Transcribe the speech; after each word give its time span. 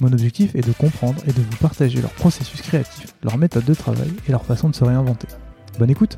Mon 0.00 0.12
objectif 0.12 0.54
est 0.54 0.66
de 0.66 0.72
comprendre 0.72 1.22
et 1.26 1.32
de 1.32 1.40
vous 1.40 1.56
partager 1.60 2.00
leur 2.00 2.12
processus 2.12 2.62
créatif, 2.62 3.14
leur 3.22 3.36
méthode 3.36 3.64
de 3.64 3.74
travail 3.74 4.10
et 4.26 4.30
leur 4.30 4.44
façon 4.44 4.70
de 4.70 4.74
se 4.74 4.84
réinventer. 4.84 5.28
Bonne 5.78 5.90
écoute 5.90 6.16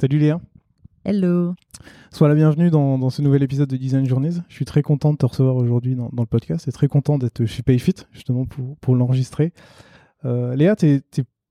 Salut 0.00 0.18
Léa 0.18 0.40
Hello 1.04 1.54
Sois 2.12 2.28
la 2.28 2.34
bienvenue 2.34 2.70
dans, 2.70 3.10
ce 3.10 3.22
nouvel 3.22 3.42
épisode 3.42 3.68
de 3.68 3.76
Design 3.76 4.06
Journeys. 4.06 4.40
Je 4.48 4.54
suis 4.54 4.64
très 4.64 4.82
content 4.82 5.12
de 5.12 5.18
te 5.18 5.26
recevoir 5.26 5.56
aujourd'hui 5.56 5.96
dans, 5.96 6.10
le 6.16 6.26
podcast 6.26 6.68
et 6.68 6.72
très 6.72 6.88
content 6.88 7.18
d'être 7.18 7.44
chez 7.44 7.62
Payfit 7.62 7.94
justement 8.12 8.44
pour, 8.44 8.76
pour 8.78 8.94
l'enregistrer. 8.94 9.52
Euh, 10.24 10.54
Léa, 10.54 10.76
tu 10.76 10.86
es, 10.86 11.02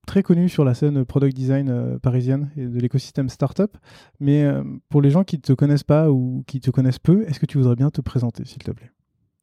très 0.07 0.23
connu 0.23 0.49
sur 0.49 0.65
la 0.65 0.73
scène 0.73 1.05
product 1.05 1.35
design 1.35 1.69
euh, 1.69 1.99
parisienne 1.99 2.49
et 2.57 2.65
de 2.65 2.79
l'écosystème 2.79 3.29
startup. 3.29 3.77
Mais 4.19 4.43
euh, 4.43 4.63
pour 4.89 5.01
les 5.01 5.09
gens 5.09 5.23
qui 5.23 5.37
ne 5.37 5.41
te 5.41 5.53
connaissent 5.53 5.83
pas 5.83 6.09
ou 6.09 6.43
qui 6.47 6.59
te 6.59 6.71
connaissent 6.71 6.99
peu, 6.99 7.23
est-ce 7.27 7.39
que 7.39 7.45
tu 7.45 7.57
voudrais 7.57 7.75
bien 7.75 7.89
te 7.89 8.01
présenter, 8.01 8.45
s'il 8.45 8.63
te 8.63 8.71
plaît? 8.71 8.91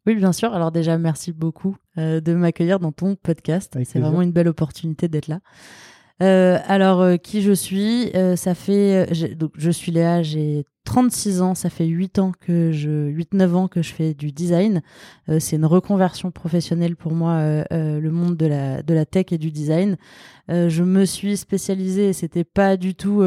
Oui, 0.07 0.15
bien 0.15 0.33
sûr. 0.33 0.53
Alors 0.55 0.73
déjà, 0.73 0.97
merci 0.99 1.33
beaucoup 1.33 1.77
euh, 1.99 2.21
de 2.21 2.35
m'accueillir 2.35 2.81
dans 2.81 2.93
ton 2.93 3.17
podcast. 3.17 3.79
C'est 3.85 3.99
vraiment 3.99 4.23
une 4.23 4.33
belle 4.33 4.49
opportunité 4.49 5.09
d'être 5.09 5.29
là. 5.29 5.41
Alors, 6.21 7.07
qui 7.23 7.43
je 7.43 7.53
suis? 7.53 8.11
Ça 8.37 8.55
fait. 8.57 9.37
donc, 9.37 9.53
je 9.57 9.71
suis 9.71 9.93
Léa, 9.93 10.23
j'ai 10.23 10.65
36 10.89 11.43
ans. 11.43 11.55
Ça 11.55 11.69
fait 11.69 11.85
8 11.85 12.19
ans 12.19 12.33
que 12.41 12.73
je. 12.73 13.11
8-9 13.11 13.55
ans 13.55 13.69
que 13.69 13.83
je 13.83 13.93
fais 13.93 14.15
du 14.15 14.33
design. 14.33 14.81
c'est 15.39 15.57
une 15.57 15.67
reconversion 15.67 16.31
professionnelle 16.31 16.97
pour 16.97 17.13
moi, 17.13 17.43
le 17.71 18.09
monde 18.09 18.39
de 18.39 18.47
la, 18.47 18.83
de 18.83 19.05
tech 19.05 19.27
et 19.33 19.37
du 19.39 19.51
design. 19.51 19.99
je 20.49 20.83
me 20.83 21.05
suis 21.05 21.37
spécialisée, 21.37 22.15
c'était 22.15 22.45
pas 22.45 22.79
du 22.79 22.95
tout. 22.95 23.23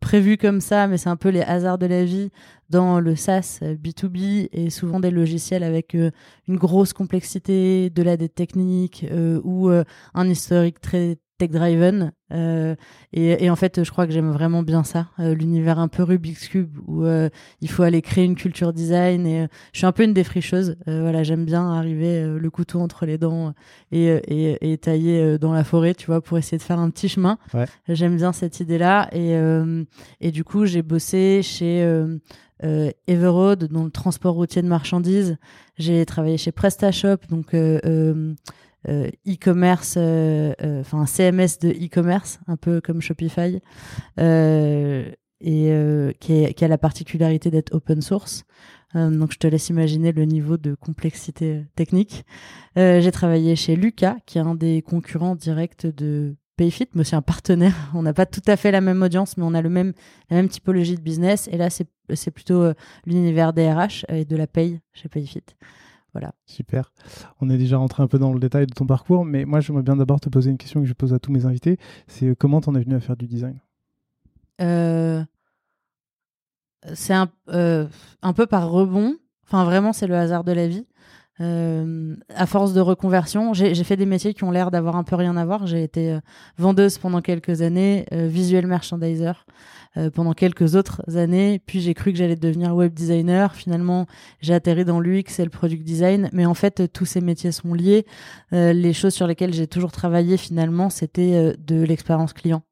prévu 0.00 0.36
comme 0.36 0.60
ça, 0.60 0.88
mais 0.88 0.98
c'est 0.98 1.10
un 1.10 1.16
peu 1.16 1.28
les 1.28 1.42
hasards 1.42 1.78
de 1.78 1.86
la 1.86 2.04
vie 2.04 2.30
dans 2.70 2.98
le 2.98 3.14
SaaS 3.14 3.60
B2B 3.62 4.48
et 4.50 4.70
souvent 4.70 4.98
des 4.98 5.12
logiciels 5.12 5.62
avec 5.62 5.94
une 5.94 6.56
grosse 6.56 6.92
complexité, 6.92 7.88
de 7.88 8.02
la 8.02 8.16
technique 8.16 9.06
ou 9.44 9.70
un 9.70 10.28
historique 10.28 10.80
très 10.80 11.18
tech-driven. 11.42 12.12
Euh, 12.32 12.74
et, 13.12 13.50
en 13.50 13.56
fait, 13.56 13.84
je 13.84 13.90
crois 13.90 14.06
que 14.06 14.12
j'aime 14.12 14.30
vraiment 14.30 14.62
bien 14.62 14.84
ça, 14.84 15.08
euh, 15.18 15.34
l'univers 15.34 15.78
un 15.78 15.88
peu 15.88 16.02
Rubik's 16.02 16.48
Cube, 16.48 16.78
où 16.86 17.04
euh, 17.04 17.28
il 17.60 17.68
faut 17.68 17.82
aller 17.82 18.00
créer 18.00 18.24
une 18.24 18.36
culture 18.36 18.72
design. 18.72 19.26
Et 19.26 19.48
je 19.72 19.78
suis 19.78 19.86
un 19.86 19.92
peu 19.92 20.04
une 20.04 20.14
défricheuse. 20.14 20.76
voilà, 20.86 21.22
j'aime 21.22 21.44
bien 21.44 21.70
arriver 21.70 22.24
le 22.24 22.50
couteau 22.50 22.80
entre 22.80 23.06
les 23.06 23.18
dents 23.18 23.54
et, 23.90 24.22
et, 24.60 24.78
tailler 24.78 25.38
dans 25.38 25.52
la 25.52 25.64
forêt, 25.64 25.94
tu 25.94 26.06
vois, 26.06 26.20
pour 26.20 26.38
essayer 26.38 26.58
de 26.58 26.62
faire 26.62 26.78
un 26.78 26.90
petit 26.90 27.08
chemin. 27.08 27.38
J'aime 27.88 28.16
bien 28.16 28.32
cette 28.32 28.60
idée-là. 28.60 29.08
Et, 29.12 29.36
et 30.20 30.30
du 30.30 30.44
coup, 30.44 30.64
j'ai 30.64 30.82
bossé 30.82 31.42
chez 31.42 31.82
Everroad, 33.06 33.64
dans 33.64 33.84
le 33.84 33.90
transport 33.90 34.34
routier 34.34 34.62
de 34.62 34.68
marchandises. 34.68 35.36
J'ai 35.78 36.04
travaillé 36.06 36.36
chez 36.36 36.52
PrestaShop, 36.52 37.18
donc 37.28 37.54
euh, 37.54 38.34
e-commerce, 38.88 39.94
euh, 39.96 40.52
euh, 40.62 40.80
enfin 40.80 41.06
CMS 41.06 41.58
de 41.60 41.70
e-commerce, 41.70 42.40
un 42.46 42.56
peu 42.56 42.80
comme 42.80 43.00
Shopify, 43.00 43.60
et 44.18 46.14
qui, 46.20 46.64
a 46.64 46.68
la 46.68 46.78
particularité 46.78 47.50
d'être 47.50 47.74
open 47.74 48.00
source. 48.00 48.44
donc 48.94 49.32
je 49.32 49.38
te 49.38 49.46
laisse 49.46 49.68
imaginer 49.68 50.12
le 50.12 50.24
niveau 50.24 50.56
de 50.56 50.74
complexité 50.74 51.64
technique. 51.74 52.24
J'ai 52.76 53.12
travaillé 53.12 53.56
chez 53.56 53.76
Lucas, 53.76 54.16
qui 54.26 54.38
est 54.38 54.42
un 54.42 54.54
des 54.54 54.82
concurrents 54.82 55.34
directs 55.34 55.86
de 55.86 56.36
Payfit, 56.56 56.88
mais 56.94 57.00
aussi 57.00 57.16
un 57.16 57.22
partenaire. 57.22 57.74
On 57.94 58.02
n'a 58.02 58.12
pas 58.12 58.26
tout 58.26 58.42
à 58.46 58.56
fait 58.56 58.70
la 58.70 58.80
même 58.80 59.02
audience, 59.02 59.36
mais 59.36 59.44
on 59.44 59.54
a 59.54 59.62
le 59.62 59.70
même, 59.70 59.94
la 60.30 60.36
même 60.36 60.48
typologie 60.48 60.96
de 60.96 61.00
business. 61.00 61.48
Et 61.50 61.56
là, 61.56 61.70
c'est 61.70 62.30
plutôt 62.30 62.72
l'univers 63.06 63.52
des 63.52 63.72
RH 63.72 64.04
et 64.08 64.24
de 64.24 64.36
la 64.36 64.46
paye 64.46 64.80
chez 64.92 65.08
Payfit. 65.08 65.42
Voilà. 66.12 66.34
Super. 66.46 66.92
On 67.40 67.48
est 67.48 67.58
déjà 67.58 67.78
rentré 67.78 68.02
un 68.02 68.06
peu 68.06 68.18
dans 68.18 68.32
le 68.32 68.40
détail 68.40 68.66
de 68.66 68.74
ton 68.74 68.86
parcours, 68.86 69.24
mais 69.24 69.44
moi 69.44 69.60
j'aimerais 69.60 69.82
bien 69.82 69.96
d'abord 69.96 70.20
te 70.20 70.28
poser 70.28 70.50
une 70.50 70.58
question 70.58 70.80
que 70.80 70.86
je 70.86 70.92
pose 70.92 71.14
à 71.14 71.18
tous 71.18 71.32
mes 71.32 71.46
invités. 71.46 71.78
C'est 72.06 72.26
euh, 72.26 72.34
comment 72.34 72.60
t'en 72.60 72.74
es 72.74 72.80
venu 72.80 72.94
à 72.94 73.00
faire 73.00 73.16
du 73.16 73.26
design? 73.26 73.58
Euh, 74.60 75.22
C'est 76.92 77.14
un, 77.14 77.30
euh, 77.48 77.86
un, 78.20 78.32
peu 78.32 78.46
par 78.46 78.70
rebond. 78.70 79.16
Enfin 79.44 79.64
vraiment 79.64 79.92
c'est 79.92 80.06
le 80.06 80.16
hasard 80.16 80.44
de 80.44 80.52
la 80.52 80.68
vie. 80.68 80.86
À 81.38 82.46
force 82.46 82.72
de 82.72 82.80
reconversion, 82.80 83.52
j'ai 83.54 83.74
fait 83.84 83.96
des 83.96 84.06
métiers 84.06 84.34
qui 84.34 84.44
ont 84.44 84.50
l'air 84.50 84.70
d'avoir 84.70 84.96
un 84.96 85.02
peu 85.02 85.16
rien 85.16 85.36
à 85.36 85.44
voir. 85.44 85.66
J'ai 85.66 85.82
été 85.82 86.18
vendeuse 86.56 86.98
pendant 86.98 87.20
quelques 87.20 87.62
années, 87.62 88.06
visuel 88.12 88.66
merchandiser. 88.66 89.32
Euh, 89.98 90.08
pendant 90.08 90.32
quelques 90.32 90.74
autres 90.74 91.02
années. 91.18 91.60
Puis 91.66 91.82
j'ai 91.82 91.92
cru 91.92 92.12
que 92.12 92.18
j'allais 92.18 92.36
devenir 92.36 92.74
web 92.74 92.94
designer. 92.94 93.54
Finalement, 93.54 94.06
j'ai 94.40 94.54
atterri 94.54 94.86
dans 94.86 95.00
l'UX 95.00 95.38
et 95.38 95.44
le 95.44 95.50
product 95.50 95.82
design. 95.82 96.30
Mais 96.32 96.46
en 96.46 96.54
fait, 96.54 96.90
tous 96.94 97.04
ces 97.04 97.20
métiers 97.20 97.52
sont 97.52 97.74
liés. 97.74 98.06
Euh, 98.54 98.72
les 98.72 98.94
choses 98.94 99.12
sur 99.12 99.26
lesquelles 99.26 99.52
j'ai 99.52 99.66
toujours 99.66 99.92
travaillé, 99.92 100.38
finalement, 100.38 100.88
c'était 100.88 101.34
euh, 101.34 101.52
de 101.58 101.82
l'expérience 101.82 102.32
client. 102.32 102.62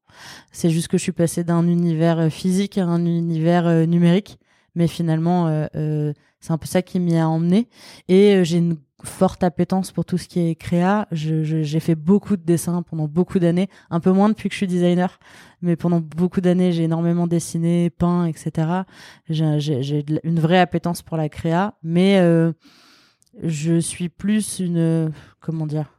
C'est 0.51 0.71
juste 0.71 0.87
que 0.87 0.97
je 0.97 1.03
suis 1.03 1.11
passée 1.11 1.43
d'un 1.43 1.67
univers 1.67 2.31
physique 2.31 2.79
à 2.79 2.85
un 2.85 3.05
univers 3.05 3.87
numérique. 3.87 4.39
Mais 4.75 4.87
finalement, 4.87 5.67
c'est 5.73 6.51
un 6.51 6.57
peu 6.57 6.67
ça 6.67 6.81
qui 6.81 6.99
m'y 6.99 7.17
a 7.17 7.27
emmené. 7.27 7.67
Et 8.07 8.43
j'ai 8.43 8.57
une 8.57 8.77
forte 9.03 9.43
appétence 9.43 9.91
pour 9.91 10.05
tout 10.05 10.17
ce 10.17 10.27
qui 10.27 10.39
est 10.39 10.55
créa. 10.55 11.07
J'ai 11.11 11.79
fait 11.79 11.95
beaucoup 11.95 12.37
de 12.37 12.43
dessins 12.43 12.81
pendant 12.83 13.07
beaucoup 13.07 13.39
d'années, 13.39 13.69
un 13.89 13.99
peu 13.99 14.11
moins 14.11 14.29
depuis 14.29 14.49
que 14.49 14.53
je 14.53 14.57
suis 14.57 14.67
designer, 14.67 15.19
mais 15.61 15.75
pendant 15.75 15.99
beaucoup 15.99 16.41
d'années, 16.41 16.71
j'ai 16.71 16.83
énormément 16.83 17.27
dessiné, 17.27 17.89
peint, 17.89 18.25
etc. 18.25 18.83
J'ai 19.29 20.05
une 20.23 20.39
vraie 20.39 20.59
appétence 20.59 21.01
pour 21.01 21.17
la 21.17 21.29
créa, 21.29 21.75
mais 21.83 22.19
euh, 22.19 22.51
je 23.41 23.79
suis 23.79 24.09
plus 24.09 24.59
une 24.59 25.11
comment 25.39 25.67
dire. 25.67 25.97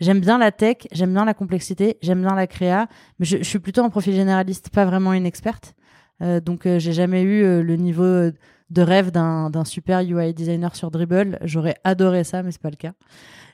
J'aime 0.00 0.20
bien 0.20 0.38
la 0.38 0.52
tech, 0.52 0.86
j'aime 0.92 1.12
bien 1.12 1.24
la 1.24 1.34
complexité, 1.34 1.98
j'aime 2.02 2.20
bien 2.20 2.36
la 2.36 2.46
créa, 2.46 2.86
mais 3.18 3.26
je, 3.26 3.42
suis 3.42 3.58
plutôt 3.58 3.82
un 3.82 3.90
profil 3.90 4.14
généraliste, 4.14 4.70
pas 4.70 4.84
vraiment 4.84 5.12
une 5.12 5.26
experte. 5.26 5.74
Euh, 6.22 6.40
donc 6.40 6.66
euh, 6.66 6.78
j'ai 6.78 6.92
jamais 6.92 7.22
eu 7.22 7.62
le 7.62 7.76
niveau 7.76 8.30
de 8.70 8.82
rêve 8.82 9.10
d'un 9.10 9.64
super 9.64 10.00
UI 10.00 10.34
designer 10.34 10.76
sur 10.76 10.90
Dribble. 10.90 11.38
J'aurais 11.42 11.76
adoré 11.84 12.24
ça, 12.24 12.42
mais 12.42 12.52
c'est 12.52 12.60
pas 12.60 12.70
le 12.70 12.76
cas. 12.76 12.92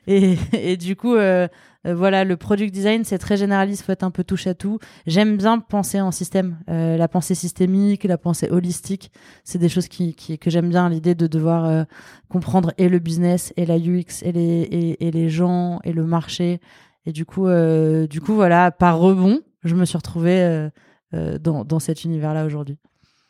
Et, 0.07 0.37
et 0.53 0.77
du 0.77 0.95
coup, 0.95 1.15
euh, 1.15 1.47
euh, 1.85 1.95
voilà, 1.95 2.23
le 2.23 2.37
product 2.37 2.73
design, 2.73 3.03
c'est 3.03 3.17
très 3.17 3.37
généraliste, 3.37 3.83
faut 3.83 3.91
être 3.91 4.03
un 4.03 4.11
peu 4.11 4.23
touche 4.23 4.47
à 4.47 4.53
tout. 4.53 4.79
J'aime 5.07 5.37
bien 5.37 5.59
penser 5.59 6.01
en 6.01 6.11
système, 6.11 6.57
euh, 6.69 6.97
la 6.97 7.07
pensée 7.07 7.35
systémique, 7.35 8.03
la 8.03 8.17
pensée 8.17 8.49
holistique. 8.49 9.11
C'est 9.43 9.59
des 9.59 9.69
choses 9.69 9.87
qui, 9.87 10.15
qui 10.15 10.37
que 10.37 10.49
j'aime 10.49 10.69
bien, 10.69 10.89
l'idée 10.89 11.15
de 11.15 11.27
devoir 11.27 11.85
comprendre 12.29 12.73
et 12.77 12.89
le 12.89 12.99
business, 12.99 13.53
et 13.57 13.65
la 13.65 13.77
UX, 13.77 14.21
et 14.23 14.31
les, 14.31 14.97
et, 14.99 15.11
les 15.11 15.29
gens, 15.29 15.79
et 15.83 15.93
le 15.93 16.05
marché. 16.05 16.59
Et 17.05 17.11
du 17.11 17.25
coup, 17.25 17.47
du 18.09 18.21
coup, 18.21 18.33
voilà, 18.33 18.71
par 18.71 18.99
rebond, 18.99 19.41
je 19.63 19.75
me 19.75 19.85
suis 19.85 19.97
retrouvée 19.97 20.69
dans, 21.41 21.65
dans 21.65 21.79
cet 21.79 22.03
univers-là 22.03 22.45
aujourd'hui. 22.45 22.77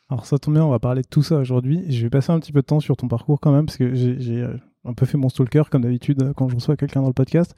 Alors 0.08 0.24
ça 0.24 0.38
tombe 0.38 0.54
bien, 0.54 0.64
on 0.64 0.70
va 0.70 0.78
parler 0.78 1.02
de 1.02 1.08
tout 1.08 1.22
ça 1.22 1.36
aujourd'hui. 1.36 1.84
Je 1.90 2.02
vais 2.02 2.10
passer 2.10 2.30
un 2.30 2.38
petit 2.38 2.52
peu 2.52 2.60
de 2.60 2.66
temps 2.66 2.80
sur 2.80 2.96
ton 2.96 3.08
parcours 3.08 3.40
quand 3.40 3.52
même, 3.52 3.66
parce 3.66 3.76
que 3.76 3.94
j'ai 3.94 4.42
euh, 4.42 4.56
un 4.86 4.94
peu 4.94 5.04
fait 5.04 5.18
mon 5.18 5.28
stalker, 5.28 5.64
comme 5.70 5.82
d'habitude, 5.82 6.22
euh, 6.22 6.32
quand 6.32 6.48
je 6.48 6.54
reçois 6.54 6.76
quelqu'un 6.76 7.00
dans 7.00 7.08
le 7.08 7.12
podcast. 7.12 7.54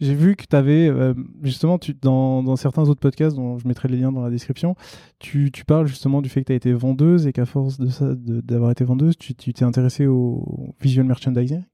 J'ai 0.00 0.14
vu 0.14 0.34
que 0.34 0.44
tu 0.48 0.56
avais, 0.56 0.88
euh, 0.88 1.14
justement, 1.42 1.78
dans, 2.00 2.56
certains 2.56 2.88
autres 2.88 3.00
podcasts, 3.00 3.36
dont 3.36 3.58
je 3.58 3.68
mettrai 3.68 3.88
les 3.88 3.98
liens 3.98 4.12
dans 4.12 4.22
la 4.22 4.30
description, 4.30 4.76
tu, 5.18 5.50
tu 5.52 5.64
parles 5.64 5.86
justement 5.86 6.22
du 6.22 6.30
fait 6.30 6.40
que 6.40 6.46
tu 6.46 6.52
as 6.52 6.56
été 6.56 6.72
vendeuse 6.72 7.26
et 7.26 7.32
qu'à 7.32 7.44
force 7.44 7.78
de 7.78 7.88
ça, 7.88 8.14
d'avoir 8.16 8.70
été 8.70 8.84
vendeuse, 8.84 9.16
tu 9.18 9.34
t'es 9.34 9.64
intéressé 9.64 10.06
au 10.06 10.74
visual 10.80 11.06
merchandising. 11.06 11.64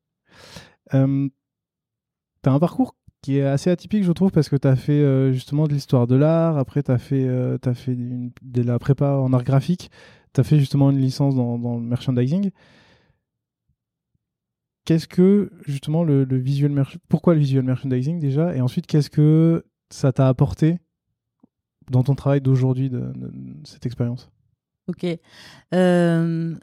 Euh, 0.95 1.29
tu 2.43 2.49
as 2.49 2.53
un 2.53 2.59
parcours 2.59 2.97
qui 3.23 3.39
est 3.39 3.43
assez 3.43 3.71
atypique, 3.71 4.05
je 4.05 4.13
trouve, 4.13 4.31
parce 4.31 4.49
que 4.49 4.57
tu 4.57 4.69
as 4.69 4.77
fait 4.77 4.93
euh, 4.93 5.33
justement 5.33 5.67
de 5.67 5.73
l'histoire 5.73 6.07
de 6.07 6.17
l'art, 6.17 6.59
après 6.59 6.83
tu 6.83 6.91
as 6.91 6.99
fait, 6.99 7.25
euh, 7.27 7.59
fait 7.75 7.97
de 7.97 8.63
la 8.63 8.79
prépa 8.79 9.13
en 9.13 9.33
art 9.33 9.45
graphique, 9.45 9.91
tu 10.33 10.41
as 10.41 10.45
fait 10.45 10.59
justement 10.59 10.91
une 10.91 10.99
licence 10.99 11.35
dans, 11.35 11.57
le 11.57 11.81
merchandising. 11.81 12.51
Qu'est-ce 14.85 15.09
que 15.09 15.51
justement 15.67 16.05
le, 16.05 16.25
visual 16.37 16.85
pourquoi 17.09 17.35
le 17.35 17.41
visual 17.41 17.65
merchandising 17.65 18.21
déjà? 18.21 18.55
Et 18.55 18.61
ensuite 18.61 18.87
qu'est-ce 18.87 19.11
que 19.11 19.65
ça 19.91 20.13
t'a 20.13 20.29
apporté 20.29 20.79
dans 21.91 22.05
ton 22.05 22.15
travail 22.15 22.41
d'aujourd'hui 22.41 22.91
de, 22.91 23.13
cette 23.65 23.87
expérience? 23.87 24.31
Ok. 24.89 25.05
Euh, 25.75 26.55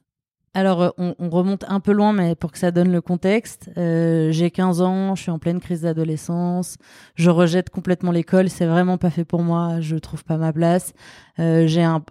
alors, 0.55 0.83
euh, 0.83 0.89
on, 0.97 1.29
remonte 1.31 1.65
un 1.67 1.79
peu 1.79 1.91
loin, 1.91 2.13
mais 2.13 2.35
pour 2.35 2.51
que 2.51 2.59
ça 2.59 2.69
donne 2.69 2.91
le 2.91 3.01
contexte, 3.01 3.71
euh, 3.75 4.31
j'ai 4.31 4.51
15 4.51 4.81
ans, 4.81 5.15
je 5.15 5.23
suis 5.23 5.31
en 5.31 5.39
pleine 5.39 5.59
crise 5.59 5.81
d'adolescence, 5.81 6.77
je 7.15 7.31
rejette 7.31 7.71
complètement 7.71 8.11
l'école, 8.11 8.49
c'est 8.51 8.67
vraiment 8.67 8.99
pas 8.99 9.09
fait 9.09 9.25
pour 9.25 9.41
moi, 9.41 9.81
je 9.81 9.95
trouve 9.95 10.23
pas 10.23 10.37
ma 10.37 10.53
place. 10.53 10.93
Euh, 11.39 11.65
j'ai 11.65 11.81
un, 11.81 12.03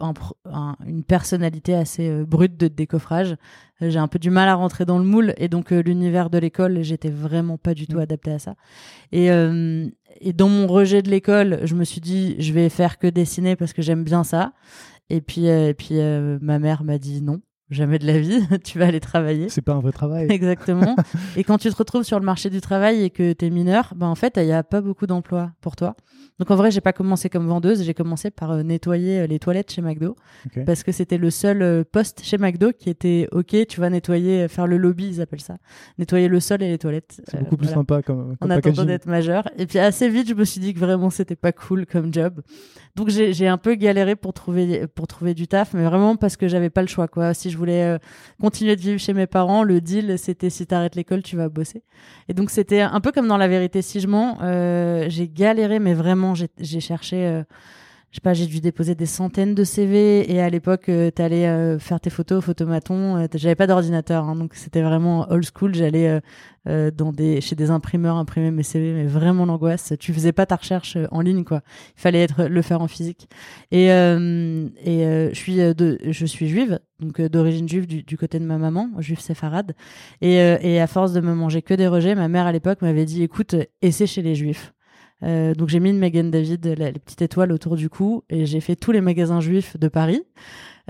une 0.85 1.05
personnalité 1.05 1.77
assez 1.77 2.25
brute 2.25 2.57
de 2.57 2.67
décoffrage, 2.67 3.37
j'ai 3.81 4.01
un 4.01 4.09
peu 4.09 4.19
du 4.19 4.31
mal 4.31 4.49
à 4.49 4.55
rentrer 4.57 4.87
dans 4.87 4.99
le 4.99 5.05
moule, 5.05 5.35
et 5.37 5.47
donc 5.47 5.71
l'univers 5.71 6.29
de 6.29 6.39
l'école, 6.39 6.83
j'étais 6.83 7.11
vraiment 7.11 7.59
pas 7.59 7.75
du 7.75 7.87
tout 7.87 7.99
mmh. 7.99 8.01
adapté 8.01 8.33
à 8.33 8.39
ça. 8.41 8.55
Et, 9.13 9.27
et 9.27 10.33
dans 10.33 10.49
mon 10.49 10.67
rejet 10.67 11.03
de 11.03 11.11
l'école, 11.11 11.61
je 11.63 11.77
me 11.77 11.85
suis 11.85 12.01
dit, 12.01 12.35
je 12.41 12.53
vais 12.53 12.69
faire 12.71 12.99
que 12.99 13.07
dessiner 13.07 13.55
parce 13.55 13.73
que 13.73 13.83
j'aime 13.83 14.03
bien 14.03 14.25
ça. 14.25 14.53
Et 15.11 15.21
puis, 15.21 15.47
et 15.47 15.75
puis 15.75 16.01
ma 16.41 16.59
mère 16.59 16.83
m'a 16.83 16.99
dit 16.99 17.23
non 17.23 17.41
jamais 17.73 17.99
de 17.99 18.07
la 18.07 18.19
vie, 18.19 18.41
tu 18.65 18.79
vas 18.79 18.87
aller 18.87 19.01
travailler. 19.01 19.49
C'est 19.49 19.63
pas 19.63 19.73
un 19.73 19.81
vrai 19.81 19.93
travail. 19.93 20.27
Exactement. 20.31 20.97
et 21.37 21.45
quand 21.45 21.59
tu 21.59 21.71
te 21.71 21.77
retrouves 21.77 22.05
sur 22.05 22.19
le 22.19 22.25
marché 22.25 22.51
du 22.51 22.61
travail 22.61 23.03
et 23.03 23.11
que 23.11 23.33
tu 23.33 23.47
es 23.47 23.51
mineur, 23.51 23.95
ben 23.97 24.07
en 24.07 24.15
fait, 24.15 24.35
il 24.37 24.45
n'y 24.45 24.53
a 24.53 24.63
pas 24.63 24.81
beaucoup 24.81 25.07
d'emplois 25.07 25.51
pour 25.61 25.77
toi. 25.77 25.97
Donc 26.39 26.51
en 26.51 26.57
vrai, 26.57 26.71
j'ai 26.71 26.81
pas 26.81 26.93
commencé 26.93 27.29
comme 27.29 27.47
vendeuse, 27.47 27.85
j'ai 27.85 27.95
commencé 27.95 28.31
par 28.31 28.51
euh, 28.51 28.63
nettoyer 28.63 29.21
euh, 29.21 29.27
les 29.27 29.39
toilettes 29.39 29.71
chez 29.71 29.83
McDo 29.83 30.17
parce 30.67 30.83
que 30.83 30.91
c'était 30.91 31.19
le 31.19 31.31
seul 31.31 31.63
euh, 31.63 31.85
poste 31.85 32.23
chez 32.25 32.39
McDo 32.39 32.73
qui 32.73 32.91
était 32.91 33.29
OK, 33.33 33.55
tu 33.69 33.81
vas 33.81 33.91
nettoyer, 33.91 34.49
faire 34.49 34.67
le 34.67 34.77
lobby, 34.77 35.07
ils 35.07 35.21
appellent 35.21 35.41
ça, 35.41 35.59
nettoyer 35.99 36.29
le 36.29 36.41
sol 36.41 36.63
et 36.63 36.69
les 36.69 36.79
toilettes. 36.79 37.23
C'est 37.29 37.39
beaucoup 37.41 37.59
plus 37.59 37.69
sympa 37.69 38.03
comme, 38.03 38.37
comme 38.39 38.51
En 38.51 38.55
attendant 38.55 38.85
d'être 38.85 39.07
majeur. 39.07 39.49
Et 39.57 39.67
puis 39.67 39.79
assez 39.79 40.09
vite, 40.09 40.29
je 40.29 40.35
me 40.35 40.45
suis 40.45 40.61
dit 40.61 40.75
que 40.75 40.81
vraiment 40.81 41.11
c'était 41.11 41.37
pas 41.37 41.53
cool 41.53 41.87
comme 41.87 42.13
job. 42.13 42.41
Donc 42.97 43.09
j'ai 43.09 43.49
un 43.49 43.59
peu 43.59 43.75
galéré 43.75 44.17
pour 44.17 44.33
trouver 44.33 44.87
pour 44.89 45.07
trouver 45.07 45.35
du 45.35 45.49
taf, 45.49 45.75
mais 45.75 45.85
vraiment 45.85 46.17
parce 46.17 46.37
que 46.37 46.49
j'avais 46.49 46.71
pas 46.71 46.83
le 46.83 46.89
choix 46.89 47.09
quoi. 47.09 47.35
Si 47.35 47.51
je 47.51 47.59
voulais 47.63 47.99
continuer 48.41 48.77
de 48.77 48.81
vivre 48.81 48.99
chez 48.99 49.13
mes 49.13 49.27
parents, 49.27 49.63
le 49.63 49.81
deal 49.81 50.19
c'était 50.19 50.51
si 50.51 50.67
t'arrêtes 50.67 50.97
l'école, 50.97 51.23
tu 51.23 51.37
vas 51.37 51.49
bosser. 51.49 51.83
Et 52.29 52.35
donc 52.35 52.51
c'était 52.51 52.81
un 52.81 53.01
peu 53.01 53.13
comme 53.13 53.29
dans 53.29 53.37
la 53.37 53.49
vérité 53.49 53.83
si 53.83 54.01
je 54.01 54.09
mens, 54.09 54.39
j'ai 55.09 55.29
galéré 55.29 55.79
mais 55.79 55.95
vraiment 55.95 56.35
j'ai 56.35 56.81
cherché, 56.81 57.27
euh, 57.27 57.43
je 58.13 58.19
sais 58.19 58.21
pas, 58.21 58.35
j'ai 58.35 58.45
dû 58.45 58.61
déposer 58.61 58.95
des 58.95 59.07
centaines 59.07 59.55
de 59.55 59.65
CV 59.65 60.31
et 60.31 60.43
à 60.43 60.51
l'époque, 60.51 60.91
euh, 60.91 61.11
tu 61.15 61.23
allais 61.23 61.47
euh, 61.47 61.79
faire 61.79 61.99
tes 61.99 62.11
photos 62.11 62.45
photomaton. 62.45 63.27
J'avais 63.35 63.55
pas 63.55 63.67
d'ordinateur, 63.67 64.29
hein, 64.29 64.37
donc 64.37 64.55
c'était 64.55 64.83
vraiment 64.83 65.27
old 65.31 65.47
school. 65.47 65.75
J'allais 65.75 66.21
des, 66.67 67.41
chez 67.41 67.57
des 67.57 67.71
imprimeurs 67.71 68.17
imprimer 68.17 68.51
mes 68.51 68.65
CV, 68.65 68.93
mais 68.93 69.07
vraiment 69.07 69.47
l'angoisse. 69.47 69.95
Tu 69.99 70.13
faisais 70.13 70.33
pas 70.33 70.45
ta 70.45 70.57
recherche 70.57 70.99
en 71.11 71.23
ligne, 71.23 71.43
quoi. 71.43 71.63
Il 71.97 72.03
fallait 72.03 72.27
le 72.37 72.63
faire 72.63 72.83
en 72.83 72.87
physique. 72.87 73.31
Et, 73.71 73.89
je 73.89 75.31
suis 75.33 75.57
je 75.57 76.27
suis 76.27 76.49
juive, 76.49 76.81
donc 77.01 77.19
d'origine 77.23 77.67
juive 77.67 77.87
du, 77.87 78.03
du, 78.03 78.19
côté 78.19 78.39
de 78.39 78.45
ma 78.45 78.59
maman, 78.59 78.91
juive 78.99 79.21
séfarade. 79.21 79.73
Et, 80.21 80.35
et 80.35 80.83
à 80.83 80.87
force 80.87 81.15
de 81.15 81.23
me 81.23 81.35
manger 81.35 81.63
que 81.63 81.73
des 81.73 81.89
rejets, 81.89 82.15
ma 82.15 82.29
mère 82.29 82.45
à 82.45 82.53
l'époque 82.53 82.83
m'avait 82.83 83.07
dit, 83.07 83.23
écoute, 83.23 83.57
essaie 83.81 84.07
chez 84.07 84.21
les 84.21 84.35
juifs. 84.35 84.75
Euh, 85.25 85.55
donc 85.55 85.69
j'ai 85.69 85.81
mis 85.81 85.91
une 85.91 85.99
Megan 85.99 86.31
David, 86.31 86.67
la, 86.79 86.93
petite 86.93 87.23
étoile 87.23 87.53
autour 87.53 87.77
du 87.77 87.89
cou, 87.89 88.25
et 88.29 88.47
j'ai 88.47 88.61
fait 88.61 88.77
tous 88.77 88.93
les 88.93 89.01
magasins 89.01 89.41
juifs 89.41 89.79
de 89.79 89.89
Paris. 89.89 90.23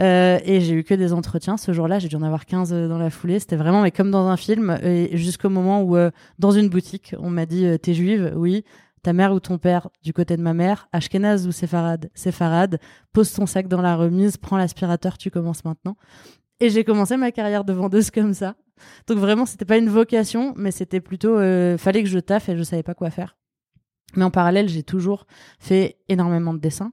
Euh, 0.00 0.38
et 0.44 0.62
j'ai 0.62 0.72
eu 0.72 0.84
que 0.84 0.94
des 0.94 1.12
entretiens 1.12 1.56
ce 1.56 1.72
jour-là. 1.72 1.98
J'ai 1.98 2.08
dû 2.08 2.16
en 2.16 2.22
avoir 2.22 2.46
15 2.46 2.72
dans 2.72 2.98
la 2.98 3.10
foulée. 3.10 3.38
C'était 3.38 3.56
vraiment 3.56 3.82
mais 3.82 3.90
comme 3.90 4.10
dans 4.10 4.26
un 4.26 4.36
film. 4.36 4.78
Jusqu'au 5.12 5.50
moment 5.50 5.82
où, 5.82 5.96
euh, 5.96 6.10
dans 6.38 6.50
une 6.50 6.68
boutique, 6.68 7.14
on 7.18 7.30
m'a 7.30 7.46
dit 7.46 7.66
T'es 7.80 7.94
juive? 7.94 8.32
Oui. 8.34 8.64
Ta 9.02 9.12
mère 9.12 9.32
ou 9.32 9.40
ton 9.40 9.58
père, 9.58 9.88
du 10.04 10.12
côté 10.12 10.36
de 10.36 10.42
ma 10.42 10.54
mère, 10.54 10.88
Ashkenaz 10.92 11.48
ou 11.48 11.52
Séfarade? 11.52 12.08
Séfarade. 12.14 12.78
Pose 13.12 13.32
ton 13.32 13.46
sac 13.46 13.66
dans 13.66 13.82
la 13.82 13.96
remise, 13.96 14.36
prends 14.36 14.56
l'aspirateur, 14.56 15.18
tu 15.18 15.28
commences 15.28 15.64
maintenant. 15.64 15.96
Et 16.60 16.70
j'ai 16.70 16.84
commencé 16.84 17.16
ma 17.16 17.32
carrière 17.32 17.64
de 17.64 17.72
vendeuse 17.72 18.10
comme 18.12 18.32
ça. 18.32 18.54
Donc 19.08 19.18
vraiment, 19.18 19.44
c'était 19.44 19.64
pas 19.64 19.76
une 19.76 19.88
vocation, 19.88 20.54
mais 20.56 20.70
c'était 20.70 21.00
plutôt 21.00 21.36
fallait 21.78 22.02
que 22.02 22.08
je 22.08 22.20
taffe 22.20 22.48
et 22.48 22.56
je 22.56 22.62
savais 22.62 22.84
pas 22.84 22.94
quoi 22.94 23.10
faire. 23.10 23.36
Mais 24.16 24.24
en 24.24 24.30
parallèle, 24.30 24.68
j'ai 24.68 24.82
toujours 24.82 25.26
fait 25.58 25.96
énormément 26.08 26.54
de 26.54 26.58
dessins. 26.58 26.92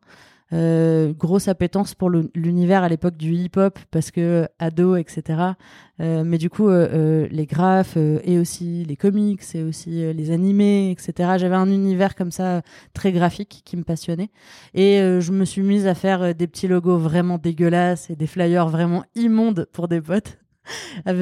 Euh, 0.51 1.13
grosse 1.13 1.47
appétence 1.47 1.93
pour 1.93 2.09
l'univers 2.09 2.81
à 2.81 2.89
l'époque 2.89 3.17
du 3.17 3.35
hip-hop 3.35 3.77
parce 3.91 4.09
que 4.09 4.47
ado, 4.57 4.95
etc. 4.95 5.53
Euh, 6.01 6.23
mais 6.25 6.39
du 6.39 6.49
coup, 6.49 6.69
euh, 6.69 6.89
euh 6.91 7.27
les 7.29 7.45
graphes 7.45 7.97
euh, 7.97 8.19
et 8.23 8.39
aussi 8.39 8.83
les 8.83 8.95
comics 8.95 9.43
et 9.53 9.61
aussi 9.61 10.03
euh, 10.03 10.11
les 10.11 10.31
animés, 10.31 10.89
etc. 10.89 11.33
J'avais 11.37 11.55
un 11.55 11.69
univers 11.69 12.15
comme 12.15 12.31
ça 12.31 12.63
très 12.93 13.11
graphique 13.11 13.61
qui 13.63 13.77
me 13.77 13.83
passionnait 13.83 14.31
et 14.73 14.97
je 15.19 15.31
me 15.31 15.45
suis 15.45 15.61
mise 15.61 15.85
à 15.85 15.93
faire 15.93 16.33
des 16.33 16.47
petits 16.47 16.67
logos 16.67 16.97
vraiment 16.97 17.37
dégueulasses 17.37 18.09
et 18.09 18.15
des 18.15 18.27
flyers 18.27 18.69
vraiment 18.69 19.03
immondes 19.15 19.67
pour 19.71 19.87
des 19.87 20.01
potes 20.01 20.39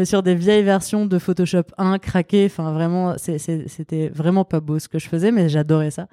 sur 0.05 0.23
des 0.23 0.35
vieilles 0.35 0.63
versions 0.63 1.05
de 1.05 1.19
Photoshop 1.19 1.63
1 1.77 1.99
craquées. 1.99 2.45
Enfin, 2.45 2.71
vraiment, 2.71 3.15
c'était 3.17 4.09
vraiment 4.09 4.45
pas 4.45 4.59
beau 4.59 4.79
ce 4.79 4.88
que 4.88 4.99
je 4.99 5.07
faisais, 5.07 5.31
mais 5.31 5.49
j'adorais 5.49 5.91
ça. 5.91 6.07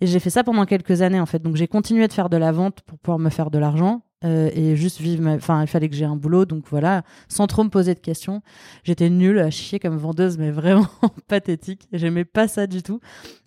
Et 0.00 0.06
j'ai 0.06 0.20
fait 0.20 0.30
ça 0.30 0.44
pendant 0.44 0.66
quelques 0.66 1.02
années, 1.02 1.20
en 1.20 1.26
fait. 1.26 1.42
Donc, 1.42 1.56
j'ai 1.56 1.68
continué 1.68 2.08
de 2.08 2.12
faire 2.12 2.28
de 2.28 2.36
la 2.36 2.52
vente 2.52 2.82
pour 2.82 2.98
pouvoir 2.98 3.18
me 3.18 3.30
faire 3.30 3.50
de 3.50 3.58
l'argent. 3.58 4.02
Euh, 4.24 4.48
et 4.54 4.74
juste 4.74 5.00
vivre 5.00 5.28
enfin 5.28 5.60
il 5.60 5.66
fallait 5.66 5.88
que 5.90 5.94
j'ai 5.94 6.06
un 6.06 6.16
boulot 6.16 6.46
donc 6.46 6.64
voilà 6.70 7.02
sans 7.28 7.46
trop 7.46 7.62
me 7.62 7.68
poser 7.68 7.94
de 7.94 7.98
questions 7.98 8.40
j'étais 8.82 9.10
nulle 9.10 9.38
à 9.38 9.50
chier 9.50 9.78
comme 9.78 9.98
vendeuse 9.98 10.38
mais 10.38 10.50
vraiment 10.50 10.88
pathétique 11.28 11.88
j'aimais 11.92 12.24
pas 12.24 12.48
ça 12.48 12.66
du 12.66 12.82
tout 12.82 13.00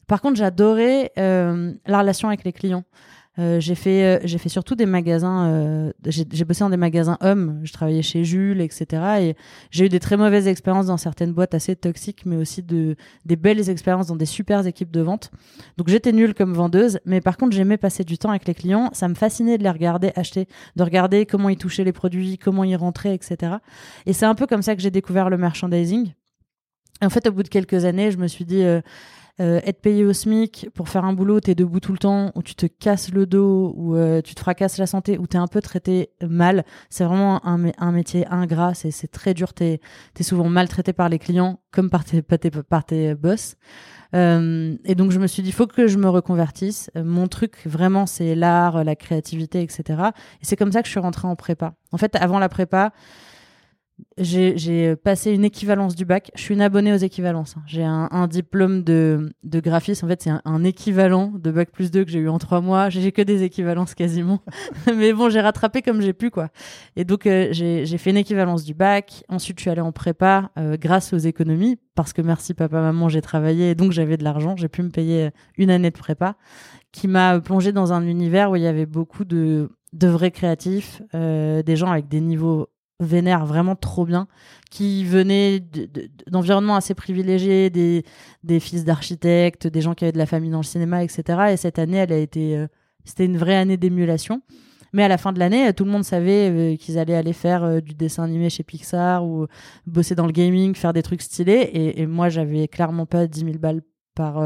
par 0.05 0.21
contre 0.21 0.35
j'adorais 0.35 1.13
euh, 1.17 1.73
la 1.87 1.99
relation 1.99 2.27
avec 2.27 2.43
les 2.43 2.53
clients 2.53 2.83
euh, 3.39 3.59
j'ai 3.59 3.75
fait, 3.75 4.03
euh, 4.03 4.19
j'ai 4.23 4.37
fait 4.37 4.49
surtout 4.49 4.75
des 4.75 4.85
magasins. 4.85 5.47
Euh, 5.47 5.91
j'ai 6.05 6.45
bossé 6.45 6.61
dans 6.61 6.69
des 6.69 6.77
magasins 6.77 7.17
hommes. 7.21 7.59
Je 7.63 7.71
travaillais 7.71 8.01
chez 8.01 8.23
Jules, 8.23 8.61
etc. 8.61 9.03
Et 9.21 9.35
j'ai 9.69 9.85
eu 9.85 9.89
des 9.89 9.99
très 9.99 10.17
mauvaises 10.17 10.47
expériences 10.47 10.87
dans 10.87 10.97
certaines 10.97 11.33
boîtes 11.33 11.53
assez 11.53 11.75
toxiques, 11.75 12.25
mais 12.25 12.35
aussi 12.35 12.63
de 12.63 12.95
des 13.25 13.35
belles 13.35 13.69
expériences 13.69 14.07
dans 14.07 14.15
des 14.15 14.25
super 14.25 14.65
équipes 14.65 14.91
de 14.91 15.01
vente. 15.01 15.31
Donc 15.77 15.87
j'étais 15.87 16.11
nulle 16.11 16.33
comme 16.33 16.53
vendeuse, 16.53 16.99
mais 17.05 17.21
par 17.21 17.37
contre 17.37 17.55
j'aimais 17.55 17.77
passer 17.77 18.03
du 18.03 18.17
temps 18.17 18.31
avec 18.31 18.47
les 18.47 18.55
clients. 18.55 18.89
Ça 18.93 19.07
me 19.07 19.15
fascinait 19.15 19.57
de 19.57 19.63
les 19.63 19.69
regarder 19.69 20.11
acheter, 20.15 20.47
de 20.75 20.83
regarder 20.83 21.25
comment 21.25 21.49
ils 21.49 21.57
touchaient 21.57 21.83
les 21.83 21.93
produits, 21.93 22.37
comment 22.37 22.63
ils 22.63 22.75
rentraient, 22.75 23.13
etc. 23.13 23.57
Et 24.05 24.13
c'est 24.13 24.25
un 24.25 24.35
peu 24.35 24.47
comme 24.47 24.63
ça 24.63 24.75
que 24.75 24.81
j'ai 24.81 24.91
découvert 24.91 25.29
le 25.29 25.37
merchandising. 25.37 26.13
en 27.01 27.09
fait, 27.09 27.27
au 27.27 27.31
bout 27.31 27.43
de 27.43 27.49
quelques 27.49 27.85
années, 27.85 28.09
je 28.09 28.17
me 28.17 28.27
suis 28.27 28.45
dit, 28.45 28.63
euh, 28.63 28.81
être 29.39 29.81
payé 29.81 30.03
au 30.03 30.13
SMIC 30.13 30.69
pour 30.73 30.89
faire 30.89 31.05
un 31.05 31.13
boulot, 31.13 31.39
t'es 31.39 31.55
debout 31.55 31.79
tout 31.79 31.91
le 31.91 31.97
temps, 31.97 32.31
ou 32.35 32.41
tu 32.41 32.55
te 32.55 32.65
casses 32.65 33.11
le 33.11 33.25
dos, 33.25 33.73
ou 33.75 33.95
euh, 33.95 34.21
tu 34.21 34.33
te 34.35 34.39
fracasses 34.39 34.77
la 34.77 34.87
santé, 34.87 35.17
ou 35.17 35.27
t'es 35.27 35.37
un 35.37 35.47
peu 35.47 35.61
traité 35.61 36.09
mal. 36.27 36.65
C'est 36.89 37.03
vraiment 37.03 37.45
un, 37.45 37.71
un, 37.77 37.91
métier 37.91 38.25
ingrat, 38.29 38.73
c'est 38.73 39.11
très 39.11 39.33
dur, 39.33 39.53
t'es 39.53 39.79
es 40.19 40.23
souvent 40.23 40.49
maltraité 40.49 40.93
par 40.93 41.09
les 41.09 41.19
clients 41.19 41.59
comme 41.71 41.89
par 41.89 42.03
tes, 42.03 42.21
par 42.21 42.39
tes, 42.39 42.49
par 42.49 42.85
tes 42.85 43.15
boss. 43.15 43.55
Euh, 44.15 44.75
et 44.85 44.95
donc 44.95 45.11
je 45.11 45.19
me 45.19 45.27
suis 45.27 45.43
dit, 45.43 45.51
faut 45.51 45.67
que 45.67 45.87
je 45.87 45.97
me 45.97 46.09
reconvertisse. 46.09 46.89
Mon 46.95 47.27
truc 47.27 47.57
vraiment, 47.65 48.05
c'est 48.05 48.35
l'art, 48.35 48.83
la 48.83 48.95
créativité, 48.95 49.61
etc. 49.61 49.83
Et 50.41 50.45
c'est 50.45 50.55
comme 50.55 50.71
ça 50.71 50.81
que 50.81 50.87
je 50.87 50.91
suis 50.91 50.99
rentrée 50.99 51.27
en 51.27 51.35
prépa. 51.35 51.73
En 51.91 51.97
fait, 51.97 52.15
avant 52.15 52.39
la 52.39 52.49
prépa, 52.49 52.91
j'ai 54.17 54.95
passé 54.95 55.31
une 55.31 55.45
équivalence 55.45 55.95
du 55.95 56.05
bac. 56.05 56.31
Je 56.35 56.41
suis 56.41 56.53
une 56.53 56.61
abonnée 56.61 56.93
aux 56.93 56.97
équivalences. 56.97 57.55
Hein. 57.57 57.63
J'ai 57.67 57.83
un, 57.83 58.27
diplôme 58.27 58.83
de, 58.83 59.31
de 59.43 59.59
graphiste. 59.59 60.03
En 60.03 60.07
fait, 60.07 60.21
c'est 60.21 60.31
un, 60.43 60.63
équivalent 60.63 61.31
de 61.35 61.51
bac 61.51 61.71
plus 61.71 61.91
2 61.91 62.03
que 62.03 62.11
j'ai 62.11 62.19
eu 62.19 62.29
en 62.29 62.39
trois 62.39 62.61
mois. 62.61 62.89
J'ai 62.89 63.11
que 63.11 63.21
des 63.21 63.43
équivalences 63.43 63.95
quasiment. 63.95 64.41
Mais 64.95 65.13
bon, 65.13 65.29
j'ai 65.29 65.41
rattrapé 65.41 65.81
comme 65.81 66.01
j'ai 66.01 66.13
pu, 66.13 66.31
quoi. 66.31 66.49
Et 66.95 67.05
donc, 67.05 67.27
euh, 67.27 67.49
j'ai 67.51 67.97
fait 67.97 68.09
une 68.09 68.17
équivalence 68.17 68.63
du 68.63 68.73
bac. 68.73 69.23
Ensuite, 69.29 69.59
je 69.59 69.63
suis 69.63 69.69
allée 69.69 69.81
en 69.81 69.91
prépa 69.91 70.51
euh, 70.57 70.77
grâce 70.79 71.13
aux 71.13 71.17
économies. 71.17 71.77
Parce 71.95 72.13
que 72.13 72.21
merci 72.21 72.53
papa, 72.53 72.81
maman, 72.81 73.09
j'ai 73.09 73.21
travaillé. 73.21 73.71
Et 73.71 73.75
donc, 73.75 73.91
j'avais 73.91 74.17
de 74.17 74.23
l'argent. 74.23 74.55
J'ai 74.55 74.69
pu 74.69 74.81
me 74.83 74.89
payer 74.89 75.29
une 75.57 75.69
année 75.69 75.91
de 75.91 75.97
prépa 75.97 76.35
qui 76.91 77.07
m'a 77.07 77.39
plongé 77.39 77.71
dans 77.71 77.93
un 77.93 78.05
univers 78.05 78.51
où 78.51 78.55
il 78.55 78.63
y 78.63 78.67
avait 78.67 78.85
beaucoup 78.85 79.25
de, 79.25 79.69
de 79.93 80.07
vrais 80.07 80.31
créatifs, 80.31 81.01
euh, 81.13 81.61
des 81.63 81.75
gens 81.75 81.91
avec 81.91 82.07
des 82.07 82.21
niveaux 82.21 82.69
vénère 82.99 83.45
vraiment 83.45 83.75
trop 83.75 84.05
bien, 84.05 84.27
qui 84.71 85.03
venaient 85.05 85.63
d'environnements 86.27 86.75
assez 86.75 86.93
privilégiés, 86.93 87.69
des, 87.69 88.59
fils 88.59 88.83
d'architectes, 88.83 89.67
des 89.67 89.81
gens 89.81 89.93
qui 89.93 90.05
avaient 90.05 90.11
de 90.11 90.17
la 90.17 90.25
famille 90.25 90.51
dans 90.51 90.57
le 90.57 90.63
cinéma, 90.63 91.03
etc. 91.03 91.51
Et 91.51 91.57
cette 91.57 91.79
année, 91.79 91.97
elle 91.97 92.13
a 92.13 92.17
été, 92.17 92.57
euh, 92.57 92.67
c'était 93.05 93.25
une 93.25 93.37
vraie 93.37 93.55
année 93.55 93.77
d'émulation. 93.77 94.41
Mais 94.93 95.03
à 95.03 95.07
la 95.07 95.17
fin 95.17 95.33
de 95.33 95.39
l'année, 95.39 95.71
tout 95.73 95.85
le 95.85 95.91
monde 95.91 96.05
savait 96.05 96.49
euh, 96.49 96.75
qu'ils 96.75 96.97
allaient 96.97 97.15
aller 97.15 97.33
faire 97.33 97.63
euh, 97.63 97.81
du 97.81 97.93
dessin 97.93 98.23
animé 98.23 98.49
chez 98.49 98.63
Pixar 98.63 99.25
ou 99.25 99.45
bosser 99.85 100.15
dans 100.15 100.25
le 100.25 100.31
gaming, 100.31 100.73
faire 100.75 100.93
des 100.93 101.03
trucs 101.03 101.21
stylés. 101.21 101.69
Et, 101.73 102.01
et 102.01 102.07
moi, 102.07 102.29
j'avais 102.29 102.67
clairement 102.67 103.05
pas 103.05 103.27
10 103.27 103.41
000 103.41 103.57
balles 103.59 103.81
par 104.15 104.41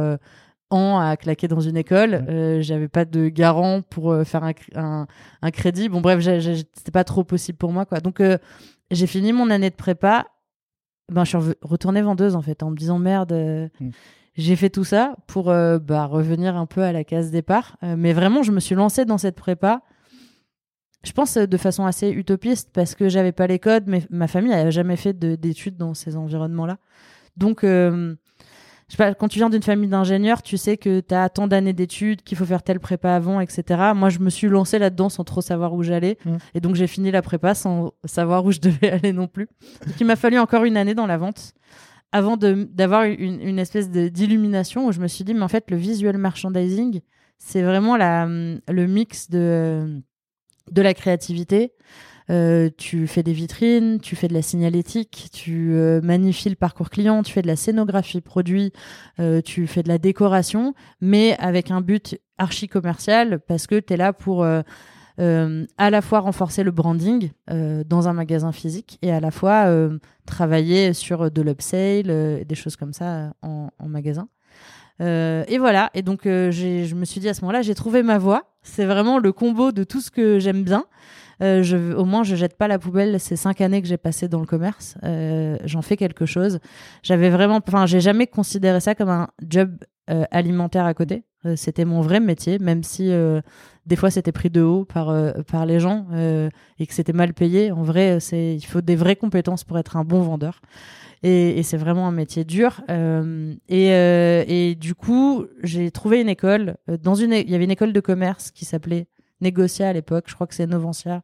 ans 0.71 0.99
à 0.99 1.17
claquer 1.17 1.47
dans 1.47 1.59
une 1.59 1.77
école. 1.77 2.25
Euh, 2.29 2.61
j'avais 2.61 2.87
pas 2.87 3.05
de 3.05 3.29
garant 3.29 3.81
pour 3.81 4.11
euh, 4.11 4.23
faire 4.23 4.43
un, 4.43 4.53
un, 4.75 5.07
un, 5.41 5.51
crédit. 5.51 5.89
Bon, 5.89 6.01
bref, 6.01 6.23
c'était 6.23 6.91
pas 6.91 7.03
trop 7.03 7.23
possible 7.23 7.57
pour 7.57 7.71
moi, 7.71 7.85
quoi. 7.85 7.99
Donc, 7.99 8.19
euh, 8.19 8.37
j'ai 8.89 9.07
fini 9.07 9.33
mon 9.33 9.49
année 9.49 9.69
de 9.69 9.75
prépa. 9.75 10.27
Ben, 11.11 11.23
je 11.25 11.37
suis 11.37 11.53
retournée 11.61 12.01
vendeuse, 12.01 12.35
en 12.35 12.41
fait, 12.41 12.63
en 12.63 12.71
me 12.71 12.75
disant 12.75 12.99
merde. 12.99 13.33
Mm. 13.79 13.89
J'ai 14.35 14.55
fait 14.55 14.69
tout 14.69 14.85
ça 14.85 15.15
pour 15.27 15.45
bah, 15.45 16.05
revenir 16.05 16.55
un 16.55 16.65
peu 16.65 16.81
à 16.81 16.93
la 16.93 17.03
case 17.03 17.31
départ. 17.31 17.77
mais 17.81 18.13
vraiment, 18.13 18.43
je 18.43 18.53
me 18.53 18.61
suis 18.61 18.75
lancée 18.75 19.03
dans 19.03 19.17
cette 19.17 19.35
prépa 19.35 19.81
je 21.03 21.11
pense 21.13 21.35
de 21.35 21.57
façon 21.57 21.85
assez 21.85 22.09
utopiste 22.09 22.69
parce 22.73 22.93
que 22.93 23.09
j'avais 23.09 23.31
pas 23.31 23.47
les 23.47 23.59
codes, 23.59 23.85
mais 23.87 24.03
ma 24.09 24.27
famille 24.27 24.51
n'avait 24.51 24.71
jamais 24.71 24.95
fait 24.95 25.17
d'études 25.17 25.75
dans 25.75 25.93
ces 25.93 26.15
environnements-là. 26.15 26.77
Donc, 27.37 27.65
je 28.91 28.97
sais 28.97 29.03
pas, 29.05 29.13
quand 29.13 29.29
tu 29.29 29.39
viens 29.39 29.49
d'une 29.49 29.63
famille 29.63 29.87
d'ingénieurs, 29.87 30.41
tu 30.41 30.57
sais 30.57 30.75
que 30.75 30.99
tu 30.99 31.15
as 31.15 31.29
tant 31.29 31.47
d'années 31.47 31.71
d'études, 31.71 32.23
qu'il 32.23 32.37
faut 32.37 32.43
faire 32.43 32.61
telle 32.61 32.81
prépa 32.81 33.15
avant, 33.15 33.39
etc. 33.39 33.93
Moi, 33.95 34.09
je 34.09 34.19
me 34.19 34.29
suis 34.29 34.49
lancée 34.49 34.79
là-dedans 34.79 35.07
sans 35.07 35.23
trop 35.23 35.39
savoir 35.39 35.73
où 35.73 35.81
j'allais. 35.81 36.17
Mmh. 36.25 36.35
Et 36.55 36.59
donc, 36.59 36.75
j'ai 36.75 36.87
fini 36.87 37.09
la 37.09 37.21
prépa 37.21 37.55
sans 37.55 37.93
savoir 38.03 38.43
où 38.43 38.51
je 38.51 38.59
devais 38.59 38.91
aller 38.91 39.13
non 39.13 39.27
plus. 39.27 39.47
Donc, 39.87 39.95
il 39.97 40.05
m'a 40.05 40.17
fallu 40.17 40.37
encore 40.39 40.65
une 40.65 40.75
année 40.75 40.93
dans 40.93 41.07
la 41.07 41.17
vente 41.17 41.53
avant 42.11 42.35
d'avoir 42.35 43.03
une, 43.03 43.39
une, 43.41 43.59
espèce 43.59 43.89
d'illumination 43.89 44.87
où 44.87 44.91
je 44.91 44.99
me 44.99 45.07
suis 45.07 45.23
dit, 45.23 45.33
mais 45.33 45.43
en 45.43 45.47
fait, 45.47 45.71
le 45.71 45.77
visual 45.77 46.17
merchandising, 46.17 46.99
c'est 47.37 47.61
vraiment 47.61 47.95
la, 47.95 48.25
le 48.25 48.87
mix 48.87 49.29
de 49.29 50.01
de 50.69 50.81
la 50.81 50.93
créativité. 50.93 51.71
Euh, 52.31 52.69
tu 52.77 53.07
fais 53.07 53.23
des 53.23 53.33
vitrines, 53.33 53.99
tu 53.99 54.15
fais 54.15 54.27
de 54.27 54.33
la 54.33 54.41
signalétique, 54.41 55.29
tu 55.33 55.73
euh, 55.73 55.99
magnifies 56.01 56.49
le 56.49 56.55
parcours 56.55 56.89
client, 56.89 57.23
tu 57.23 57.33
fais 57.33 57.41
de 57.41 57.47
la 57.47 57.57
scénographie 57.57 58.21
produit, 58.21 58.71
euh, 59.19 59.41
tu 59.41 59.67
fais 59.67 59.83
de 59.83 59.89
la 59.89 59.97
décoration, 59.97 60.73
mais 61.01 61.35
avec 61.39 61.71
un 61.71 61.81
but 61.81 62.17
archi 62.37 62.69
commercial 62.69 63.39
parce 63.39 63.67
que 63.67 63.79
tu 63.79 63.93
es 63.93 63.97
là 63.97 64.13
pour 64.13 64.45
à 64.45 65.89
la 65.91 66.01
fois 66.01 66.21
renforcer 66.21 66.63
le 66.63 66.71
branding 66.71 67.29
dans 67.47 68.07
un 68.07 68.13
magasin 68.13 68.51
physique 68.51 68.97
et 69.03 69.11
à 69.11 69.19
la 69.19 69.29
fois 69.29 69.67
travailler 70.25 70.93
sur 70.93 71.29
de 71.29 71.41
l'upsale, 71.43 72.43
des 72.43 72.55
choses 72.55 72.75
comme 72.75 72.93
ça 72.93 73.33
en, 73.43 73.69
en 73.77 73.87
magasin. 73.87 74.27
et 74.99 75.57
voilà, 75.59 75.91
et 75.93 76.01
donc 76.01 76.21
je 76.23 76.95
me 76.95 77.05
suis 77.05 77.21
dit 77.21 77.29
à 77.29 77.35
ce 77.35 77.41
moment-là, 77.41 77.61
j'ai 77.61 77.75
trouvé 77.75 78.01
ma 78.01 78.17
voie 78.17 78.51
c'est 78.63 78.85
vraiment 78.85 79.17
le 79.17 79.31
combo 79.31 79.71
de 79.71 79.83
tout 79.83 80.01
ce 80.01 80.11
que 80.11 80.39
j'aime 80.39 80.63
bien. 80.63 80.85
Euh, 81.41 81.95
au 81.95 82.05
moins, 82.05 82.23
je 82.23 82.35
jette 82.35 82.57
pas 82.57 82.67
la 82.67 82.79
poubelle. 82.79 83.19
Ces 83.19 83.35
cinq 83.35 83.61
années 83.61 83.81
que 83.81 83.87
j'ai 83.87 83.97
passées 83.97 84.27
dans 84.27 84.39
le 84.39 84.45
commerce, 84.45 84.95
euh, 85.03 85.57
j'en 85.65 85.81
fais 85.81 85.97
quelque 85.97 86.25
chose. 86.25 86.59
J'avais 87.03 87.29
vraiment, 87.29 87.59
enfin, 87.65 87.85
j'ai 87.85 87.99
jamais 87.99 88.27
considéré 88.27 88.79
ça 88.79 88.95
comme 88.95 89.09
un 89.09 89.29
job 89.47 89.75
euh, 90.09 90.23
alimentaire 90.31 90.85
à 90.85 90.93
côté. 90.93 91.23
C'était 91.55 91.85
mon 91.85 92.01
vrai 92.01 92.19
métier, 92.19 92.59
même 92.59 92.83
si 92.83 93.11
des 93.87 93.95
fois 93.95 94.11
c'était 94.11 94.31
pris 94.31 94.51
de 94.51 94.61
haut 94.61 94.85
par 94.85 95.11
par 95.45 95.65
les 95.65 95.79
gens 95.79 96.05
et 96.13 96.85
que 96.85 96.93
c'était 96.93 97.13
mal 97.13 97.33
payé. 97.33 97.71
En 97.71 97.81
vrai, 97.81 98.19
c'est 98.19 98.53
il 98.53 98.63
faut 98.63 98.81
des 98.81 98.95
vraies 98.95 99.15
compétences 99.15 99.63
pour 99.63 99.79
être 99.79 99.97
un 99.97 100.03
bon 100.03 100.21
vendeur. 100.21 100.61
Et, 101.23 101.63
c'est 101.63 101.77
vraiment 101.77 102.07
un 102.07 102.11
métier 102.11 102.43
dur. 102.43 102.83
Et, 103.69 103.87
et, 103.87 104.75
du 104.75 104.93
coup, 104.93 105.47
j'ai 105.63 105.89
trouvé 105.89 106.21
une 106.21 106.29
école. 106.29 106.75
Dans 107.01 107.15
une, 107.15 107.33
il 107.33 107.49
y 107.49 107.55
avait 107.55 107.63
une 107.63 107.71
école 107.71 107.91
de 107.91 108.01
commerce 108.01 108.51
qui 108.51 108.63
s'appelait 108.63 109.07
Négocia 109.41 109.89
à 109.89 109.93
l'époque. 109.93 110.25
Je 110.27 110.35
crois 110.35 110.47
que 110.47 110.55
c'est 110.55 110.67
Novencia. 110.67 111.23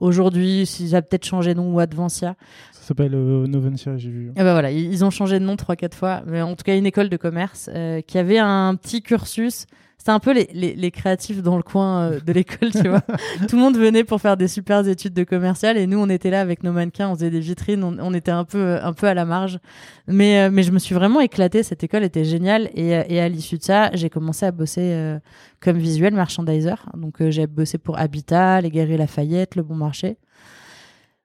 Aujourd'hui, 0.00 0.66
ça 0.66 0.96
a 0.96 1.02
peut-être 1.02 1.24
changé 1.24 1.54
de 1.54 1.60
nom 1.60 1.72
ou 1.72 1.78
Advancia. 1.78 2.34
Ça 2.72 2.88
s'appelle 2.88 3.14
euh, 3.14 3.46
Novencia, 3.46 3.96
j'ai 3.96 4.10
vu. 4.10 4.30
Et 4.30 4.42
ben 4.42 4.52
voilà, 4.52 4.72
ils 4.72 5.04
ont 5.04 5.10
changé 5.10 5.38
de 5.38 5.44
nom 5.44 5.56
trois 5.56 5.76
quatre 5.76 5.96
fois, 5.96 6.22
mais 6.26 6.42
en 6.42 6.56
tout 6.56 6.64
cas 6.64 6.76
une 6.76 6.86
école 6.86 7.08
de 7.08 7.16
commerce 7.16 7.70
qui 8.08 8.18
avait 8.18 8.38
un 8.38 8.74
petit 8.74 9.02
cursus 9.02 9.66
c'était 10.02 10.10
un 10.10 10.18
peu 10.18 10.32
les, 10.32 10.48
les, 10.52 10.74
les, 10.74 10.90
créatifs 10.90 11.44
dans 11.44 11.56
le 11.56 11.62
coin 11.62 12.00
euh, 12.00 12.18
de 12.18 12.32
l'école, 12.32 12.72
tu 12.72 12.88
vois. 12.88 13.02
Tout 13.48 13.54
le 13.54 13.62
monde 13.62 13.76
venait 13.76 14.02
pour 14.02 14.20
faire 14.20 14.36
des 14.36 14.48
super 14.48 14.84
études 14.88 15.14
de 15.14 15.22
commercial 15.22 15.78
et 15.78 15.86
nous, 15.86 15.96
on 15.96 16.08
était 16.08 16.28
là 16.28 16.40
avec 16.40 16.64
nos 16.64 16.72
mannequins, 16.72 17.08
on 17.08 17.14
faisait 17.14 17.30
des 17.30 17.38
vitrines, 17.38 17.84
on, 17.84 17.96
on 18.00 18.12
était 18.12 18.32
un 18.32 18.42
peu, 18.42 18.58
euh, 18.58 18.84
un 18.84 18.94
peu 18.94 19.06
à 19.06 19.14
la 19.14 19.24
marge. 19.24 19.60
Mais, 20.08 20.40
euh, 20.40 20.50
mais 20.52 20.64
je 20.64 20.72
me 20.72 20.80
suis 20.80 20.96
vraiment 20.96 21.20
éclatée, 21.20 21.62
cette 21.62 21.84
école 21.84 22.02
était 22.02 22.24
géniale 22.24 22.68
et, 22.74 22.88
et 22.88 23.20
à 23.20 23.28
l'issue 23.28 23.58
de 23.58 23.62
ça, 23.62 23.92
j'ai 23.94 24.10
commencé 24.10 24.44
à 24.44 24.50
bosser 24.50 25.18
comme 25.60 25.78
visuel 25.78 26.14
merchandiser. 26.14 26.74
Donc 26.94 27.22
j'ai 27.28 27.46
bossé 27.46 27.78
pour 27.78 27.96
Habitat, 27.96 28.60
les 28.60 28.70
Guerriers 28.70 28.96
Lafayette, 28.96 29.54
Le 29.54 29.62
Bon 29.62 29.76
Marché. 29.76 30.16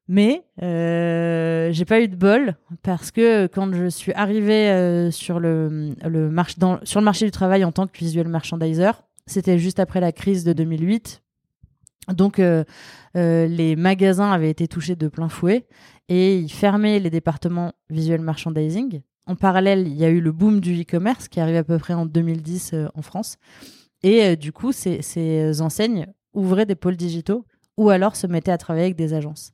Mais 0.08 0.44
euh, 0.62 1.70
j'ai 1.74 1.84
pas 1.84 2.02
eu 2.02 2.08
de 2.08 2.16
bol 2.16 2.56
parce 2.82 3.12
que 3.12 3.48
quand 3.48 3.74
je 3.74 3.88
suis 3.88 4.14
arrivée 4.14 4.70
euh, 4.70 5.12
sur 5.12 5.40
le, 5.40 5.96
marché 6.32 6.56
sur 6.84 7.02
le 7.02 7.06
marché 7.06 7.26
du 7.26 7.32
travail 7.32 7.66
en 7.66 7.74
tant 7.74 7.88
que 7.88 7.98
visual 7.98 8.28
merchandiser, 8.28 8.92
c'était 9.26 9.60
juste 9.60 9.80
après 9.80 10.00
la 10.00 10.14
crise 10.14 10.46
de 10.46 10.54
2008. 10.54 11.22
Donc 12.14 12.40
euh, 12.40 12.64
les 13.14 13.76
magasins 13.76 14.32
avaient 14.32 14.50
été 14.50 14.70
touchés 14.70 14.96
de 14.96 15.10
plein 15.10 15.28
fouet 15.28 15.68
et 16.08 16.38
ils 16.38 16.52
fermaient 16.52 17.00
les 17.00 17.10
départements 17.10 17.74
visual 17.90 18.22
merchandising. 18.22 19.02
En 19.26 19.36
parallèle, 19.36 19.88
il 19.88 19.96
y 19.96 20.06
a 20.06 20.10
eu 20.10 20.22
le 20.22 20.32
boom 20.32 20.62
du 20.62 20.82
e-commerce 20.82 21.28
qui 21.28 21.42
arrive 21.42 21.58
à 21.58 21.66
peu 21.66 21.78
près 21.80 21.94
en 21.94 22.06
2010 22.06 22.72
euh, 22.74 22.88
en 22.96 23.02
France. 23.02 23.36
Et 24.04 24.36
du 24.36 24.54
coup, 24.54 24.72
ces 24.72 25.62
enseignes 25.62 26.06
ouvraient 26.34 26.68
des 26.68 26.76
pôles 26.76 26.96
digitaux 26.96 27.46
ou 27.78 27.90
alors 27.90 28.16
se 28.16 28.28
mettaient 28.28 28.52
à 28.52 28.58
travailler 28.60 28.86
avec 28.86 28.96
des 28.96 29.16
agences. 29.16 29.54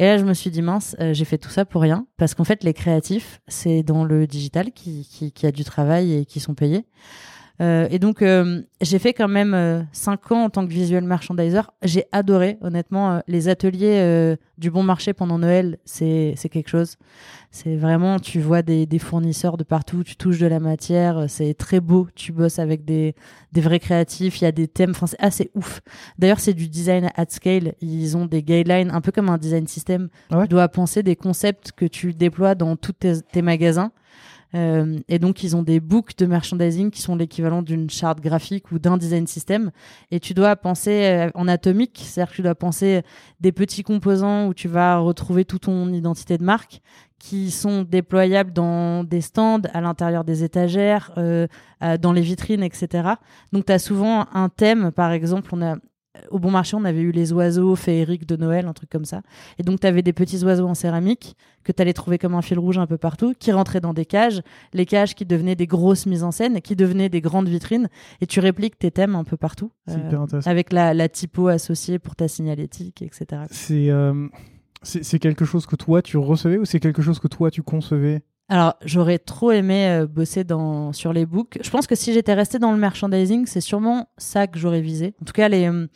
Et 0.00 0.04
là, 0.04 0.16
je 0.16 0.24
me 0.24 0.32
suis 0.32 0.48
dit, 0.48 0.62
mince, 0.62 0.96
euh, 0.98 1.12
j'ai 1.12 1.26
fait 1.26 1.36
tout 1.36 1.50
ça 1.50 1.66
pour 1.66 1.82
rien. 1.82 2.06
Parce 2.16 2.34
qu'en 2.34 2.44
fait, 2.44 2.64
les 2.64 2.72
créatifs, 2.72 3.42
c'est 3.48 3.82
dans 3.82 4.02
le 4.02 4.26
digital 4.26 4.72
qui, 4.72 5.06
qui, 5.06 5.30
qui, 5.30 5.46
a 5.46 5.52
du 5.52 5.62
travail 5.62 6.14
et 6.14 6.24
qui 6.24 6.40
sont 6.40 6.54
payés. 6.54 6.86
Euh, 7.60 7.88
et 7.90 7.98
donc, 7.98 8.22
euh, 8.22 8.62
j'ai 8.80 8.98
fait 8.98 9.12
quand 9.12 9.28
même 9.28 9.52
euh, 9.52 9.82
cinq 9.92 10.32
ans 10.32 10.44
en 10.44 10.50
tant 10.50 10.66
que 10.66 10.72
visual 10.72 11.04
merchandiser. 11.04 11.60
J'ai 11.82 12.04
adoré, 12.10 12.56
honnêtement, 12.62 13.20
les 13.26 13.48
ateliers 13.48 14.36
du 14.58 14.70
bon 14.70 14.82
marché 14.82 15.12
pendant 15.12 15.38
Noël, 15.38 15.78
c'est 15.84 16.34
quelque 16.50 16.68
chose. 16.68 16.96
C'est 17.50 17.76
vraiment, 17.76 18.18
tu 18.20 18.40
vois 18.40 18.62
des, 18.62 18.86
des, 18.86 18.98
fournisseurs 19.00 19.56
de 19.56 19.64
partout, 19.64 20.04
tu 20.04 20.14
touches 20.14 20.38
de 20.38 20.46
la 20.46 20.60
matière, 20.60 21.24
c'est 21.28 21.54
très 21.54 21.80
beau. 21.80 22.06
Tu 22.14 22.32
bosses 22.32 22.60
avec 22.60 22.84
des, 22.84 23.14
des 23.52 23.60
vrais 23.60 23.80
créatifs, 23.80 24.40
il 24.40 24.44
y 24.44 24.46
a 24.46 24.52
des 24.52 24.68
thèmes, 24.68 24.90
enfin, 24.90 25.06
c'est 25.06 25.20
assez 25.20 25.50
ouf. 25.54 25.80
D'ailleurs, 26.18 26.40
c'est 26.40 26.54
du 26.54 26.68
design 26.68 27.10
at 27.16 27.26
scale. 27.28 27.74
Ils 27.80 28.16
ont 28.16 28.26
des 28.26 28.42
guidelines, 28.42 28.90
un 28.90 29.00
peu 29.00 29.10
comme 29.10 29.28
un 29.28 29.38
design 29.38 29.66
system. 29.66 30.08
Ah 30.30 30.42
tu 30.42 30.48
dois 30.48 30.68
penser 30.68 31.02
des 31.02 31.16
concepts 31.16 31.72
que 31.72 31.86
tu 31.86 32.14
déploies 32.14 32.54
dans 32.54 32.76
tous 32.76 32.92
tes, 32.92 33.20
tes 33.20 33.42
magasins. 33.42 33.90
Euh, 34.54 34.98
et 35.08 35.18
donc, 35.18 35.42
ils 35.42 35.56
ont 35.56 35.62
des 35.62 35.80
books 35.80 36.16
de 36.16 36.26
merchandising 36.26 36.90
qui 36.90 37.02
sont 37.02 37.16
l'équivalent 37.16 37.62
d'une 37.62 37.88
charte 37.88 38.20
graphique 38.20 38.72
ou 38.72 38.78
d'un 38.78 38.96
design 38.96 39.26
system. 39.26 39.70
Et 40.10 40.20
tu 40.20 40.34
dois 40.34 40.56
penser 40.56 41.04
euh, 41.04 41.30
en 41.34 41.48
atomique, 41.48 42.00
c'est-à-dire 42.02 42.30
que 42.30 42.36
tu 42.36 42.42
dois 42.42 42.54
penser 42.54 43.02
des 43.40 43.52
petits 43.52 43.82
composants 43.82 44.46
où 44.48 44.54
tu 44.54 44.68
vas 44.68 44.98
retrouver 44.98 45.44
toute 45.44 45.62
ton 45.62 45.92
identité 45.92 46.38
de 46.38 46.44
marque 46.44 46.80
qui 47.18 47.50
sont 47.50 47.82
déployables 47.82 48.52
dans 48.52 49.04
des 49.04 49.20
stands, 49.20 49.60
à 49.74 49.82
l'intérieur 49.82 50.24
des 50.24 50.42
étagères, 50.42 51.12
euh, 51.18 51.46
dans 52.00 52.12
les 52.12 52.22
vitrines, 52.22 52.62
etc. 52.62 53.10
Donc, 53.52 53.66
tu 53.66 53.72
as 53.72 53.78
souvent 53.78 54.26
un 54.32 54.48
thème, 54.48 54.90
par 54.90 55.12
exemple, 55.12 55.50
on 55.52 55.60
a 55.60 55.76
au 56.30 56.38
bon 56.38 56.50
marché, 56.50 56.76
on 56.76 56.84
avait 56.84 57.00
eu 57.00 57.12
les 57.12 57.32
oiseaux 57.32 57.76
féeriques 57.76 58.26
de 58.26 58.36
Noël, 58.36 58.66
un 58.66 58.72
truc 58.72 58.90
comme 58.90 59.04
ça. 59.04 59.22
Et 59.58 59.62
donc, 59.62 59.80
tu 59.80 59.86
avais 59.86 60.02
des 60.02 60.12
petits 60.12 60.42
oiseaux 60.44 60.66
en 60.66 60.74
céramique 60.74 61.36
que 61.62 61.72
tu 61.72 61.80
allais 61.80 61.92
trouver 61.92 62.18
comme 62.18 62.34
un 62.34 62.42
fil 62.42 62.58
rouge 62.58 62.78
un 62.78 62.86
peu 62.86 62.98
partout, 62.98 63.34
qui 63.38 63.52
rentraient 63.52 63.80
dans 63.80 63.94
des 63.94 64.06
cages, 64.06 64.42
les 64.72 64.86
cages 64.86 65.14
qui 65.14 65.24
devenaient 65.24 65.56
des 65.56 65.66
grosses 65.66 66.06
mises 66.06 66.24
en 66.24 66.30
scène, 66.30 66.60
qui 66.62 66.74
devenaient 66.74 67.08
des 67.08 67.20
grandes 67.20 67.48
vitrines, 67.48 67.88
et 68.20 68.26
tu 68.26 68.40
répliques 68.40 68.78
tes 68.78 68.90
thèmes 68.90 69.14
un 69.14 69.24
peu 69.24 69.36
partout, 69.36 69.70
euh, 69.88 70.40
avec 70.46 70.72
la, 70.72 70.94
la, 70.94 71.08
typo 71.08 71.48
associée 71.48 71.98
pour 71.98 72.16
ta 72.16 72.28
signalétique, 72.28 73.02
etc. 73.02 73.42
Euh, 73.70 74.28
c'est 74.82 75.04
c'est 75.04 75.18
quelque 75.18 75.44
chose 75.44 75.66
que 75.66 75.76
toi 75.76 76.00
tu 76.02 76.16
recevais 76.16 76.56
ou 76.56 76.64
c'est 76.64 76.80
quelque 76.80 77.02
chose 77.02 77.18
que 77.18 77.28
toi 77.28 77.50
tu 77.50 77.62
concevais? 77.62 78.22
Alors, 78.52 78.74
j'aurais 78.84 79.20
trop 79.20 79.52
aimé 79.52 79.86
euh, 79.86 80.08
bosser 80.08 80.42
dans, 80.42 80.92
sur 80.92 81.12
les 81.12 81.24
books. 81.24 81.60
Je 81.62 81.70
pense 81.70 81.86
que 81.86 81.94
si 81.94 82.12
j'étais 82.12 82.34
resté 82.34 82.58
dans 82.58 82.72
le 82.72 82.78
merchandising, 82.78 83.46
c'est 83.46 83.60
sûrement 83.60 84.08
ça 84.18 84.48
que 84.48 84.58
j'aurais 84.58 84.80
visé. 84.80 85.14
En 85.22 85.24
tout 85.24 85.32
cas, 85.32 85.48
les, 85.48 85.68
euh, 85.70 85.86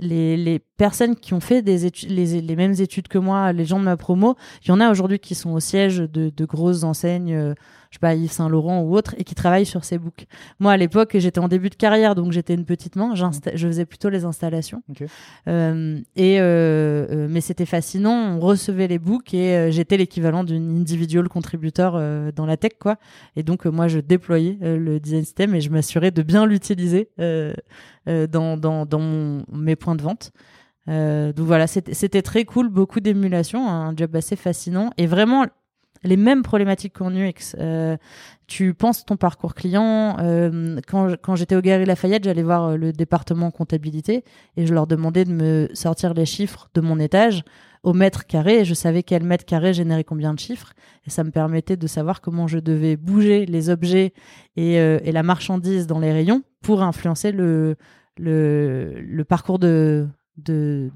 les, 0.00 0.36
les 0.36 0.58
personnes 0.58 1.16
qui 1.16 1.34
ont 1.34 1.40
fait 1.40 1.62
des 1.62 1.86
études, 1.86 2.10
les, 2.10 2.40
les 2.40 2.56
mêmes 2.56 2.74
études 2.78 3.08
que 3.08 3.18
moi, 3.18 3.52
les 3.52 3.64
gens 3.64 3.78
de 3.78 3.84
ma 3.84 3.96
promo, 3.96 4.36
il 4.64 4.68
y 4.68 4.70
en 4.70 4.80
a 4.80 4.90
aujourd'hui 4.90 5.18
qui 5.18 5.34
sont 5.34 5.50
au 5.50 5.60
siège 5.60 5.98
de, 5.98 6.30
de 6.34 6.44
grosses 6.44 6.84
enseignes. 6.84 7.34
Euh, 7.34 7.54
je 7.90 7.96
sais 7.96 8.00
pas, 8.00 8.14
Yves 8.14 8.32
Saint 8.32 8.50
Laurent 8.50 8.82
ou 8.82 8.94
autre, 8.94 9.14
et 9.16 9.24
qui 9.24 9.34
travaillent 9.34 9.64
sur 9.64 9.82
ces 9.82 9.96
books. 9.96 10.26
Moi, 10.60 10.72
à 10.72 10.76
l'époque, 10.76 11.16
j'étais 11.18 11.38
en 11.38 11.48
début 11.48 11.70
de 11.70 11.74
carrière, 11.74 12.14
donc 12.14 12.32
j'étais 12.32 12.52
une 12.52 12.66
petite 12.66 12.96
main. 12.96 13.14
Je 13.14 13.66
faisais 13.66 13.86
plutôt 13.86 14.10
les 14.10 14.26
installations. 14.26 14.82
Euh, 15.48 15.98
et 16.14 16.36
euh, 16.38 17.26
mais 17.30 17.40
c'était 17.40 17.64
fascinant. 17.64 18.36
On 18.36 18.40
recevait 18.40 18.88
les 18.88 18.98
books 18.98 19.32
et 19.32 19.72
j'étais 19.72 19.96
l'équivalent 19.96 20.44
d'une 20.44 20.76
individual 20.76 21.30
contributeur 21.30 21.92
dans 22.32 22.44
la 22.44 22.58
tech, 22.58 22.72
quoi. 22.78 22.96
Et 23.36 23.42
donc 23.42 23.64
moi, 23.64 23.88
je 23.88 24.00
déployais 24.00 24.58
le 24.60 25.00
design 25.00 25.24
system 25.24 25.54
et 25.54 25.62
je 25.62 25.70
m'assurais 25.70 26.10
de 26.10 26.22
bien 26.22 26.44
l'utiliser 26.44 27.08
dans 28.06 28.56
dans 28.58 28.84
dans 28.84 29.00
mon, 29.00 29.44
mes 29.50 29.76
points 29.76 29.87
de 29.94 30.02
vente. 30.02 30.32
donc 30.86 31.46
voilà, 31.46 31.66
c'était 31.66 32.22
très 32.22 32.44
cool, 32.44 32.68
beaucoup 32.68 33.00
d'émulation, 33.00 33.68
un 33.68 33.94
job 33.96 34.14
assez 34.16 34.36
fascinant 34.36 34.90
et 34.96 35.06
vraiment 35.06 35.46
les 36.04 36.16
mêmes 36.16 36.42
problématiques 36.42 36.94
qu'en 36.94 37.12
UX. 37.12 37.56
Euh, 37.58 37.96
tu 38.46 38.74
penses 38.74 39.04
ton 39.04 39.16
parcours 39.16 39.54
client. 39.54 40.16
Euh, 40.20 40.80
quand 40.86 41.36
j'étais 41.36 41.56
au 41.56 41.60
Galerie 41.60 41.86
Lafayette, 41.86 42.24
j'allais 42.24 42.42
voir 42.42 42.64
euh, 42.64 42.76
le 42.76 42.92
département 42.92 43.50
comptabilité 43.50 44.24
et 44.56 44.66
je 44.66 44.74
leur 44.74 44.86
demandais 44.86 45.24
de 45.24 45.32
me 45.32 45.68
sortir 45.74 46.14
les 46.14 46.26
chiffres 46.26 46.68
de 46.74 46.80
mon 46.80 46.98
étage 46.98 47.44
au 47.82 47.92
mètre 47.92 48.26
carré. 48.26 48.60
Et 48.60 48.64
je 48.64 48.74
savais 48.74 49.02
quel 49.02 49.24
mètre 49.24 49.44
carré 49.44 49.74
générait 49.74 50.04
combien 50.04 50.34
de 50.34 50.38
chiffres. 50.38 50.72
Et 51.06 51.10
ça 51.10 51.24
me 51.24 51.30
permettait 51.30 51.76
de 51.76 51.86
savoir 51.86 52.20
comment 52.20 52.46
je 52.46 52.58
devais 52.58 52.96
bouger 52.96 53.46
les 53.46 53.70
objets 53.70 54.12
et, 54.56 54.74
et 54.74 55.12
la 55.12 55.22
marchandise 55.22 55.86
dans 55.86 56.00
les 56.00 56.12
rayons 56.12 56.42
pour 56.60 56.82
influencer 56.82 57.30
le, 57.30 57.76
le, 58.18 59.22
parcours 59.24 59.58
de, 59.58 60.08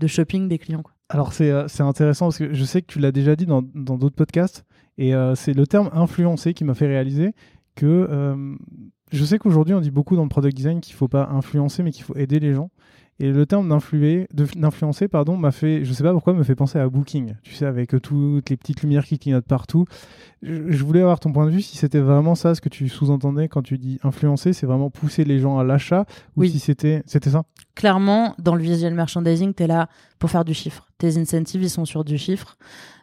shopping 0.06 0.48
des 0.48 0.58
clients. 0.58 0.82
Alors 1.08 1.32
c'est 1.32 1.80
intéressant 1.80 2.26
parce 2.26 2.38
que 2.38 2.52
je 2.52 2.64
sais 2.64 2.82
que 2.82 2.86
tu 2.86 2.98
l'as 2.98 3.12
déjà 3.12 3.36
dit 3.36 3.46
dans 3.46 3.62
d'autres 3.62 4.16
podcasts 4.16 4.64
et 4.98 5.14
euh, 5.14 5.34
c'est 5.34 5.54
le 5.54 5.66
terme 5.66 5.90
influencer 5.92 6.54
qui 6.54 6.64
m'a 6.64 6.74
fait 6.74 6.86
réaliser 6.86 7.34
que 7.74 7.86
euh, 7.86 8.54
je 9.10 9.24
sais 9.24 9.38
qu'aujourd'hui 9.38 9.74
on 9.74 9.80
dit 9.80 9.90
beaucoup 9.90 10.16
dans 10.16 10.22
le 10.22 10.28
product 10.28 10.56
design 10.56 10.80
qu'il 10.80 10.94
ne 10.94 10.98
faut 10.98 11.08
pas 11.08 11.28
influencer 11.30 11.82
mais 11.82 11.90
qu'il 11.92 12.04
faut 12.04 12.16
aider 12.16 12.40
les 12.40 12.54
gens. 12.54 12.70
Et 13.22 13.30
le 13.30 13.46
terme 13.46 13.68
d'influencer, 13.68 15.06
pardon, 15.06 15.36
m'a 15.36 15.52
fait, 15.52 15.84
je 15.84 15.92
sais 15.92 16.02
pas 16.02 16.12
pourquoi, 16.12 16.32
me 16.32 16.42
fait 16.42 16.56
penser 16.56 16.80
à 16.80 16.88
Booking. 16.88 17.36
Tu 17.44 17.54
sais, 17.54 17.64
avec 17.64 17.94
toutes 18.02 18.50
les 18.50 18.56
petites 18.56 18.82
lumières 18.82 19.04
qui 19.04 19.16
clignotent 19.16 19.46
partout. 19.46 19.84
Je, 20.42 20.82
voulais 20.82 21.02
avoir 21.02 21.20
ton 21.20 21.30
point 21.30 21.46
de 21.46 21.52
vue 21.52 21.62
si 21.62 21.76
c'était 21.76 22.00
vraiment 22.00 22.34
ça 22.34 22.56
ce 22.56 22.60
que 22.60 22.68
tu 22.68 22.88
sous-entendais 22.88 23.46
quand 23.46 23.62
tu 23.62 23.78
dis 23.78 24.00
influencer, 24.02 24.52
c'est 24.52 24.66
vraiment 24.66 24.90
pousser 24.90 25.22
les 25.22 25.38
gens 25.38 25.56
à 25.56 25.62
l'achat 25.62 26.04
ou 26.36 26.40
oui. 26.40 26.50
si 26.50 26.58
c'était, 26.58 27.04
c'était 27.06 27.30
ça? 27.30 27.44
Clairement, 27.74 28.34
dans 28.38 28.54
le 28.54 28.62
visual 28.62 28.94
merchandising, 28.94 29.54
tu 29.54 29.62
es 29.62 29.66
là 29.66 29.88
pour 30.18 30.30
faire 30.30 30.44
du 30.44 30.54
chiffre. 30.54 30.88
Tes 30.98 31.18
incentives, 31.18 31.62
ils 31.62 31.70
sont 31.70 31.84
sur 31.84 32.04
du 32.04 32.18
chiffre. 32.18 32.56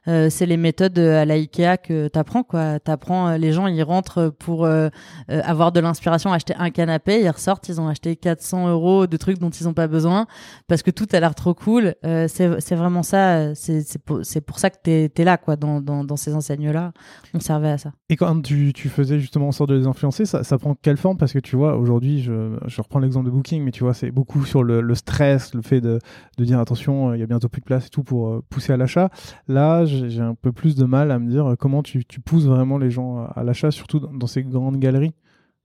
Euh, 0.08 0.30
c'est 0.30 0.46
les 0.46 0.58
méthodes 0.58 0.98
à 0.98 1.26
la 1.26 1.36
Ikea 1.36 1.78
que 1.78 2.08
t'apprends 2.08 2.44
quoi. 2.44 2.80
T'apprends, 2.80 3.28
euh, 3.30 3.38
les 3.38 3.52
gens 3.52 3.68
ils 3.68 3.84
rentrent 3.84 4.34
pour 4.40 4.66
euh, 4.66 4.90
avoir 5.28 5.72
de 5.72 5.80
l'inspiration, 5.80 6.32
acheter 6.32 6.56
un 6.58 6.70
canapé, 6.70 7.22
ils 7.22 7.30
ressortent, 7.30 7.68
ils 7.70 7.80
ont 7.82 7.88
acheté 7.88 8.16
400 8.16 8.70
euros 8.70 9.08
de 9.08 9.18
trucs 9.18 9.40
dont 9.40 9.50
ils 9.50 9.66
n'ont 9.66 9.74
pas 9.74 9.88
besoin 9.88 10.26
parce 10.68 10.82
que 10.82 10.92
tout 10.92 11.08
a 11.12 11.20
l'air 11.20 11.36
trop 11.36 11.54
cool. 11.54 11.96
c'est 12.04 12.76
vraiment 12.76 13.04
ça. 13.04 13.54
C'est 13.56 14.00
pour, 14.04 14.24
ça 14.60 14.70
que 14.70 14.78
t'es 14.82 15.12
es 15.16 15.24
là 15.24 15.38
quoi 15.38 15.56
dans, 15.56 16.18
ces 16.18 16.34
enseignes 16.34 16.72
là. 16.72 16.92
On 17.34 17.40
servait 17.40 17.72
à 17.72 17.78
ça. 17.78 17.92
Et 18.10 18.16
quand 18.16 18.42
tu, 18.42 18.74
tu 18.74 18.90
faisais 18.90 19.20
justement 19.20 19.50
en 19.50 19.52
sorte 19.52 19.70
de 19.70 19.76
les 19.76 19.88
influencer, 19.88 20.26
ça, 20.26 20.58
prend 20.58 20.76
quelle 20.82 20.98
forme? 20.98 21.18
Parce 21.18 21.34
que 21.34 21.40
tu 21.40 21.56
vois 21.56 21.76
aujourd'hui, 21.76 22.22
je 22.22 22.82
reprends 22.82 23.00
l'exemple 23.00 23.26
de 23.28 23.32
Booking, 23.32 23.64
mais 23.64 23.72
tu 23.72 23.84
vois 23.84 23.94
c'est 23.94 24.12
beaucoup 24.12 24.46
sur 24.46 24.59
le, 24.64 24.96
stress, 24.96 25.54
le 25.54 25.62
fait 25.62 25.82
de, 25.82 26.00
dire 26.38 26.60
attention, 26.60 27.14
il 27.14 27.20
y 27.20 27.24
a 27.24 27.26
bientôt 27.26 27.50
plus 27.50 27.62
de 27.62 27.66
place 27.66 27.88
et 27.88 27.90
tout 27.90 28.04
pour 28.04 28.44
pousser 28.50 28.74
à 28.74 28.78
l'achat. 28.78 29.10
Là, 29.48 29.86
j'ai 29.86 30.22
un 30.22 30.36
peu 30.36 30.52
plus 30.52 30.76
de 30.76 30.86
mal 30.86 31.12
à 31.12 31.20
me 31.20 31.30
dire 31.30 31.56
comment 31.60 31.84
tu, 31.84 32.04
pousses 32.26 32.46
vraiment 32.46 32.78
les 32.78 32.92
gens 32.92 33.26
à, 33.36 33.44
l'achat, 33.44 33.72
surtout 33.72 34.00
dans, 34.00 34.28
ces 34.28 34.44
grandes 34.44 34.80
galeries. 34.80 35.14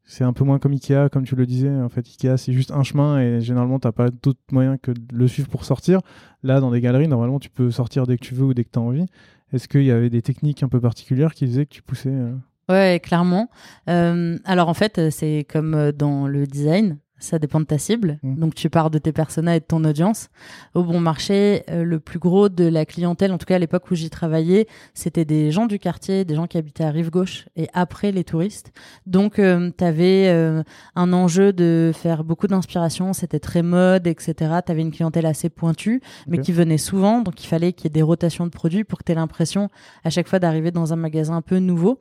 C'est 0.06 0.24
un 0.24 0.34
peu 0.34 0.44
moins 0.44 0.58
comme 0.58 0.72
Ikea, 0.72 1.08
comme 1.10 1.24
tu 1.24 1.34
le 1.34 1.46
disais. 1.46 1.70
En 1.70 1.88
fait, 1.88 2.06
Ikea, 2.06 2.36
c'est 2.36 2.52
juste 2.52 2.70
un 2.70 2.82
chemin 2.82 3.20
et 3.20 3.40
généralement, 3.40 3.78
tu 3.78 3.88
n'as 3.88 3.92
pas 3.92 4.10
d'autre 4.10 4.40
moyen 4.52 4.76
que 4.76 4.90
de 4.90 5.00
le 5.12 5.26
suivre 5.28 5.48
pour 5.48 5.64
sortir. 5.64 6.00
Là, 6.42 6.60
dans 6.60 6.70
des 6.70 6.82
galeries, 6.82 7.08
normalement, 7.08 7.38
tu 7.38 7.48
peux 7.48 7.70
sortir 7.70 8.06
dès 8.06 8.18
que 8.18 8.24
tu 8.24 8.34
veux 8.34 8.44
ou 8.44 8.54
dès 8.54 8.64
que 8.64 8.70
tu 8.70 8.78
as 8.78 8.82
envie. 8.82 9.06
Est-ce 9.52 9.68
qu'il 9.68 9.84
y 9.84 9.90
avait 9.90 10.10
des 10.10 10.20
techniques 10.20 10.62
un 10.62 10.68
peu 10.68 10.80
particulières 10.80 11.32
qui 11.32 11.46
faisaient 11.46 11.64
que 11.64 11.74
tu 11.74 11.82
poussais 11.82 12.10
euh 12.10 12.34
Ouais, 12.68 13.00
clairement. 13.02 13.50
Euh, 13.88 14.38
alors 14.44 14.68
en 14.68 14.74
fait, 14.74 15.10
c'est 15.10 15.46
comme 15.48 15.74
euh, 15.74 15.92
dans 15.92 16.26
le 16.26 16.46
design 16.46 16.98
ça 17.18 17.38
dépend 17.38 17.60
de 17.60 17.64
ta 17.64 17.78
cible. 17.78 18.18
Mmh. 18.22 18.36
Donc 18.36 18.54
tu 18.54 18.68
pars 18.68 18.90
de 18.90 18.98
tes 18.98 19.12
personas 19.12 19.56
et 19.56 19.60
de 19.60 19.64
ton 19.64 19.84
audience. 19.84 20.28
Au 20.74 20.82
bon 20.82 21.00
marché, 21.00 21.64
euh, 21.70 21.84
le 21.84 22.00
plus 22.00 22.18
gros 22.18 22.48
de 22.48 22.64
la 22.64 22.84
clientèle, 22.84 23.32
en 23.32 23.38
tout 23.38 23.46
cas 23.46 23.56
à 23.56 23.58
l'époque 23.58 23.90
où 23.90 23.94
j'y 23.94 24.10
travaillais, 24.10 24.66
c'était 24.92 25.24
des 25.24 25.50
gens 25.50 25.66
du 25.66 25.78
quartier, 25.78 26.24
des 26.24 26.34
gens 26.34 26.46
qui 26.46 26.58
habitaient 26.58 26.84
à 26.84 26.90
rive 26.90 27.10
gauche 27.10 27.46
et 27.56 27.68
après 27.72 28.12
les 28.12 28.24
touristes. 28.24 28.72
Donc 29.06 29.38
euh, 29.38 29.70
tu 29.76 29.84
avais 29.84 30.28
euh, 30.28 30.62
un 30.96 31.12
enjeu 31.12 31.52
de 31.52 31.92
faire 31.94 32.24
beaucoup 32.24 32.46
d'inspiration, 32.46 33.12
c'était 33.12 33.40
très 33.40 33.62
mode, 33.62 34.06
etc. 34.06 34.34
Tu 34.64 34.72
avais 34.72 34.82
une 34.82 34.92
clientèle 34.92 35.26
assez 35.26 35.48
pointue, 35.48 36.02
mais 36.26 36.38
qui 36.38 36.52
venait 36.52 36.78
souvent, 36.78 37.20
donc 37.20 37.42
il 37.42 37.46
fallait 37.46 37.72
qu'il 37.72 37.86
y 37.86 37.88
ait 37.88 37.90
des 37.90 38.02
rotations 38.02 38.44
de 38.44 38.50
produits 38.50 38.84
pour 38.84 38.98
que 38.98 39.04
tu 39.04 39.12
aies 39.12 39.16
l'impression 39.16 39.70
à 40.04 40.10
chaque 40.10 40.28
fois 40.28 40.38
d'arriver 40.38 40.70
dans 40.70 40.92
un 40.92 40.96
magasin 40.96 41.36
un 41.36 41.42
peu 41.42 41.58
nouveau 41.58 41.98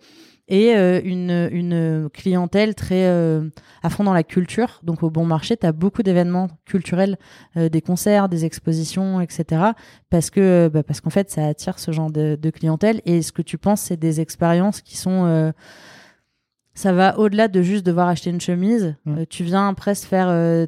et 0.48 0.76
euh, 0.76 1.00
une, 1.04 1.50
une 1.52 2.10
clientèle 2.10 2.76
très 2.76 3.06
euh, 3.06 3.50
à 3.82 3.90
fond 3.90 4.04
dans 4.04 4.14
la 4.14 4.24
culture. 4.24 4.80
Donc 4.84 5.04
au 5.04 5.10
bon 5.10 5.26
marché, 5.26 5.56
tu 5.56 5.66
as 5.66 5.72
beaucoup 5.72 6.04
d'événements 6.04 6.50
culturels, 6.66 7.18
euh, 7.58 7.70
des 7.70 7.82
concerts, 7.82 8.30
des 8.30 8.46
expositions, 8.46 9.22
etc. 9.22 9.62
Parce 10.10 10.30
que 10.30 10.70
bah, 10.74 10.84
parce 10.84 11.02
qu'en 11.02 11.10
fait, 11.10 11.32
ça 11.32 11.48
attire 11.48 11.80
ce 11.80 11.92
genre 11.92 12.12
de, 12.12 12.38
de, 12.40 12.50
clientèle. 12.50 13.02
Et 13.06 13.22
ce 13.22 13.32
que 13.32 13.42
tu 13.42 13.58
penses, 13.58 13.82
c'est 13.82 13.98
des 13.98 14.20
expériences 14.20 14.82
qui 14.82 14.98
sont 14.98 15.54
ça 16.76 16.92
va 16.92 17.20
au-delà 17.20 17.48
de 17.48 17.62
juste 17.62 17.86
devoir 17.86 18.08
acheter 18.08 18.32
une 18.32 18.42
chemise. 18.42 18.96
Mmh. 19.06 19.26
tu 19.30 19.44
viens 19.44 19.74
presque 19.76 20.06
faire 20.06 20.68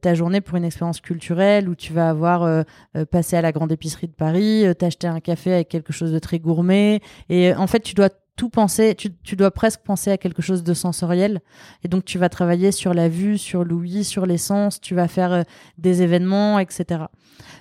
ta 0.00 0.14
journée 0.14 0.40
pour 0.40 0.56
une 0.56 0.64
expérience 0.64 1.00
culturelle 1.00 1.68
où 1.68 1.74
tu 1.74 1.92
vas 1.92 2.08
avoir 2.08 2.42
euh, 2.42 2.62
passé 3.10 3.36
à 3.36 3.42
la 3.42 3.52
grande 3.52 3.70
épicerie 3.72 4.08
de 4.08 4.12
Paris, 4.12 4.64
t'acheter 4.78 5.06
un 5.06 5.20
café 5.20 5.52
avec 5.54 5.68
quelque 5.68 5.92
chose 5.92 6.12
de 6.12 6.18
très 6.18 6.38
gourmet 6.38 7.00
et 7.28 7.54
en 7.54 7.66
fait 7.66 7.80
tu 7.80 7.94
dois 7.94 8.10
tout 8.40 8.48
penser, 8.48 8.94
tu, 8.94 9.12
tu, 9.22 9.36
dois 9.36 9.50
presque 9.50 9.82
penser 9.82 10.10
à 10.10 10.16
quelque 10.16 10.40
chose 10.40 10.62
de 10.62 10.72
sensoriel. 10.72 11.42
Et 11.84 11.88
donc, 11.88 12.06
tu 12.06 12.16
vas 12.16 12.30
travailler 12.30 12.72
sur 12.72 12.94
la 12.94 13.06
vue, 13.06 13.36
sur 13.36 13.64
l'ouïe, 13.64 14.02
sur 14.02 14.24
les 14.24 14.38
sens, 14.38 14.80
tu 14.80 14.94
vas 14.94 15.08
faire 15.08 15.32
euh, 15.32 15.42
des 15.76 16.00
événements, 16.00 16.58
etc. 16.58 17.02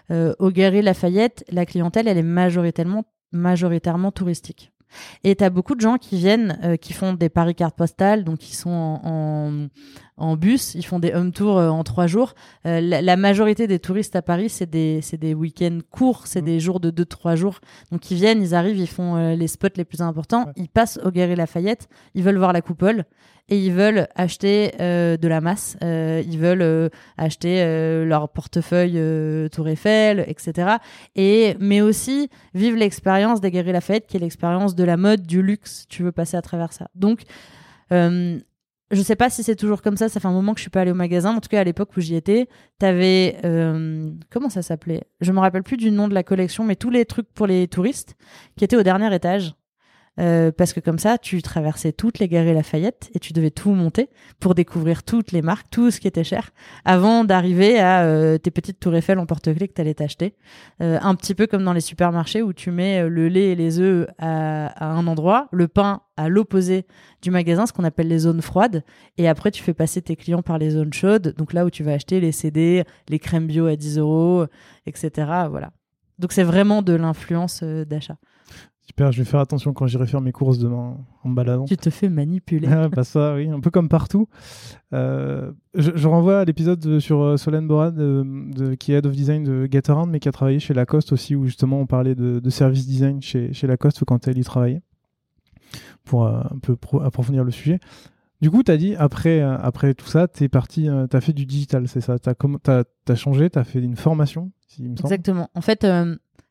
Euh, 0.10 0.34
au 0.40 0.52
Galerie 0.52 0.82
Lafayette, 0.82 1.44
la 1.52 1.66
clientèle, 1.66 2.08
elle 2.08 2.18
est 2.18 2.24
majoritairement, 2.24 3.04
majoritairement 3.34 4.14
touristique. 4.14 4.72
Et 5.26 5.36
tu 5.36 5.44
as 5.44 5.50
beaucoup 5.50 5.76
de 5.76 5.82
gens 5.82 5.98
qui 5.98 6.16
viennent, 6.16 6.58
euh, 6.64 6.78
qui 6.78 6.94
font 6.94 7.12
des 7.12 7.28
paris 7.28 7.56
cartes 7.56 7.76
postales, 7.76 8.24
donc 8.24 8.38
qui 8.38 8.56
sont 8.56 9.02
en 9.04 9.68
bus, 10.36 10.76
ils 10.76 10.86
font 10.86 11.00
des 11.00 11.14
home 11.14 11.32
tours 11.32 11.58
euh, 11.58 11.70
en 11.70 11.84
trois 11.84 12.08
jours. 12.08 12.34
Euh, 12.66 12.82
la, 12.82 13.18
majorité 13.18 13.68
des 13.68 13.80
touristes 13.80 14.16
à 14.16 14.22
Paris, 14.22 14.50
c'est 14.50 14.70
des, 14.70 15.02
des 15.20 15.34
week-ends 15.34 15.80
courts, 15.90 16.28
c'est 16.28 16.42
mmh. 16.42 16.46
des 16.46 16.60
jours 16.60 16.80
de 16.80 16.90
deux, 16.90 17.06
trois 17.06 17.36
jours. 17.36 17.60
Donc 17.92 18.12
ils 18.12 18.16
viennent, 18.16 18.42
ils 18.42 18.56
arrivent, 18.56 18.78
ils 18.78 18.88
font 18.88 19.16
euh, 19.16 19.36
les 19.36 19.48
spots 19.48 19.68
les 19.76 19.86
plus 19.86 20.02
importants, 20.02 20.48
ils 20.56 20.70
passent 20.70 21.00
au 21.04 21.12
Galerie 21.12 21.36
Lafayette, 21.36 21.88
ils 22.14 22.24
veulent 22.24 22.38
voir 22.38 22.54
la 22.54 22.62
coupole 22.62 23.06
et 23.48 23.58
ils 23.58 23.74
veulent 23.74 24.08
acheter 24.14 24.74
de 24.78 25.28
la 25.28 25.42
masse, 25.42 25.76
ils 25.82 26.38
veulent 26.38 26.92
acheter 27.18 27.66
leur 28.06 28.30
portefeuille 28.30 29.02
Tour 29.50 29.68
Eiffel, 29.70 30.24
etc. 30.28 30.76
Et 31.16 31.56
mais 31.60 31.82
aussi 31.82 32.30
vivre 32.54 32.78
l'expérience 32.78 33.42
des 33.42 33.50
Galeries 33.50 33.72
Lafayette, 33.72 34.06
qui 34.06 34.18
est 34.18 34.20
l'expérience 34.20 34.76
de 34.76 34.84
la 34.84 34.98
mode, 34.98 35.24
du 35.24 35.42
luxe. 35.42 35.88
Tu 35.90 36.04
veux 36.04 36.12
passer 36.12 36.38
à 36.38 36.44
travers 36.44 36.74
ça. 36.74 36.90
Donc 36.94 37.24
je 38.92 39.02
sais 39.02 39.16
pas 39.16 39.30
si 39.30 39.44
c'est 39.44 39.56
toujours 39.56 39.82
comme 39.82 39.98
ça, 39.98 40.10
ça 40.10 40.20
fait 40.20 40.28
un 40.28 40.34
moment 40.34 40.54
que 40.54 40.60
je 40.60 40.64
suis 40.64 40.72
pas 40.72 40.82
allée 40.82 40.92
au 40.92 40.96
magasin, 40.96 41.36
en 41.36 41.40
tout 41.40 41.50
cas 41.50 41.62
à 41.62 41.64
l'époque 41.64 41.96
où 41.96 42.02
j'y 42.02 42.16
étais, 42.16 42.48
t'avais 42.80 43.38
euh, 43.46 44.12
comment 44.30 44.50
ça 44.50 44.62
s'appelait? 44.62 45.04
Je 45.22 45.32
me 45.32 45.40
rappelle 45.40 45.64
plus 45.64 45.78
du 45.78 45.92
nom 45.92 46.08
de 46.08 46.14
la 46.14 46.24
collection, 46.24 46.64
mais 46.64 46.76
tous 46.76 46.90
les 46.90 47.06
trucs 47.06 47.32
pour 47.34 47.48
les 47.48 47.68
touristes 47.68 48.16
qui 48.56 48.64
étaient 48.64 48.78
au 48.78 48.84
dernier 48.84 49.14
étage. 49.14 49.54
Euh, 50.20 50.52
parce 50.52 50.74
que 50.74 50.80
comme 50.80 51.00
ça, 51.00 51.18
tu 51.18 51.42
traversais 51.42 51.94
toutes 51.94 52.20
les 52.20 52.28
galeries 52.28 52.54
Lafayette 52.54 53.10
et 53.14 53.20
tu 53.20 53.32
devais 53.32 53.52
tout 53.52 53.72
monter 53.72 54.10
pour 54.40 54.54
découvrir 54.54 55.04
toutes 55.04 55.32
les 55.32 55.42
marques, 55.42 55.68
tout 55.72 55.92
ce 55.92 56.00
qui 56.00 56.08
était 56.08 56.24
cher, 56.24 56.52
avant 56.84 57.24
d'arriver 57.24 57.80
à 57.80 58.04
euh, 58.04 58.38
tes 58.38 58.52
petites 58.52 58.80
tours 58.80 58.96
Eiffel 58.96 59.18
en 59.20 59.26
porte-clés 59.26 59.68
que 59.68 59.74
tu 59.74 59.82
allais 59.82 59.94
t'acheter. 59.94 60.36
Euh, 60.82 61.00
un 61.02 61.16
petit 61.16 61.36
peu 61.36 61.48
comme 61.48 61.64
dans 61.64 61.74
les 61.74 61.82
supermarchés 61.82 62.42
où 62.42 62.52
tu 62.52 62.72
mets 62.72 63.08
le 63.08 63.30
lait 63.30 63.52
et 63.52 63.56
les 63.56 63.80
œufs 63.80 64.08
à, 64.18 64.94
un 64.94 65.08
endroit, 65.08 65.48
le 65.52 65.68
pain 65.68 66.02
à 66.18 66.28
l'opposé 66.28 66.86
du 67.22 67.32
magasin, 67.32 67.66
ce 67.66 67.72
qu'on 67.72 67.86
appelle 67.86 68.10
les 68.10 68.20
zones 68.20 68.42
froides, 68.42 68.84
et 69.18 69.30
après 69.30 69.52
tu 69.52 69.64
fais 69.64 69.74
passer 69.74 70.02
tes 70.02 70.18
clients 70.18 70.42
par 70.42 70.58
les 70.58 70.72
zones 70.72 70.92
chaudes, 70.92 71.34
donc 71.38 71.54
là 71.54 71.66
où 71.66 71.70
tu 71.70 71.84
vas 71.84 71.94
acheter 71.94 72.20
les 72.20 72.34
CD, 72.34 72.84
les 73.08 73.20
crèmes 73.20 73.48
bio 73.48 73.68
à 73.68 73.78
10 73.78 74.00
euros, 74.00 74.46
etc. 74.86 75.12
Voilà. 75.50 75.72
Donc 76.18 76.34
c'est 76.34 76.44
vraiment 76.44 76.82
de 76.82 76.94
l'influence 76.94 77.64
d'achat. 77.64 78.18
Super, 78.90 79.12
je 79.12 79.20
vais 79.20 79.24
faire 79.24 79.40
attention 79.40 79.72
quand 79.72 79.86
j'irai 79.86 80.08
faire 80.08 80.20
mes 80.20 80.32
courses 80.32 80.58
demain 80.58 80.98
en 81.24 81.30
baladant. 81.30 81.66
Tu 81.66 81.78
te 81.78 81.92
fais 81.92 82.10
manipuler. 82.10 82.68
ah, 82.72 82.90
bah 82.90 83.04
ça, 83.04 83.36
oui, 83.36 83.48
un 83.48 83.60
peu 83.60 83.70
comme 83.70 83.88
partout. 83.88 84.28
Euh, 84.94 85.52
je, 85.76 86.08
renvoie 86.08 86.40
à 86.40 86.46
l'épisode 86.46 86.98
sur 86.98 87.22
euh, 87.22 87.38
Solène 87.38 87.68
Borad, 87.68 87.94
de, 87.94 88.74
qui 88.74 88.92
est 88.92 88.96
Head 88.96 89.06
of 89.06 89.14
Design 89.14 89.44
de 89.44 89.70
Getaround, 89.72 90.10
mais 90.10 90.20
qui 90.20 90.28
a 90.28 90.32
travaillé 90.32 90.58
chez 90.58 90.74
Lacoste 90.74 91.14
aussi, 91.14 91.36
où 91.36 91.46
justement 91.46 91.80
on 91.80 91.86
parlait 91.86 92.16
de, 92.16 92.40
de 92.40 92.50
service 92.50 92.88
design 92.88 93.22
chez, 93.22 93.54
chez 93.54 93.68
Lacoste 93.68 94.04
quand 94.06 94.28
elle 94.28 94.40
y 94.40 94.44
travaillait, 94.44 94.82
pour 96.04 96.26
euh, 96.26 96.42
un 96.50 96.58
peu 96.58 96.76
approfondir 97.04 97.44
le 97.44 97.52
sujet. 97.52 97.80
Du 98.42 98.50
coup, 98.50 98.64
tu 98.64 98.72
as 98.72 98.78
dit, 98.78 98.96
après, 98.96 99.40
après 99.42 99.94
tout 99.94 100.08
ça, 100.08 100.28
tu 100.28 100.46
es 100.46 100.50
parti, 100.50 100.90
tu 101.12 101.16
as 101.16 101.22
fait 101.22 101.34
du 101.34 101.46
digital, 101.46 101.88
c'est 101.88 102.02
ça? 102.02 102.18
Tu 102.18 102.30
as, 102.30 102.84
as, 103.08 103.16
changé, 103.16 103.52
tu 103.52 103.60
as 103.60 103.64
fait 103.64 103.82
une 103.82 103.98
formation, 103.98 104.52
il 104.80 104.90
me 104.90 104.96
semble. 104.96 105.14
Exactement. 105.14 105.50
En 105.54 105.62
fait, 105.62 105.86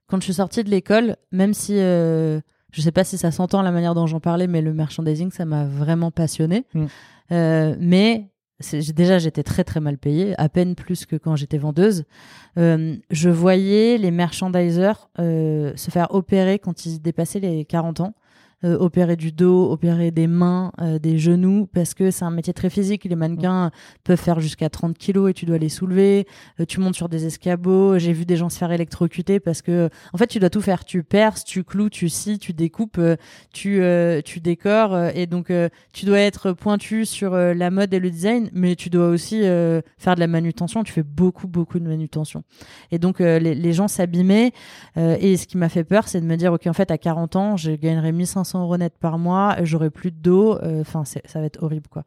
quand 0.08 0.18
je 0.20 0.24
suis 0.24 0.34
sortie 0.34 0.64
de 0.64 0.70
l'école, 0.70 1.16
même 1.30 1.54
si 1.54 1.78
euh, 1.78 2.40
je 2.72 2.80
sais 2.80 2.92
pas 2.92 3.04
si 3.04 3.16
ça 3.16 3.30
s'entend 3.30 3.62
la 3.62 3.70
manière 3.70 3.94
dont 3.94 4.06
j'en 4.06 4.20
parlais, 4.20 4.46
mais 4.46 4.60
le 4.60 4.74
merchandising, 4.74 5.30
ça 5.30 5.44
m'a 5.44 5.64
vraiment 5.64 6.10
passionné. 6.10 6.66
Mm. 6.74 6.86
Euh, 7.32 7.76
mais 7.78 8.28
déjà, 8.72 9.18
j'étais 9.18 9.42
très 9.42 9.64
très 9.64 9.80
mal 9.80 9.98
payée, 9.98 10.34
à 10.38 10.48
peine 10.48 10.74
plus 10.74 11.06
que 11.06 11.16
quand 11.16 11.36
j'étais 11.36 11.58
vendeuse. 11.58 12.04
Euh, 12.58 12.96
je 13.10 13.30
voyais 13.30 13.98
les 13.98 14.10
merchandisers 14.10 15.08
euh, 15.18 15.72
se 15.76 15.90
faire 15.90 16.14
opérer 16.14 16.58
quand 16.58 16.84
ils 16.86 17.00
dépassaient 17.00 17.40
les 17.40 17.64
40 17.64 18.00
ans. 18.00 18.14
Euh, 18.64 18.76
opérer 18.76 19.14
du 19.14 19.30
dos, 19.30 19.70
opérer 19.70 20.10
des 20.10 20.26
mains, 20.26 20.72
euh, 20.80 20.98
des 20.98 21.16
genoux, 21.16 21.68
parce 21.72 21.94
que 21.94 22.10
c'est 22.10 22.24
un 22.24 22.32
métier 22.32 22.52
très 22.52 22.70
physique. 22.70 23.04
Les 23.04 23.14
mannequins 23.14 23.70
peuvent 24.02 24.18
faire 24.18 24.40
jusqu'à 24.40 24.68
30 24.68 24.98
kilos 24.98 25.30
et 25.30 25.32
tu 25.32 25.46
dois 25.46 25.58
les 25.58 25.68
soulever. 25.68 26.26
Euh, 26.58 26.64
tu 26.64 26.80
montes 26.80 26.96
sur 26.96 27.08
des 27.08 27.24
escabeaux. 27.24 28.00
J'ai 28.00 28.12
vu 28.12 28.26
des 28.26 28.36
gens 28.36 28.48
se 28.48 28.58
faire 28.58 28.72
électrocuter 28.72 29.38
parce 29.38 29.62
que, 29.62 29.88
en 30.12 30.18
fait, 30.18 30.26
tu 30.26 30.40
dois 30.40 30.50
tout 30.50 30.60
faire. 30.60 30.84
Tu 30.84 31.04
perces, 31.04 31.44
tu 31.44 31.62
cloues, 31.62 31.88
tu 31.88 32.08
scies, 32.08 32.40
tu 32.40 32.52
découpes, 32.52 33.00
tu, 33.52 33.80
tu 34.24 34.40
décores. 34.40 34.98
et 35.14 35.26
donc, 35.26 35.52
tu 35.92 36.04
dois 36.04 36.18
être 36.18 36.50
pointu 36.52 37.04
sur 37.06 37.36
la 37.36 37.70
mode 37.70 37.94
et 37.94 38.00
le 38.00 38.10
design, 38.10 38.50
mais 38.52 38.74
tu 38.74 38.90
dois 38.90 39.08
aussi 39.08 39.42
faire 39.42 40.14
de 40.16 40.20
la 40.20 40.26
manutention. 40.26 40.82
Tu 40.82 40.92
fais 40.92 41.04
beaucoup, 41.04 41.46
beaucoup 41.46 41.78
de 41.78 41.86
manutention. 41.86 42.42
Et 42.90 42.98
donc, 42.98 43.20
les, 43.20 43.54
les, 43.54 43.72
gens 43.72 43.86
s'abîmaient. 43.86 44.52
et 44.96 45.36
ce 45.36 45.46
qui 45.46 45.56
m'a 45.56 45.68
fait 45.68 45.84
peur, 45.84 46.08
c'est 46.08 46.20
de 46.20 46.26
me 46.26 46.36
dire, 46.36 46.52
OK, 46.52 46.66
en 46.66 46.72
fait, 46.72 46.90
à 46.90 46.98
40 46.98 47.36
ans, 47.36 47.56
je 47.56 47.70
gagnerai 47.70 48.10
1500 48.10 48.47
500 48.48 48.62
euros 48.62 48.76
net 48.78 48.94
par 48.98 49.18
mois, 49.18 49.56
j'aurai 49.62 49.90
plus 49.90 50.10
de 50.10 50.16
dos. 50.16 50.56
Euh, 50.62 50.80
enfin, 50.80 51.04
ça 51.04 51.20
va 51.34 51.44
être 51.44 51.62
horrible, 51.62 51.88
quoi. 51.88 52.04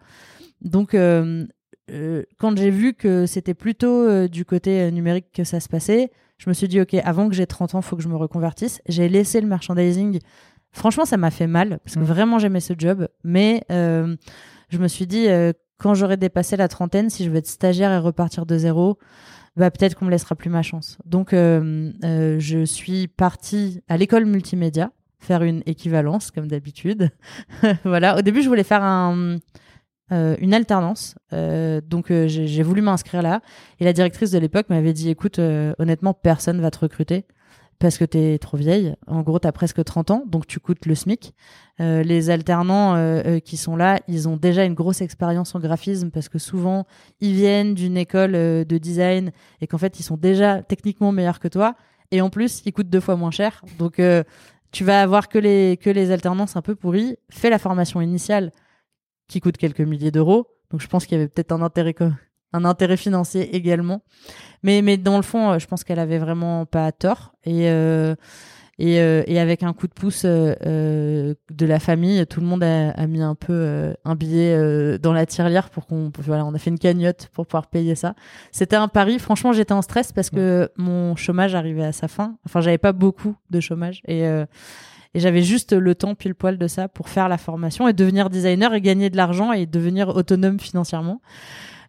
Donc, 0.62 0.94
euh, 0.94 1.46
euh, 1.92 2.24
quand 2.40 2.58
j'ai 2.58 2.70
vu 2.70 2.94
que 2.94 3.26
c'était 3.26 3.54
plutôt 3.54 4.28
du 4.28 4.46
côté 4.46 4.92
numérique 4.92 5.28
que 5.34 5.44
ça 5.44 5.60
se 5.60 5.70
passait, 5.70 6.12
je 6.38 6.50
me 6.50 6.54
suis 6.54 6.68
dit, 6.68 6.82
OK, 6.82 6.96
avant 7.04 7.30
que 7.30 7.36
j'ai 7.36 7.46
30 7.46 7.76
ans, 7.76 7.80
il 7.80 7.84
faut 7.84 7.96
que 7.96 8.04
je 8.04 8.08
me 8.08 8.16
reconvertisse. 8.16 8.82
J'ai 8.88 9.10
laissé 9.10 9.42
le 9.42 9.48
merchandising. 9.48 10.20
Franchement, 10.72 11.06
ça 11.06 11.18
m'a 11.18 11.32
fait 11.32 11.48
mal, 11.48 11.80
parce 11.84 11.96
que 11.96 12.00
mmh. 12.00 12.04
vraiment, 12.04 12.40
j'aimais 12.40 12.62
ce 12.62 12.74
job. 12.78 13.08
Mais 13.24 13.64
je 13.70 14.78
me 14.78 14.88
suis 14.88 15.06
dit, 15.08 15.28
quand 15.78 15.94
j'aurai 15.94 16.18
dépassé 16.18 16.58
la 16.58 16.68
trentaine, 16.68 17.10
si 17.10 17.24
je 17.24 17.30
veux 17.30 17.38
être 17.38 17.48
stagiaire 17.48 17.92
et 17.92 17.98
repartir 17.98 18.46
de 18.46 18.58
zéro, 18.58 18.98
bah, 19.58 19.70
peut-être 19.70 19.96
qu'on 19.96 20.06
me 20.06 20.12
laissera 20.12 20.36
plus 20.36 20.50
ma 20.50 20.64
chance. 20.64 20.98
Donc, 21.06 21.32
je 21.34 22.64
suis 22.66 23.08
partie 23.08 23.82
à 23.88 23.98
l'école 23.98 24.26
multimédia 24.26 24.92
faire 25.22 25.44
une 25.44 25.64
équivalence 25.66 26.32
comme 26.32 26.48
d'habitude. 26.48 27.10
voilà. 27.86 28.18
Au 28.18 28.22
début, 28.22 28.42
je 28.42 28.50
voulais 28.50 28.64
faire 28.64 28.84
un, 28.84 29.38
euh, 30.12 30.36
une 30.40 30.54
alternance, 30.54 31.16
euh, 31.32 31.80
donc 31.80 32.12
euh, 32.12 32.28
j'ai 32.28 32.64
voulu 32.64 32.82
m'inscrire 32.82 33.22
là. 33.22 33.42
Et 33.80 33.86
la 33.86 33.94
directrice 33.94 34.32
de 34.32 34.40
l'époque 34.40 34.70
m'avait 34.70 34.92
dit 34.94 35.10
"Écoute, 35.10 35.40
honnêtement, 35.40 36.14
personne 36.14 36.60
va 36.60 36.72
te 36.72 36.80
recruter." 36.80 37.26
Parce 37.80 37.98
que 37.98 38.06
t'es 38.06 38.38
trop 38.38 38.58
vieille. 38.58 38.94
En 39.08 39.22
gros, 39.24 39.40
t'as 39.40 39.52
presque 39.52 39.84
30 39.84 40.12
ans, 40.12 40.24
donc 40.28 40.46
tu 40.46 40.60
coûtes 40.60 40.86
le 40.86 40.94
SMIC. 40.94 41.34
les 41.80 42.30
alternants 42.30 42.96
qui 43.40 43.58
sont 43.58 43.76
là, 43.76 44.00
ils 44.08 44.30
ont 44.30 44.38
déjà 44.38 44.66
une 44.66 44.76
grosse 44.76 45.02
expérience 45.02 45.56
en 45.56 45.60
graphisme 45.60 46.12
parce 46.12 46.30
que 46.30 46.38
souvent, 46.38 46.86
ils 47.22 47.34
viennent 47.34 47.74
d'une 47.74 47.98
école 47.98 48.34
de 48.34 48.78
design 48.78 49.32
et 49.62 49.68
qu'en 49.68 49.80
fait, 49.80 50.00
ils 50.00 50.04
sont 50.04 50.18
déjà 50.18 50.62
techniquement 50.62 51.12
meilleurs 51.12 51.40
que 51.40 51.48
toi. 51.48 51.74
Et 52.12 52.22
en 52.22 52.30
plus, 52.30 52.62
ils 52.68 52.72
coûtent 52.72 52.90
deux 52.90 53.00
fois 53.00 53.16
moins 53.16 53.32
cher. 53.32 53.64
Donc, 53.80 54.00
tu 54.72 54.84
vas 54.84 55.02
avoir 55.02 55.28
que 55.28 55.38
les, 55.38 55.78
que 55.78 55.90
les 55.90 56.12
alternances 56.12 56.56
un 56.56 56.62
peu 56.62 56.76
pourries. 56.76 57.18
Fais 57.30 57.50
la 57.50 57.60
formation 57.60 58.02
initiale 58.02 58.52
qui 59.28 59.40
coûte 59.42 59.58
quelques 59.58 59.82
milliers 59.82 60.12
d'euros. 60.12 60.48
Donc 60.70 60.82
je 60.82 60.88
pense 60.88 61.06
qu'il 61.06 61.18
y 61.18 61.22
avait 61.22 61.28
peut-être 61.30 61.52
un 61.52 61.62
intérêt, 61.62 62.98
financier 62.98 63.56
également. 63.56 64.02
Mais, 64.64 64.82
mais 64.82 64.98
dans 64.98 65.18
le 65.18 65.24
fond, 65.24 65.52
euh, 65.52 65.60
je 65.60 65.68
pense 65.68 65.84
qu'elle 65.84 66.00
avait 66.00 66.20
vraiment 66.20 66.66
pas 66.66 66.92
tort. 66.92 67.34
Et, 67.44 67.70
euh, 67.70 68.16
et, 68.80 69.00
euh, 69.00 69.24
et, 69.28 69.40
avec 69.40 69.64
un 69.64 69.74
coup 69.74 69.88
de 69.88 69.94
pouce 69.94 70.24
euh, 70.26 70.56
euh, 70.66 71.34
de 71.52 71.66
la 71.66 71.80
famille, 71.80 72.26
tout 72.26 72.40
le 72.40 72.48
monde 72.48 72.64
a, 72.64 72.92
a 72.92 73.08
mis 73.08 73.22
un 73.22 73.36
peu 73.36 73.94
un 74.06 74.16
billet 74.16 74.98
dans 75.00 75.14
la 75.14 75.26
tirelire 75.26 75.70
pour 75.70 75.86
qu'on, 75.86 76.12
voilà, 76.20 76.46
on 76.46 76.54
a 76.54 76.58
fait 76.58 76.70
une 76.70 76.80
cagnotte 76.80 77.30
pour 77.34 77.46
pouvoir 77.46 77.68
payer 77.68 77.96
ça. 77.96 78.16
C'était 78.52 78.76
un 78.76 78.88
pari. 78.88 79.20
Franchement, 79.20 79.54
j'étais 79.54 79.74
en 79.74 79.82
stress 79.82 80.12
parce 80.12 80.30
que 80.30 80.70
mon 80.78 81.16
chômage 81.16 81.56
arrivait 81.56 81.86
à 81.86 81.92
sa 81.92 82.08
fin. 82.08 82.38
Enfin, 82.46 82.62
j'avais 82.62 82.78
pas 82.78 82.94
beaucoup 82.94 83.36
de 83.50 83.60
chômage 83.60 84.02
et 84.08 84.26
et 85.14 85.20
j'avais 85.20 85.42
juste 85.42 85.74
le 85.74 85.94
temps 85.94 86.16
pile 86.16 86.36
poil 86.36 86.58
de 86.58 86.68
ça 86.68 86.88
pour 86.88 87.10
faire 87.10 87.28
la 87.28 87.38
formation 87.38 87.88
et 87.88 87.94
devenir 87.94 88.30
designer 88.30 88.74
et 88.74 88.80
gagner 88.80 89.10
de 89.10 89.18
l'argent 89.18 89.52
et 89.52 89.66
devenir 89.66 90.16
autonome 90.16 90.60
financièrement. 90.60 91.22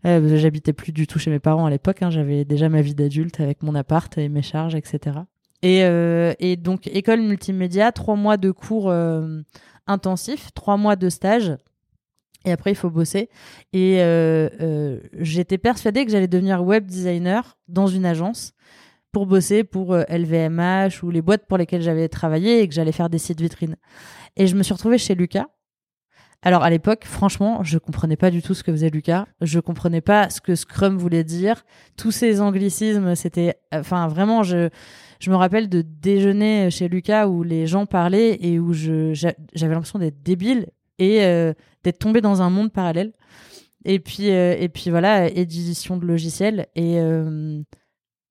Euh, 0.06 0.36
J'habitais 0.36 0.72
plus 0.72 0.92
du 0.92 1.06
tout 1.06 1.18
chez 1.18 1.30
mes 1.30 1.38
parents 1.38 1.66
à 1.66 1.70
l'époque. 1.70 2.02
Hein. 2.02 2.10
J'avais 2.10 2.44
déjà 2.44 2.68
ma 2.68 2.80
vie 2.80 2.94
d'adulte 2.94 3.40
avec 3.40 3.62
mon 3.62 3.74
appart 3.74 4.16
et 4.18 4.28
mes 4.28 4.42
charges, 4.42 4.74
etc. 4.74 5.18
Et, 5.62 5.84
euh, 5.84 6.34
et 6.38 6.56
donc, 6.56 6.88
école 6.88 7.20
multimédia, 7.20 7.92
trois 7.92 8.16
mois 8.16 8.36
de 8.36 8.50
cours 8.50 8.90
euh, 8.90 9.40
intensifs, 9.86 10.52
trois 10.54 10.76
mois 10.76 10.96
de 10.96 11.08
stage. 11.08 11.56
Et 12.44 12.50
après, 12.50 12.72
il 12.72 12.74
faut 12.74 12.90
bosser. 12.90 13.30
Et 13.72 14.02
euh, 14.02 14.98
j'étais 15.20 15.58
persuadée 15.58 16.04
que 16.04 16.10
j'allais 16.10 16.26
devenir 16.26 16.64
web 16.64 16.86
designer 16.86 17.56
dans 17.68 17.86
une 17.86 18.04
agence 18.04 18.52
pour 19.12 19.26
bosser 19.26 19.62
pour 19.62 19.94
LVMH 19.94 21.04
ou 21.04 21.10
les 21.10 21.22
boîtes 21.22 21.46
pour 21.46 21.58
lesquelles 21.58 21.82
j'avais 21.82 22.08
travaillé 22.08 22.62
et 22.62 22.68
que 22.68 22.74
j'allais 22.74 22.92
faire 22.92 23.10
des 23.10 23.18
sites 23.18 23.40
vitrines. 23.40 23.76
Et 24.36 24.46
je 24.46 24.56
me 24.56 24.62
suis 24.62 24.72
retrouvée 24.72 24.98
chez 24.98 25.14
Lucas. 25.14 25.46
Alors 26.44 26.64
à 26.64 26.70
l'époque, 26.70 27.04
franchement, 27.04 27.62
je 27.62 27.78
comprenais 27.78 28.16
pas 28.16 28.30
du 28.30 28.42
tout 28.42 28.52
ce 28.52 28.64
que 28.64 28.72
faisait 28.72 28.90
Lucas. 28.90 29.26
Je 29.40 29.60
comprenais 29.60 30.00
pas 30.00 30.28
ce 30.28 30.40
que 30.40 30.56
Scrum 30.56 30.96
voulait 30.96 31.22
dire. 31.22 31.64
Tous 31.96 32.10
ces 32.10 32.40
anglicismes, 32.40 33.14
c'était, 33.14 33.54
enfin 33.72 34.08
vraiment, 34.08 34.42
je 34.42 34.68
je 35.22 35.30
me 35.30 35.36
rappelle 35.36 35.68
de 35.68 35.82
déjeuner 35.82 36.68
chez 36.72 36.88
Lucas 36.88 37.28
où 37.28 37.44
les 37.44 37.68
gens 37.68 37.86
parlaient 37.86 38.38
et 38.40 38.58
où 38.58 38.72
je 38.72 39.14
j'avais 39.14 39.72
l'impression 39.72 40.00
d'être 40.00 40.20
débile 40.24 40.66
et 40.98 41.22
euh, 41.22 41.52
d'être 41.84 42.00
tombé 42.00 42.20
dans 42.20 42.42
un 42.42 42.50
monde 42.50 42.72
parallèle. 42.72 43.12
Et 43.84 44.00
puis 44.00 44.30
euh, 44.30 44.56
et 44.58 44.68
puis 44.68 44.90
voilà, 44.90 45.28
édition 45.28 45.96
de 45.96 46.04
logiciels 46.04 46.66
et 46.74 46.98
euh, 46.98 47.62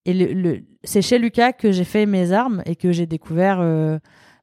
et 0.03 0.13
le, 0.13 0.63
c'est 0.83 1.01
chez 1.01 1.17
Lucas 1.17 1.53
que 1.53 1.71
j'ai 1.71 1.85
fait 1.85 2.05
mes 2.05 2.33
armes 2.33 2.61
et 2.65 2.75
que 2.75 2.91
j'ai 2.91 3.05
découvert 3.05 3.59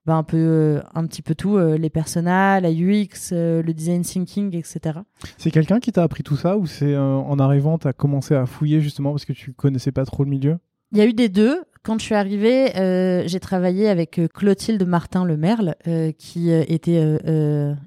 bah, 0.07 0.15
un 0.15 0.23
peu 0.23 0.81
un 0.95 1.07
petit 1.07 1.21
peu 1.21 1.35
tout 1.35 1.59
les 1.59 1.91
personnages, 1.91 2.63
la 2.63 2.71
UX, 2.71 3.33
le 3.33 3.73
design 3.73 4.01
thinking, 4.01 4.57
etc. 4.57 5.01
C'est 5.37 5.51
quelqu'un 5.51 5.81
qui 5.81 5.93
t'a 5.93 6.03
appris 6.03 6.23
tout 6.23 6.37
ça 6.37 6.57
ou 6.57 6.65
c'est 6.65 6.97
en 6.97 7.39
arrivant 7.41 7.77
t'as 7.77 7.93
commencé 7.93 8.35
à 8.35 8.47
fouiller 8.47 8.81
justement 8.81 9.11
parce 9.11 9.27
que 9.27 9.35
tu 9.35 9.53
connaissais 9.53 9.93
pas 9.93 10.07
trop 10.07 10.25
le 10.25 10.31
milieu? 10.31 10.59
Il 10.93 10.99
y 10.99 11.01
a 11.03 11.07
eu 11.07 11.13
des 11.13 11.29
deux. 11.29 11.63
Quand 11.89 11.99
je 11.99 12.05
suis 12.05 12.15
arrivée, 12.15 12.77
euh, 12.77 13.23
j'ai 13.25 13.41
travaillé 13.41 13.89
avec 13.89 14.19
euh, 14.19 14.29
Clotilde 14.29 14.87
Martin 14.87 15.25
Lemerle, 15.25 15.75
euh, 15.87 16.13
qui 16.13 16.51
euh, 16.51 16.63
était 16.69 17.01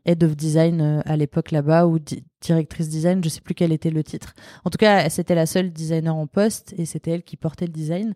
head 0.05 0.23
of 0.23 0.35
design 0.35 1.03
à 1.05 1.15
l'époque 1.15 1.51
là-bas, 1.51 1.85
ou 1.85 1.99
directrice 2.41 2.89
design, 2.89 3.23
je 3.23 3.29
sais 3.29 3.41
plus 3.41 3.53
quel 3.53 3.71
était 3.71 3.89
le 3.89 4.03
titre. 4.03 4.33
En 4.65 4.69
tout 4.69 4.77
cas, 4.77 5.09
c'était 5.09 5.35
la 5.35 5.45
seule 5.45 5.71
designer 5.71 6.15
en 6.15 6.27
poste 6.27 6.73
et 6.77 6.85
c'était 6.85 7.11
elle 7.11 7.23
qui 7.23 7.37
portait 7.37 7.65
le 7.65 7.71
design. 7.71 8.13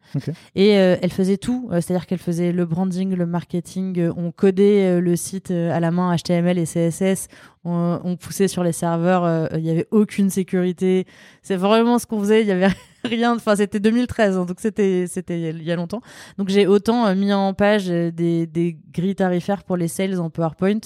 Et 0.56 0.70
elle 0.70 1.12
faisait 1.12 1.38
tout, 1.38 1.70
c'est-à-dire 1.72 2.06
qu'elle 2.06 2.20
faisait 2.20 2.52
le 2.52 2.66
branding, 2.66 3.14
le 3.16 3.26
marketing, 3.26 4.10
on 4.18 4.32
codait 4.32 5.00
le 5.00 5.16
site 5.16 5.52
à 5.52 5.80
la 5.80 5.92
main 5.92 6.16
HTML 6.16 6.58
et 6.58 6.66
CSS, 6.66 7.28
on, 7.64 8.00
on 8.04 8.16
poussait 8.16 8.48
sur 8.48 8.64
les 8.64 8.72
serveurs, 8.72 9.50
il 9.56 9.66
y 9.66 9.70
avait 9.70 9.88
aucune 9.92 10.30
sécurité. 10.30 11.06
C'est 11.42 11.56
vraiment 11.56 12.00
ce 12.00 12.06
qu'on 12.06 12.20
faisait, 12.20 12.42
il 12.42 12.48
y 12.48 12.52
avait 12.52 12.68
rien. 13.04 13.36
Enfin, 13.36 13.56
c'était 13.56 13.80
2013, 13.80 14.38
hein, 14.38 14.46
donc 14.46 14.60
c'était 14.60 15.06
c'était 15.08 15.52
il 15.52 15.64
y 15.64 15.72
a 15.72 15.76
longtemps. 15.76 16.02
Donc 16.38 16.50
j'ai 16.50 16.68
autant 16.68 17.06
euh, 17.06 17.16
mis 17.16 17.34
en 17.34 17.54
page 17.54 17.90
euh, 17.90 18.12
des, 18.12 18.48
des 18.48 18.78
grilles 18.92 19.16
tarifaires 19.16 19.64
pour 19.64 19.78
les 19.78 19.88
sales 19.88 20.20
en 20.20 20.30
PowerPoint 20.30 20.80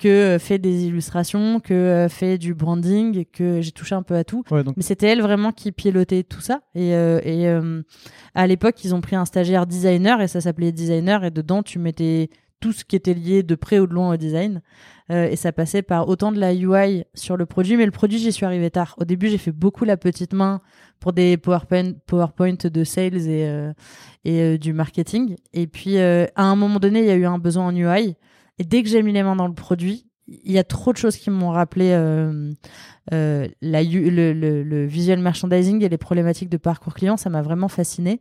que 0.00 0.08
euh, 0.08 0.38
fait 0.38 0.58
des 0.58 0.86
illustrations, 0.86 1.60
que 1.60 2.06
fait 2.08 2.38
du 2.38 2.54
branding, 2.54 3.24
que 3.26 3.60
j'ai 3.60 3.72
touché 3.72 3.94
un 3.94 4.02
peu 4.02 4.16
à 4.16 4.24
tout. 4.24 4.42
Mais 4.76 4.82
c'était 4.82 5.08
elle 5.08 5.22
vraiment 5.22 5.52
qui 5.52 5.70
pilotait 5.72 6.22
tout 6.22 6.40
ça. 6.40 6.62
Et, 6.74 6.90
et 6.90 7.60
à 8.34 8.46
l'époque, 8.46 8.82
ils 8.84 8.94
ont 8.94 9.00
pris 9.00 9.16
un 9.16 9.24
stagiaire 9.24 9.66
designer 9.66 10.20
et 10.20 10.28
ça 10.28 10.40
s'appelait 10.40 10.72
designer 10.72 11.24
et 11.24 11.30
dedans 11.30 11.62
tu 11.62 11.78
mettais 11.78 12.30
tout 12.60 12.72
ce 12.72 12.84
qui 12.84 12.94
était 12.94 13.14
lié 13.14 13.42
de 13.42 13.54
près 13.54 13.78
ou 13.78 13.86
de 13.86 13.94
loin 13.94 14.12
au 14.14 14.16
design. 14.16 14.60
Euh, 15.10 15.28
et 15.28 15.36
ça 15.36 15.50
passait 15.50 15.82
par 15.82 16.08
autant 16.08 16.30
de 16.30 16.38
la 16.38 16.54
UI 16.54 17.04
sur 17.14 17.36
le 17.36 17.46
produit, 17.46 17.76
mais 17.76 17.86
le 17.86 17.90
produit, 17.90 18.18
j'y 18.18 18.30
suis 18.32 18.46
arrivé 18.46 18.70
tard. 18.70 18.94
Au 18.98 19.04
début, 19.04 19.28
j'ai 19.28 19.38
fait 19.38 19.50
beaucoup 19.50 19.84
la 19.84 19.96
petite 19.96 20.32
main 20.32 20.60
pour 21.00 21.12
des 21.12 21.36
PowerPoint, 21.36 21.94
PowerPoint 22.06 22.56
de 22.62 22.84
sales 22.84 23.26
et, 23.28 23.48
euh, 23.48 23.72
et 24.24 24.40
euh, 24.40 24.58
du 24.58 24.72
marketing. 24.72 25.36
Et 25.52 25.66
puis, 25.66 25.98
à 25.98 26.28
un 26.36 26.54
moment 26.54 26.78
donné, 26.78 27.00
il 27.00 27.06
y 27.06 27.10
a 27.10 27.16
eu 27.16 27.24
un 27.24 27.38
besoin 27.38 27.66
en 27.66 27.74
UI. 27.74 28.14
Et 28.60 28.64
dès 28.64 28.82
que 28.82 28.90
j'ai 28.90 29.02
mis 29.02 29.12
les 29.12 29.22
mains 29.22 29.36
dans 29.36 29.48
le 29.48 29.54
produit, 29.54 30.04
il 30.28 30.52
y 30.52 30.58
a 30.58 30.64
trop 30.64 30.92
de 30.92 30.98
choses 30.98 31.16
qui 31.16 31.30
m'ont 31.30 31.50
rappelé 31.50 31.90
euh, 31.92 32.52
euh, 33.12 33.48
la, 33.62 33.82
le, 33.82 34.32
le, 34.34 34.62
le, 34.62 34.84
visual 34.84 35.18
merchandising 35.18 35.82
et 35.82 35.88
les 35.88 35.96
problématiques 35.96 36.50
de 36.50 36.58
parcours 36.58 36.92
client. 36.92 37.16
Ça 37.16 37.30
m'a 37.30 37.40
vraiment 37.40 37.68
fasciné. 37.68 38.20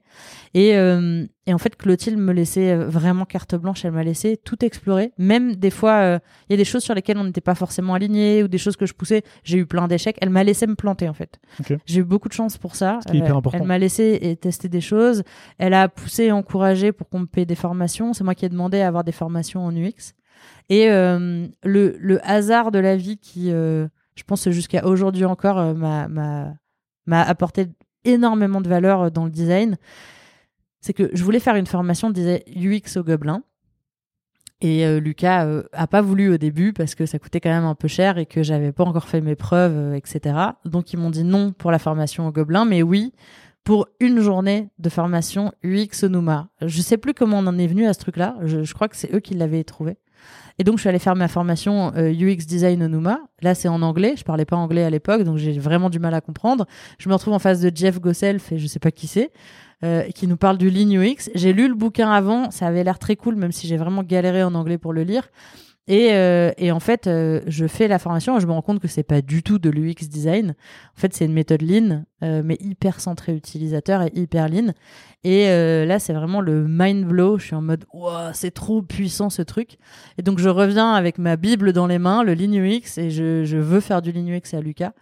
Et, 0.54 0.78
euh, 0.78 1.26
et, 1.46 1.54
en 1.54 1.58
fait, 1.58 1.76
Clotilde 1.76 2.18
me 2.18 2.32
laissait 2.32 2.74
vraiment 2.74 3.26
carte 3.26 3.54
blanche. 3.56 3.84
Elle 3.84 3.92
m'a 3.92 4.04
laissé 4.04 4.38
tout 4.38 4.64
explorer. 4.64 5.12
Même 5.18 5.58
des 5.58 5.70
fois, 5.70 6.20
il 6.50 6.52
y 6.52 6.54
a 6.54 6.58
des 6.58 6.66
choses 6.66 6.84
sur 6.84 6.96
lesquelles 6.96 7.18
on 7.18 7.26
n'était 7.26 7.42
pas 7.42 7.54
forcément 7.54 7.94
aligné 7.94 8.44
ou 8.44 8.48
des 8.48 8.58
choses 8.58 8.78
que 8.78 8.86
je 8.86 8.94
poussais. 8.94 9.24
J'ai 9.44 9.58
eu 9.58 9.66
plein 9.66 9.90
d'échecs. 9.90 10.18
Elle 10.22 10.30
m'a 10.30 10.46
laissé 10.46 10.68
me 10.68 10.76
planter 10.76 11.10
en 11.10 11.14
fait. 11.14 11.38
J'ai 11.86 12.00
eu 12.00 12.06
beaucoup 12.06 12.30
de 12.30 12.34
chance 12.34 12.58
pour 12.58 12.78
ça. 12.78 13.02
hyper 13.12 13.36
important. 13.36 13.60
Elle 13.60 13.68
m'a 13.68 13.78
laissé 13.78 14.38
tester 14.42 14.70
des 14.70 14.82
choses. 14.82 15.24
Elle 15.58 15.74
a 15.74 15.90
poussé 15.90 16.24
et 16.24 16.32
encouragé 16.32 16.94
pour 16.94 17.10
qu'on 17.10 17.20
me 17.20 17.28
paye 17.28 17.46
des 17.46 17.56
formations. 17.56 18.14
C'est 18.14 18.24
moi 18.24 18.36
qui 18.36 18.46
ai 18.46 18.50
demandé 18.50 18.80
à 18.80 18.88
avoir 18.88 19.04
des 19.04 19.12
formations 19.12 19.66
en 19.66 19.76
UX. 19.76 20.16
Et 20.70 20.90
euh, 20.90 21.48
le, 21.64 22.20
hasard 22.24 22.72
de 22.72 22.80
la 22.80 22.96
vie 22.96 23.18
qui, 23.18 23.52
euh, 23.52 23.88
je 24.16 24.24
pense 24.24 24.50
jusqu'à 24.50 24.86
aujourd'hui 24.86 25.26
encore, 25.26 25.58
euh, 25.58 25.74
m'a 25.74 27.22
apporté 27.22 27.68
énormément 28.06 28.62
de 28.62 28.70
valeur 28.70 29.12
dans 29.12 29.26
le 29.26 29.32
design, 29.32 29.78
c'est 30.80 30.94
que 30.94 31.10
je 31.14 31.24
voulais 31.24 31.40
faire 31.40 31.56
une 31.56 31.66
formation 31.66 32.12
UX 32.12 32.98
au 32.98 33.04
Gobelin. 33.04 33.44
Et 34.62 35.00
Lucas 35.00 35.46
euh, 35.46 35.64
a 35.72 35.88
pas 35.88 36.02
voulu 36.02 36.34
au 36.34 36.38
début 36.38 36.74
parce 36.74 36.94
que 36.94 37.06
ça 37.06 37.18
coûtait 37.18 37.40
quand 37.40 37.50
même 37.50 37.64
un 37.64 37.76
peu 37.76 37.88
cher 37.88 38.18
et 38.18 38.26
que 38.26 38.44
j'avais 38.44 38.74
pas 38.74 38.84
encore 38.84 39.08
fait 39.08 39.22
mes 39.22 39.36
preuves, 39.36 39.96
etc. 39.96 40.36
Donc 40.66 40.92
ils 40.92 40.98
m'ont 40.98 41.10
dit 41.10 41.24
non 41.24 41.54
pour 41.54 41.72
la 41.72 41.80
formation 41.80 42.28
au 42.28 42.32
Gobelin, 42.32 42.66
mais 42.66 42.84
oui 42.84 43.14
pour 43.64 43.88
une 44.00 44.20
journée 44.20 44.70
de 44.80 44.90
formation 44.90 45.54
UX 45.64 46.04
Onuma. 46.04 46.50
Je 46.62 46.82
sais 46.82 46.98
plus 46.98 47.14
comment 47.14 47.40
on 47.40 47.48
en 47.48 47.58
est 47.58 47.68
venu 47.68 47.86
à 47.86 47.94
ce 47.94 48.00
truc-là. 48.00 48.36
Je 48.44 48.74
crois 48.74 48.88
que 48.88 48.96
c'est 48.96 49.14
eux 49.14 49.20
qui 49.20 49.34
l'avaient 49.34 49.64
trouvé. 49.64 49.98
Et 50.60 50.66
donc 50.66 50.76
je 50.76 50.82
suis 50.82 50.90
allée 50.90 51.00
faire 51.00 51.16
ma 51.16 51.30
formation 51.30 51.94
euh, 51.96 52.12
UX 52.12 52.46
Design 52.46 52.84
Onuma. 52.84 53.22
Là 53.42 53.56
c'est 53.56 53.70
en 53.70 53.82
anglais. 53.82 54.16
Je 54.18 54.24
parlais 54.24 54.46
pas 54.46 54.58
anglais 54.58 54.84
à 54.84 54.90
l'époque, 54.90 55.24
donc 55.24 55.38
j'ai 55.38 55.58
vraiment 55.58 55.90
du 55.90 56.00
mal 56.00 56.14
à 56.14 56.22
comprendre. 56.22 56.66
Je 57.00 57.08
me 57.10 57.14
retrouve 57.14 57.34
en 57.34 57.40
face 57.40 57.62
de 57.62 57.72
Jeff 57.74 58.00
Gosself 58.00 58.52
et 58.52 58.58
je 58.58 58.68
sais 58.68 58.80
pas 58.80 58.92
qui 58.92 59.08
c'est. 59.08 59.32
Euh, 59.86 60.04
qui 60.10 60.28
nous 60.28 60.36
parle 60.36 60.58
du 60.58 60.70
Lean 60.70 60.92
UX. 61.02 61.30
J'ai 61.36 61.54
lu 61.54 61.70
le 61.70 61.74
bouquin 61.74 62.12
avant, 62.12 62.52
ça 62.52 62.68
avait 62.68 62.84
l'air 62.84 63.00
très 63.00 63.16
cool, 63.16 63.38
même 63.38 63.54
si 63.54 63.66
j'ai 63.66 63.78
vraiment 63.78 64.04
galéré 64.04 64.44
en 64.44 64.54
anglais 64.54 64.78
pour 64.78 64.92
le 64.92 65.04
lire. 65.04 65.30
Et, 65.90 66.14
euh, 66.14 66.52
et 66.60 66.72
en 66.72 66.80
fait, 66.80 67.08
euh, 67.08 67.42
je 67.48 67.66
fais 67.66 67.88
la 67.88 67.98
formation 67.98 68.38
et 68.38 68.40
je 68.40 68.46
me 68.46 68.52
rends 68.52 68.62
compte 68.62 68.80
que 68.80 68.88
c'est 68.88 69.02
pas 69.02 69.24
du 69.24 69.42
tout 69.42 69.58
de 69.58 69.72
l'UX 69.72 70.08
design. 70.08 70.52
En 70.52 71.00
fait, 71.00 71.16
c'est 71.16 71.26
une 71.26 71.34
méthode 71.34 71.64
Lean, 71.64 72.04
euh, 72.24 72.44
mais 72.46 72.58
hyper 72.60 73.02
centrée 73.02 73.34
utilisateur 73.34 74.04
et 74.04 74.12
hyper 74.14 74.50
Lean. 74.50 74.74
Et 75.24 75.50
euh, 75.50 75.86
là, 75.86 75.98
c'est 75.98 76.14
vraiment 76.14 76.42
le 76.42 76.68
mind 76.68 77.06
blow. 77.06 77.40
Je 77.40 77.46
suis 77.46 77.56
en 77.56 77.64
mode, 77.64 77.86
wow, 77.92 78.32
c'est 78.34 78.52
trop 78.52 78.84
puissant 78.84 79.32
ce 79.32 79.42
truc. 79.42 79.80
Et 80.20 80.22
donc, 80.22 80.38
je 80.38 80.50
reviens 80.50 80.94
avec 80.94 81.18
ma 81.18 81.38
Bible 81.38 81.74
dans 81.74 81.88
les 81.88 81.98
mains, 81.98 82.24
le 82.24 82.36
Lean 82.36 82.54
UX, 82.54 83.00
et 83.00 83.10
je, 83.10 83.44
je 83.44 83.58
veux 83.58 83.80
faire 83.80 84.04
du 84.04 84.12
Lean 84.12 84.28
UX 84.28 84.54
à 84.56 84.62
Lucas. 84.62 84.94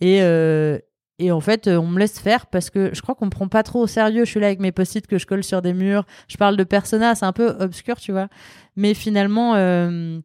Et, 0.00 0.22
euh, 0.22 0.78
et 1.18 1.32
en 1.32 1.40
fait, 1.40 1.66
euh, 1.66 1.76
on 1.76 1.86
me 1.86 1.98
laisse 1.98 2.18
faire 2.20 2.46
parce 2.46 2.70
que 2.70 2.90
je 2.94 3.02
crois 3.02 3.14
qu'on 3.14 3.26
me 3.26 3.30
prend 3.30 3.48
pas 3.48 3.62
trop 3.62 3.80
au 3.80 3.86
sérieux. 3.86 4.24
Je 4.24 4.30
suis 4.30 4.40
là 4.40 4.46
avec 4.46 4.60
mes 4.60 4.70
post-it 4.70 5.06
que 5.06 5.18
je 5.18 5.26
colle 5.26 5.42
sur 5.42 5.62
des 5.62 5.74
murs. 5.74 6.04
Je 6.28 6.36
parle 6.36 6.56
de 6.56 6.64
persona, 6.64 7.14
c'est 7.14 7.26
un 7.26 7.32
peu 7.32 7.48
obscur, 7.58 7.96
tu 7.96 8.12
vois. 8.12 8.28
Mais 8.76 8.94
finalement, 8.94 9.56
euh, 9.56 10.20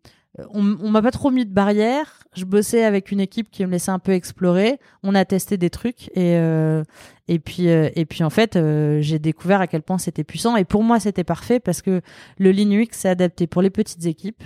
on, 0.51 0.61
m'a 0.61 1.01
pas 1.01 1.09
trop 1.09 1.31
mis 1.31 1.45
de 1.45 1.53
barrière. 1.53 2.23
Je 2.35 2.45
bossais 2.45 2.83
avec 2.83 3.11
une 3.11 3.19
équipe 3.19 3.49
qui 3.49 3.65
me 3.65 3.71
laissait 3.71 3.91
un 3.91 3.99
peu 3.99 4.11
explorer. 4.11 4.79
On 5.01 5.15
a 5.15 5.25
testé 5.25 5.57
des 5.57 5.71
trucs 5.71 6.09
et 6.09 6.37
euh, 6.37 6.83
et 7.27 7.39
puis 7.39 7.67
et 7.67 8.05
puis 8.05 8.23
en 8.23 8.29
fait, 8.29 8.59
j'ai 8.99 9.17
découvert 9.17 9.61
à 9.61 9.67
quel 9.67 9.81
point 9.81 9.97
c'était 9.97 10.23
puissant. 10.23 10.55
Et 10.57 10.65
pour 10.65 10.83
moi, 10.83 10.99
c'était 10.99 11.23
parfait 11.23 11.59
parce 11.59 11.81
que 11.81 12.01
le 12.37 12.51
Linux 12.51 12.99
s'est 12.99 13.09
adapté 13.09 13.47
pour 13.47 13.63
les 13.63 13.71
petites 13.71 14.05
équipes. 14.05 14.43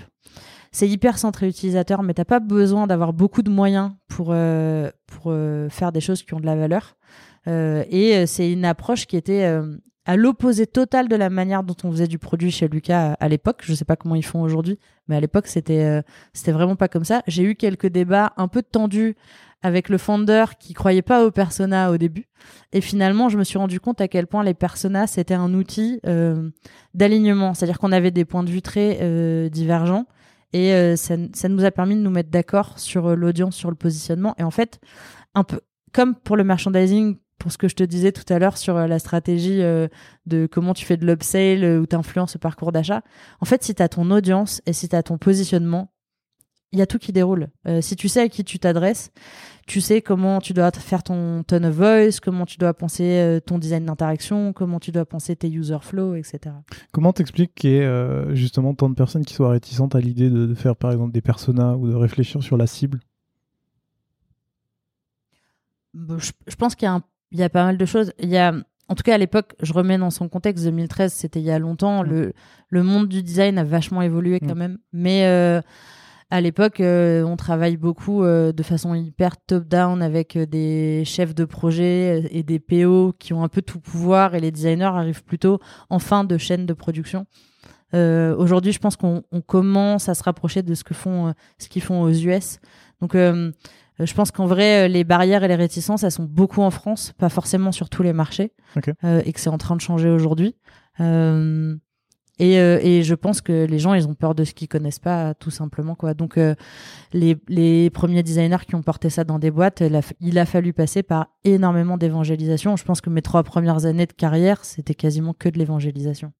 C'est 0.77 0.87
hyper 0.87 1.17
centré 1.17 1.47
utilisateur, 1.47 2.03
mais 2.03 2.13
t'as 2.13 2.23
pas 2.23 2.39
besoin 2.39 2.85
d'avoir 2.85 3.11
beaucoup 3.11 3.41
de 3.41 3.49
moyens 3.49 3.93
pour 4.07 4.27
euh, 4.29 4.91
pour 5.07 5.31
euh, 5.31 5.69
faire 5.69 5.91
des 5.91 6.01
choses 6.01 6.21
qui 6.21 6.35
ont 6.35 6.39
de 6.39 6.45
la 6.45 6.55
valeur. 6.55 6.97
Euh, 7.47 7.83
et 7.89 8.27
c'est 8.27 8.51
une 8.51 8.63
approche 8.63 9.07
qui 9.07 9.17
était 9.17 9.43
à 10.05 10.15
l'opposé 10.15 10.67
total 10.67 11.07
de 11.07 11.15
la 11.15 11.31
manière 11.31 11.63
dont 11.63 11.75
on 11.83 11.89
faisait 11.89 12.05
du 12.05 12.19
produit 12.19 12.51
chez 12.51 12.67
Lucas 12.67 13.13
à, 13.19 13.27
l'époque. 13.27 13.63
Je 13.63 13.73
sais 13.73 13.85
pas 13.85 13.95
comment 13.95 14.13
ils 14.13 14.23
font 14.23 14.43
aujourd'hui, 14.43 14.77
mais 15.07 15.15
à 15.15 15.19
l'époque 15.19 15.47
c'était 15.47 15.83
euh, 15.83 16.51
vraiment 16.51 16.75
pas 16.75 16.89
comme 16.89 17.05
ça. 17.05 17.23
J'ai 17.25 17.41
eu 17.41 17.55
quelques 17.55 17.87
débats 17.87 18.33
un 18.37 18.47
peu 18.47 18.61
tendus 18.61 19.15
avec 19.63 19.89
le 19.89 19.97
founder 19.97 20.45
qui 20.59 20.75
croyait 20.75 21.01
pas 21.01 21.25
aux 21.25 21.31
personas 21.31 21.89
au 21.89 21.97
début. 21.97 22.27
Et 22.71 22.81
finalement, 22.81 23.29
je 23.29 23.39
me 23.39 23.43
suis 23.43 23.57
rendu 23.57 23.79
compte 23.79 23.99
à 23.99 24.07
quel 24.07 24.27
point 24.27 24.43
les 24.43 24.53
personas 24.53 25.07
c'était 25.07 25.33
un 25.33 25.55
outil 25.55 25.99
d'alignement, 26.93 27.55
c'est-à-dire 27.55 27.79
qu'on 27.79 27.91
avait 27.91 28.11
des 28.11 28.25
points 28.25 28.43
de 28.43 28.51
vue 28.51 28.61
très 28.61 29.49
divergents 29.49 30.05
et 30.53 30.73
euh, 30.73 30.95
ça, 30.95 31.17
nous 31.17 31.65
a 31.65 31.71
permis 31.71 31.95
de 31.95 32.01
nous 32.01 32.09
mettre 32.09 32.29
d'accord 32.29 32.79
sur 32.79 33.07
euh, 33.07 33.15
l'audience, 33.15 33.55
sur 33.55 33.69
le 33.69 33.75
positionnement. 33.75 34.33
Et 34.37 34.43
en 34.43 34.51
fait, 34.51 34.79
un 35.35 35.43
peu 35.43 35.59
comme 35.93 36.15
pour 36.15 36.37
le 36.37 36.43
merchandising, 36.43 37.17
pour 37.39 37.51
ce 37.51 37.57
que 37.57 37.67
je 37.67 37.75
te 37.75 37.83
disais 37.83 38.11
tout 38.11 38.31
à 38.31 38.39
l'heure 38.39 38.57
sur 38.57 38.75
euh, 38.77 38.87
la 38.87 38.99
stratégie 38.99 39.61
de 40.25 40.47
comment 40.47 40.73
tu 40.73 40.85
fais 40.85 40.97
de 40.97 41.05
l'upsale 41.05 41.63
euh, 41.63 41.79
ou 41.79 41.85
t'influences 41.85 42.35
le 42.35 42.39
parcours 42.39 42.71
d'achat. 42.71 43.01
En 43.39 43.45
fait, 43.45 43.63
si 43.63 43.75
tu 43.75 43.81
as 43.81 43.89
ton 43.89 44.09
audience 44.11 44.61
et 44.65 44.73
si 44.73 44.89
tu 44.89 44.95
as 44.95 45.03
ton 45.03 45.17
positionnement, 45.17 45.91
il 46.73 46.79
y 46.79 46.81
a 46.81 46.85
tout 46.87 46.97
qui 46.99 47.11
déroule. 47.13 47.47
Euh, 47.67 47.81
si 47.81 47.95
tu 47.95 48.07
sais 48.09 48.21
à 48.21 48.29
qui 48.29 48.43
tu 48.43 48.59
t'adresses, 48.59 49.11
tu 49.67 49.79
sais 49.81 50.01
comment 50.01 50.39
tu 50.41 50.53
dois 50.53 50.69
faire 50.71 51.01
ton 51.03 51.43
tone 51.43 51.65
of 51.65 51.73
voice, 51.75 52.19
comment 52.21 52.45
tu 52.45 52.57
dois 52.57 52.73
penser 52.73 53.03
euh, 53.19 53.39
ton 53.39 53.57
design 53.57 53.85
d'interaction, 53.85 54.51
comment 54.53 54.79
tu 54.79 54.91
dois 54.91 55.05
penser 55.05 55.35
tes 55.35 55.49
user 55.49 55.77
flow, 55.81 56.15
etc. 56.15 56.55
Comment 56.91 57.13
t'expliques 57.13 57.53
qu'il 57.55 57.69
y 57.71 57.75
ait 57.77 57.85
euh, 57.85 58.35
justement 58.35 58.73
tant 58.73 58.89
de 58.89 58.95
personnes 58.95 59.23
qui 59.25 59.33
soient 59.33 59.49
réticentes 59.51 59.95
à 59.95 59.99
l'idée 60.01 60.29
de, 60.29 60.45
de 60.45 60.53
faire 60.55 60.75
par 60.75 60.91
exemple 60.91 61.13
des 61.13 61.21
personas 61.21 61.75
ou 61.75 61.87
de 61.89 61.95
réfléchir 61.95 62.43
sur 62.43 62.57
la 62.57 62.67
cible? 62.67 62.99
Bon, 65.93 66.17
Je, 66.19 66.31
je 66.47 66.55
pense 66.55 66.75
qu'il 66.75 66.85
y, 66.85 66.89
a 66.89 66.93
un- 66.93 67.03
il 67.31 67.39
y 67.39 67.43
a 67.43 67.49
pas 67.49 67.63
mal 67.63 67.77
de 67.77 67.85
choses. 67.85 68.13
Il 68.19 68.29
y 68.29 68.37
a, 68.37 68.53
en 68.89 68.95
tout 68.95 69.03
cas, 69.03 69.15
à 69.15 69.17
l'époque, 69.17 69.55
je 69.61 69.73
remets 69.73 69.97
dans 69.97 70.09
son 70.11 70.29
contexte, 70.29 70.63
2013, 70.65 71.11
c'était 71.13 71.39
il 71.39 71.45
y 71.45 71.51
a 71.51 71.59
longtemps. 71.59 72.03
Le, 72.03 72.33
le 72.69 72.83
monde 72.83 73.07
du 73.07 73.23
design 73.23 73.57
a 73.57 73.63
vachement 73.63 74.01
évolué 74.01 74.39
quand 74.39 74.55
Mm. 74.55 74.59
même. 74.59 74.77
Mais 74.93 75.25
euh, 75.25 75.61
à 76.29 76.41
l'époque, 76.41 76.81
euh, 76.81 77.23
on 77.23 77.37
travaille 77.37 77.77
beaucoup 77.77 78.23
euh, 78.23 78.51
de 78.51 78.63
façon 78.63 78.93
hyper 78.93 79.37
top-down 79.37 80.01
avec 80.01 80.35
euh, 80.35 80.45
des 80.45 81.03
chefs 81.05 81.33
de 81.33 81.45
projet 81.45 82.21
euh, 82.23 82.27
et 82.31 82.43
des 82.43 82.59
PO 82.59 83.13
qui 83.17 83.33
ont 83.33 83.43
un 83.43 83.47
peu 83.47 83.61
tout 83.61 83.79
pouvoir 83.79 84.35
et 84.35 84.39
les 84.39 84.51
designers 84.51 84.83
arrivent 84.85 85.23
plutôt 85.23 85.59
en 85.89 85.99
fin 85.99 86.23
de 86.23 86.37
chaîne 86.37 86.65
de 86.65 86.73
production. 86.73 87.25
Euh, 87.93 88.35
Aujourd'hui, 88.35 88.73
je 88.73 88.79
pense 88.79 88.97
qu'on 88.97 89.23
on 89.31 89.39
commence 89.41 90.09
à 90.09 90.15
se 90.15 90.23
rapprocher 90.23 90.61
de 90.63 90.73
ce 90.73 90.83
que 90.83 90.93
font, 90.93 91.27
euh, 91.27 91.31
ce 91.59 91.69
qu'ils 91.69 91.81
font 91.83 92.01
aux 92.01 92.11
US. 92.11 92.59
Donc, 92.99 93.13
je 93.13 94.13
pense 94.13 94.31
qu'en 94.31 94.45
vrai, 94.47 94.89
les 94.89 95.03
barrières 95.03 95.43
et 95.43 95.47
les 95.47 95.55
réticences, 95.55 96.03
elles 96.03 96.11
sont 96.11 96.25
beaucoup 96.25 96.61
en 96.61 96.71
France, 96.71 97.13
pas 97.17 97.29
forcément 97.29 97.71
sur 97.71 97.89
tous 97.89 98.03
les 98.03 98.11
marchés, 98.13 98.51
Ok. 98.75 98.89
euh, 99.03 99.21
et 99.25 99.33
que 99.33 99.39
c'est 99.39 99.49
en 99.49 99.57
train 99.57 99.75
de 99.75 99.81
changer 99.81 100.09
aujourd'hui. 100.09 100.55
Euh, 100.99 101.75
et, 102.39 102.59
euh, 102.59 102.79
et 102.81 103.03
je 103.03 103.15
pense 103.15 103.41
que 103.41 103.65
les 103.65 103.79
gens, 103.79 103.93
ils 103.93 104.07
ont 104.07 104.13
peur 104.13 104.35
de 104.35 104.43
ce 104.43 104.53
qu'ils 104.53 104.67
connaissent 104.67 104.99
pas, 104.99 105.33
tout 105.33 105.49
simplement, 105.49 105.95
quoi. 105.95 106.13
Donc, 106.13 106.37
euh, 106.37 106.53
les, 107.13 107.89
premiers 107.89 108.21
designers 108.23 108.65
qui 108.67 108.75
ont 108.75 108.83
porté 108.83 109.09
ça 109.09 109.23
dans 109.23 109.39
des 109.39 109.49
boîtes, 109.49 109.83
il 110.19 110.37
a, 110.37 110.45
fallu 110.45 110.73
passer 110.73 111.03
par 111.03 111.27
énormément 111.43 111.97
d'évangélisation. 111.97 112.75
Je 112.75 112.83
pense 112.83 113.01
que 113.01 113.09
mes 113.09 113.21
trois 113.21 113.43
premières 113.43 113.85
années 113.85 114.05
de 114.05 114.13
carrière, 114.13 114.63
c'était 114.65 114.93
quasiment 114.93 115.33
que 115.33 115.49
de 115.49 115.57
l'évangélisation. 115.57 116.31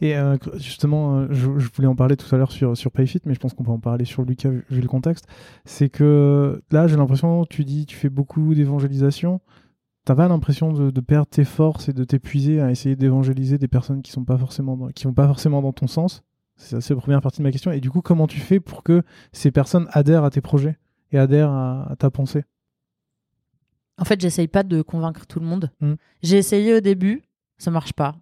Et 0.00 0.16
euh, 0.16 0.36
justement, 0.54 1.26
je, 1.30 1.46
voulais 1.46 1.88
en 1.88 1.94
parler 1.94 2.16
tout 2.16 2.34
à 2.34 2.38
l'heure 2.38 2.52
sur, 2.52 2.76
sur 2.76 2.90
PayFit, 2.90 3.20
mais 3.24 3.34
je 3.34 3.38
pense 3.38 3.54
qu'on 3.54 3.64
peut 3.64 3.70
en 3.70 3.78
parler 3.78 4.04
sur 4.04 4.22
Lucas 4.22 4.50
vu, 4.50 4.64
vu 4.70 4.80
le 4.80 4.88
contexte. 4.88 5.26
C'est 5.64 5.88
que 5.88 6.62
là, 6.70 6.86
j'ai 6.86 6.96
l'impression, 6.96 7.44
tu 7.46 7.64
dis, 7.64 7.86
tu 7.86 7.96
fais 7.96 8.08
beaucoup 8.08 8.54
d'évangélisation. 8.54 9.40
T'as 10.08 10.14
pas 10.14 10.26
l'impression 10.26 10.72
de, 10.72 10.90
de 10.90 11.00
perdre 11.02 11.26
tes 11.26 11.44
forces 11.44 11.90
et 11.90 11.92
de 11.92 12.02
t'épuiser 12.02 12.62
à 12.62 12.70
essayer 12.70 12.96
d'évangéliser 12.96 13.58
des 13.58 13.68
personnes 13.68 14.00
qui 14.00 14.10
sont 14.10 14.24
pas 14.24 14.38
forcément 14.38 14.74
dans, 14.74 14.88
qui 14.88 15.04
vont 15.04 15.12
pas 15.12 15.26
forcément 15.26 15.60
dans 15.60 15.74
ton 15.74 15.86
sens? 15.86 16.22
C'est 16.56 16.88
la 16.88 16.96
première 16.96 17.20
partie 17.20 17.40
de 17.40 17.42
ma 17.42 17.52
question. 17.52 17.72
Et 17.72 17.80
du 17.82 17.90
coup, 17.90 18.00
comment 18.00 18.26
tu 18.26 18.40
fais 18.40 18.58
pour 18.58 18.82
que 18.82 19.02
ces 19.32 19.50
personnes 19.50 19.86
adhèrent 19.92 20.24
à 20.24 20.30
tes 20.30 20.40
projets 20.40 20.78
et 21.12 21.18
adhèrent 21.18 21.50
à, 21.50 21.92
à 21.92 21.96
ta 21.96 22.10
pensée? 22.10 22.44
En 23.98 24.06
fait, 24.06 24.18
j'essaye 24.18 24.48
pas 24.48 24.62
de 24.62 24.80
convaincre 24.80 25.26
tout 25.26 25.40
le 25.40 25.46
monde. 25.46 25.70
Mm. 25.82 25.92
J'ai 26.22 26.38
essayé 26.38 26.74
au 26.74 26.80
début, 26.80 27.24
ça 27.58 27.70
marche 27.70 27.92
pas. 27.92 28.16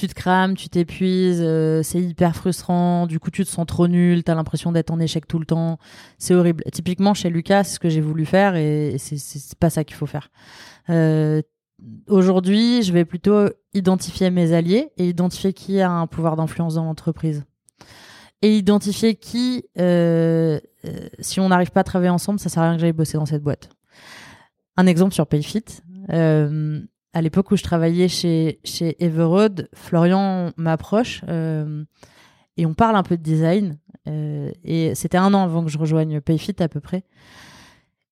Tu 0.00 0.06
te 0.08 0.14
crames, 0.14 0.54
tu 0.56 0.70
t'épuises, 0.70 1.42
euh, 1.42 1.82
c'est 1.82 2.00
hyper 2.00 2.34
frustrant. 2.34 3.06
Du 3.06 3.20
coup, 3.20 3.30
tu 3.30 3.44
te 3.44 3.50
sens 3.50 3.66
trop 3.66 3.86
nul, 3.86 4.24
t'as 4.24 4.34
l'impression 4.34 4.72
d'être 4.72 4.90
en 4.90 4.98
échec 4.98 5.28
tout 5.28 5.38
le 5.38 5.44
temps. 5.44 5.78
C'est 6.16 6.34
horrible. 6.34 6.64
Typiquement, 6.72 7.12
chez 7.12 7.28
Lucas, 7.28 7.64
ce 7.64 7.78
que 7.78 7.90
j'ai 7.90 8.00
voulu 8.00 8.24
faire 8.24 8.56
et 8.56 8.96
c'est- 8.98 9.18
c'est 9.18 9.58
pas 9.58 9.68
ça 9.68 9.84
qu'il 9.84 9.96
faut 9.96 10.06
faire. 10.06 10.30
Euh, 10.88 11.42
Aujourd'hui, 12.08 12.82
je 12.82 12.92
vais 12.92 13.04
plutôt 13.06 13.48
identifier 13.72 14.30
mes 14.30 14.52
alliés 14.52 14.90
et 14.98 15.08
identifier 15.08 15.52
qui 15.54 15.80
a 15.80 15.90
un 15.90 16.06
pouvoir 16.06 16.36
d'influence 16.36 16.74
dans 16.74 16.84
l'entreprise. 16.84 17.44
Et 18.42 18.56
identifier 18.56 19.14
qui, 19.16 19.64
euh, 19.78 20.60
si 21.20 21.40
on 21.40 21.48
n'arrive 21.48 21.70
pas 21.70 21.80
à 21.80 21.84
travailler 21.84 22.10
ensemble, 22.10 22.38
ça 22.38 22.48
sert 22.50 22.62
à 22.62 22.66
rien 22.68 22.74
que 22.76 22.80
j'aille 22.82 22.92
bosser 22.92 23.16
dans 23.16 23.24
cette 23.26 23.42
boîte. 23.42 23.70
Un 24.76 24.86
exemple 24.86 25.14
sur 25.14 25.26
Payfit. 25.26 25.64
À 27.12 27.22
l'époque 27.22 27.50
où 27.50 27.56
je 27.56 27.62
travaillais 27.62 28.08
chez, 28.08 28.60
chez 28.64 29.02
Everode, 29.02 29.68
Florian 29.74 30.52
m'approche 30.56 31.22
euh, 31.28 31.84
et 32.56 32.66
on 32.66 32.74
parle 32.74 32.96
un 32.96 33.02
peu 33.02 33.16
de 33.16 33.22
design. 33.22 33.78
Euh, 34.08 34.50
et 34.64 34.94
c'était 34.94 35.18
un 35.18 35.34
an 35.34 35.44
avant 35.44 35.64
que 35.64 35.70
je 35.70 35.78
rejoigne 35.78 36.20
Payfit 36.20 36.56
à 36.60 36.68
peu 36.68 36.80
près. 36.80 37.04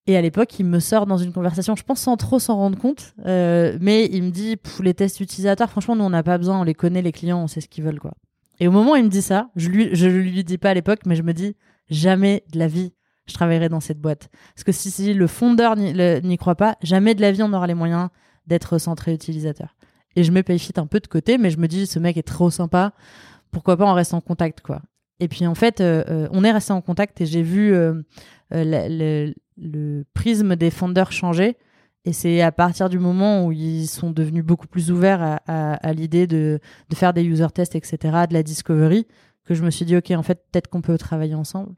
Et 0.07 0.17
à 0.17 0.21
l'époque, 0.21 0.57
il 0.59 0.65
me 0.65 0.79
sort 0.79 1.05
dans 1.05 1.17
une 1.17 1.31
conversation, 1.31 1.75
je 1.75 1.83
pense 1.83 1.99
sans 1.99 2.17
trop 2.17 2.39
s'en 2.39 2.55
rendre 2.55 2.77
compte, 2.77 3.13
euh, 3.25 3.77
mais 3.79 4.05
il 4.11 4.23
me 4.23 4.31
dit 4.31 4.57
Pff, 4.57 4.79
les 4.79 4.95
tests 4.95 5.19
utilisateurs, 5.19 5.69
franchement, 5.69 5.95
nous 5.95 6.03
on 6.03 6.09
n'a 6.09 6.23
pas 6.23 6.37
besoin, 6.37 6.59
on 6.59 6.63
les 6.63 6.73
connaît, 6.73 7.03
les 7.03 7.11
clients, 7.11 7.43
on 7.43 7.47
sait 7.47 7.61
ce 7.61 7.67
qu'ils 7.67 7.83
veulent 7.83 7.99
quoi. 7.99 8.13
Et 8.59 8.67
au 8.67 8.71
moment 8.71 8.93
où 8.93 8.95
il 8.95 9.03
me 9.03 9.09
dit 9.09 9.21
ça, 9.21 9.49
je 9.55 9.69
lui, 9.69 9.89
je 9.93 10.07
lui 10.07 10.43
dis 10.43 10.57
pas 10.57 10.71
à 10.71 10.73
l'époque, 10.73 11.01
mais 11.05 11.15
je 11.15 11.21
me 11.21 11.33
dis 11.33 11.55
jamais 11.89 12.43
de 12.51 12.59
la 12.59 12.67
vie 12.67 12.93
je 13.29 13.35
travaillerai 13.35 13.69
dans 13.69 13.79
cette 13.79 13.99
boîte. 13.99 14.29
Parce 14.55 14.63
que 14.63 14.71
si, 14.71 14.91
si 14.91 15.13
le 15.13 15.27
fondeur 15.27 15.75
n'y 15.75 16.37
croit 16.37 16.55
pas, 16.55 16.75
jamais 16.81 17.15
de 17.15 17.21
la 17.21 17.31
vie 17.31 17.43
on 17.43 17.53
aura 17.53 17.67
les 17.67 17.75
moyens 17.75 18.09
d'être 18.49 18.77
centré 18.77 19.13
utilisateur. 19.13 19.75
Et 20.15 20.23
je 20.23 20.31
mets 20.31 20.43
un 20.75 20.87
peu 20.87 20.99
de 20.99 21.07
côté, 21.07 21.37
mais 21.37 21.49
je 21.49 21.57
me 21.59 21.67
dis 21.67 21.85
ce 21.87 21.99
mec 21.99 22.17
est 22.17 22.23
trop 22.23 22.49
sympa, 22.49 22.93
pourquoi 23.51 23.77
pas 23.77 23.85
on 23.85 23.93
reste 23.93 24.13
en 24.13 24.21
contact 24.21 24.61
quoi. 24.61 24.81
Et 25.19 25.27
puis 25.27 25.45
en 25.47 25.55
fait, 25.55 25.81
euh, 25.81 26.03
euh, 26.09 26.27
on 26.31 26.43
est 26.43 26.51
resté 26.51 26.73
en 26.73 26.81
contact 26.81 27.21
et 27.21 27.25
j'ai 27.25 27.41
vu 27.41 27.73
euh, 27.73 28.01
le, 28.51 30.03
prisme 30.13 30.55
des 30.55 30.71
fondeurs 30.71 31.11
changer. 31.11 31.57
Et 32.05 32.13
c'est 32.13 32.41
à 32.41 32.51
partir 32.51 32.89
du 32.89 32.97
moment 32.97 33.45
où 33.45 33.51
ils 33.51 33.87
sont 33.87 34.11
devenus 34.11 34.43
beaucoup 34.43 34.67
plus 34.67 34.89
ouverts 34.89 35.39
à 35.47 35.93
l'idée 35.93 36.27
de, 36.27 36.59
de 36.89 36.95
faire 36.95 37.13
des 37.13 37.23
user 37.23 37.47
tests, 37.53 37.75
etc., 37.75 37.97
de 38.27 38.33
la 38.33 38.41
discovery, 38.41 39.05
que 39.43 39.53
je 39.53 39.63
me 39.63 39.69
suis 39.69 39.83
dit, 39.83 39.97
OK, 39.97 40.09
en 40.11 40.23
fait, 40.23 40.45
peut-être 40.49 40.69
qu'on 40.69 40.81
peut 40.81 40.97
travailler 40.97 41.35
ensemble. 41.35 41.73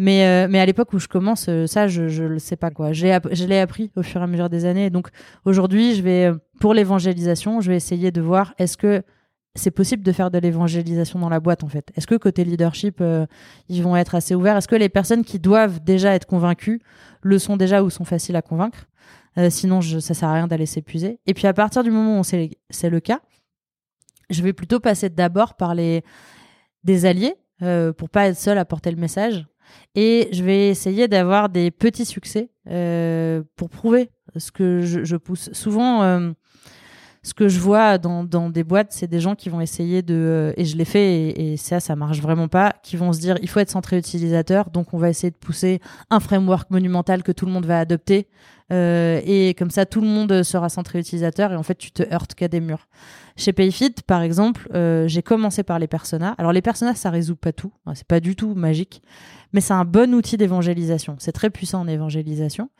Mais, 0.00 0.24
euh, 0.24 0.48
mais 0.50 0.58
à 0.58 0.64
l'époque 0.64 0.94
où 0.94 0.98
je 0.98 1.08
commence, 1.08 1.46
euh, 1.50 1.66
ça, 1.66 1.86
je 1.86 2.08
je 2.08 2.24
le 2.24 2.38
sais 2.38 2.56
pas 2.56 2.70
quoi. 2.70 2.94
Je 2.94 3.04
l'ai 3.46 3.60
appris 3.60 3.92
au 3.96 4.02
fur 4.02 4.22
et 4.22 4.24
à 4.24 4.26
mesure 4.26 4.48
des 4.48 4.64
années. 4.64 4.88
donc 4.88 5.10
aujourd'hui, 5.44 5.94
je 5.94 6.02
vais 6.02 6.32
pour 6.58 6.72
l'évangélisation, 6.72 7.60
je 7.60 7.70
vais 7.70 7.76
essayer 7.76 8.10
de 8.10 8.22
voir 8.22 8.54
est-ce 8.56 8.78
que 8.78 9.02
c'est 9.54 9.70
possible 9.70 10.02
de 10.02 10.12
faire 10.12 10.30
de 10.30 10.38
l'évangélisation 10.38 11.18
dans 11.18 11.28
la 11.28 11.38
boîte 11.38 11.64
en 11.64 11.68
fait? 11.68 11.92
Est-ce 11.96 12.06
que 12.06 12.14
côté 12.14 12.44
leadership, 12.44 13.02
ils 13.68 13.82
vont 13.82 13.94
être 13.94 14.14
assez 14.14 14.34
ouverts? 14.34 14.56
Est-ce 14.56 14.68
que 14.68 14.76
les 14.76 14.88
personnes 14.88 15.22
qui 15.22 15.38
doivent 15.38 15.84
déjà 15.84 16.14
être 16.14 16.26
convaincues 16.26 16.80
le 17.22 17.38
sont 17.38 17.58
déjà 17.58 17.82
ou 17.82 17.90
sont 17.90 18.04
faciles 18.04 18.36
à 18.36 18.42
convaincre? 18.42 18.86
Sinon, 19.50 19.82
je, 19.82 19.98
ça 19.98 20.14
sert 20.14 20.30
à 20.30 20.34
rien 20.34 20.46
d'aller 20.46 20.66
s'épuiser. 20.66 21.18
Et 21.26 21.34
puis 21.34 21.46
à 21.46 21.52
partir 21.52 21.82
du 21.82 21.90
moment 21.90 22.20
où 22.20 22.24
c'est 22.24 22.90
le 22.90 23.00
cas, 23.00 23.20
je 24.30 24.42
vais 24.42 24.54
plutôt 24.54 24.80
passer 24.80 25.10
d'abord 25.10 25.56
par 25.56 25.74
les 25.74 26.02
des 26.84 27.04
alliés 27.04 27.34
euh, 27.62 27.92
pour 27.92 28.08
pas 28.08 28.28
être 28.28 28.38
seul 28.38 28.56
à 28.56 28.64
porter 28.64 28.90
le 28.90 28.96
message. 28.96 29.44
Et 29.94 30.28
je 30.32 30.44
vais 30.44 30.68
essayer 30.68 31.08
d'avoir 31.08 31.48
des 31.48 31.70
petits 31.70 32.04
succès 32.04 32.50
euh, 32.68 33.42
pour 33.56 33.70
prouver 33.70 34.10
ce 34.36 34.52
que 34.52 34.80
je, 34.82 35.16
pousse. 35.16 35.50
Souvent, 35.52 36.02
euh, 36.02 36.30
ce 37.22 37.34
que 37.34 37.48
je 37.48 37.58
vois 37.58 37.98
dans, 37.98 38.24
dans 38.24 38.48
des 38.48 38.64
boîtes, 38.64 38.92
c'est 38.92 39.08
des 39.08 39.20
gens 39.20 39.34
qui 39.34 39.48
vont 39.48 39.60
essayer 39.60 40.02
de, 40.02 40.14
euh, 40.14 40.52
et 40.56 40.64
je 40.64 40.76
l'ai 40.76 40.84
fait, 40.84 41.12
et, 41.12 41.52
et, 41.52 41.56
ça, 41.56 41.80
ça 41.80 41.96
marche 41.96 42.20
vraiment 42.20 42.48
pas, 42.48 42.74
qui 42.82 42.96
vont 42.96 43.12
se 43.12 43.20
dire, 43.20 43.36
il 43.42 43.48
faut 43.48 43.60
être 43.60 43.70
centré 43.70 43.98
utilisateur, 43.98 44.70
donc 44.70 44.94
on 44.94 44.98
va 44.98 45.10
essayer 45.10 45.30
de 45.30 45.36
pousser 45.36 45.80
un 46.10 46.20
framework 46.20 46.70
monumental 46.70 47.22
que 47.22 47.32
tout 47.32 47.44
le 47.44 47.52
monde 47.52 47.66
va 47.66 47.80
adopter, 47.80 48.28
euh, 48.72 49.20
et 49.24 49.54
comme 49.54 49.70
ça, 49.70 49.86
tout 49.86 50.00
le 50.00 50.06
monde 50.06 50.42
sera 50.42 50.68
centré 50.68 50.98
utilisateur, 50.98 51.52
et 51.52 51.56
en 51.56 51.62
fait, 51.62 51.76
tu 51.76 51.90
te 51.90 52.02
heurtes 52.12 52.34
qu'à 52.34 52.48
des 52.48 52.60
murs. 52.60 52.86
Chez 53.36 53.52
Payfit, 53.52 53.94
par 54.06 54.22
exemple, 54.22 54.68
euh, 54.74 55.08
j'ai 55.08 55.22
commencé 55.22 55.62
par 55.62 55.78
les 55.78 55.86
personas. 55.86 56.34
Alors 56.38 56.52
les 56.52 56.62
personas, 56.62 56.94
ça 56.94 57.10
résout 57.10 57.36
pas 57.36 57.52
tout, 57.52 57.72
c'est 57.94 58.06
pas 58.06 58.20
du 58.20 58.36
tout 58.36 58.54
magique, 58.54 59.02
mais 59.52 59.60
c'est 59.60 59.72
un 59.72 59.84
bon 59.84 60.14
outil 60.14 60.36
d'évangélisation. 60.36 61.16
C'est 61.18 61.32
très 61.32 61.50
puissant 61.50 61.80
en 61.80 61.88
évangélisation. 61.88 62.70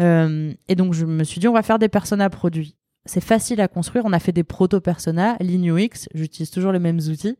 Euh, 0.00 0.52
et 0.68 0.74
donc 0.74 0.92
je 0.92 1.06
me 1.06 1.24
suis 1.24 1.40
dit, 1.40 1.48
on 1.48 1.52
va 1.52 1.62
faire 1.62 1.78
des 1.78 1.88
personas 1.88 2.28
produits 2.28 2.76
c'est 3.06 3.20
facile 3.20 3.60
à 3.60 3.68
construire. 3.68 4.04
On 4.06 4.12
a 4.12 4.18
fait 4.18 4.32
des 4.32 4.44
proto-personas, 4.44 5.36
UX, 5.40 6.08
j'utilise 6.14 6.50
toujours 6.50 6.72
les 6.72 6.78
mêmes 6.78 7.00
outils. 7.10 7.36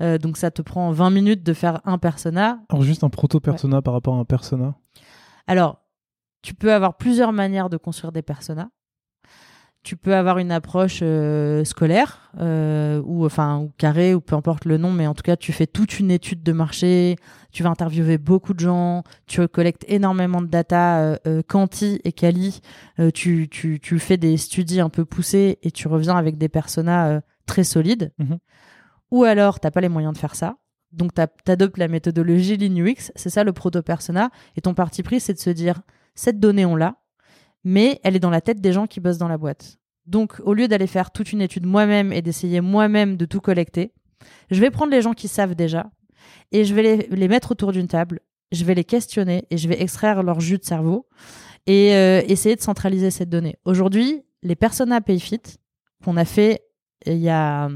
Euh, 0.00 0.18
donc 0.18 0.36
ça 0.36 0.50
te 0.50 0.62
prend 0.62 0.90
20 0.90 1.10
minutes 1.10 1.42
de 1.42 1.52
faire 1.52 1.80
un 1.84 1.98
persona. 1.98 2.60
Alors 2.70 2.82
juste 2.82 3.04
un 3.04 3.10
proto-persona 3.10 3.82
par 3.82 3.94
rapport 3.94 4.14
à 4.14 4.18
un 4.18 4.24
persona? 4.24 4.74
Alors, 5.46 5.81
tu 6.42 6.54
peux 6.54 6.72
avoir 6.72 6.96
plusieurs 6.96 7.32
manières 7.32 7.70
de 7.70 7.76
construire 7.76 8.12
des 8.12 8.22
personas. 8.22 8.68
Tu 9.84 9.96
peux 9.96 10.14
avoir 10.14 10.38
une 10.38 10.52
approche 10.52 11.00
euh, 11.02 11.64
scolaire 11.64 12.30
euh, 12.38 13.02
ou 13.04 13.24
enfin 13.24 13.58
ou 13.58 13.72
carré 13.78 14.14
ou 14.14 14.20
peu 14.20 14.36
importe 14.36 14.64
le 14.64 14.76
nom 14.76 14.92
mais 14.92 15.08
en 15.08 15.14
tout 15.14 15.24
cas 15.24 15.36
tu 15.36 15.52
fais 15.52 15.66
toute 15.66 15.98
une 15.98 16.12
étude 16.12 16.44
de 16.44 16.52
marché. 16.52 17.16
Tu 17.50 17.64
vas 17.64 17.70
interviewer 17.70 18.16
beaucoup 18.16 18.54
de 18.54 18.60
gens. 18.60 19.02
Tu 19.26 19.46
collectes 19.48 19.84
énormément 19.88 20.40
de 20.40 20.46
data 20.46 21.18
euh, 21.26 21.42
quanti 21.48 22.00
et 22.04 22.12
quali. 22.12 22.60
Tu, 23.12 23.48
tu, 23.48 23.80
tu 23.80 23.98
fais 23.98 24.16
des 24.16 24.36
studies 24.36 24.80
un 24.80 24.88
peu 24.88 25.04
poussés 25.04 25.58
et 25.62 25.72
tu 25.72 25.88
reviens 25.88 26.14
avec 26.14 26.38
des 26.38 26.48
personas 26.48 27.20
très 27.46 27.64
solides. 27.64 28.12
Mhm. 28.18 28.38
ou 29.10 29.24
alors 29.24 29.58
t'as 29.58 29.72
pas 29.72 29.80
les 29.80 29.88
moyens 29.88 30.14
de 30.14 30.18
faire 30.18 30.36
ça. 30.36 30.58
Donc 30.92 31.12
t'adoptes 31.14 31.78
la 31.78 31.88
méthodologie 31.88 32.56
Linux. 32.56 33.10
C'est 33.16 33.30
ça 33.30 33.42
le 33.42 33.52
proto 33.52 33.82
persona 33.82 34.30
et 34.56 34.60
ton 34.60 34.74
parti 34.74 35.02
pris 35.02 35.18
c'est 35.18 35.34
de 35.34 35.40
se 35.40 35.50
dire 35.50 35.82
cette 36.14 36.40
donnée 36.40 36.64
on 36.64 36.76
l'a 36.76 37.02
mais 37.64 38.00
elle 38.02 38.16
est 38.16 38.20
dans 38.20 38.30
la 38.30 38.40
tête 38.40 38.60
des 38.60 38.72
gens 38.72 38.86
qui 38.86 39.00
bossent 39.00 39.18
dans 39.18 39.28
la 39.28 39.38
boîte. 39.38 39.78
Donc, 40.06 40.40
au 40.44 40.52
lieu 40.52 40.66
d'aller 40.66 40.86
faire 40.86 41.10
toute 41.10 41.32
une 41.32 41.40
étude 41.40 41.66
moi-même 41.66 42.12
et 42.12 42.22
d'essayer 42.22 42.60
moi-même 42.60 43.16
de 43.16 43.24
tout 43.24 43.40
collecter, 43.40 43.92
je 44.50 44.60
vais 44.60 44.70
prendre 44.70 44.90
les 44.90 45.02
gens 45.02 45.12
qui 45.12 45.28
savent 45.28 45.54
déjà 45.54 45.90
et 46.50 46.64
je 46.64 46.74
vais 46.74 47.08
les, 47.08 47.28
mettre 47.28 47.52
autour 47.52 47.72
d'une 47.72 47.86
table, 47.86 48.20
je 48.50 48.64
vais 48.64 48.74
les 48.74 48.84
questionner 48.84 49.46
et 49.50 49.58
je 49.58 49.68
vais 49.68 49.80
extraire 49.80 50.22
leur 50.22 50.40
jus 50.40 50.58
de 50.58 50.64
cerveau 50.64 51.08
et 51.66 51.94
euh, 51.94 52.22
essayer 52.26 52.56
de 52.56 52.60
centraliser 52.60 53.10
cette 53.10 53.28
donnée. 53.28 53.56
Aujourd'hui, 53.64 54.22
les 54.42 54.56
personas 54.56 55.00
PayFit 55.00 55.40
qu'on 56.04 56.16
a 56.16 56.24
fait 56.24 56.62
il 57.06 57.18
y 57.18 57.30
a 57.30 57.68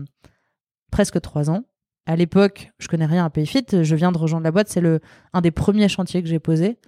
presque 0.90 1.20
trois 1.20 1.50
ans, 1.50 1.62
à 2.06 2.14
l'époque, 2.14 2.70
je 2.78 2.86
connais 2.86 3.06
rien 3.06 3.24
à 3.24 3.30
PayFit, 3.30 3.66
je 3.82 3.96
viens 3.96 4.12
de 4.12 4.18
rejoindre 4.18 4.44
la 4.44 4.52
boîte, 4.52 4.68
c'est 4.68 4.80
le 4.80 5.00
un 5.32 5.40
des 5.40 5.50
premiers 5.50 5.88
chantiers 5.88 6.22
que 6.22 6.28
j'ai 6.28 6.38
posé. 6.38 6.78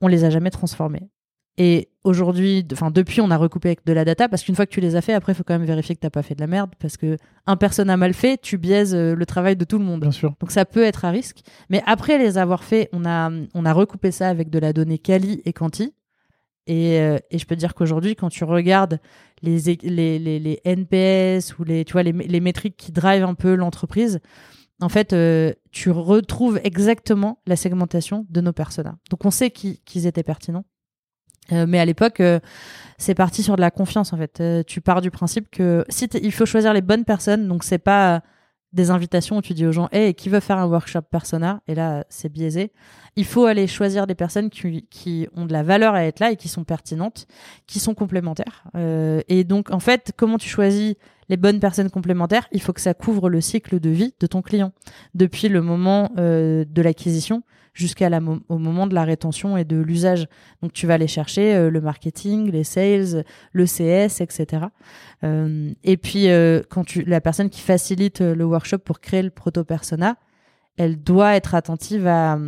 On 0.00 0.08
les 0.08 0.24
a 0.24 0.30
jamais 0.30 0.50
transformés. 0.50 1.08
Et 1.58 1.90
aujourd'hui, 2.04 2.66
enfin 2.72 2.90
depuis, 2.90 3.20
on 3.20 3.30
a 3.30 3.36
recoupé 3.36 3.68
avec 3.68 3.84
de 3.84 3.92
la 3.92 4.04
data 4.04 4.28
parce 4.28 4.42
qu'une 4.42 4.54
fois 4.54 4.64
que 4.64 4.72
tu 4.72 4.80
les 4.80 4.96
as 4.96 5.02
fait, 5.02 5.12
après, 5.12 5.32
il 5.32 5.34
faut 5.34 5.44
quand 5.44 5.58
même 5.58 5.66
vérifier 5.66 5.94
que 5.94 6.00
t'as 6.00 6.10
pas 6.10 6.22
fait 6.22 6.34
de 6.34 6.40
la 6.40 6.46
merde 6.46 6.70
parce 6.78 6.96
que 6.96 7.18
un 7.46 7.56
personne 7.56 7.90
a 7.90 7.96
mal 7.96 8.14
fait, 8.14 8.40
tu 8.40 8.56
biaises 8.56 8.94
euh, 8.94 9.14
le 9.14 9.26
travail 9.26 9.56
de 9.56 9.64
tout 9.64 9.78
le 9.78 9.84
monde. 9.84 10.00
Bien 10.00 10.10
sûr. 10.10 10.34
Donc 10.40 10.52
ça 10.52 10.64
peut 10.64 10.82
être 10.82 11.04
à 11.04 11.10
risque. 11.10 11.40
Mais 11.68 11.82
après 11.86 12.18
les 12.18 12.38
avoir 12.38 12.64
fait, 12.64 12.88
on 12.92 13.04
a 13.04 13.30
on 13.54 13.66
a 13.66 13.72
recoupé 13.72 14.10
ça 14.10 14.28
avec 14.28 14.48
de 14.48 14.58
la 14.58 14.72
donnée 14.72 14.98
quali 14.98 15.42
et 15.44 15.52
quanti. 15.52 15.92
Et, 16.66 17.00
euh, 17.00 17.18
et 17.30 17.38
je 17.38 17.46
peux 17.46 17.56
te 17.56 17.60
dire 17.60 17.74
qu'aujourd'hui, 17.74 18.14
quand 18.14 18.28
tu 18.28 18.44
regardes 18.44 19.00
les, 19.42 19.58
les, 19.82 20.18
les, 20.18 20.38
les, 20.38 20.60
NPS 20.64 21.58
ou 21.58 21.64
les, 21.64 21.84
tu 21.84 21.92
vois, 21.94 22.02
les, 22.02 22.12
les 22.12 22.40
métriques 22.40 22.76
qui 22.76 22.92
drivent 22.92 23.24
un 23.24 23.34
peu 23.34 23.54
l'entreprise, 23.54 24.20
en 24.80 24.88
fait, 24.88 25.12
euh, 25.12 25.52
tu 25.70 25.90
retrouves 25.90 26.60
exactement 26.64 27.40
la 27.46 27.56
segmentation 27.56 28.26
de 28.30 28.40
nos 28.40 28.52
personas. 28.52 28.96
Donc 29.10 29.24
on 29.24 29.30
sait 29.30 29.50
qu'ils 29.50 30.06
étaient 30.06 30.22
pertinents. 30.22 30.64
Euh, 31.52 31.66
mais 31.68 31.78
à 31.78 31.84
l'époque, 31.84 32.20
euh, 32.20 32.40
c'est 32.96 33.14
parti 33.14 33.42
sur 33.42 33.56
de 33.56 33.60
la 33.60 33.70
confiance 33.70 34.12
en 34.12 34.16
fait. 34.16 34.42
Tu 34.66 34.80
pars 34.80 35.00
du 35.00 35.10
principe 35.10 35.50
que 35.50 35.84
si 35.88 36.06
il 36.22 36.32
faut 36.32 36.46
choisir 36.46 36.72
les 36.72 36.82
bonnes 36.82 37.04
personnes, 37.04 37.46
donc 37.46 37.64
c'est 37.64 37.78
pas 37.78 38.22
des 38.72 38.92
invitations 38.92 39.38
où 39.38 39.42
tu 39.42 39.52
dis 39.52 39.66
aux 39.66 39.72
gens, 39.72 39.88
hey, 39.90 40.14
qui 40.14 40.28
veut 40.28 40.38
faire 40.38 40.58
un 40.58 40.66
workshop 40.66 41.02
persona? 41.02 41.60
Et 41.66 41.74
là, 41.74 42.04
c'est 42.08 42.28
biaisé. 42.28 42.72
Il 43.16 43.24
faut 43.24 43.46
aller 43.46 43.66
choisir 43.66 44.06
des 44.06 44.14
personnes 44.14 44.48
qui, 44.48 44.86
qui, 44.88 45.26
ont 45.34 45.44
de 45.44 45.52
la 45.52 45.64
valeur 45.64 45.94
à 45.94 46.04
être 46.04 46.20
là 46.20 46.30
et 46.30 46.36
qui 46.36 46.46
sont 46.46 46.62
pertinentes, 46.62 47.26
qui 47.66 47.80
sont 47.80 47.94
complémentaires. 47.94 48.64
et 48.76 49.42
donc, 49.42 49.72
en 49.72 49.80
fait, 49.80 50.12
comment 50.16 50.38
tu 50.38 50.48
choisis 50.48 50.94
les 51.30 51.38
bonnes 51.38 51.60
personnes 51.60 51.88
complémentaires 51.88 52.46
Il 52.52 52.60
faut 52.60 52.74
que 52.74 52.82
ça 52.82 52.92
couvre 52.92 53.30
le 53.30 53.40
cycle 53.40 53.80
de 53.80 53.88
vie 53.88 54.14
de 54.20 54.26
ton 54.26 54.42
client, 54.42 54.72
depuis 55.14 55.48
le 55.48 55.62
moment 55.62 56.10
de 56.16 56.82
l'acquisition 56.82 57.42
jusqu'à 57.74 58.10
au 58.48 58.58
moment 58.58 58.86
de 58.86 58.94
la 58.94 59.04
rétention 59.04 59.56
et 59.56 59.64
de 59.64 59.76
l'usage. 59.76 60.26
Donc 60.62 60.72
tu 60.72 60.86
vas 60.86 60.94
aller 60.94 61.06
chercher 61.06 61.54
euh, 61.54 61.70
le 61.70 61.80
marketing, 61.80 62.50
les 62.50 62.64
sales, 62.64 63.24
le 63.52 63.64
CS, 63.64 64.20
etc. 64.20 64.66
Euh, 65.24 65.72
et 65.84 65.96
puis 65.96 66.28
euh, 66.28 66.62
quand 66.68 66.84
tu 66.84 67.02
la 67.02 67.20
personne 67.20 67.50
qui 67.50 67.60
facilite 67.60 68.20
le 68.20 68.44
workshop 68.44 68.78
pour 68.78 69.00
créer 69.00 69.22
le 69.22 69.30
proto 69.30 69.64
persona, 69.64 70.16
elle 70.76 71.02
doit 71.02 71.36
être 71.36 71.54
attentive 71.54 72.06
à. 72.06 72.38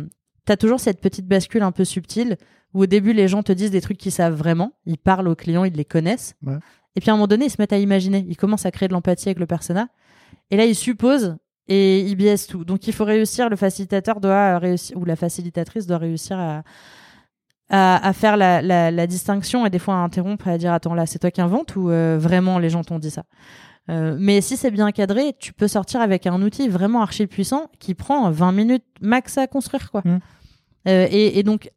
T'as 0.45 0.57
toujours 0.57 0.81
cette 0.81 0.99
petite 0.99 1.25
bascule 1.27 1.63
un 1.63 1.71
peu 1.71 1.85
subtile 1.85 2.37
où 2.73 2.81
au 2.81 2.85
début 2.85 3.13
les 3.13 3.29
gens 3.29 3.43
te 3.43 3.53
disent 3.53 3.71
des 3.71 3.79
trucs 3.79 3.97
qu'ils 3.97 4.11
savent 4.11 4.35
vraiment, 4.35 4.73
ils 4.85 4.97
parlent 4.97 5.29
aux 5.29 5.35
clients, 5.35 5.63
ils 5.63 5.73
les 5.73 5.85
connaissent. 5.85 6.35
Et 6.95 7.01
puis 7.01 7.09
à 7.09 7.13
un 7.13 7.15
moment 7.15 7.27
donné, 7.27 7.45
ils 7.45 7.49
se 7.49 7.57
mettent 7.59 7.73
à 7.73 7.77
imaginer, 7.77 8.25
ils 8.27 8.37
commencent 8.37 8.65
à 8.65 8.71
créer 8.71 8.87
de 8.87 8.93
l'empathie 8.93 9.29
avec 9.29 9.39
le 9.39 9.47
persona. 9.47 9.87
Et 10.51 10.57
là, 10.57 10.65
ils 10.65 10.75
supposent 10.75 11.37
et 11.67 12.01
IBS 12.01 12.47
tout. 12.49 12.65
Donc 12.65 12.87
il 12.87 12.93
faut 12.93 13.05
réussir, 13.05 13.49
le 13.49 13.55
facilitateur 13.55 14.19
doit 14.19 14.59
réussir, 14.59 14.97
ou 14.97 15.05
la 15.05 15.15
facilitatrice 15.15 15.87
doit 15.87 15.97
réussir 15.97 16.37
à, 16.37 16.63
à, 17.69 18.07
à 18.07 18.13
faire 18.13 18.37
la, 18.37 18.61
la, 18.61 18.91
la, 18.91 19.07
distinction 19.07 19.65
et 19.65 19.69
des 19.69 19.79
fois 19.79 19.95
à 19.95 19.97
interrompre 19.97 20.47
et 20.47 20.51
à 20.51 20.57
dire 20.57 20.73
attends 20.73 20.93
là 20.93 21.05
c'est 21.05 21.19
toi 21.19 21.31
qui 21.31 21.41
inventes 21.41 21.75
ou 21.75 21.89
euh, 21.89 22.17
vraiment 22.19 22.59
les 22.59 22.69
gens 22.69 22.83
t'ont 22.83 22.99
dit 22.99 23.11
ça? 23.11 23.23
Euh, 23.89 24.15
mais 24.17 24.39
si 24.39 24.55
c'est 24.55 24.71
bien 24.71 24.91
cadré, 24.91 25.35
tu 25.39 25.51
peux 25.51 25.67
sortir 25.67 25.99
avec 25.99 26.25
un 26.25 26.41
outil 26.41 26.69
vraiment 26.69 27.01
archi 27.01 27.27
puissant 27.27 27.69
qui 27.79 27.95
prend 27.95 28.31
20 28.31 28.51
minutes 28.53 28.85
max 29.01 29.37
à 29.37 29.47
construire 29.47 29.91
quoi. 29.91 30.01
Mmh. 30.05 30.19
Euh, 30.87 31.07
et, 31.09 31.39
et, 31.39 31.43
donc 31.43 31.71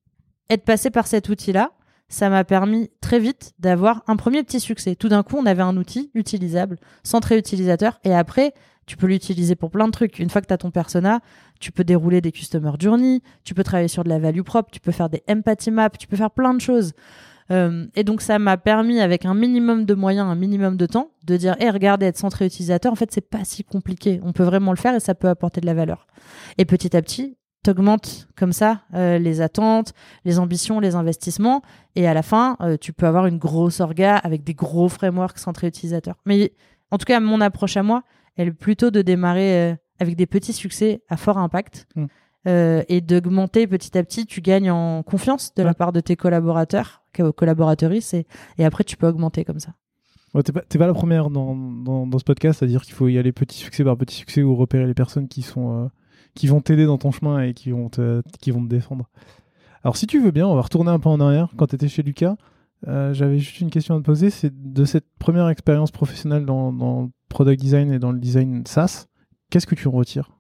être 0.50 0.64
passé 0.64 0.90
par 0.90 1.06
cet 1.06 1.28
outil 1.28 1.52
là, 1.52 1.72
ça 2.08 2.30
m'a 2.30 2.44
permis 2.44 2.90
très 3.00 3.18
vite 3.18 3.52
d'avoir 3.58 4.02
un 4.06 4.16
premier 4.16 4.42
petit 4.42 4.60
succès. 4.60 4.94
Tout 4.94 5.08
d'un 5.08 5.22
coup, 5.22 5.36
on 5.38 5.46
avait 5.46 5.62
un 5.62 5.76
outil 5.76 6.10
utilisable, 6.14 6.78
centré 7.02 7.36
utilisateur, 7.36 7.98
et 8.04 8.14
après, 8.14 8.54
tu 8.86 8.96
peux 8.96 9.06
l'utiliser 9.06 9.56
pour 9.56 9.70
plein 9.70 9.86
de 9.86 9.92
trucs. 9.92 10.20
Une 10.20 10.30
fois 10.30 10.40
que 10.40 10.46
tu 10.46 10.54
as 10.54 10.58
ton 10.58 10.70
persona, 10.70 11.20
tu 11.58 11.72
peux 11.72 11.82
dérouler 11.84 12.20
des 12.20 12.30
customer 12.30 12.72
journey, 12.78 13.20
tu 13.42 13.54
peux 13.54 13.64
travailler 13.64 13.88
sur 13.88 14.04
de 14.04 14.08
la 14.08 14.20
value 14.20 14.42
propre, 14.42 14.70
tu 14.70 14.80
peux 14.80 14.92
faire 14.92 15.10
des 15.10 15.22
empathy 15.28 15.72
maps, 15.72 15.90
tu 15.90 16.06
peux 16.06 16.16
faire 16.16 16.30
plein 16.30 16.54
de 16.54 16.60
choses. 16.60 16.92
Euh, 17.50 17.86
et 17.94 18.02
donc 18.02 18.22
ça 18.22 18.38
m'a 18.38 18.56
permis 18.56 19.00
avec 19.00 19.24
un 19.24 19.34
minimum 19.34 19.84
de 19.84 19.94
moyens, 19.94 20.28
un 20.28 20.34
minimum 20.34 20.76
de 20.76 20.86
temps, 20.86 21.10
de 21.24 21.36
dire 21.36 21.56
"Eh 21.60 21.70
regardez, 21.70 22.06
être 22.06 22.18
centré 22.18 22.46
utilisateur, 22.46 22.92
en 22.92 22.96
fait 22.96 23.10
c'est 23.12 23.28
pas 23.28 23.44
si 23.44 23.62
compliqué. 23.62 24.20
On 24.24 24.32
peut 24.32 24.42
vraiment 24.42 24.72
le 24.72 24.76
faire 24.76 24.94
et 24.94 25.00
ça 25.00 25.14
peut 25.14 25.28
apporter 25.28 25.60
de 25.60 25.66
la 25.66 25.74
valeur." 25.74 26.06
Et 26.58 26.64
petit 26.64 26.96
à 26.96 27.02
petit, 27.02 27.36
t'augmentes 27.66 28.28
comme 28.36 28.52
ça 28.52 28.82
euh, 28.94 29.18
les 29.18 29.40
attentes, 29.40 29.92
les 30.24 30.38
ambitions, 30.38 30.78
les 30.78 30.94
investissements, 30.94 31.62
et 31.96 32.06
à 32.06 32.14
la 32.14 32.22
fin, 32.22 32.56
euh, 32.60 32.76
tu 32.80 32.92
peux 32.92 33.06
avoir 33.06 33.26
une 33.26 33.38
grosse 33.38 33.80
orga 33.80 34.16
avec 34.16 34.44
des 34.44 34.54
gros 34.54 34.88
frameworks 34.88 35.38
centrés 35.38 35.66
utilisateurs. 35.66 36.16
Mais 36.26 36.52
en 36.92 36.98
tout 36.98 37.06
cas, 37.06 37.18
mon 37.18 37.40
approche 37.40 37.76
à 37.76 37.82
moi, 37.82 38.04
elle 38.36 38.48
est 38.48 38.52
plutôt 38.52 38.92
de 38.92 39.02
démarrer 39.02 39.72
euh, 39.72 39.74
avec 39.98 40.14
des 40.14 40.26
petits 40.26 40.52
succès 40.52 41.02
à 41.08 41.16
fort 41.16 41.38
impact 41.38 41.88
mm. 41.96 42.06
et 42.88 43.00
d'augmenter 43.00 43.66
petit 43.66 43.98
à 43.98 44.04
petit. 44.04 44.26
Tu 44.26 44.40
gagnes 44.40 44.70
en 44.70 45.02
confiance 45.02 45.52
de 45.54 45.62
la 45.64 45.74
part 45.74 45.92
de 45.92 46.00
tes 46.00 46.14
collaborateurs, 46.14 47.02
collaboratrices, 47.34 48.14
et, 48.14 48.26
et 48.58 48.64
après 48.64 48.84
tu 48.84 48.96
peux 48.96 49.08
augmenter 49.08 49.44
comme 49.44 49.58
ça. 49.58 49.72
Ouais, 50.34 50.42
t'es 50.42 50.52
pas, 50.52 50.60
pas, 50.60 50.86
la 50.86 50.94
première 50.94 51.30
dans, 51.30 51.56
dans, 51.56 52.06
dans 52.06 52.18
ce 52.18 52.24
podcast 52.24 52.62
à 52.62 52.66
dire 52.66 52.82
qu'il 52.82 52.94
faut 52.94 53.08
y 53.08 53.18
aller 53.18 53.32
petit 53.32 53.56
succès 53.56 53.82
par 53.82 53.96
petit 53.96 54.14
succès 54.14 54.42
ou 54.42 54.54
repérer 54.54 54.86
les 54.86 54.94
personnes 54.94 55.28
qui 55.28 55.40
sont, 55.40 55.90
qui 56.36 56.46
vont 56.46 56.60
t'aider 56.60 56.86
dans 56.86 56.98
ton 56.98 57.10
chemin 57.10 57.40
et 57.40 57.54
qui 57.54 57.72
vont 57.72 57.88
te, 57.88 58.22
qui 58.40 58.52
vont 58.52 58.62
te 58.62 58.68
défendre. 58.68 59.08
Alors, 59.82 59.96
si 59.96 60.06
tu 60.06 60.20
veux 60.20 60.30
bien, 60.30 60.46
on 60.46 60.54
va 60.54 60.62
retourner 60.62 60.90
un 60.90 61.00
peu 61.00 61.08
en 61.08 61.18
arrière. 61.18 61.48
Quand 61.56 61.66
tu 61.66 61.74
étais 61.74 61.88
chez 61.88 62.02
Lucas, 62.02 62.36
euh, 62.86 63.12
j'avais 63.14 63.38
juste 63.38 63.60
une 63.60 63.70
question 63.70 63.96
à 63.96 63.98
te 63.98 64.04
poser. 64.04 64.30
C'est 64.30 64.52
de 64.52 64.84
cette 64.84 65.06
première 65.18 65.48
expérience 65.48 65.90
professionnelle 65.90 66.44
dans, 66.44 66.70
le 66.70 67.08
product 67.28 67.60
design 67.60 67.92
et 67.92 67.98
dans 67.98 68.12
le 68.12 68.18
design 68.18 68.64
SaaS, 68.66 69.06
qu'est-ce 69.50 69.66
que 69.66 69.74
tu 69.74 69.88
en 69.88 69.92
retires? 69.92 70.30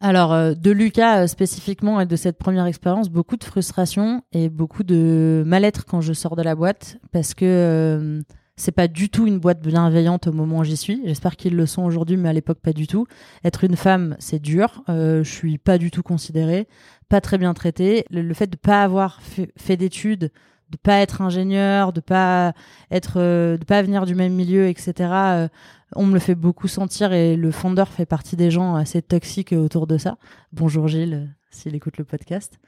Alors, 0.00 0.32
euh, 0.32 0.54
de 0.54 0.70
Lucas 0.70 1.24
euh, 1.24 1.26
spécifiquement 1.26 2.00
et 2.00 2.06
de 2.06 2.16
cette 2.16 2.38
première 2.38 2.64
expérience, 2.64 3.10
beaucoup 3.10 3.36
de 3.36 3.44
frustration 3.44 4.22
et 4.32 4.48
beaucoup 4.48 4.82
de 4.82 5.42
mal-être 5.46 5.84
quand 5.84 6.00
je 6.00 6.14
sors 6.14 6.36
de 6.36 6.42
la 6.42 6.54
boîte 6.54 6.98
parce 7.12 7.34
que 7.34 8.22
c'est 8.56 8.72
pas 8.72 8.88
du 8.88 9.08
tout 9.08 9.26
une 9.26 9.38
boîte 9.38 9.60
bienveillante 9.60 10.26
au 10.26 10.32
moment 10.32 10.58
où 10.58 10.64
j'y 10.64 10.76
suis. 10.76 11.00
J'espère 11.04 11.36
qu'ils 11.36 11.56
le 11.56 11.66
sont 11.66 11.82
aujourd'hui, 11.82 12.16
mais 12.16 12.28
à 12.28 12.32
l'époque 12.32 12.60
pas 12.60 12.72
du 12.72 12.86
tout. 12.86 13.06
Être 13.44 13.64
une 13.64 13.76
femme, 13.76 14.16
c'est 14.18 14.40
dur. 14.40 14.82
je 14.88 15.22
suis 15.24 15.58
pas 15.58 15.78
du 15.78 15.90
tout 15.90 16.02
considérée, 16.02 16.68
pas 17.08 17.20
très 17.20 17.38
bien 17.38 17.54
traitée. 17.54 18.04
Le, 18.10 18.34
fait 18.34 18.48
de 18.48 18.56
pas 18.56 18.82
avoir 18.82 19.20
fait, 19.22 19.76
d'études, 19.76 20.30
de 20.70 20.76
pas 20.76 20.98
être 20.98 21.22
ingénieur, 21.22 21.92
de 21.92 22.00
pas 22.00 22.52
être, 22.90 23.18
de 23.18 23.64
pas 23.64 23.82
venir 23.82 24.04
du 24.04 24.14
même 24.14 24.34
milieu, 24.34 24.68
etc 24.68 25.48
on 25.96 26.06
me 26.06 26.14
le 26.14 26.20
fait 26.20 26.34
beaucoup 26.34 26.68
sentir 26.68 27.12
et 27.12 27.36
le 27.36 27.50
fondeur 27.50 27.88
fait 27.88 28.06
partie 28.06 28.36
des 28.36 28.50
gens 28.50 28.74
assez 28.74 29.02
toxiques 29.02 29.52
autour 29.52 29.86
de 29.86 29.98
ça. 29.98 30.18
Bonjour 30.52 30.88
Gilles, 30.88 31.34
s'il 31.50 31.74
écoute 31.74 31.98
le 31.98 32.04
podcast. 32.04 32.58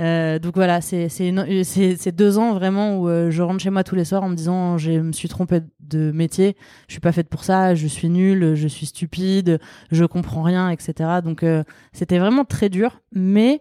Euh, 0.00 0.38
donc 0.38 0.54
voilà, 0.54 0.80
c'est 0.80 2.12
deux 2.12 2.38
ans 2.38 2.54
vraiment 2.54 2.98
où 2.98 3.08
euh, 3.08 3.30
je 3.30 3.42
rentre 3.42 3.60
chez 3.60 3.70
moi 3.70 3.82
tous 3.82 3.96
les 3.96 4.04
soirs 4.04 4.22
en 4.22 4.28
me 4.28 4.36
disant 4.36 4.78
je 4.78 4.92
me 4.92 5.12
suis 5.12 5.28
trompée 5.28 5.60
de 5.80 6.12
métier, 6.12 6.56
je 6.86 6.94
suis 6.94 7.00
pas 7.00 7.10
faite 7.10 7.28
pour 7.28 7.42
ça, 7.42 7.74
je 7.74 7.86
suis 7.88 8.08
nulle, 8.08 8.54
je 8.54 8.68
suis 8.68 8.86
stupide, 8.86 9.58
je 9.90 10.04
comprends 10.04 10.42
rien, 10.42 10.70
etc. 10.70 11.20
Donc 11.24 11.42
euh, 11.42 11.64
c'était 11.92 12.18
vraiment 12.18 12.44
très 12.44 12.68
dur, 12.68 13.00
mais 13.12 13.60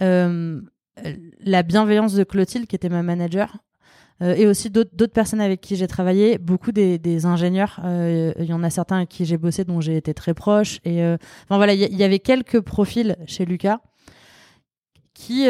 la 0.00 1.62
bienveillance 1.62 2.14
de 2.14 2.24
Clotilde, 2.24 2.66
qui 2.66 2.76
était 2.76 2.88
ma 2.88 3.02
manager, 3.02 3.56
et 4.20 4.46
aussi 4.46 4.68
d'autres 4.68 5.06
personnes 5.06 5.40
avec 5.40 5.60
qui 5.60 5.76
j'ai 5.76 5.86
travaillé, 5.86 6.38
beaucoup 6.38 6.72
des, 6.72 7.26
ingénieurs. 7.26 7.80
Il 7.84 8.44
y 8.44 8.52
en 8.52 8.62
a 8.62 8.70
certains 8.70 8.96
avec 8.98 9.08
qui 9.08 9.24
j'ai 9.24 9.38
bossé, 9.38 9.64
dont 9.64 9.80
j'ai 9.80 9.96
été 9.96 10.14
très 10.14 10.34
proche. 10.34 10.78
Et 10.84 11.02
enfin 11.04 11.56
voilà, 11.56 11.74
il 11.74 11.96
y, 11.96 12.04
avait 12.04 12.18
quelques 12.18 12.60
profils 12.60 13.16
chez 13.26 13.44
Lucas 13.44 13.80
qui 15.18 15.44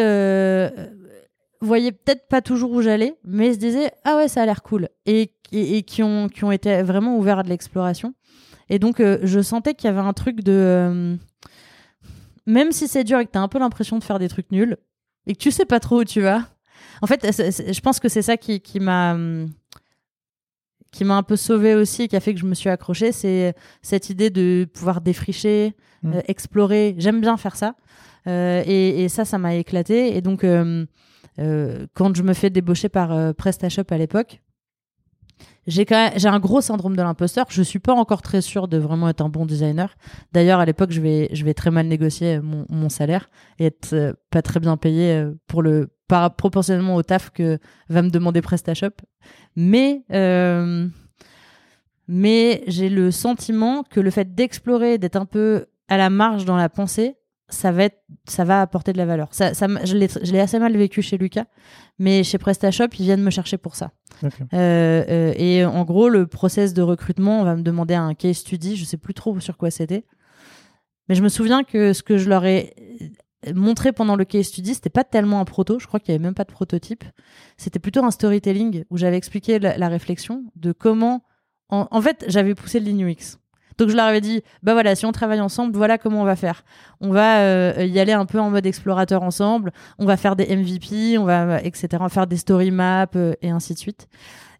voyaient 1.60 1.92
peut-être 1.92 2.28
pas 2.28 2.40
toujours 2.40 2.70
où 2.72 2.82
j'allais, 2.82 3.16
mais 3.24 3.52
se 3.52 3.58
disaient 3.58 3.90
ah 4.04 4.16
ouais 4.16 4.28
ça 4.28 4.42
a 4.42 4.46
l'air 4.46 4.62
cool 4.62 4.88
et, 5.06 5.32
et, 5.52 5.82
qui 5.82 6.02
ont 6.02 6.28
qui 6.28 6.44
ont 6.44 6.52
été 6.52 6.82
vraiment 6.82 7.16
ouverts 7.18 7.40
à 7.40 7.42
de 7.42 7.48
l'exploration. 7.48 8.14
Et 8.70 8.78
donc 8.78 9.00
je 9.00 9.40
sentais 9.40 9.74
qu'il 9.74 9.88
y 9.88 9.90
avait 9.90 10.00
un 10.00 10.12
truc 10.12 10.42
de 10.42 11.18
même 12.46 12.72
si 12.72 12.88
c'est 12.88 13.04
dur 13.04 13.18
et 13.18 13.26
que 13.26 13.32
tu 13.32 13.38
as 13.38 13.42
un 13.42 13.48
peu 13.48 13.58
l'impression 13.58 13.98
de 13.98 14.04
faire 14.04 14.18
des 14.18 14.28
trucs 14.28 14.50
nuls 14.52 14.76
et 15.26 15.34
que 15.34 15.38
tu 15.38 15.50
sais 15.50 15.66
pas 15.66 15.80
trop 15.80 16.00
où 16.00 16.04
tu 16.04 16.22
vas, 16.22 16.48
en 17.02 17.06
fait, 17.06 17.24
je 17.24 17.80
pense 17.80 18.00
que 18.00 18.08
c'est 18.08 18.22
ça 18.22 18.36
qui, 18.36 18.60
m'a 18.80 19.16
qui 20.90 21.04
m'a 21.04 21.16
un 21.16 21.22
peu 21.22 21.36
sauvé 21.36 21.74
aussi 21.74 22.02
et 22.04 22.08
qui 22.08 22.16
a 22.16 22.20
fait 22.20 22.34
que 22.34 22.40
je 22.40 22.46
me 22.46 22.54
suis 22.54 22.70
accrochée, 22.70 23.12
c'est 23.12 23.54
cette 23.82 24.10
idée 24.10 24.30
de 24.30 24.66
pouvoir 24.72 25.00
défricher, 25.00 25.74
mmh. 26.02 26.12
euh, 26.12 26.20
explorer. 26.26 26.94
J'aime 26.98 27.20
bien 27.20 27.36
faire 27.36 27.56
ça. 27.56 27.74
Euh, 28.28 28.62
et, 28.66 29.08
ça, 29.08 29.24
ça 29.24 29.38
m'a 29.38 29.54
éclaté. 29.54 30.16
Et 30.16 30.20
donc, 30.20 30.44
euh, 30.44 30.86
quand 31.94 32.16
je 32.16 32.22
me 32.22 32.34
fais 32.34 32.50
débaucher 32.50 32.88
par 32.88 33.34
PrestaShop 33.34 33.84
à 33.90 33.98
l'époque, 33.98 34.42
j'ai 35.66 35.84
un 35.92 36.38
gros 36.40 36.60
syndrome 36.60 36.96
de 36.96 37.02
l'imposteur. 37.02 37.46
Je 37.50 37.62
suis 37.62 37.78
pas 37.78 37.92
encore 37.92 38.22
très 38.22 38.40
sûr 38.40 38.68
de 38.68 38.78
vraiment 38.78 39.08
être 39.08 39.20
un 39.20 39.28
bon 39.28 39.46
designer. 39.46 39.94
D'ailleurs, 40.32 40.60
à 40.60 40.64
l'époque, 40.64 40.90
je 40.92 41.00
vais, 41.00 41.28
je 41.32 41.44
vais 41.44 41.54
très 41.54 41.70
mal 41.70 41.86
négocier 41.86 42.40
mon, 42.40 42.88
salaire 42.88 43.28
et 43.58 43.66
être 43.66 44.16
pas 44.30 44.42
très 44.42 44.60
bien 44.60 44.76
payé 44.76 45.26
pour 45.46 45.62
le 45.62 45.90
par 46.08 46.34
proportionnellement 46.34 46.96
au 46.96 47.02
taf 47.02 47.30
que 47.30 47.58
va 47.88 48.02
me 48.02 48.10
demander 48.10 48.40
PrestaShop. 48.40 48.96
Mais 49.54 50.02
euh, 50.12 50.88
mais 52.08 52.64
j'ai 52.66 52.88
le 52.88 53.10
sentiment 53.10 53.84
que 53.84 54.00
le 54.00 54.10
fait 54.10 54.34
d'explorer, 54.34 54.96
d'être 54.98 55.16
un 55.16 55.26
peu 55.26 55.66
à 55.88 55.98
la 55.98 56.10
marge 56.10 56.46
dans 56.46 56.56
la 56.56 56.70
pensée, 56.70 57.16
ça 57.48 57.72
va 57.72 57.84
être, 57.84 58.02
ça 58.26 58.44
va 58.44 58.60
apporter 58.60 58.92
de 58.92 58.98
la 58.98 59.06
valeur. 59.06 59.28
Ça, 59.32 59.54
ça 59.54 59.66
je 59.84 59.96
l'ai 59.96 60.40
assez 60.40 60.58
mal 60.58 60.76
vécu 60.76 61.02
chez 61.02 61.16
Lucas, 61.16 61.46
mais 61.98 62.22
chez 62.22 62.38
PrestaShop, 62.38 62.88
ils 62.98 63.04
viennent 63.04 63.22
me 63.22 63.30
chercher 63.30 63.58
pour 63.58 63.74
ça. 63.74 63.92
Euh, 64.52 65.04
euh, 65.08 65.34
et 65.36 65.64
en 65.64 65.84
gros, 65.84 66.08
le 66.08 66.26
process 66.26 66.74
de 66.74 66.82
recrutement, 66.82 67.40
on 67.40 67.44
va 67.44 67.56
me 67.56 67.62
demander 67.62 67.94
un 67.94 68.14
case 68.14 68.38
study, 68.38 68.76
je 68.76 68.84
sais 68.84 68.96
plus 68.96 69.14
trop 69.14 69.38
sur 69.40 69.56
quoi 69.56 69.70
c'était. 69.70 70.04
Mais 71.08 71.14
je 71.14 71.22
me 71.22 71.28
souviens 71.28 71.64
que 71.64 71.92
ce 71.92 72.02
que 72.02 72.18
je 72.18 72.28
leur 72.28 72.44
ai 72.44 72.74
montré 73.54 73.92
pendant 73.92 74.16
le 74.16 74.24
case 74.24 74.46
study, 74.46 74.74
c'était 74.74 74.90
pas 74.90 75.04
tellement 75.04 75.40
un 75.40 75.44
proto, 75.44 75.78
je 75.78 75.86
crois 75.86 76.00
qu'il 76.00 76.12
y 76.12 76.14
avait 76.14 76.22
même 76.22 76.34
pas 76.34 76.44
de 76.44 76.52
prototype. 76.52 77.04
C'était 77.56 77.78
plutôt 77.78 78.04
un 78.04 78.10
storytelling 78.10 78.84
où 78.90 78.96
j'avais 78.96 79.16
expliqué 79.16 79.58
la, 79.58 79.88
réflexion 79.88 80.44
de 80.56 80.72
comment. 80.72 81.24
En, 81.70 82.00
fait, 82.00 82.24
j'avais 82.28 82.54
poussé 82.54 82.80
le 82.80 82.86
ligne 82.86 83.10
UX. 83.10 83.38
Donc 83.78 83.90
je 83.90 83.96
leur 83.96 84.06
avais 84.06 84.20
dit, 84.20 84.42
bah 84.62 84.72
voilà, 84.72 84.96
si 84.96 85.06
on 85.06 85.12
travaille 85.12 85.40
ensemble, 85.40 85.76
voilà 85.76 85.98
comment 85.98 86.20
on 86.20 86.24
va 86.24 86.34
faire. 86.34 86.64
On 87.00 87.10
va 87.10 87.42
euh, 87.42 87.84
y 87.86 88.00
aller 88.00 88.12
un 88.12 88.26
peu 88.26 88.40
en 88.40 88.50
mode 88.50 88.66
explorateur 88.66 89.22
ensemble. 89.22 89.72
On 89.98 90.04
va 90.04 90.16
faire 90.16 90.34
des 90.34 90.54
MVP, 90.54 91.16
on 91.16 91.24
va 91.24 91.62
etc. 91.62 91.88
On 91.92 92.04
va 92.04 92.08
faire 92.08 92.26
des 92.26 92.36
story 92.36 92.72
maps 92.72 93.06
euh, 93.14 93.34
et 93.40 93.50
ainsi 93.50 93.74
de 93.74 93.78
suite. 93.78 94.08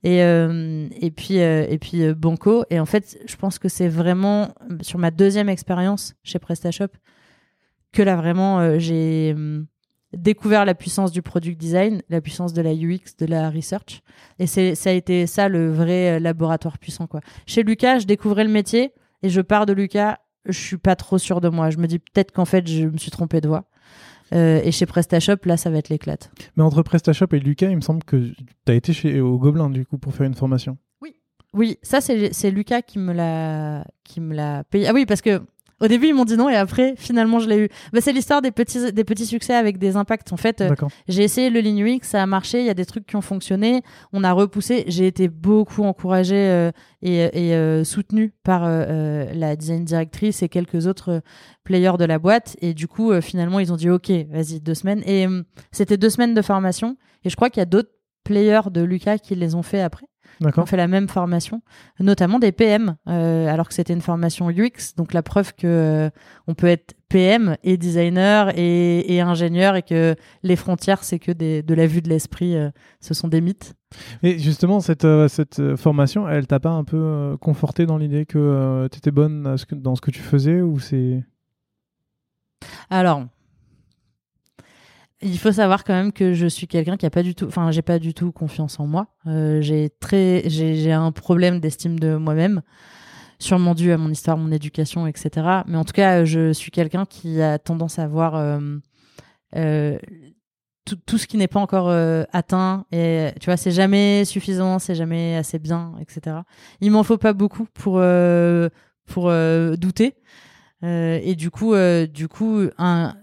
Et 0.05 0.23
euh, 0.23 0.87
et 1.01 1.11
puis 1.11 1.39
et 1.39 1.79
puis 1.79 2.15
Banco. 2.15 2.65
Et 2.71 2.79
en 2.79 2.87
fait, 2.87 3.19
je 3.27 3.35
pense 3.35 3.59
que 3.59 3.69
c'est 3.69 3.89
vraiment 3.89 4.55
sur 4.83 5.01
ma 5.01 5.11
deuxième 5.11 5.49
expérience 5.49 6.15
chez 6.23 6.39
PrestaShop 6.39 6.93
que 7.91 8.03
là 8.03 8.15
vraiment 8.15 8.79
j'ai 8.79 9.33
hum, 9.35 9.67
découvert 10.17 10.65
la 10.65 10.77
puissance 10.77 11.11
du 11.11 11.23
product 11.23 11.59
design, 11.59 12.03
la 12.09 12.21
puissance 12.21 12.53
de 12.53 12.63
la 12.63 12.73
UX, 12.73 13.17
de 13.19 13.27
la 13.27 13.51
research. 13.51 14.03
Et 14.39 14.47
c'est, 14.47 14.77
ça 14.77 14.91
a 14.91 14.93
été 14.93 15.27
ça 15.27 15.49
le 15.49 15.73
vrai 15.73 16.21
laboratoire 16.21 16.79
puissant, 16.79 17.09
quoi. 17.09 17.21
Chez 17.47 17.65
Lucas, 17.65 17.99
je 17.99 18.07
découvrais 18.07 18.45
le 18.45 18.51
métier 18.51 18.93
et 19.23 19.29
je 19.29 19.41
pars 19.41 19.67
de 19.67 19.73
Lucas, 19.73 20.19
je 20.47 20.59
suis 20.59 20.79
pas 20.79 20.97
trop 20.97 21.19
sûr 21.19 21.41
de 21.41 21.49
moi. 21.49 21.71
Je 21.71 21.79
me 21.79 21.87
dis 21.87 21.99
peut-être 21.99 22.33
qu'en 22.33 22.45
fait, 22.45 22.67
je 22.67 22.87
me 22.87 22.97
suis 22.97 23.11
trompé 23.11 23.41
de 23.41 23.49
voie. 23.49 23.65
Euh, 24.35 24.61
et 24.63 24.73
chez 24.73 24.87
PrestaShop, 24.87 25.39
là, 25.45 25.57
ça 25.57 25.71
va 25.71 25.79
être 25.79 25.89
l'éclate. 25.89 26.31
Mais 26.57 26.63
entre 26.63 26.83
PrestaShop 26.83 27.29
et 27.33 27.39
Lucas, 27.39 27.69
il 27.71 27.77
me 27.77 27.81
semble 27.81 28.05
que 28.05 28.17
tu 28.17 28.45
as 28.73 28.75
été 28.75 28.93
chez, 28.93 29.21
au 29.21 29.39
Gobelin, 29.39 29.71
du 29.71 29.87
coup, 29.87 29.99
pour 29.99 30.15
faire 30.15 30.27
une 30.27 30.35
formation. 30.35 30.77
Oui. 31.01 31.15
Oui, 31.55 31.79
ça, 31.83 32.01
c'est, 32.01 32.33
c'est 32.33 32.51
Lucas 32.51 32.83
qui 32.83 32.99
me 32.99 33.13
l'a, 33.13 33.87
qui 34.05 34.21
me 34.21 34.35
l'a 34.35 34.65
payé. 34.65 34.87
Ah 34.89 34.93
oui, 34.93 35.07
parce 35.07 35.23
que 35.23 35.41
au 35.81 35.87
début, 35.87 36.09
ils 36.09 36.15
m'ont 36.15 36.25
dit 36.25 36.37
non 36.37 36.49
et 36.49 36.57
après, 36.57 36.95
finalement, 36.97 37.39
je 37.39 37.49
l'ai 37.49 37.59
eu. 37.59 37.69
Bah, 37.93 38.01
c'est 38.01 38.13
l'histoire 38.13 38.43
des 38.43 38.51
petits, 38.51 38.93
des 38.93 39.05
petits 39.05 39.27
succès 39.27 39.55
avec 39.55 39.79
des 39.79 39.97
impacts. 39.97 40.33
En 40.33 40.37
fait, 40.37 40.61
euh, 40.61 40.75
j'ai 41.07 41.23
essayé 41.23 41.51
le 41.51 41.61
Lean 41.61 41.77
UX, 41.77 42.01
ça 42.03 42.23
a 42.23 42.27
marché. 42.27 42.61
Il 42.61 42.67
y 42.67 42.71
a 42.71 42.75
des 42.75 42.85
trucs 42.85 43.07
qui 43.07 43.15
ont 43.15 43.21
fonctionné. 43.21 43.83
On 44.13 44.25
a 44.25 44.33
repoussé. 44.33 44.85
J'ai 44.89 45.07
été 45.07 45.29
beaucoup 45.29 45.85
encouragée 45.85 46.35
euh, 46.35 46.73
et, 47.03 47.19
et 47.49 47.55
euh, 47.55 47.85
soutenue 47.85 48.33
par 48.43 48.69
la 48.69 49.57
design 49.57 49.85
directrice 49.85 50.43
et 50.43 50.49
quelques 50.49 50.87
autres 50.87 51.23
players 51.63 51.97
de 51.99 52.05
la 52.05 52.19
boîte. 52.19 52.57
Et 52.61 52.75
du 52.75 52.89
coup, 52.89 53.13
finalement, 53.21 53.61
ils 53.61 53.73
ont 53.73 53.77
dit 53.77 53.91
OK, 53.91 54.11
vas-y, 54.31 54.61
deux 54.61 54.75
semaines. 54.75 55.03
Et 55.07 55.27
c'était 55.71 55.97
deux 55.97 56.11
semaines 56.11 56.35
de 56.35 56.43
formation. 56.43 56.97
Et 57.25 57.31
je 57.31 57.37
crois 57.37 57.51
qu'il 57.51 57.61
y 57.61 57.63
a 57.63 57.67
d'autres 57.67 57.91
players 58.25 58.71
de 58.71 58.83
Lucas 58.83 59.19
qui 59.19 59.35
les 59.35 59.55
ont 59.55 59.63
fait 59.63 59.81
après. 59.81 60.07
On 60.41 60.67
fait 60.67 60.77
la 60.77 60.89
même 60.89 61.09
formation, 61.09 61.63
notamment 61.99 62.39
des 62.39 62.53
PM, 62.53 62.97
euh, 63.09 63.49
alors 63.49 63.69
que 63.69 63.75
c'était 63.75 63.93
une 63.93 64.01
formation 64.01 64.51
UX. 64.51 64.95
Donc 64.97 65.13
la 65.13 65.23
preuve 65.23 65.53
que 65.55 65.67
euh, 65.67 66.11
on 66.47 66.55
peut 66.55 66.69
être 66.69 66.95
PM 67.09 67.57
et 67.65 67.77
designer 67.77 68.53
et, 68.57 69.21
ingénieur 69.21 69.77
et 69.77 69.83
que 69.83 70.15
les 70.43 70.57
frontières, 70.57 71.03
c'est 71.03 71.19
que 71.19 71.33
des, 71.33 71.63
de 71.63 71.75
la 71.75 71.87
vue 71.87 72.03
de 72.03 72.09
l'esprit, 72.09 72.57
euh, 72.57 72.71
ce 73.01 73.15
sont 73.15 73.29
des 73.29 73.41
mythes. 73.41 73.75
Et 74.23 74.39
justement, 74.39 74.81
cette, 74.81 75.07
cette 75.29 75.77
formation, 75.77 76.29
elle 76.29 76.47
t'a 76.47 76.61
pas 76.61 76.71
un 76.71 76.85
peu 76.85 77.37
conforté 77.41 77.87
dans 77.87 77.97
l'idée 77.97 78.27
que 78.27 78.87
tu 78.93 78.99
étais 78.99 79.11
bonne 79.11 79.57
dans 79.73 79.97
ce 79.97 80.01
que 80.01 80.11
tu 80.11 80.21
faisais 80.21 80.61
ou 80.61 80.79
c'est 80.79 81.25
Alors, 82.91 83.25
il 85.21 85.39
faut 85.39 85.53
savoir 85.53 85.85
quand 85.85 85.95
même 85.95 86.13
que 86.13 86.33
je 86.33 86.47
suis 86.47 86.67
quelqu'un 86.67 86.97
qui 86.97 87.07
a 87.07 87.11
pas 87.11 87.23
du 87.23 87.35
tout, 87.35 87.47
enfin, 87.47 87.71
j'ai 87.71 87.83
pas 87.83 87.99
du 87.99 88.15
tout 88.15 88.31
confiance 88.33 88.79
en 88.79 88.87
moi. 88.87 89.09
Euh, 89.27 89.61
j'ai 89.61 89.91
très, 89.91 90.43
j'ai 90.47 90.93
un 90.93 91.13
problème 91.13 91.61
d'estime 91.61 91.99
de 91.99 92.17
moi-même, 92.17 92.63
sûrement 93.39 93.75
dû 93.75 93.91
à 93.93 93.99
mon 93.99 94.11
histoire, 94.11 94.37
mon 94.37 94.53
éducation, 94.53 95.07
etc. 95.07 95.63
Mais 95.67 95.77
en 95.77 95.85
tout 95.85 95.93
cas, 95.93 96.25
je 96.25 96.53
suis 96.53 96.71
quelqu'un 96.71 97.05
qui 97.05 97.43
a 97.43 97.59
tendance 97.59 97.99
à 97.99 98.07
voir 98.07 98.37
euh, 98.37 98.61
euh, 99.57 99.99
tout, 100.85 100.97
tout, 101.07 101.19
ce 101.19 101.27
qui 101.27 101.37
n'est 101.37 101.49
pas 101.49 101.61
encore 101.61 101.89
euh, 101.89 102.25
atteint. 102.33 102.87
Et 102.93 103.31
tu 103.41 103.47
vois, 103.47 103.57
c'est 103.57 103.71
jamais 103.71 104.25
suffisant, 104.25 104.79
c'est 104.79 104.95
jamais 104.95 105.37
assez 105.37 105.59
bien, 105.59 105.95
etc. 106.01 106.39
Il 106.81 106.91
m'en 106.91 107.03
faut 107.03 107.19
pas 107.19 107.33
beaucoup 107.33 107.67
pour 107.75 107.99
euh, 107.99 108.69
pour 109.07 109.33
douter. 109.79 110.15
et 110.83 111.35
du 111.35 111.51
coup, 111.51 111.75
du 112.13 112.29
coup, 112.29 112.61
un 112.77 113.15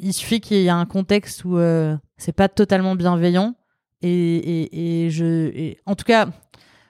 il 0.00 0.12
suffit 0.12 0.40
qu'il 0.40 0.58
y 0.58 0.66
ait 0.66 0.70
un 0.70 0.86
contexte 0.86 1.44
où 1.44 1.58
euh, 1.58 1.96
c'est 2.16 2.32
pas 2.32 2.48
totalement 2.48 2.94
bienveillant. 2.96 3.54
Et, 4.02 5.08
je, 5.10 5.74
en 5.86 5.94
tout 5.94 6.04
cas, 6.04 6.28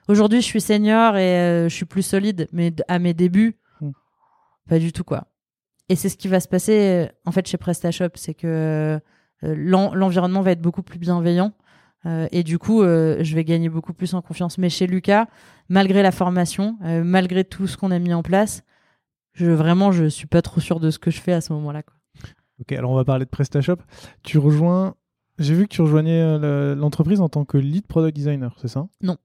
aujourd'hui, 0.08 0.40
je 0.40 0.46
suis 0.46 0.60
senior 0.60 1.16
et 1.16 1.38
euh, 1.38 1.68
je 1.68 1.74
suis 1.74 1.86
plus 1.86 2.02
solide. 2.02 2.48
Mais 2.52 2.72
à 2.88 2.98
mes 2.98 3.14
débuts, 3.14 3.58
pas 4.68 4.78
du 4.78 4.92
tout 4.92 5.04
quoi. 5.04 5.28
Et 5.88 5.94
c'est 5.94 6.08
ce 6.08 6.16
qui 6.16 6.28
va 6.28 6.40
se 6.40 6.48
passer 6.48 7.06
euh, 7.06 7.06
en 7.24 7.32
fait 7.32 7.46
chez 7.46 7.58
PrestaShop, 7.58 8.10
c'est 8.14 8.34
que 8.34 8.98
euh, 9.44 9.54
l'environnement 9.94 10.42
va 10.42 10.50
être 10.50 10.62
beaucoup 10.62 10.82
plus 10.82 10.98
bienveillant. 10.98 11.52
Et 12.30 12.44
du 12.44 12.60
coup, 12.60 12.84
je 12.84 13.34
vais 13.34 13.42
gagner 13.42 13.68
beaucoup 13.68 13.92
plus 13.92 14.14
en 14.14 14.22
confiance. 14.22 14.58
Mais 14.58 14.70
chez 14.70 14.86
Lucas, 14.86 15.26
malgré 15.68 16.04
la 16.04 16.12
formation, 16.12 16.78
malgré 16.80 17.42
tout 17.42 17.66
ce 17.66 17.76
qu'on 17.76 17.90
a 17.90 17.98
mis 17.98 18.14
en 18.14 18.22
place, 18.22 18.62
je 19.32 19.46
vraiment, 19.46 19.90
je 19.90 20.04
suis 20.04 20.28
pas 20.28 20.40
trop 20.40 20.60
sûr 20.60 20.78
de 20.78 20.90
ce 20.92 21.00
que 21.00 21.10
je 21.10 21.20
fais 21.20 21.32
à 21.32 21.40
ce 21.40 21.52
moment-là. 21.54 21.82
Ok, 22.60 22.72
alors 22.72 22.90
on 22.90 22.96
va 22.96 23.04
parler 23.04 23.24
de 23.24 23.30
PrestaShop. 23.30 23.78
Tu 24.22 24.38
rejoins 24.38 24.94
j'ai 25.38 25.54
vu 25.54 25.64
que 25.64 25.74
tu 25.74 25.82
rejoignais 25.82 26.20
euh, 26.22 26.74
l'entreprise 26.74 27.20
en 27.20 27.28
tant 27.28 27.44
que 27.44 27.58
lead 27.58 27.86
product 27.86 28.16
designer, 28.16 28.54
c'est 28.60 28.68
ça? 28.68 28.86
Non. 29.02 29.16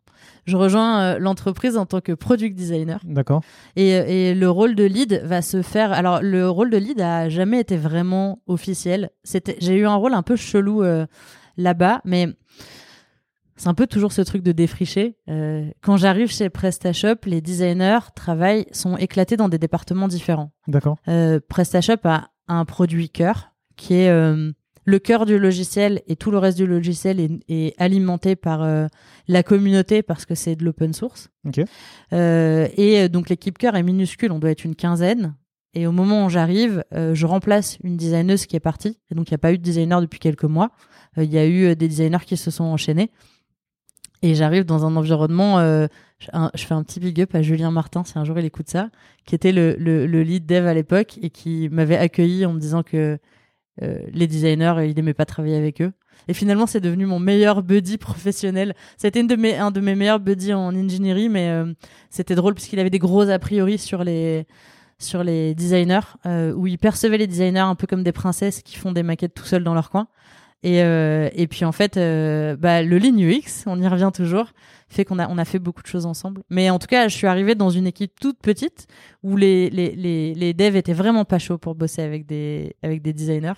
Je 0.46 0.58
rejoins 0.58 1.02
euh, 1.02 1.20
l'entreprise 1.20 1.78
en 1.78 1.86
tant 1.86 2.02
que 2.02 2.12
product 2.12 2.56
designer. 2.56 3.00
D'accord. 3.06 3.42
Et, 3.76 3.96
euh, 3.96 4.04
et, 4.08 4.36
le 4.36 4.50
rôle 4.50 4.76
de 4.76 4.84
lead 4.84 5.22
va 5.24 5.42
se 5.42 5.62
faire. 5.62 5.94
Alors, 5.94 6.22
le 6.22 6.50
rôle 6.50 6.70
de 6.70 6.78
lead 6.78 7.00
a 7.00 7.30
jamais 7.30 7.60
été 7.60 7.78
vraiment 7.78 8.42
officiel. 8.46 9.12
J'ai 9.60 9.78
eu 9.78 9.86
un 9.86 9.96
rôle 9.96 10.14
un 10.14 10.22
peu 10.22 10.36
chelou 10.36 10.84
là-bas, 11.58 12.02
mais 12.04 12.28
c'est 13.56 13.70
un 13.70 13.74
peu 13.74 13.88
toujours 13.88 14.12
ce 14.12 14.22
truc 14.22 14.44
de 14.44 14.52
défricher. 14.52 15.18
quand 15.82 15.98
j'arrive 15.98 16.30
chez 16.30 16.50
PrestaShop, 16.50 17.26
les 17.26 17.42
designers 17.42 18.12
travaillent, 18.16 18.66
sont 18.74 18.98
éclatés 18.98 19.38
dans 19.38 19.50
des 19.50 19.60
départements 19.60 20.08
différents. 20.08 20.52
D'accord. 20.68 20.98
PrestaShop 21.48 22.02
a 22.04 22.32
un 22.54 22.66
produit 22.66 23.10
cœur 23.10 23.54
qui 23.76 23.96
est 23.96 24.10
le 24.86 25.00
cœur 25.00 25.26
du 25.26 25.38
logiciel 25.38 26.02
et 26.08 26.16
tout 26.16 26.32
le 26.32 26.38
reste 26.38 26.58
du 26.58 26.66
logiciel 26.66 27.40
est, 27.48 27.74
alimenté 27.78 28.36
par 28.36 28.64
euh, 28.64 28.88
la 29.28 29.44
communauté 29.44 30.02
parce 30.02 30.26
que 30.26 30.36
c'est 30.36 30.56
de 30.56 30.66
l'open 30.66 30.94
source. 30.94 31.30
Euh, 32.14 32.68
et 32.76 33.02
euh, 33.02 33.08
donc 33.08 33.30
l'équipe 33.30 33.58
cœur 33.58 33.76
est 33.76 33.84
minuscule, 33.84 34.32
on 34.32 34.40
doit 34.40 34.52
être 34.52 34.66
une 34.66 34.76
quinzaine. 34.76 35.36
Et 35.74 35.88
au 35.88 35.94
moment 35.94 36.26
où 36.26 36.30
j'arrive, 36.30 36.84
je 36.92 37.26
remplace 37.26 37.78
une 37.82 37.96
designeuse 37.96 38.46
qui 38.46 38.58
est 38.58 38.60
partie. 38.60 39.00
Et 39.10 39.16
donc 39.16 39.30
il 39.30 39.34
n'y 39.34 39.36
a 39.36 39.38
pas 39.38 39.54
eu 39.54 39.58
de 39.58 39.64
designer 39.64 40.02
depuis 40.02 40.20
quelques 40.20 40.44
mois. 40.44 40.72
Il 41.16 41.32
y 41.32 41.38
a 41.38 41.48
eu 41.48 41.78
des 41.78 41.88
designers 41.88 42.26
qui 42.26 42.36
se 42.36 42.52
sont 42.52 42.66
enchaînés. 42.66 43.10
Et 44.22 44.36
j'arrive 44.36 44.66
dans 44.66 44.86
un 44.86 44.96
environnement, 44.96 45.60
je 45.60 45.88
fais 46.56 46.74
un 46.74 46.84
petit 46.84 47.00
big 47.00 47.22
up 47.22 47.34
à 47.34 47.42
Julien 47.42 47.72
Martin, 47.72 48.04
si 48.04 48.20
un 48.20 48.24
jour 48.24 48.38
il 48.38 48.46
écoute 48.46 48.70
ça, 48.70 48.90
qui 49.26 49.34
était 49.34 49.52
le, 49.52 49.76
le 49.78 50.24
lead 50.24 50.46
dev 50.46 50.68
à 50.68 50.74
l'époque 50.76 51.18
et 51.22 51.32
qui 51.32 51.70
m'avait 51.72 51.98
accueilli 51.98 52.46
en 52.46 52.54
me 52.54 52.60
disant 52.60 52.84
que 52.84 53.18
euh, 53.82 54.00
les 54.14 54.28
designers, 54.28 54.76
il 54.88 54.96
n'aimait 54.96 55.14
pas 55.14 55.26
travailler 55.26 55.56
avec 55.56 55.82
eux. 55.82 55.92
Et 56.28 56.34
finalement, 56.34 56.68
c'est 56.68 56.82
devenu 56.82 57.06
mon 57.06 57.20
meilleur 57.20 57.64
buddy 57.64 57.98
professionnel. 57.98 58.76
C'était 58.98 59.22
une 59.22 59.28
de 59.28 59.36
mes, 59.36 59.56
un 59.56 59.72
de 59.72 59.80
mes 59.80 59.96
meilleurs 59.96 60.20
buddies 60.20 60.54
en 60.54 60.76
ingénierie, 60.76 61.30
mais 61.30 61.50
euh, 61.50 61.74
c'était 62.10 62.36
drôle 62.36 62.54
puisqu'il 62.54 62.80
avait 62.80 62.90
des 62.90 63.00
gros 63.00 63.28
a 63.30 63.40
priori 63.40 63.78
sur 63.78 64.04
les, 64.04 64.46
sur 65.00 65.24
les 65.24 65.56
designers, 65.56 66.00
euh, 66.26 66.54
où 66.54 66.68
il 66.68 66.78
percevait 66.78 67.18
les 67.18 67.28
designers 67.28 67.60
un 67.60 67.76
peu 67.76 67.88
comme 67.88 68.04
des 68.04 68.12
princesses 68.12 68.62
qui 68.62 68.78
font 68.78 68.92
des 68.92 69.04
maquettes 69.04 69.34
tout 69.34 69.46
seuls 69.46 69.64
dans 69.64 69.74
leur 69.74 69.90
coin. 69.90 70.08
Et, 70.64 70.84
euh, 70.84 71.30
et 71.34 71.48
puis 71.48 71.66
en 71.66 71.72
fait, 71.72 71.98
euh, 71.98 72.56
bah, 72.56 72.84
le 72.84 73.00
Lean 73.00 73.18
UX, 73.18 73.64
on 73.66 73.82
y 73.82 73.88
revient 73.88 74.12
toujours, 74.14 74.52
fait 74.90 75.06
qu'on 75.06 75.18
a, 75.18 75.28
on 75.28 75.38
a 75.38 75.46
fait 75.46 75.58
beaucoup 75.58 75.82
de 75.82 75.88
choses 75.88 76.06
ensemble. 76.06 76.44
Mais 76.50 76.70
en 76.70 76.78
tout 76.78 76.88
cas, 76.88 77.08
je 77.08 77.16
suis 77.16 77.28
arrivée 77.28 77.56
dans 77.56 77.72
une 77.72 77.88
équipe 77.88 78.20
toute 78.20 78.40
petite 78.40 78.88
où 79.24 79.38
les, 79.38 79.70
les, 79.72 79.96
les, 79.96 80.36
les 80.36 80.54
devs 80.54 80.76
étaient 80.76 80.94
vraiment 80.94 81.26
pas 81.26 81.40
chauds 81.40 81.58
pour 81.58 81.74
bosser 81.74 82.04
avec 82.04 82.28
des, 82.28 82.76
avec 82.84 83.02
des 83.02 83.14
designers. 83.14 83.54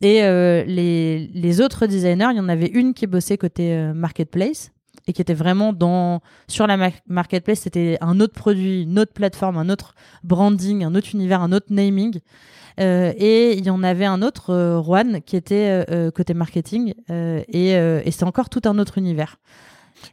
Et 0.00 0.24
euh, 0.24 0.64
les, 0.64 1.30
les 1.32 1.60
autres 1.60 1.86
designers, 1.86 2.28
il 2.32 2.36
y 2.36 2.40
en 2.40 2.48
avait 2.48 2.66
une 2.66 2.94
qui 2.94 3.06
bossait 3.06 3.38
côté 3.38 3.72
euh, 3.72 3.94
marketplace 3.94 4.72
et 5.06 5.12
qui 5.12 5.22
était 5.22 5.34
vraiment 5.34 5.72
dans 5.72 6.20
sur 6.48 6.66
la 6.66 6.76
marketplace, 7.06 7.60
c'était 7.60 7.98
un 8.00 8.20
autre 8.20 8.32
produit, 8.32 8.82
une 8.82 8.98
autre 8.98 9.12
plateforme, 9.12 9.56
un 9.56 9.68
autre 9.68 9.94
branding, 10.22 10.84
un 10.84 10.94
autre 10.94 11.08
univers, 11.14 11.42
un 11.42 11.52
autre 11.52 11.66
naming. 11.70 12.20
Euh, 12.80 13.12
et 13.16 13.56
il 13.56 13.64
y 13.64 13.70
en 13.70 13.82
avait 13.82 14.04
un 14.04 14.22
autre, 14.22 14.50
euh, 14.50 14.82
Juan, 14.82 15.20
qui 15.24 15.36
était 15.36 15.84
euh, 15.90 16.10
côté 16.10 16.34
marketing, 16.34 16.94
et, 17.08 17.70
et 17.72 18.10
c'est 18.10 18.24
encore 18.24 18.48
tout 18.48 18.62
un 18.64 18.78
autre 18.78 18.98
univers. 18.98 19.36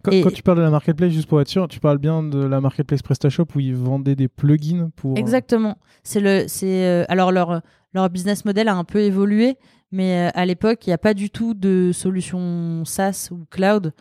Quand, 0.03 0.11
quand, 0.11 0.31
tu 0.31 0.43
parles 0.43 0.59
de 0.59 0.63
la 0.63 0.69
marketplace, 0.69 1.11
juste 1.11 1.27
pour 1.27 1.41
être 1.41 1.49
sûr, 1.49 1.67
tu 1.67 1.79
parles 1.79 1.97
bien 1.97 2.23
de 2.23 2.39
la 2.39 2.61
marketplace 2.61 3.01
PrestaShop 3.01 3.47
où 3.55 3.59
ils 3.59 3.75
vendaient 3.75 4.15
des 4.15 4.29
plugins 4.29 4.89
pour. 4.95 5.17
Exactement. 5.17 5.77
C'est 6.03 6.21
le, 6.21 6.45
c'est 6.47 7.05
alors 7.09 7.31
leur 7.31 7.61
leur 7.93 8.09
business 8.09 8.45
model 8.45 8.69
a 8.69 8.75
un 8.75 8.85
peu 8.85 8.99
évolué, 8.99 9.57
mais 9.91 10.31
à 10.33 10.45
l'époque, 10.45 10.85
il 10.87 10.89
n'y 10.89 10.93
a 10.93 10.97
pas 10.97 11.13
du 11.13 11.29
tout 11.29 11.53
de 11.53 11.91
solution 11.93 12.83
SaaS 12.85 13.29
ou 13.31 13.45
cloud. 13.49 13.93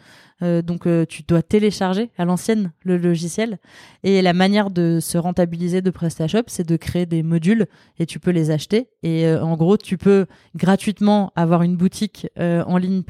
Euh, 0.42 0.62
donc 0.62 0.86
euh, 0.86 1.04
tu 1.04 1.22
dois 1.22 1.42
télécharger 1.42 2.10
à 2.16 2.24
l'ancienne 2.24 2.72
le 2.84 2.96
logiciel. 2.96 3.58
Et 4.04 4.22
la 4.22 4.32
manière 4.32 4.70
de 4.70 4.98
se 5.00 5.18
rentabiliser 5.18 5.82
de 5.82 5.90
PrestaShop, 5.90 6.44
c'est 6.46 6.66
de 6.66 6.76
créer 6.76 7.06
des 7.06 7.22
modules 7.22 7.66
et 7.98 8.06
tu 8.06 8.18
peux 8.18 8.30
les 8.30 8.50
acheter. 8.50 8.88
Et 9.02 9.26
euh, 9.26 9.42
en 9.42 9.56
gros, 9.56 9.76
tu 9.76 9.98
peux 9.98 10.26
gratuitement 10.54 11.32
avoir 11.36 11.62
une 11.62 11.76
boutique 11.76 12.28
en 12.38 12.76
ligne 12.76 13.02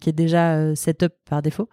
qui 0.00 0.10
est 0.10 0.12
déjà 0.12 0.74
setup 0.74 1.12
par 1.28 1.42
défaut. 1.42 1.68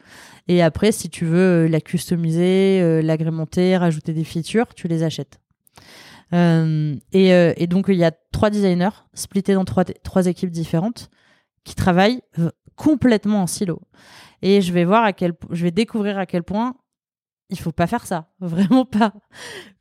Et 0.48 0.62
après, 0.62 0.92
si 0.92 1.10
tu 1.10 1.26
veux 1.26 1.68
la 1.68 1.82
customiser, 1.82 3.02
l'agrémenter, 3.02 3.78
rajouter 3.78 4.14
des 4.14 4.24
features, 4.24 4.74
tu 4.74 4.88
les 4.88 5.04
achètes. 5.04 5.40
Et, 6.34 7.30
et, 7.30 7.68
donc 7.68 7.86
il 7.90 7.96
y 7.96 8.04
a 8.04 8.12
trois 8.32 8.50
designers 8.50 9.06
splittés 9.14 9.54
dans 9.54 9.66
trois, 9.66 9.84
trois 9.84 10.28
équipes 10.28 10.52
différentes 10.52 11.10
qui 11.64 11.76
travaillent 11.76 12.22
complètement 12.76 13.44
en 13.44 13.48
silo. 13.48 13.82
Et 14.42 14.62
je 14.62 14.74
vais 14.74 14.86
voir 14.86 15.04
à 15.04 15.14
quel 15.14 15.34
je 15.52 15.64
vais 15.64 15.72
découvrir 15.72 16.18
à 16.18 16.26
quel 16.26 16.44
point 16.44 16.76
il 17.50 17.60
faut 17.60 17.72
pas 17.72 17.88
faire 17.88 18.08
ça, 18.08 18.30
vraiment 18.40 18.86
pas. 18.86 19.14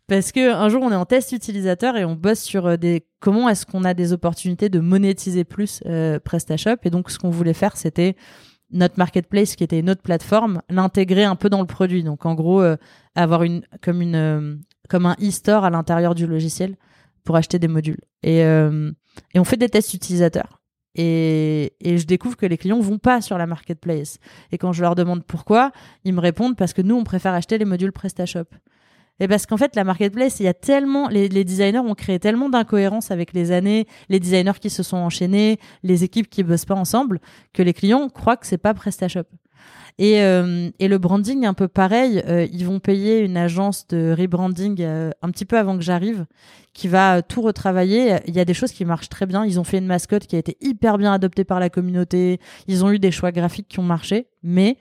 Parce 0.06 0.32
que 0.32 0.52
un 0.52 0.68
jour 0.68 0.82
on 0.82 0.90
est 0.90 0.96
en 0.96 1.06
test 1.06 1.32
utilisateur 1.32 1.96
et 1.96 2.04
on 2.04 2.16
bosse 2.16 2.40
sur 2.40 2.66
euh, 2.66 2.76
des 2.76 3.06
comment 3.20 3.48
est-ce 3.48 3.64
qu'on 3.64 3.84
a 3.84 3.94
des 3.94 4.12
opportunités 4.12 4.68
de 4.68 4.80
monétiser 4.80 5.44
plus 5.44 5.82
euh, 5.86 6.18
PrestaShop. 6.18 6.78
Et 6.82 6.90
donc 6.90 7.10
ce 7.10 7.18
qu'on 7.18 7.30
voulait 7.30 7.54
faire 7.54 7.76
c'était 7.76 8.16
notre 8.72 8.98
marketplace 8.98 9.56
qui 9.56 9.64
était 9.64 9.78
une 9.78 9.90
autre 9.90 10.02
plateforme 10.02 10.62
l'intégrer 10.68 11.24
un 11.24 11.36
peu 11.36 11.48
dans 11.48 11.60
le 11.60 11.66
produit. 11.66 12.02
Donc 12.02 12.26
en 12.26 12.34
gros 12.34 12.60
euh, 12.60 12.76
avoir 13.14 13.44
une 13.44 13.62
comme 13.82 14.02
une 14.02 14.60
comme 14.90 15.06
un 15.06 15.16
e-store 15.22 15.64
à 15.64 15.70
l'intérieur 15.70 16.14
du 16.14 16.26
logiciel 16.26 16.76
pour 17.24 17.36
acheter 17.36 17.58
des 17.58 17.68
modules 17.68 18.00
et 18.22 18.40
et 19.34 19.40
on 19.40 19.44
fait 19.44 19.56
des 19.56 19.68
tests 19.68 19.94
utilisateurs 19.94 20.60
et, 20.94 21.72
je 21.82 22.04
découvre 22.04 22.36
que 22.36 22.46
les 22.46 22.58
clients 22.58 22.80
vont 22.80 22.98
pas 22.98 23.20
sur 23.20 23.38
la 23.38 23.46
marketplace. 23.46 24.18
Et 24.52 24.58
quand 24.58 24.72
je 24.72 24.82
leur 24.82 24.94
demande 24.94 25.24
pourquoi, 25.24 25.72
ils 26.04 26.12
me 26.12 26.20
répondent 26.20 26.56
parce 26.56 26.72
que 26.72 26.82
nous, 26.82 26.96
on 26.96 27.04
préfère 27.04 27.34
acheter 27.34 27.58
les 27.58 27.64
modules 27.64 27.92
PrestaShop. 27.92 28.46
Et 29.22 29.28
parce 29.28 29.44
qu'en 29.44 29.58
fait, 29.58 29.76
la 29.76 29.84
marketplace, 29.84 30.40
il 30.40 30.44
y 30.44 30.48
a 30.48 30.54
tellement, 30.54 31.08
les, 31.08 31.28
les 31.28 31.44
designers 31.44 31.80
ont 31.80 31.94
créé 31.94 32.18
tellement 32.18 32.48
d'incohérences 32.48 33.10
avec 33.10 33.34
les 33.34 33.52
années, 33.52 33.86
les 34.08 34.18
designers 34.18 34.58
qui 34.58 34.70
se 34.70 34.82
sont 34.82 34.96
enchaînés, 34.96 35.58
les 35.82 36.04
équipes 36.04 36.30
qui 36.30 36.42
bossent 36.42 36.64
pas 36.64 36.74
ensemble, 36.74 37.20
que 37.52 37.62
les 37.62 37.74
clients 37.74 38.08
croient 38.08 38.38
que 38.38 38.46
c'est 38.46 38.58
pas 38.58 38.72
PrestaShop. 38.72 39.26
Et, 39.98 40.22
euh, 40.22 40.70
et 40.78 40.88
le 40.88 40.96
branding, 40.96 41.44
un 41.44 41.52
peu 41.52 41.68
pareil, 41.68 42.22
euh, 42.26 42.46
ils 42.50 42.64
vont 42.64 42.80
payer 42.80 43.18
une 43.20 43.36
agence 43.36 43.86
de 43.88 44.14
rebranding 44.18 44.80
euh, 44.80 45.10
un 45.20 45.30
petit 45.30 45.44
peu 45.44 45.58
avant 45.58 45.76
que 45.76 45.82
j'arrive, 45.82 46.24
qui 46.72 46.88
va 46.88 47.20
tout 47.20 47.42
retravailler. 47.42 48.16
Il 48.26 48.34
y 48.34 48.40
a 48.40 48.46
des 48.46 48.54
choses 48.54 48.72
qui 48.72 48.86
marchent 48.86 49.10
très 49.10 49.26
bien. 49.26 49.44
Ils 49.44 49.60
ont 49.60 49.64
fait 49.64 49.76
une 49.76 49.86
mascotte 49.86 50.26
qui 50.26 50.36
a 50.36 50.38
été 50.38 50.56
hyper 50.62 50.96
bien 50.96 51.12
adoptée 51.12 51.44
par 51.44 51.60
la 51.60 51.68
communauté. 51.68 52.40
Ils 52.66 52.82
ont 52.82 52.90
eu 52.90 52.98
des 52.98 53.10
choix 53.10 53.30
graphiques 53.30 53.68
qui 53.68 53.78
ont 53.78 53.84
marché, 53.84 54.28
mais 54.42 54.78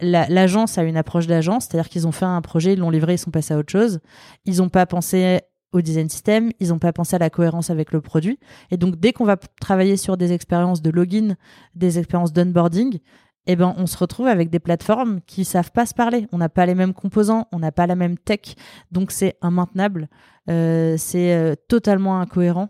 l'agence 0.00 0.78
a 0.78 0.82
une 0.82 0.96
approche 0.96 1.26
d'agence, 1.26 1.66
c'est-à-dire 1.66 1.90
qu'ils 1.90 2.06
ont 2.06 2.12
fait 2.12 2.24
un 2.24 2.40
projet, 2.40 2.72
ils 2.72 2.78
l'ont 2.78 2.88
livré, 2.88 3.14
ils 3.14 3.18
sont 3.18 3.30
passés 3.30 3.52
à 3.52 3.58
autre 3.58 3.70
chose. 3.70 4.00
Ils 4.46 4.58
n'ont 4.58 4.70
pas 4.70 4.86
pensé 4.86 5.40
au 5.72 5.80
design 5.80 6.08
system, 6.08 6.50
ils 6.58 6.68
n'ont 6.68 6.78
pas 6.78 6.92
pensé 6.92 7.16
à 7.16 7.18
la 7.18 7.30
cohérence 7.30 7.70
avec 7.70 7.92
le 7.92 8.00
produit. 8.00 8.38
Et 8.70 8.76
donc, 8.76 8.96
dès 8.96 9.12
qu'on 9.12 9.24
va 9.24 9.36
travailler 9.60 9.96
sur 9.96 10.16
des 10.16 10.32
expériences 10.32 10.82
de 10.82 10.90
login, 10.90 11.36
des 11.74 11.98
expériences 11.98 12.32
d'onboarding, 12.32 12.98
eh 13.46 13.56
ben, 13.56 13.74
on 13.76 13.86
se 13.86 13.96
retrouve 13.96 14.26
avec 14.26 14.50
des 14.50 14.58
plateformes 14.58 15.20
qui 15.26 15.44
savent 15.44 15.72
pas 15.72 15.86
se 15.86 15.94
parler. 15.94 16.26
On 16.32 16.38
n'a 16.38 16.48
pas 16.48 16.66
les 16.66 16.74
mêmes 16.74 16.92
composants, 16.92 17.48
on 17.52 17.58
n'a 17.58 17.72
pas 17.72 17.86
la 17.86 17.96
même 17.96 18.18
tech, 18.18 18.54
donc 18.92 19.10
c'est 19.10 19.36
immaintenable, 19.42 20.08
euh, 20.48 20.96
c'est 20.98 21.34
euh, 21.34 21.54
totalement 21.68 22.20
incohérent. 22.20 22.68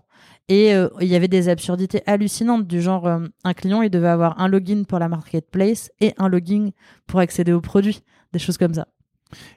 Et 0.48 0.74
euh, 0.74 0.88
il 1.00 1.06
y 1.06 1.14
avait 1.14 1.28
des 1.28 1.48
absurdités 1.48 2.02
hallucinantes 2.06 2.66
du 2.66 2.82
genre 2.82 3.06
un 3.06 3.54
client 3.54 3.82
il 3.82 3.90
devait 3.90 4.08
avoir 4.08 4.40
un 4.40 4.48
login 4.48 4.82
pour 4.82 4.98
la 4.98 5.08
marketplace 5.08 5.92
et 6.00 6.12
un 6.18 6.28
login 6.28 6.70
pour 7.06 7.20
accéder 7.20 7.52
aux 7.52 7.60
produits, 7.60 8.02
des 8.32 8.40
choses 8.40 8.58
comme 8.58 8.74
ça. 8.74 8.88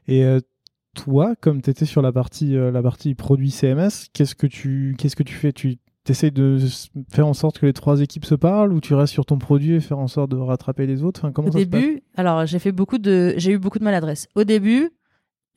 Et 0.07 0.23
toi, 0.93 1.35
comme 1.41 1.63
tu 1.63 1.71
étais 1.71 1.85
sur 1.85 2.03
la 2.03 2.11
partie 2.11 2.53
la 2.53 2.83
partie 2.83 3.15
produit 3.15 3.49
CMS, 3.49 4.07
qu'est-ce 4.13 4.35
que 4.35 4.45
tu 4.45 4.95
que 4.97 5.23
tu 5.23 5.33
fais? 5.33 5.51
Tu 5.51 5.77
t'essayes 6.03 6.31
de 6.31 6.59
faire 7.11 7.27
en 7.27 7.33
sorte 7.33 7.59
que 7.59 7.65
les 7.65 7.73
trois 7.73 8.01
équipes 8.01 8.25
se 8.25 8.35
parlent 8.35 8.73
ou 8.73 8.81
tu 8.81 8.93
restes 8.93 9.13
sur 9.13 9.25
ton 9.25 9.37
produit 9.37 9.75
et 9.75 9.79
faire 9.79 9.99
en 9.99 10.07
sorte 10.07 10.31
de 10.31 10.37
rattraper 10.37 10.85
les 10.85 11.03
autres? 11.03 11.21
Enfin, 11.21 11.31
comment 11.31 11.49
Au 11.49 11.51
début, 11.51 12.03
alors 12.15 12.45
j'ai 12.45 12.59
fait 12.59 12.71
beaucoup 12.71 12.97
de, 12.97 13.33
j'ai 13.37 13.51
eu 13.51 13.57
beaucoup 13.57 13.79
de 13.79 13.83
maladresse. 13.83 14.27
Au 14.35 14.43
début, 14.43 14.91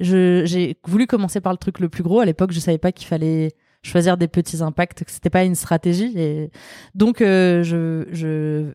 j'ai 0.01 0.77
voulu 0.87 1.07
commencer 1.07 1.41
par 1.41 1.53
le 1.53 1.59
truc 1.59 1.81
le 1.81 1.89
plus 1.89 2.03
gros. 2.03 2.21
À 2.21 2.25
l'époque, 2.25 2.53
je 2.53 2.61
savais 2.61 2.79
pas 2.79 2.93
qu'il 2.93 3.07
fallait 3.07 3.53
choisir 3.83 4.17
des 4.17 4.29
petits 4.29 4.63
impacts, 4.63 5.05
que 5.05 5.11
c'était 5.11 5.31
pas 5.31 5.45
une 5.45 5.55
stratégie. 5.55 6.13
Et 6.17 6.51
donc, 6.95 7.21
euh, 7.21 7.63
je, 7.63 8.07
je, 8.11 8.73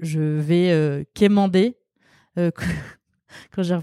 je 0.00 0.20
vais 0.20 0.70
euh, 0.70 1.04
quémander. 1.14 1.76
Euh, 2.38 2.50
quand 3.54 3.62
je, 3.62 3.74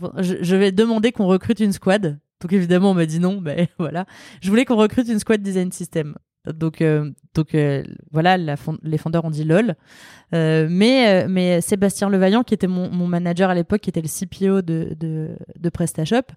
je 0.42 0.56
vais 0.56 0.72
demander 0.72 1.12
qu'on 1.12 1.28
recrute 1.28 1.60
une 1.60 1.74
squad 1.74 2.20
Donc 2.42 2.54
évidemment, 2.54 2.92
on 2.92 2.96
m'a 2.96 3.06
dit 3.06 3.20
non, 3.20 3.40
mais 3.40 3.70
voilà. 3.80 4.06
Je 4.42 4.50
voulais 4.50 4.66
qu'on 4.66 4.76
recrute 4.76 5.08
une 5.08 5.20
squad 5.20 5.42
design 5.42 5.72
system. 5.72 6.16
Donc, 6.52 6.82
euh, 6.82 7.12
donc 7.34 7.56
euh, 7.56 7.84
voilà, 8.12 8.38
les 8.38 8.98
fondeurs 8.98 9.26
ont 9.26 9.30
dit 9.30 9.44
lol. 9.44 9.76
Euh, 10.34 10.68
mais, 10.70 11.28
mais 11.28 11.62
Sébastien 11.62 12.10
Levaillant, 12.10 12.44
qui 12.44 12.54
était 12.54 12.68
mon, 12.68 12.90
mon 12.90 13.08
manager 13.08 13.50
à 13.50 13.56
l'époque, 13.56 13.82
qui 13.82 13.90
était 13.90 14.02
le 14.02 14.08
CPO 14.08 14.62
de, 14.62 14.96
de, 15.00 15.38
de 15.60 15.70
PrestaShop, 15.70 16.34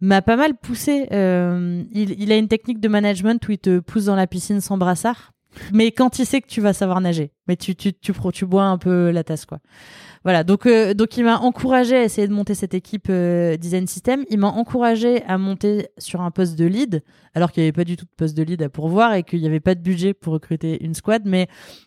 m'a 0.00 0.22
pas 0.22 0.36
mal 0.36 0.54
poussé. 0.54 1.06
il, 1.10 2.20
il 2.20 2.32
a 2.32 2.36
une 2.36 2.48
technique 2.48 2.80
de 2.80 2.88
management 2.88 3.46
où 3.48 3.52
il 3.52 3.58
te 3.58 3.78
pousse 3.78 4.06
dans 4.06 4.16
la 4.16 4.26
piscine 4.26 4.60
sans 4.60 4.78
brassard 4.78 5.32
mais 5.72 5.90
quand 5.90 6.18
il 6.18 6.26
sait 6.26 6.40
que 6.40 6.48
tu 6.48 6.60
vas 6.60 6.72
savoir 6.72 7.00
nager, 7.00 7.32
mais 7.48 7.56
tu 7.56 7.74
tu 7.74 7.92
tu, 7.94 8.12
tu 8.32 8.46
bois 8.46 8.64
un 8.64 8.78
peu 8.78 9.10
la 9.10 9.24
tasse 9.24 9.46
quoi. 9.46 9.58
Voilà, 10.26 10.42
donc 10.42 10.66
euh, 10.66 10.92
donc 10.92 11.16
il 11.16 11.22
m'a 11.22 11.38
encouragé 11.38 11.94
à 11.94 12.02
essayer 12.02 12.26
de 12.26 12.32
monter 12.32 12.54
cette 12.54 12.74
équipe 12.74 13.06
euh, 13.10 13.56
design 13.56 13.86
system. 13.86 14.24
Il 14.28 14.40
m'a 14.40 14.48
encouragé 14.48 15.22
à 15.22 15.38
monter 15.38 15.86
sur 15.98 16.20
un 16.20 16.32
poste 16.32 16.58
de 16.58 16.64
lead, 16.64 17.04
alors 17.34 17.52
qu'il 17.52 17.62
n'y 17.62 17.68
avait 17.68 17.72
pas 17.72 17.84
du 17.84 17.96
tout 17.96 18.06
de 18.06 18.10
poste 18.16 18.36
de 18.36 18.42
lead 18.42 18.60
à 18.60 18.68
pourvoir 18.68 19.14
et 19.14 19.22
qu'il 19.22 19.40
n'y 19.40 19.46
avait 19.46 19.60
pas 19.60 19.76
de 19.76 19.80
budget 19.80 20.14
pour 20.14 20.32
recruter 20.32 20.84
une 20.84 20.94
squad. 20.94 21.22
Mais 21.26 21.46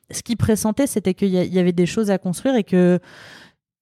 ce 0.10 0.24
qui 0.24 0.38
pressentait, 0.38 0.88
c'était 0.88 1.14
qu'il 1.14 1.28
y, 1.28 1.60
avait 1.60 1.74
des 1.74 1.86
choses 1.86 2.12
à 2.12 2.18
construire 2.18 2.56
et 2.56 2.64
que 2.64 3.00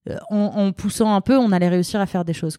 euh, 0.09 0.71
poussant 0.71 1.13
un 1.13 1.21
peu, 1.21 1.37
on 1.37 1.51
allait 1.51 1.69
réussir 1.69 2.01
à 2.01 2.07
faire 2.07 2.25
des 2.25 2.33
choses 2.33 2.57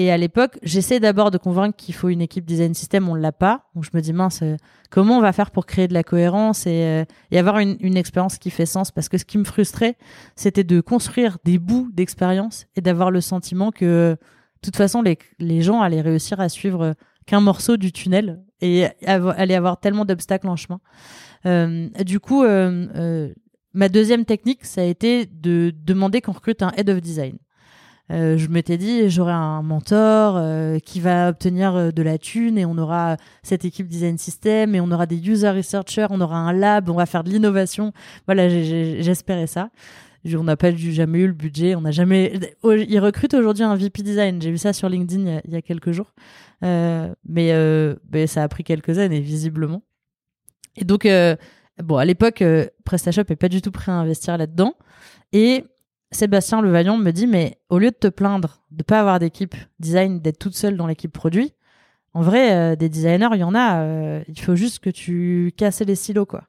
et 0.00 0.12
à 0.12 0.16
l'époque, 0.16 0.60
j'essaie 0.62 1.00
d'abord 1.00 1.32
de 1.32 1.38
convaincre 1.38 1.76
qu'il 1.76 1.92
faut 1.92 2.08
une 2.08 2.20
équipe 2.20 2.44
design 2.44 2.72
system, 2.72 3.08
on 3.08 3.16
ne 3.16 3.20
l'a 3.20 3.32
pas. 3.32 3.64
Donc 3.74 3.82
je 3.82 3.90
me 3.92 4.00
dis, 4.00 4.12
mince, 4.12 4.42
euh, 4.42 4.56
comment 4.90 5.18
on 5.18 5.20
va 5.20 5.32
faire 5.32 5.50
pour 5.50 5.66
créer 5.66 5.88
de 5.88 5.92
la 5.92 6.04
cohérence 6.04 6.68
et, 6.68 6.84
euh, 6.84 7.04
avoir 7.36 7.58
une, 7.58 7.96
expérience 7.96 8.38
qui 8.38 8.50
fait 8.50 8.64
sens? 8.64 8.92
Parce 8.92 9.08
que 9.08 9.18
ce 9.18 9.24
qui 9.24 9.38
me 9.38 9.44
frustrait, 9.44 9.96
c'était 10.36 10.62
de 10.62 10.80
construire 10.80 11.38
des 11.44 11.58
bouts 11.58 11.90
d'expérience 11.92 12.66
et 12.76 12.80
d'avoir 12.80 13.10
le 13.10 13.20
sentiment 13.20 13.72
que, 13.72 14.12
de 14.12 14.18
toute 14.62 14.76
façon, 14.76 15.02
les, 15.02 15.18
les 15.40 15.62
gens 15.62 15.82
allaient 15.82 16.00
réussir 16.00 16.38
à 16.38 16.48
suivre 16.48 16.94
qu'un 17.26 17.40
morceau 17.40 17.76
du 17.76 17.90
tunnel 17.90 18.40
et 18.60 18.86
allaient 19.04 19.56
avoir 19.56 19.80
tellement 19.80 20.04
d'obstacles 20.04 20.46
en 20.46 20.54
chemin. 20.54 20.80
Euh, 21.44 21.88
du 22.04 22.20
coup, 22.20 22.44
euh, 22.44 23.34
ma 23.74 23.88
deuxième 23.88 24.24
technique, 24.24 24.64
ça 24.64 24.82
a 24.82 24.84
été 24.84 25.26
de 25.26 25.72
demander 25.84 26.20
qu'on 26.20 26.32
recrute 26.32 26.62
un 26.62 26.70
head 26.76 26.88
of 26.88 27.00
design. 27.00 27.36
Euh, 28.10 28.38
je 28.38 28.48
m'étais 28.48 28.78
dit 28.78 29.10
j'aurai 29.10 29.32
un 29.32 29.62
mentor 29.62 30.36
euh, 30.38 30.78
qui 30.78 30.98
va 30.98 31.28
obtenir 31.28 31.74
euh, 31.74 31.90
de 31.90 32.02
la 32.02 32.16
thune 32.16 32.56
et 32.56 32.64
on 32.64 32.78
aura 32.78 33.18
cette 33.42 33.66
équipe 33.66 33.86
design 33.86 34.16
system 34.16 34.74
et 34.74 34.80
on 34.80 34.90
aura 34.90 35.04
des 35.04 35.16
user 35.16 35.50
researchers, 35.50 36.06
on 36.08 36.20
aura 36.22 36.38
un 36.38 36.52
lab, 36.52 36.88
on 36.88 36.94
va 36.94 37.04
faire 37.04 37.22
de 37.22 37.30
l'innovation. 37.30 37.92
Voilà, 38.26 38.48
j'espérais 38.48 39.46
ça. 39.46 39.70
On 40.34 40.44
n'a 40.44 40.56
pas 40.56 40.74
jamais 40.74 41.20
eu 41.20 41.26
le 41.26 41.32
budget, 41.32 41.74
on 41.74 41.82
n'a 41.82 41.90
jamais. 41.90 42.38
Ils 42.64 42.98
recrutent 42.98 43.34
aujourd'hui 43.34 43.64
un 43.64 43.76
VP 43.76 44.02
design. 44.02 44.42
J'ai 44.42 44.50
vu 44.50 44.58
ça 44.58 44.72
sur 44.72 44.88
LinkedIn 44.88 45.40
il 45.44 45.52
y 45.52 45.56
a, 45.56 45.62
quelques 45.62 45.92
jours, 45.92 46.12
mais, 46.60 47.14
mais, 47.24 48.26
ça 48.26 48.42
a 48.42 48.48
pris 48.48 48.64
quelques 48.64 48.98
années 48.98 49.20
visiblement. 49.20 49.82
Et 50.76 50.84
donc 50.84 51.08
bon, 51.82 51.96
à 51.96 52.04
l'époque, 52.04 52.44
PrestaShop 52.84 53.22
est 53.30 53.36
pas 53.36 53.48
du 53.48 53.62
tout 53.62 53.70
prêt 53.70 53.92
à 53.92 53.94
investir 53.94 54.36
là-dedans 54.36 54.74
et 55.32 55.64
Sébastien 56.10 56.62
Levaillant 56.62 56.96
me 56.96 57.10
dit 57.10 57.26
mais 57.26 57.58
au 57.68 57.78
lieu 57.78 57.90
de 57.90 57.96
te 57.96 58.08
plaindre 58.08 58.62
de 58.70 58.82
pas 58.82 59.00
avoir 59.00 59.18
d'équipe 59.18 59.54
design, 59.78 60.20
d'être 60.20 60.38
toute 60.38 60.54
seule 60.54 60.76
dans 60.76 60.86
l'équipe 60.86 61.12
produit, 61.12 61.54
en 62.14 62.22
vrai 62.22 62.52
euh, 62.54 62.76
des 62.76 62.88
designers 62.88 63.28
il 63.34 63.40
y 63.40 63.44
en 63.44 63.54
a, 63.54 63.82
euh, 63.82 64.22
il 64.28 64.40
faut 64.40 64.56
juste 64.56 64.78
que 64.78 64.90
tu 64.90 65.52
casses 65.56 65.80
les 65.80 65.94
silos 65.94 66.26
quoi. 66.26 66.44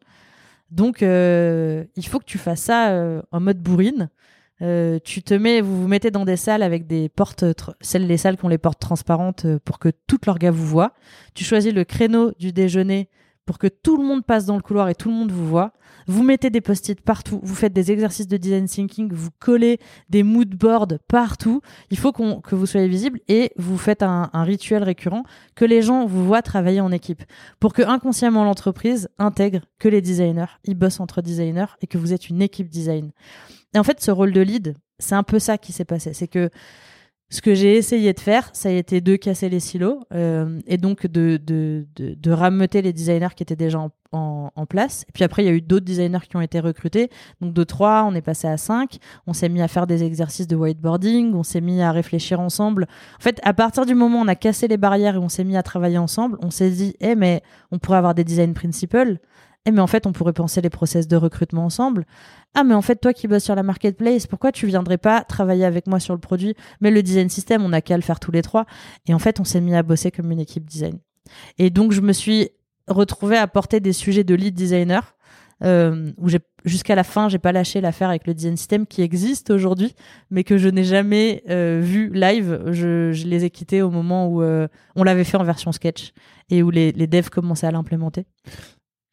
Donc 0.72 1.04
euh, 1.04 1.84
il 1.96 2.06
faut 2.06 2.20
que 2.20 2.26
tu 2.26 2.38
fasses 2.38 2.62
ça 2.62 3.22
en 3.32 3.40
mode 3.40 3.60
bourrine. 3.60 4.10
tu 4.60 5.24
te 5.24 5.34
mets, 5.34 5.62
vous 5.62 5.82
vous 5.82 5.88
mettez 5.88 6.12
dans 6.12 6.26
des 6.26 6.38
salles 6.38 6.64
avec 6.64 6.88
des 6.88 7.10
portes, 7.10 7.44
celles 7.82 8.08
les 8.08 8.18
salles 8.18 8.38
qui 8.38 8.46
ont 8.46 8.50
les 8.50 8.58
portes 8.58 8.80
transparentes 8.80 9.46
pour 9.66 9.80
que 9.80 9.90
toute 10.08 10.26
leur 10.26 10.38
gars 10.38 10.52
vous 10.52 10.68
voit. 10.68 10.94
Tu 11.34 11.44
choisis 11.44 11.74
le 11.74 11.84
créneau 11.84 12.32
du 12.40 12.54
déjeuner 12.54 13.10
pour 13.50 13.58
que 13.58 13.66
tout 13.66 13.98
le 13.98 14.04
monde 14.04 14.24
passe 14.24 14.46
dans 14.46 14.58
le 14.58 14.62
couloir 14.62 14.90
et 14.90 14.94
tout 14.94 15.10
le 15.10 15.16
monde 15.16 15.32
vous 15.32 15.48
voit. 15.48 15.74
Vous 16.06 16.22
mettez 16.22 16.52
des 16.52 16.62
post-it 16.62 17.02
partout, 17.02 17.40
vous 17.42 17.56
faites 17.56 17.74
des 17.74 17.92
exercices 17.92 18.28
de 18.28 18.38
design 18.38 18.68
thinking, 18.68 19.12
vous 19.12 19.32
collez 19.40 19.80
des 20.08 20.22
mood 20.22 20.50
boards 20.50 21.00
partout. 21.08 21.60
Il 21.90 21.98
faut 21.98 22.12
que 22.12 22.54
vous 22.54 22.68
soyez 22.68 22.88
visible 22.88 23.20
et 23.28 23.52
vous 23.58 23.80
faites 23.80 24.04
un, 24.04 24.30
rituel 24.36 24.84
récurrent 24.84 25.24
que 25.56 25.66
les 25.66 25.82
gens 25.82 26.06
vous 26.06 26.24
voient 26.24 26.44
travailler 26.44 26.80
en 26.80 26.92
équipe 26.92 27.24
pour 27.60 27.74
que 27.74 27.82
inconsciemment 27.82 28.44
l'entreprise 28.44 29.10
intègre 29.18 29.62
que 29.80 29.90
les 29.90 30.02
designers, 30.02 30.60
ils 30.66 30.76
bossent 30.76 31.00
entre 31.00 31.24
designers 31.24 31.74
et 31.82 31.88
que 31.88 31.98
vous 31.98 32.14
êtes 32.14 32.30
une 32.30 32.44
équipe 32.44 32.70
design. 32.70 33.10
Et 33.74 33.80
en 33.80 33.84
fait, 33.84 34.00
ce 34.00 34.12
rôle 34.12 34.32
de 34.32 34.42
lead, 34.42 34.76
c'est 35.00 35.16
un 35.16 35.24
peu 35.24 35.40
ça 35.40 35.58
qui 35.58 35.72
s'est 35.72 35.86
passé. 35.86 36.14
C'est 36.14 36.28
que 36.28 36.52
ce 37.32 37.42
que 37.42 37.54
j'ai 37.54 37.78
essayé 37.78 38.12
de 38.14 38.20
faire, 38.20 38.50
ça 38.54 38.70
a 38.70 38.72
été 38.72 39.02
de 39.02 39.16
casser 39.16 39.50
les 39.50 39.60
silos 39.60 40.00
euh, 40.14 40.60
et 40.66 40.78
donc 40.78 41.06
de, 41.06 41.38
de, 41.38 41.86
de, 41.96 42.16
de, 42.16 42.32
rameuter 42.32 42.82
les 42.82 42.92
designers 42.92 43.36
qui 43.36 43.44
étaient 43.44 43.56
déjà 43.56 43.80
en, 44.12 44.52
en, 44.56 44.66
place. 44.66 45.06
Et 45.08 45.12
puis 45.12 45.24
après, 45.24 45.44
il 45.44 45.46
y 45.46 45.50
a 45.50 45.54
eu 45.54 45.62
d'autres 45.62 45.86
designers 45.86 46.26
qui 46.28 46.36
ont 46.36 46.42
été 46.42 46.60
recrutés. 46.60 47.12
Donc 47.40 47.54
de 47.54 47.64
trois, 47.64 48.04
on 48.08 48.16
est 48.16 48.24
passé 48.24 48.48
à 48.48 48.58
cinq. 48.58 48.98
On 49.28 49.34
s'est 49.34 49.50
mis 49.50 49.62
à 49.62 49.68
faire 49.68 49.86
des 49.86 50.04
exercices 50.04 50.48
de 50.48 50.56
whiteboarding. 50.56 51.36
On 51.36 51.44
s'est 51.44 51.62
mis 51.62 51.84
à 51.84 51.92
réfléchir 51.92 52.40
ensemble. 52.40 52.88
En 53.20 53.22
fait, 53.22 53.40
à 53.44 53.54
partir 53.54 53.86
du 53.86 53.94
moment 53.94 54.20
où 54.20 54.24
on 54.24 54.28
a 54.28 54.36
cassé 54.36 54.68
les 54.68 54.78
barrières 54.78 55.14
et 55.14 55.20
on 55.20 55.30
s'est 55.30 55.44
mis 55.44 55.56
à 55.56 55.62
travailler 55.62 56.00
ensemble, 56.00 56.40
on 56.42 56.50
s'est 56.50 56.72
dit, 56.72 56.96
eh 57.00 57.14
mais 57.14 57.44
on 57.72 57.78
pourrait 57.78 58.00
avoir 58.00 58.16
des 58.16 58.24
design 58.24 58.56
principles. 58.56 59.20
Eh 59.66 59.72
mais 59.72 59.82
en 59.82 59.88
fait, 59.88 60.08
on 60.08 60.14
pourrait 60.14 60.34
penser 60.34 60.62
les 60.62 60.70
process 60.70 61.08
de 61.08 61.16
recrutement 61.16 61.66
ensemble. 61.66 62.06
Ah 62.56 62.64
mais 62.64 62.74
en 62.74 62.82
fait, 62.82 62.96
toi 62.96 63.14
qui 63.14 63.28
bosses 63.28 63.44
sur 63.44 63.56
la 63.56 63.64
marketplace, 63.64 64.26
pourquoi 64.26 64.52
tu 64.52 64.66
viendrais 64.66 64.98
pas 64.98 65.24
travailler 65.24 65.66
avec 65.66 65.86
moi 65.88 66.00
sur 66.00 66.14
le 66.14 66.20
produit? 66.20 66.56
Mais 66.82 66.92
le 66.92 67.04
design 67.04 67.30
system, 67.30 67.64
on 67.64 67.74
a 67.74 67.82
qu'à 67.82 67.98
le 67.98 68.02
faire 68.02 68.20
tous 68.20 68.32
les 68.32 68.42
trois. 68.42 68.66
Et 69.08 69.14
en 69.14 69.20
fait, 69.20 69.40
on 69.40 69.44
s'est 69.44 69.62
mis 69.62 69.76
à 69.76 69.84
bosser 69.84 70.12
comme 70.12 70.32
une 70.32 70.40
équipe 70.40 70.66
design. 70.66 71.00
Et 71.58 71.70
donc, 71.70 71.92
je 71.92 72.02
me 72.02 72.14
suis 72.14 72.50
retrouvée 72.88 73.38
à 73.38 73.48
porter 73.48 73.80
des 73.80 73.94
sujets 73.94 74.24
de 74.24 74.36
lead 74.36 74.56
designer. 74.56 75.16
Euh, 75.62 76.14
où 76.18 76.30
jusqu'à 76.64 76.96
la 76.96 77.04
fin 77.04 77.28
j'ai 77.28 77.38
pas 77.38 77.52
lâché 77.52 77.82
l'affaire 77.82 78.08
avec 78.08 78.26
le 78.26 78.34
design 78.34 78.56
system 78.56 78.88
qui 78.88 79.02
existe 79.02 79.50
aujourd'hui 79.50 79.94
mais 80.32 80.46
que 80.46 80.58
je 80.58 80.70
n'ai 80.70 80.86
jamais 80.86 81.44
euh, 81.50 81.82
vu 81.84 82.10
live 82.14 82.62
je, 82.72 83.12
les 83.28 83.44
ai 83.44 83.50
quittés 83.50 83.82
au 83.82 83.90
moment 83.90 84.30
où 84.30 84.42
euh, 84.42 84.70
on 84.96 85.04
l'avait 85.04 85.26
fait 85.26 85.36
en 85.36 85.44
version 85.44 85.74
sketch 85.74 86.14
et 86.50 86.64
où 86.64 86.70
les 86.70 86.94
devs 86.94 87.30
commençaient 87.30 87.68
à 87.68 87.72
l'implémenter 87.72 88.26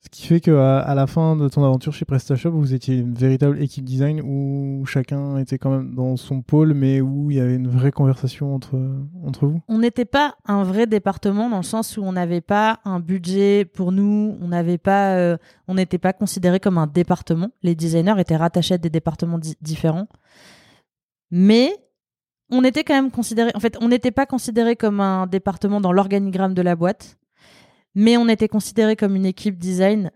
ce 0.07 0.11
qui 0.11 0.26
fait 0.28 0.40
qu'à 0.40 0.78
à 0.78 0.94
la 0.94 1.09
fin 1.09 1.34
de 1.34 1.48
ton 1.48 1.64
aventure 1.64 1.92
chez 1.92 2.04
PrestaShop, 2.04 2.52
vous 2.52 2.74
étiez 2.74 2.98
une 2.98 3.12
véritable 3.12 3.61
équipe 3.61 3.84
design 3.84 4.20
où 4.20 4.86
chacun 4.86 5.36
était 5.38 5.59
quand 5.59 5.70
même 5.70 5.96
dans 5.96 6.16
son 6.16 6.42
pôle, 6.42 6.74
mais 6.74 7.00
où 7.00 7.32
il 7.32 7.38
y 7.38 7.40
avait 7.40 7.57
une 7.57 7.66
vraie 7.66 7.90
conversation 7.90 8.54
entre, 8.54 8.78
entre 9.24 9.46
vous? 9.46 9.61
On 9.66 9.78
n'était 9.78 10.04
pas 10.04 10.36
un 10.44 10.62
vrai 10.62 10.86
département 10.86 11.50
dans 11.50 11.57
le 11.57 11.64
sens 11.64 11.96
où 11.96 12.04
on 12.04 12.12
n'avait 12.12 12.40
pas 12.40 12.78
un 12.84 13.00
budget 13.00 13.64
pour 13.64 13.90
nous, 13.90 14.38
on 14.40 14.46
n'avait 14.46 14.78
pas, 14.78 15.16
euh, 15.16 15.36
n'était 15.68 15.98
pas 15.98 16.12
considéré 16.12 16.61
comme 16.61 16.78
un 16.78 16.86
département. 16.86 17.50
Les 17.64 17.74
designers 17.74 18.20
étaient 18.20 18.36
rattachés 18.36 18.74
à 18.74 18.78
des 18.78 18.90
départements 18.90 19.40
différents. 19.61 20.07
Mais 21.32 21.72
on 22.48 22.62
était 22.62 22.84
quand 22.84 22.94
même 22.94 23.11
considéré, 23.11 23.50
en 23.57 23.61
fait, 23.61 23.76
on 23.80 23.88
n'était 23.88 24.12
pas 24.12 24.24
considéré 24.26 24.76
comme 24.76 25.00
un 25.00 25.26
département 25.26 25.80
dans 25.80 25.90
l'organigramme 25.90 26.54
de 26.54 26.62
la 26.62 26.76
boîte 26.76 27.18
mais 27.97 28.16
on 28.16 28.28
était 28.28 28.47
considéré 28.47 28.94
comme 28.94 29.16
une 29.16 29.26
équipe 29.26 29.59
design 29.59 30.12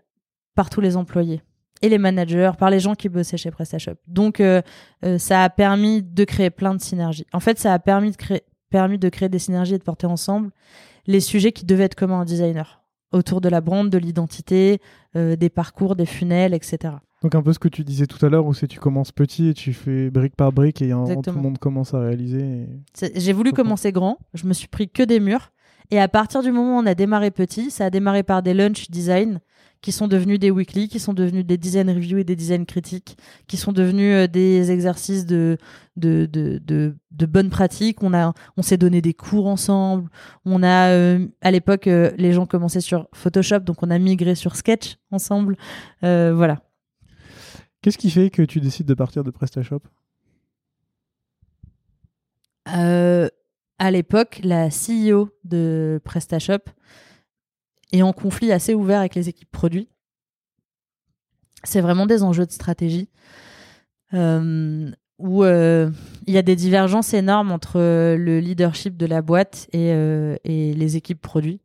par 0.55 0.69
tous 0.69 0.79
les 0.79 0.95
employés 0.95 1.41
et 1.81 1.89
les 1.89 1.97
managers, 1.97 2.51
par 2.57 2.69
les 2.69 2.79
gens 2.79 2.93
qui 2.93 3.09
bossaient 3.09 3.37
chez 3.37 3.49
PrestaShop. 3.49 3.95
Donc 4.07 4.39
euh, 4.39 4.61
euh, 5.03 5.17
ça 5.17 5.43
a 5.43 5.49
permis 5.49 6.03
de 6.03 6.23
créer 6.23 6.51
plein 6.51 6.75
de 6.75 6.79
synergies. 6.79 7.25
En 7.33 7.39
fait, 7.39 7.57
ça 7.59 7.73
a 7.73 7.79
permis 7.79 8.11
de 8.11 8.17
créer 8.17 8.43
permis 8.69 8.97
de 8.97 9.09
créer 9.09 9.27
des 9.27 9.39
synergies 9.39 9.73
et 9.73 9.77
de 9.77 9.83
porter 9.83 10.07
ensemble 10.07 10.51
les 11.05 11.19
sujets 11.19 11.51
qui 11.51 11.65
devaient 11.65 11.83
être 11.83 11.95
communs 11.95 12.19
à 12.19 12.21
un 12.21 12.25
designer 12.25 12.81
autour 13.11 13.41
de 13.41 13.49
la 13.49 13.59
brand, 13.59 13.89
de 13.89 13.97
l'identité, 13.97 14.79
euh, 15.17 15.35
des 15.35 15.49
parcours, 15.49 15.97
des 15.97 16.05
funnels, 16.05 16.53
etc. 16.53 16.93
Donc 17.21 17.35
un 17.35 17.41
peu 17.41 17.51
ce 17.51 17.59
que 17.59 17.67
tu 17.67 17.83
disais 17.83 18.07
tout 18.07 18.25
à 18.25 18.29
l'heure, 18.29 18.45
où 18.45 18.53
c'est 18.53 18.67
tu 18.67 18.79
commences 18.79 19.11
petit 19.11 19.49
et 19.49 19.53
tu 19.53 19.73
fais 19.73 20.09
brique 20.09 20.37
par 20.37 20.53
brique 20.53 20.81
et 20.81 20.91
tout 20.91 21.31
le 21.31 21.41
monde 21.41 21.57
commence 21.57 21.93
à 21.93 21.99
réaliser. 21.99 22.67
J'ai 23.15 23.33
voulu 23.33 23.51
commencer 23.51 23.91
grand, 23.91 24.17
je 24.33 24.47
me 24.47 24.53
suis 24.53 24.69
pris 24.69 24.89
que 24.89 25.03
des 25.03 25.19
murs 25.19 25.51
et 25.91 25.99
à 25.99 26.07
partir 26.07 26.41
du 26.41 26.51
moment 26.51 26.77
où 26.77 26.81
on 26.81 26.85
a 26.85 26.95
démarré 26.95 27.31
petit, 27.31 27.69
ça 27.69 27.85
a 27.85 27.89
démarré 27.89 28.23
par 28.23 28.41
des 28.41 28.53
lunch 28.53 28.89
design 28.89 29.41
qui 29.81 29.91
sont 29.91 30.07
devenus 30.07 30.39
des 30.39 30.51
weekly, 30.51 30.87
qui 30.87 30.99
sont 30.99 31.13
devenus 31.13 31.45
des 31.45 31.57
design 31.57 31.89
reviews 31.89 32.19
et 32.19 32.23
des 32.23 32.35
design 32.35 32.65
critiques, 32.65 33.17
qui 33.47 33.57
sont 33.57 33.71
devenus 33.71 34.13
euh, 34.13 34.27
des 34.27 34.71
exercices 34.71 35.25
de 35.25 35.57
de, 35.97 36.27
de, 36.31 36.59
de, 36.63 36.95
de 37.11 37.25
bonnes 37.25 37.49
pratiques. 37.49 38.03
On 38.03 38.13
a 38.13 38.33
on 38.57 38.61
s'est 38.61 38.77
donné 38.77 39.01
des 39.01 39.13
cours 39.13 39.47
ensemble. 39.47 40.09
On 40.45 40.63
a 40.63 40.91
euh, 40.91 41.27
à 41.41 41.51
l'époque 41.51 41.87
euh, 41.87 42.11
les 42.17 42.31
gens 42.31 42.45
commençaient 42.45 42.79
sur 42.79 43.07
Photoshop, 43.13 43.59
donc 43.59 43.81
on 43.81 43.89
a 43.89 43.97
migré 43.97 44.35
sur 44.35 44.55
Sketch 44.55 44.97
ensemble. 45.09 45.57
voilà. 46.01 46.61
Qu'est-ce 47.81 47.97
qui 47.97 48.11
fait 48.11 48.29
que 48.29 48.43
tu 48.43 48.61
décides 48.61 48.85
de 48.85 48.93
partir 48.93 49.23
de 49.23 49.31
PrestaShop? 49.31 49.81
À 53.81 53.89
l'époque, 53.89 54.41
la 54.43 54.69
CEO 54.69 55.29
de 55.43 55.99
PrestaShop 56.03 56.69
est 57.91 58.03
en 58.03 58.13
conflit 58.13 58.51
assez 58.51 58.75
ouvert 58.75 58.99
avec 58.99 59.15
les 59.15 59.27
équipes 59.27 59.51
produits. 59.51 59.89
C'est 61.63 61.81
vraiment 61.81 62.05
des 62.05 62.21
enjeux 62.21 62.45
de 62.45 62.51
stratégie. 62.51 63.09
Euh, 64.13 64.91
où, 65.17 65.43
euh, 65.43 65.89
il 66.27 66.33
y 66.35 66.37
a 66.37 66.43
des 66.43 66.55
divergences 66.55 67.15
énormes 67.15 67.51
entre 67.51 67.79
le 67.79 68.39
leadership 68.39 68.97
de 68.97 69.07
la 69.07 69.23
boîte 69.23 69.67
et, 69.73 69.89
et 70.43 70.73
les 70.75 70.95
équipes 70.95 71.21
produits. 71.21 71.59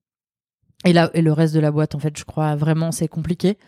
Et, 0.86 0.94
et 1.12 1.20
le 1.20 1.32
reste 1.34 1.54
de 1.54 1.60
la 1.60 1.70
boîte, 1.70 1.94
en 1.94 1.98
fait, 1.98 2.16
je 2.16 2.24
crois 2.24 2.56
vraiment, 2.56 2.92
c'est 2.92 3.08
compliqué. 3.08 3.58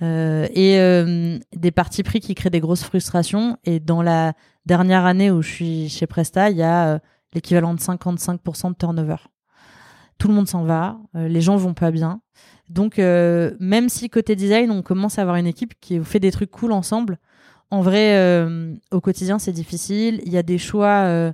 et 0.00 1.38
des 1.54 1.70
partis 1.72 2.02
pris 2.02 2.20
qui 2.20 2.34
créent 2.34 2.48
des 2.48 2.60
grosses 2.60 2.84
frustrations. 2.84 3.58
Et 3.64 3.80
dans 3.80 4.00
la 4.00 4.32
dernière 4.64 5.04
année 5.04 5.30
où 5.30 5.42
je 5.42 5.50
suis 5.50 5.88
chez 5.90 6.06
Presta, 6.06 6.48
il 6.48 6.56
y 6.56 6.62
a 6.62 7.02
l'équivalent 7.34 7.74
de 7.74 7.80
55% 7.80 8.70
de 8.70 8.76
turnover. 8.76 9.16
Tout 10.18 10.28
le 10.28 10.34
monde 10.34 10.48
s'en 10.48 10.64
va, 10.64 10.98
les 11.14 11.40
gens 11.40 11.56
vont 11.56 11.74
pas 11.74 11.90
bien. 11.92 12.20
Donc, 12.68 12.98
même 12.98 13.88
si 13.88 14.10
côté 14.10 14.34
design, 14.34 14.72
on 14.72 14.82
commence 14.82 15.18
à 15.18 15.22
avoir 15.22 15.36
une 15.36 15.46
équipe 15.46 15.74
qui 15.80 16.02
fait 16.02 16.18
des 16.18 16.32
trucs 16.32 16.50
cool 16.50 16.72
ensemble, 16.72 17.18
en 17.70 17.82
vrai, 17.82 18.16
euh, 18.16 18.74
au 18.90 19.00
quotidien, 19.00 19.38
c'est 19.38 19.52
difficile. 19.52 20.20
Il 20.24 20.32
y 20.32 20.38
a 20.38 20.42
des 20.42 20.58
choix, 20.58 21.02
euh, 21.04 21.32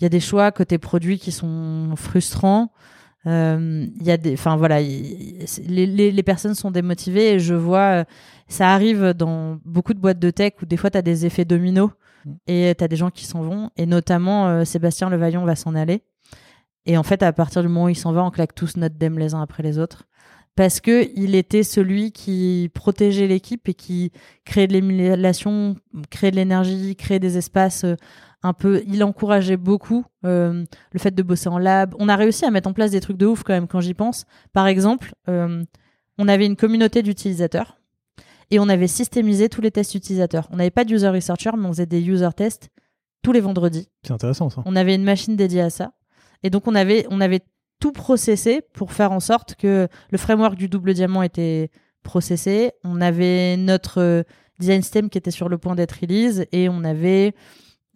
y 0.00 0.06
a 0.06 0.08
des 0.08 0.20
choix 0.20 0.50
côté 0.52 0.78
produit 0.78 1.18
qui 1.18 1.32
sont 1.32 1.94
frustrants. 1.96 2.72
Euh, 3.26 3.86
il 4.00 4.06
y 4.06 4.10
a 4.10 4.16
des, 4.16 4.32
enfin 4.34 4.56
voilà, 4.56 4.80
les, 4.80 5.86
les, 5.86 6.22
personnes 6.22 6.54
sont 6.54 6.70
démotivées 6.70 7.34
et 7.34 7.40
je 7.40 7.54
vois, 7.54 8.04
ça 8.46 8.72
arrive 8.72 9.12
dans 9.12 9.58
beaucoup 9.64 9.92
de 9.92 9.98
boîtes 9.98 10.20
de 10.20 10.30
tech 10.30 10.52
où 10.62 10.66
des 10.66 10.76
fois 10.76 10.90
tu 10.90 10.96
as 10.96 11.02
des 11.02 11.26
effets 11.26 11.44
dominos. 11.44 11.90
Et 12.46 12.74
tu 12.76 12.84
as 12.84 12.88
des 12.88 12.96
gens 12.96 13.10
qui 13.10 13.24
s'en 13.24 13.42
vont 13.42 13.70
et 13.76 13.86
notamment 13.86 14.64
Sébastien 14.64 15.10
Levaillon 15.10 15.44
va 15.44 15.56
s'en 15.56 15.74
aller. 15.74 16.02
Et 16.86 16.96
en 16.96 17.02
fait, 17.02 17.22
à 17.22 17.32
partir 17.32 17.62
du 17.62 17.68
moment 17.68 17.84
où 17.84 17.88
il 17.88 17.96
s'en 17.96 18.12
va, 18.12 18.24
on 18.24 18.30
claque 18.30 18.54
tous 18.54 18.76
notre 18.76 18.96
dème 18.96 19.18
les 19.18 19.34
uns 19.34 19.42
après 19.42 19.62
les 19.62 19.78
autres 19.78 20.08
parce 20.58 20.80
que 20.80 21.08
il 21.14 21.36
était 21.36 21.62
celui 21.62 22.10
qui 22.10 22.68
protégeait 22.74 23.28
l'équipe 23.28 23.68
et 23.68 23.74
qui 23.74 24.10
créait 24.44 24.66
de 24.66 24.72
l'émulation, 24.72 25.76
créait 26.10 26.32
de 26.32 26.36
l'énergie, 26.36 26.96
créait 26.96 27.20
des 27.20 27.38
espaces 27.38 27.84
euh, 27.84 27.94
un 28.42 28.52
peu. 28.52 28.82
Il 28.88 29.04
encourageait 29.04 29.56
beaucoup 29.56 30.04
euh, 30.24 30.64
le 30.90 30.98
fait 30.98 31.14
de 31.14 31.22
bosser 31.22 31.48
en 31.48 31.58
lab. 31.58 31.94
On 32.00 32.08
a 32.08 32.16
réussi 32.16 32.44
à 32.44 32.50
mettre 32.50 32.68
en 32.68 32.72
place 32.72 32.90
des 32.90 32.98
trucs 32.98 33.16
de 33.16 33.26
ouf 33.26 33.44
quand 33.44 33.52
même 33.52 33.68
quand 33.68 33.80
j'y 33.80 33.94
pense. 33.94 34.26
Par 34.52 34.66
exemple, 34.66 35.14
euh, 35.28 35.62
on 36.18 36.26
avait 36.26 36.46
une 36.46 36.56
communauté 36.56 37.04
d'utilisateurs 37.04 37.77
et 38.50 38.58
on 38.58 38.68
avait 38.68 38.86
systémisé 38.86 39.48
tous 39.48 39.60
les 39.60 39.70
tests 39.70 39.94
utilisateurs. 39.94 40.48
On 40.50 40.56
n'avait 40.56 40.70
pas 40.70 40.84
de 40.84 40.92
user 40.92 41.08
researcher, 41.08 41.50
mais 41.56 41.66
on 41.66 41.72
faisait 41.72 41.86
des 41.86 42.00
user 42.00 42.28
tests 42.36 42.70
tous 43.22 43.32
les 43.32 43.40
vendredis. 43.40 43.88
C'est 44.04 44.12
intéressant 44.12 44.48
ça. 44.50 44.62
On 44.64 44.76
avait 44.76 44.94
une 44.94 45.04
machine 45.04 45.36
dédiée 45.36 45.62
à 45.62 45.70
ça. 45.70 45.92
Et 46.42 46.50
donc 46.50 46.66
on 46.66 46.74
avait, 46.74 47.06
on 47.10 47.20
avait 47.20 47.40
tout 47.80 47.92
processé 47.92 48.62
pour 48.72 48.92
faire 48.92 49.12
en 49.12 49.20
sorte 49.20 49.54
que 49.54 49.88
le 50.10 50.18
framework 50.18 50.56
du 50.56 50.68
double 50.68 50.94
diamant 50.94 51.22
était 51.22 51.70
processé. 52.02 52.72
On 52.84 53.00
avait 53.00 53.56
notre 53.56 54.00
euh, 54.00 54.22
design 54.58 54.82
system 54.82 55.10
qui 55.10 55.18
était 55.18 55.30
sur 55.30 55.48
le 55.48 55.58
point 55.58 55.74
d'être 55.74 55.98
release 56.00 56.46
et 56.52 56.68
on 56.68 56.84
avait, 56.84 57.34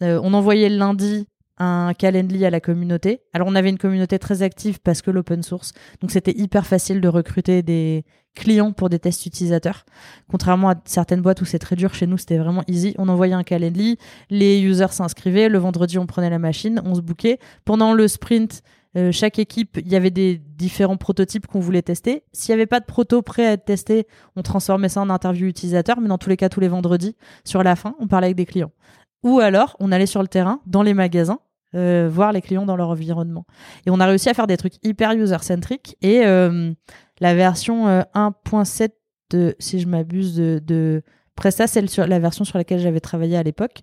euh, 0.02 0.20
on 0.22 0.34
envoyait 0.34 0.68
le 0.68 0.76
lundi 0.76 1.26
un 1.62 1.94
calendly 1.94 2.44
à 2.44 2.50
la 2.50 2.60
communauté. 2.60 3.22
Alors 3.32 3.48
on 3.48 3.54
avait 3.54 3.70
une 3.70 3.78
communauté 3.78 4.18
très 4.18 4.42
active 4.42 4.80
parce 4.80 5.00
que 5.00 5.10
l'open 5.10 5.42
source, 5.42 5.72
donc 6.00 6.10
c'était 6.10 6.36
hyper 6.36 6.66
facile 6.66 7.00
de 7.00 7.08
recruter 7.08 7.62
des 7.62 8.04
clients 8.34 8.72
pour 8.72 8.88
des 8.88 8.98
tests 8.98 9.26
utilisateurs. 9.26 9.84
Contrairement 10.28 10.70
à 10.70 10.74
certaines 10.84 11.20
boîtes 11.20 11.40
où 11.40 11.44
c'est 11.44 11.58
très 11.58 11.76
dur, 11.76 11.94
chez 11.94 12.06
nous 12.06 12.18
c'était 12.18 12.38
vraiment 12.38 12.64
easy. 12.66 12.94
On 12.98 13.08
envoyait 13.08 13.34
un 13.34 13.44
calendly, 13.44 13.98
les 14.28 14.60
users 14.60 14.92
s'inscrivaient, 14.92 15.48
le 15.48 15.58
vendredi 15.58 15.98
on 15.98 16.06
prenait 16.06 16.30
la 16.30 16.38
machine, 16.40 16.82
on 16.84 16.94
se 16.94 17.00
bookait. 17.00 17.38
Pendant 17.64 17.92
le 17.92 18.08
sprint, 18.08 18.62
euh, 18.96 19.12
chaque 19.12 19.38
équipe, 19.38 19.78
il 19.80 19.90
y 19.90 19.96
avait 19.96 20.10
des 20.10 20.38
différents 20.38 20.96
prototypes 20.96 21.46
qu'on 21.46 21.60
voulait 21.60 21.82
tester. 21.82 22.24
S'il 22.32 22.52
n'y 22.52 22.60
avait 22.60 22.66
pas 22.66 22.80
de 22.80 22.84
proto 22.84 23.22
prêt 23.22 23.46
à 23.46 23.52
être 23.52 23.64
testé, 23.64 24.06
on 24.36 24.42
transformait 24.42 24.88
ça 24.88 25.00
en 25.00 25.10
interview 25.10 25.46
utilisateur, 25.46 26.00
mais 26.00 26.08
dans 26.08 26.18
tous 26.18 26.28
les 26.28 26.36
cas, 26.36 26.48
tous 26.48 26.60
les 26.60 26.68
vendredis, 26.68 27.16
sur 27.44 27.62
la 27.62 27.76
fin, 27.76 27.94
on 28.00 28.06
parlait 28.06 28.26
avec 28.26 28.36
des 28.36 28.46
clients. 28.46 28.72
Ou 29.22 29.38
alors, 29.38 29.76
on 29.80 29.92
allait 29.92 30.06
sur 30.06 30.20
le 30.20 30.28
terrain, 30.28 30.60
dans 30.66 30.82
les 30.82 30.94
magasins, 30.94 31.38
euh, 31.74 32.08
voir 32.10 32.32
les 32.32 32.42
clients 32.42 32.66
dans 32.66 32.76
leur 32.76 32.90
environnement. 32.90 33.46
Et 33.86 33.90
on 33.90 34.00
a 34.00 34.06
réussi 34.06 34.28
à 34.28 34.34
faire 34.34 34.46
des 34.46 34.56
trucs 34.56 34.74
hyper 34.82 35.12
user-centric. 35.12 35.96
Et 36.02 36.24
euh, 36.24 36.72
la 37.20 37.34
version 37.34 37.86
1.7, 37.88 38.90
de, 39.30 39.54
si 39.58 39.80
je 39.80 39.88
m'abuse, 39.88 40.36
de, 40.36 40.60
de 40.64 41.02
Presta, 41.36 41.66
c'est 41.66 41.96
la 41.98 42.18
version 42.18 42.44
sur 42.44 42.58
laquelle 42.58 42.80
j'avais 42.80 43.00
travaillé 43.00 43.36
à 43.36 43.42
l'époque. 43.42 43.80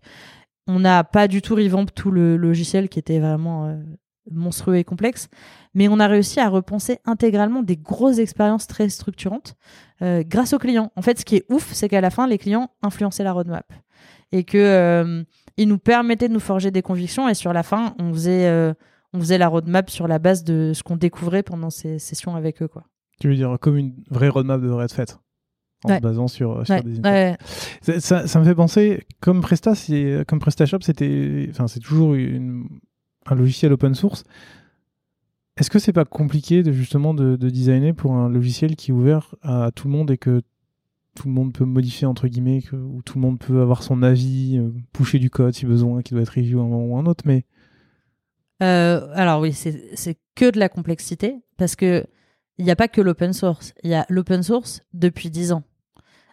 On 0.68 0.80
n'a 0.80 1.04
pas 1.04 1.28
du 1.28 1.42
tout 1.42 1.56
revamp 1.56 1.88
tout 1.88 2.12
le 2.12 2.38
logiciel 2.38 2.90
qui 2.90 3.00
était 3.00 3.20
vraiment 3.20 3.76
monstrueux 4.32 4.78
et 4.78 4.84
complexe, 4.84 5.28
mais 5.74 5.88
on 5.88 6.00
a 6.00 6.08
réussi 6.08 6.40
à 6.40 6.50
repenser 6.50 7.00
intégralement 7.06 7.64
des 7.64 7.78
grosses 7.78 8.20
expériences 8.20 8.68
très 8.68 8.90
structurantes 8.90 9.56
euh, 10.02 10.24
grâce 10.26 10.54
aux 10.54 10.60
clients. 10.60 10.92
En 10.96 11.02
fait, 11.02 11.20
ce 11.20 11.26
qui 11.26 11.38
est 11.38 11.46
ouf, 11.50 11.72
c'est 11.74 11.90
qu'à 11.90 12.02
la 12.02 12.10
fin, 12.10 12.28
les 12.28 12.38
clients 12.38 12.70
influençaient 12.82 13.24
la 13.24 13.34
roadmap 13.34 13.72
et 14.32 14.44
que 14.44 14.58
euh, 14.58 15.24
ils 15.62 15.68
nous 15.68 15.78
permettaient 15.78 16.28
de 16.28 16.34
nous 16.34 16.39
forger 16.39 16.72
des 16.72 16.82
convictions 16.82 17.30
et 17.30 17.34
sur 17.34 17.53
la 17.53 17.64
fin, 17.64 17.95
on 17.99 18.14
faisait 18.14 18.47
euh, 18.47 18.74
on 19.14 19.20
faisait 19.20 19.38
la 19.38 19.47
roadmap 19.47 19.89
sur 19.89 20.07
la 20.07 20.20
base 20.20 20.43
de 20.43 20.72
ce 20.74 20.84
qu'on 20.84 20.95
découvrait 20.95 21.43
pendant 21.43 21.70
ces 21.70 21.99
sessions 21.99 22.36
avec 22.36 22.62
eux, 22.62 22.68
quoi. 22.68 22.86
Tu 23.20 23.28
veux 23.28 23.36
dire 23.36 23.57
comme 23.60 23.78
une 23.78 23.95
vraie 24.10 24.30
roadmap 24.30 24.62
devrait 24.62 24.86
être 24.86 24.93
faite 24.93 25.20
en 25.86 25.95
se 25.95 26.01
basant 26.01 26.28
sur, 26.28 26.66
sur 26.66 26.84
des 26.84 27.36
ça, 27.99 28.28
ça, 28.28 28.39
me 28.39 28.43
fait 28.43 28.55
penser 28.55 29.05
comme 29.22 29.39
Presta 29.39 29.74
comme 30.28 30.39
PrestaShop 30.39 30.80
c'était 30.82 31.47
enfin 31.51 31.70
c'est 31.70 31.80
toujours 31.80 32.16
une 32.16 32.68
un 33.26 33.36
logiciel 33.36 33.74
open 33.74 33.95
source, 33.95 34.24
est-ce 35.57 35.70
que 35.70 35.80
c'est 35.80 35.93
pas 35.93 36.05
compliqué 36.05 36.64
de 36.64 36.72
justement 36.72 37.14
de, 37.14 37.36
designer 37.36 37.93
pour 37.93 38.14
un 38.14 38.30
logiciel 38.30 38.76
qui 38.76 38.91
est 38.91 38.93
ouvert 38.93 39.36
à 39.41 39.72
tout 39.74 39.88
le 39.88 39.93
monde 39.93 40.12
et 40.12 40.18
que 40.18 40.41
tout 41.20 41.28
le 41.28 41.34
monde 41.34 41.53
peut 41.53 41.65
modifier 41.65 42.07
entre 42.07 42.28
guillemets, 42.28 42.61
que, 42.61 42.76
où 42.76 43.01
tout 43.01 43.17
le 43.17 43.22
monde 43.22 43.39
peut 43.39 43.61
avoir 43.61 43.84
son 43.84 44.03
avis, 44.03 44.57
euh, 44.57 44.70
pousser 44.93 45.20
du 45.20 45.30
code 45.30 45.53
si 45.53 45.65
besoin, 45.65 46.01
qui 46.01 46.13
doit 46.13 46.24
être 46.24 46.30
review 46.30 46.61
un 46.61 46.67
moment 46.67 46.86
ou 46.86 46.97
un 46.97 47.05
autre, 47.05 47.24
mais 47.26 47.45
euh, 48.61 49.07
alors 49.13 49.41
oui, 49.41 49.53
c'est 49.53 50.17
que 50.36 50.51
de 50.51 50.59
la 50.59 50.70
complexité 50.70 51.38
parce 51.57 51.76
que 51.76 52.05
il 52.57 52.65
n'y 52.65 52.72
a 52.72 52.76
pas 52.76 52.89
que 52.89 52.99
l'open 52.99 53.32
source. 53.32 53.74
Il 53.84 53.89
y 53.89 53.93
a 53.93 54.05
l'open 54.09 54.43
source 54.43 54.82
depuis 54.93 55.30
10 55.30 55.53
ans 55.53 55.63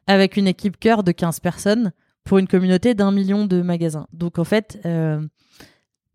avec 0.09 0.37
une 0.37 0.49
équipe 0.49 0.77
cœur 0.79 1.05
de 1.05 1.13
15 1.13 1.39
personnes 1.39 1.93
pour 2.25 2.39
une 2.39 2.49
communauté 2.49 2.95
d'un 2.95 3.13
million 3.13 3.47
de 3.47 3.63
magasins. 3.63 4.09
Donc 4.13 4.41
en 4.41 4.45
fait, 4.45 4.81
euh, 4.87 5.25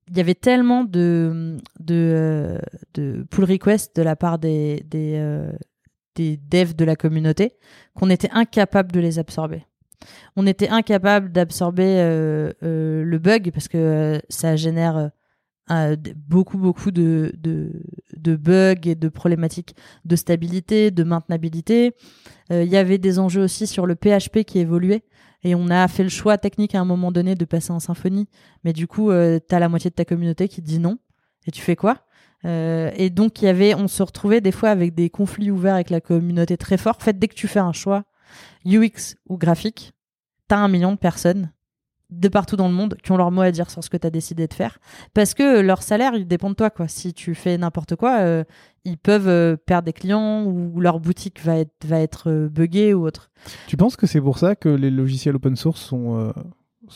il 0.09 0.17
y 0.17 0.19
avait 0.19 0.35
tellement 0.35 0.83
de, 0.83 1.57
de, 1.79 2.59
de 2.93 3.25
pull 3.29 3.45
requests 3.45 3.95
de 3.95 4.01
la 4.01 4.17
part 4.17 4.37
des, 4.37 4.83
des 6.15 6.37
devs 6.37 6.75
de 6.75 6.85
la 6.85 6.95
communauté 6.95 7.53
qu'on 7.93 8.09
était 8.09 8.29
incapable 8.31 8.91
de 8.91 8.99
les 8.99 9.19
absorber. 9.19 9.65
On 10.35 10.47
était 10.47 10.69
incapable 10.69 11.31
d'absorber 11.31 11.97
euh, 11.99 12.51
le 12.61 13.17
bug 13.19 13.51
parce 13.51 13.67
que 13.67 14.21
ça 14.29 14.55
génère 14.55 15.11
beaucoup, 16.27 16.57
beaucoup 16.57 16.91
de, 16.91 17.31
de, 17.37 18.35
bugs 18.35 18.89
et 18.89 18.95
de 18.95 19.09
problématiques 19.09 19.75
de 20.03 20.15
stabilité, 20.15 20.91
de 20.91 21.03
maintenabilité. 21.03 21.95
Il 22.49 22.65
y 22.65 22.75
avait 22.75 22.97
des 22.97 23.19
enjeux 23.19 23.43
aussi 23.43 23.67
sur 23.67 23.85
le 23.85 23.95
PHP 23.95 24.43
qui 24.43 24.59
évoluait. 24.59 25.03
Et 25.43 25.55
on 25.55 25.69
a 25.69 25.87
fait 25.87 26.03
le 26.03 26.09
choix 26.09 26.37
technique 26.37 26.75
à 26.75 26.81
un 26.81 26.85
moment 26.85 27.11
donné 27.11 27.35
de 27.35 27.45
passer 27.45 27.71
en 27.71 27.79
symphonie. 27.79 28.27
Mais 28.63 28.73
du 28.73 28.87
coup, 28.87 29.09
euh, 29.09 29.39
tu 29.47 29.55
as 29.55 29.59
la 29.59 29.69
moitié 29.69 29.89
de 29.89 29.95
ta 29.95 30.05
communauté 30.05 30.47
qui 30.47 30.61
dit 30.61 30.79
non. 30.79 30.99
Et 31.47 31.51
tu 31.51 31.61
fais 31.61 31.75
quoi? 31.75 32.05
Euh, 32.45 32.91
Et 32.95 33.09
donc, 33.09 33.41
y 33.41 33.47
avait, 33.47 33.75
on 33.75 33.87
se 33.87 34.03
retrouvait 34.03 34.41
des 34.41 34.51
fois 34.51 34.69
avec 34.69 34.93
des 34.93 35.09
conflits 35.09 35.51
ouverts 35.51 35.75
avec 35.75 35.89
la 35.89 36.01
communauté 36.01 36.57
très 36.57 36.77
forts. 36.77 36.97
En 36.99 37.03
fait, 37.03 37.17
dès 37.17 37.27
que 37.27 37.35
tu 37.35 37.47
fais 37.47 37.59
un 37.59 37.73
choix 37.73 38.03
UX 38.65 39.15
ou 39.27 39.37
graphique, 39.37 39.93
tu 40.49 40.55
as 40.55 40.59
un 40.59 40.67
million 40.67 40.91
de 40.91 40.97
personnes 40.97 41.51
de 42.09 42.27
partout 42.27 42.57
dans 42.57 42.67
le 42.67 42.73
monde 42.73 42.97
qui 43.01 43.13
ont 43.13 43.17
leur 43.17 43.31
mot 43.31 43.41
à 43.41 43.51
dire 43.51 43.69
sur 43.69 43.81
ce 43.81 43.89
que 43.89 43.95
tu 43.95 44.05
as 44.05 44.09
décidé 44.09 44.45
de 44.45 44.53
faire. 44.53 44.79
Parce 45.13 45.33
que 45.33 45.61
leur 45.61 45.81
salaire, 45.81 46.13
il 46.13 46.27
dépend 46.27 46.49
de 46.49 46.55
toi. 46.55 46.69
Quoi. 46.69 46.89
Si 46.89 47.13
tu 47.13 47.35
fais 47.35 47.57
n'importe 47.57 47.95
quoi, 47.95 48.19
euh, 48.19 48.43
ils 48.83 48.97
peuvent 48.97 49.29
euh, 49.29 49.55
perdre 49.55 49.85
des 49.85 49.93
clients 49.93 50.43
ou 50.43 50.81
leur 50.81 50.99
boutique 50.99 51.41
va 51.41 51.57
être, 51.57 52.29
va 52.29 52.47
buggée 52.49 52.93
ou 52.93 53.05
autre. 53.05 53.31
Tu 53.67 53.77
penses 53.77 53.95
que 53.95 54.07
c'est 54.07 54.19
pour 54.19 54.39
ça 54.39 54.55
que 54.55 54.67
les 54.67 54.91
logiciels 54.91 55.37
open 55.37 55.55
source 55.55 55.79
sont, 55.79 56.33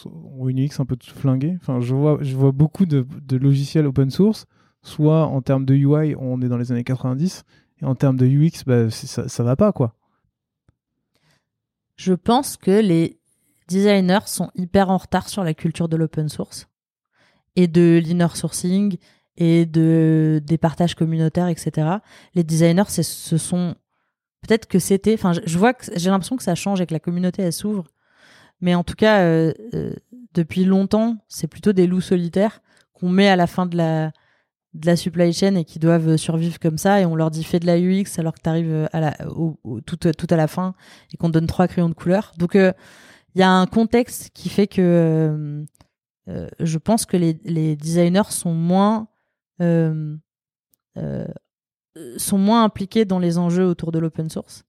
ont 0.05 0.49
une 0.49 0.59
UX 0.59 0.79
un 0.79 0.85
peu 0.85 0.97
flinguée? 1.01 1.57
Enfin, 1.61 1.79
je, 1.79 1.93
vois, 1.95 2.17
je 2.21 2.35
vois 2.35 2.51
beaucoup 2.51 2.85
de, 2.85 3.05
logiciels 3.31 3.85
open 3.85 4.09
source, 4.09 4.45
soit 4.85 5.25
en 5.25 5.41
termes 5.41 5.65
de 5.65 5.73
UI, 5.73 6.15
on 6.17 6.41
est 6.41 6.47
dans 6.47 6.57
les 6.57 6.71
années 6.71 6.83
90, 6.83 7.43
et 7.81 7.85
en 7.85 7.95
termes 7.95 8.17
de 8.17 8.25
UX, 8.25 8.63
bah, 8.65 8.89
ça, 8.89 9.27
ça 9.27 9.43
va 9.43 9.55
pas. 9.55 9.71
quoi. 9.71 9.95
Je 11.95 12.13
pense 12.13 12.55
que 12.55 12.71
les 12.71 13.19
designers 13.67 14.27
sont 14.27 14.51
hyper 14.55 14.89
en 14.89 14.97
retard 14.97 15.27
sur 15.27 15.43
la 15.43 15.53
culture 15.53 15.89
de 15.89 15.97
l'open 15.97 16.29
source 16.29 16.67
et 17.55 17.67
de 17.67 18.01
l'inner 18.03 18.27
sourcing 18.35 18.97
et 19.37 19.65
de 19.65 20.41
des 20.45 20.57
partages 20.57 20.95
communautaires, 20.95 21.47
etc. 21.47 21.97
Les 22.35 22.43
designers, 22.43 22.89
ce 22.89 23.37
sont 23.37 23.75
peut-être 24.41 24.67
que 24.67 24.79
c'était, 24.79 25.15
enfin, 25.15 25.33
je 25.33 25.57
vois 25.57 25.73
que 25.73 25.85
j'ai 25.95 26.09
l'impression 26.09 26.37
que 26.37 26.43
ça 26.43 26.55
change 26.55 26.79
et 26.79 26.85
que 26.85 26.93
la 26.93 26.99
communauté 26.99 27.41
elle 27.41 27.53
s'ouvre, 27.53 27.85
mais 28.61 28.75
en 28.75 28.83
tout 28.83 28.95
cas, 28.95 29.21
euh, 29.21 29.53
euh, 29.73 29.93
depuis 30.33 30.63
longtemps, 30.63 31.17
c'est 31.27 31.47
plutôt 31.47 31.73
des 31.73 31.87
loups 31.87 32.01
solitaires 32.01 32.61
qu'on 32.93 33.09
met 33.09 33.27
à 33.27 33.35
la 33.35 33.47
fin 33.47 33.65
de 33.65 33.75
la 33.75 34.11
de 34.75 34.85
la 34.85 34.95
supply 34.95 35.33
chain 35.33 35.55
et 35.55 35.65
qui 35.65 35.79
doivent 35.79 36.17
survivre 36.17 36.59
comme 36.59 36.77
ça 36.77 37.01
et 37.01 37.05
on 37.05 37.15
leur 37.15 37.31
dit 37.31 37.43
fais 37.43 37.59
de 37.59 37.65
la 37.65 37.79
UX 37.79 38.17
alors 38.17 38.33
que 38.33 38.41
tu 38.41 38.49
arrives 38.49 38.87
à 38.91 38.99
la 38.99 39.15
tout, 39.85 39.97
tout 39.97 40.27
à 40.29 40.35
la 40.35 40.47
fin 40.47 40.75
et 41.13 41.17
qu'on 41.17 41.27
te 41.27 41.33
donne 41.33 41.47
trois 41.47 41.67
crayons 41.67 41.89
de 41.89 41.93
couleur. 41.93 42.33
Donc 42.37 42.55
euh, 42.55 42.73
il 43.33 43.39
y 43.39 43.43
a 43.43 43.49
un 43.49 43.65
contexte 43.65 44.29
qui 44.33 44.49
fait 44.49 44.67
que 44.67 45.65
je 46.59 46.77
pense 46.77 47.05
que 47.05 47.17
les, 47.17 47.75
designers 47.75 48.29
sont 48.31 48.53
moins 48.53 49.07
sont 52.17 52.37
moins 52.37 52.63
impliqués 52.63 53.05
dans 53.05 53.19
les 53.19 53.37
enjeux 53.37 53.65
autour 53.65 53.91
de 53.91 53.99
l'open 53.99 54.29
source. 54.29 54.65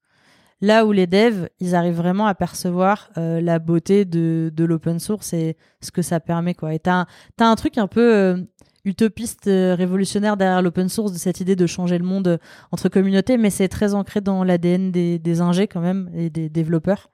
Là 0.63 0.87
où 0.87 0.93
les 0.93 1.07
devs, 1.07 1.49
ils 1.61 1.75
arrivent 1.75 1.97
vraiment 1.97 2.27
à 2.27 2.35
percevoir 2.35 3.11
euh, 3.19 3.41
la 3.43 3.59
beauté 3.59 4.05
de, 4.07 4.51
de 4.55 4.65
l'open 4.65 4.99
source 4.99 5.35
et 5.35 5.57
ce 5.83 5.91
que 5.91 6.01
ça 6.01 6.19
permet. 6.19 6.55
Quoi. 6.55 6.73
Et 6.73 6.79
t'as 6.79 7.05
as 7.39 7.45
un 7.45 7.57
truc 7.57 7.77
un 7.77 7.87
peu 7.87 8.15
euh, 8.15 8.43
utopiste, 8.87 9.49
euh, 9.49 9.75
révolutionnaire 9.75 10.39
derrière 10.39 10.63
l'open 10.63 10.89
source, 10.89 11.13
de 11.13 11.19
cette 11.19 11.41
idée 11.41 11.57
de 11.57 11.67
changer 11.67 11.99
le 11.99 12.05
monde 12.05 12.39
entre 12.73 12.89
communautés, 12.89 13.37
mais 13.37 13.51
c'est 13.51 13.69
très 13.69 13.93
ancré 13.93 14.23
dans 14.23 14.45
l'ADN 14.45 14.91
des, 14.91 15.19
des 15.19 15.41
ingés 15.43 15.67
quand 15.67 15.83
même 15.83 16.11
et 16.15 16.31
des 16.31 16.49
développeurs. 16.49 17.11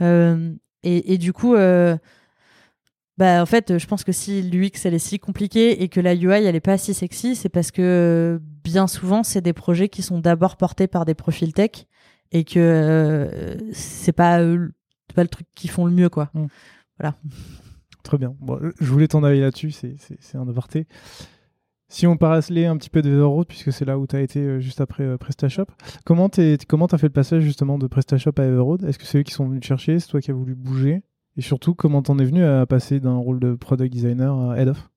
Et, 0.00 1.14
et, 1.14 1.18
du 1.18 1.32
coup, 1.32 1.56
bah 3.16 3.42
en 3.42 3.46
fait, 3.46 3.78
je 3.78 3.86
pense 3.86 4.02
que 4.02 4.12
si 4.12 4.42
l'UX 4.42 4.84
elle 4.84 4.94
est 4.94 4.98
si 4.98 5.18
compliquée 5.18 5.82
et 5.82 5.88
que 5.88 6.00
la 6.00 6.14
UI 6.14 6.44
elle 6.44 6.56
est 6.56 6.60
pas 6.60 6.76
si 6.78 6.94
sexy, 6.94 7.36
c'est 7.36 7.48
parce 7.48 7.70
que 7.70 8.40
bien 8.64 8.88
souvent 8.88 9.22
c'est 9.22 9.40
des 9.40 9.52
projets 9.52 9.88
qui 9.88 10.02
sont 10.02 10.18
d'abord 10.18 10.56
portés 10.56 10.88
par 10.88 11.04
des 11.04 11.14
profils 11.14 11.52
tech 11.52 11.86
et 12.32 12.44
que 12.44 12.58
euh, 12.58 13.56
c'est 13.72 14.12
pas 14.12 14.40
pas 15.14 15.22
le 15.22 15.28
truc 15.28 15.46
qui 15.54 15.68
font 15.68 15.86
le 15.86 15.92
mieux 15.92 16.08
quoi. 16.08 16.30
Mm. 16.34 16.46
Voilà. 16.98 17.16
Très 18.04 18.18
bien. 18.18 18.36
Je 18.80 18.92
voulais 18.92 19.08
ton 19.08 19.24
avis 19.24 19.40
là-dessus, 19.40 19.72
c'est 19.72 20.36
un 20.36 20.46
aparté. 20.46 20.86
Si 21.88 22.06
on 22.06 22.16
parlait 22.16 22.66
un 22.66 22.76
petit 22.76 22.90
peu 22.90 23.02
de 23.02 23.10
Everroad, 23.10 23.46
puisque 23.46 23.72
c'est 23.72 23.84
là 23.84 23.98
où 23.98 24.06
tu 24.06 24.16
as 24.16 24.20
été 24.20 24.40
euh, 24.40 24.60
juste 24.60 24.80
après 24.80 25.04
euh, 25.04 25.16
PrestaShop, 25.16 25.66
comment 26.04 26.28
tu 26.28 26.40
as 26.40 26.98
fait 26.98 27.06
le 27.06 27.12
passage 27.12 27.42
justement 27.42 27.78
de 27.78 27.86
PrestaShop 27.86 28.32
à 28.38 28.44
Everroad 28.44 28.84
Est-ce 28.84 28.98
que 28.98 29.06
c'est 29.06 29.18
eux 29.18 29.22
qui 29.22 29.32
sont 29.32 29.46
venus 29.46 29.60
te 29.60 29.66
chercher? 29.66 29.98
C'est 29.98 30.08
toi 30.08 30.20
qui 30.20 30.30
as 30.30 30.34
voulu 30.34 30.54
bouger? 30.54 31.02
Et 31.36 31.42
surtout, 31.42 31.74
comment 31.74 32.02
t'en 32.02 32.18
es 32.18 32.24
venu 32.24 32.44
à 32.44 32.66
passer 32.66 33.00
d'un 33.00 33.16
rôle 33.16 33.40
de 33.40 33.54
product 33.54 33.92
designer 33.92 34.50
à 34.50 34.58
head 34.58 34.68
of 34.68 34.90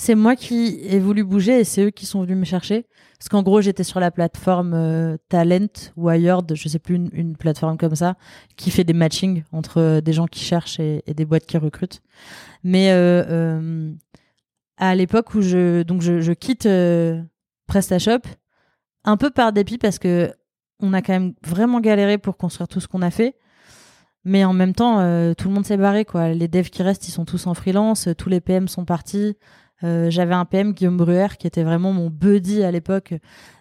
c'est 0.00 0.14
moi 0.14 0.36
qui 0.36 0.78
ai 0.84 1.00
voulu 1.00 1.24
bouger 1.24 1.60
et 1.60 1.64
c'est 1.64 1.82
eux 1.86 1.90
qui 1.90 2.06
sont 2.06 2.22
venus 2.22 2.38
me 2.38 2.44
chercher. 2.44 2.86
Parce 3.18 3.28
qu'en 3.28 3.42
gros, 3.42 3.60
j'étais 3.60 3.82
sur 3.82 3.98
la 3.98 4.12
plateforme 4.12 4.72
euh, 4.72 5.16
Talent, 5.28 5.66
Wired, 5.96 6.54
je 6.54 6.68
sais 6.68 6.78
plus, 6.78 6.94
une, 6.94 7.36
plateforme 7.36 7.76
comme 7.76 7.96
ça, 7.96 8.14
qui 8.56 8.70
fait 8.70 8.84
des 8.84 8.92
matchings 8.92 9.42
entre 9.50 9.80
euh, 9.80 10.00
des 10.00 10.12
gens 10.12 10.28
qui 10.28 10.38
cherchent 10.38 10.78
et, 10.78 11.02
des 11.08 11.24
boîtes 11.24 11.46
qui 11.46 11.58
recrutent. 11.58 12.00
Mais 12.62 12.92
euh, 12.92 13.92
à 14.76 14.94
l'époque 14.94 15.34
où 15.34 15.42
je, 15.42 15.82
donc 15.82 16.00
je, 16.00 16.32
quitte 16.32 16.68
PrestaShop, 17.66 18.22
un 19.04 19.16
peu 19.16 19.30
par 19.30 19.52
dépit 19.52 19.78
parce 19.78 19.98
que 19.98 20.32
on 20.80 20.92
a 20.92 21.02
quand 21.02 21.12
même 21.12 21.34
vraiment 21.44 21.80
galéré 21.80 22.18
pour 22.18 22.36
construire 22.36 22.68
tout 22.68 22.78
ce 22.78 22.86
qu'on 22.86 23.02
a 23.02 23.10
fait. 23.10 23.34
Mais 24.24 24.44
en 24.44 24.52
même 24.52 24.74
temps, 24.74 24.98
tout 25.34 25.48
le 25.48 25.54
monde 25.54 25.66
s'est 25.66 25.76
barré, 25.76 26.04
quoi. 26.04 26.28
Les 26.28 26.46
devs 26.46 26.70
qui 26.70 26.82
restent, 26.82 27.08
ils 27.08 27.12
sont 27.12 27.24
tous 27.24 27.46
en 27.48 27.54
freelance, 27.54 28.08
tous 28.16 28.28
les 28.28 28.40
PM 28.40 28.68
sont 28.68 28.84
partis. 28.84 29.36
Euh, 29.84 30.10
j'avais 30.10 30.34
un 30.34 30.44
PM 30.44 30.72
Guillaume 30.72 30.96
Bruer 30.96 31.28
qui 31.38 31.46
était 31.46 31.62
vraiment 31.62 31.92
mon 31.92 32.10
buddy 32.10 32.64
à 32.64 32.70
l'époque. 32.70 33.14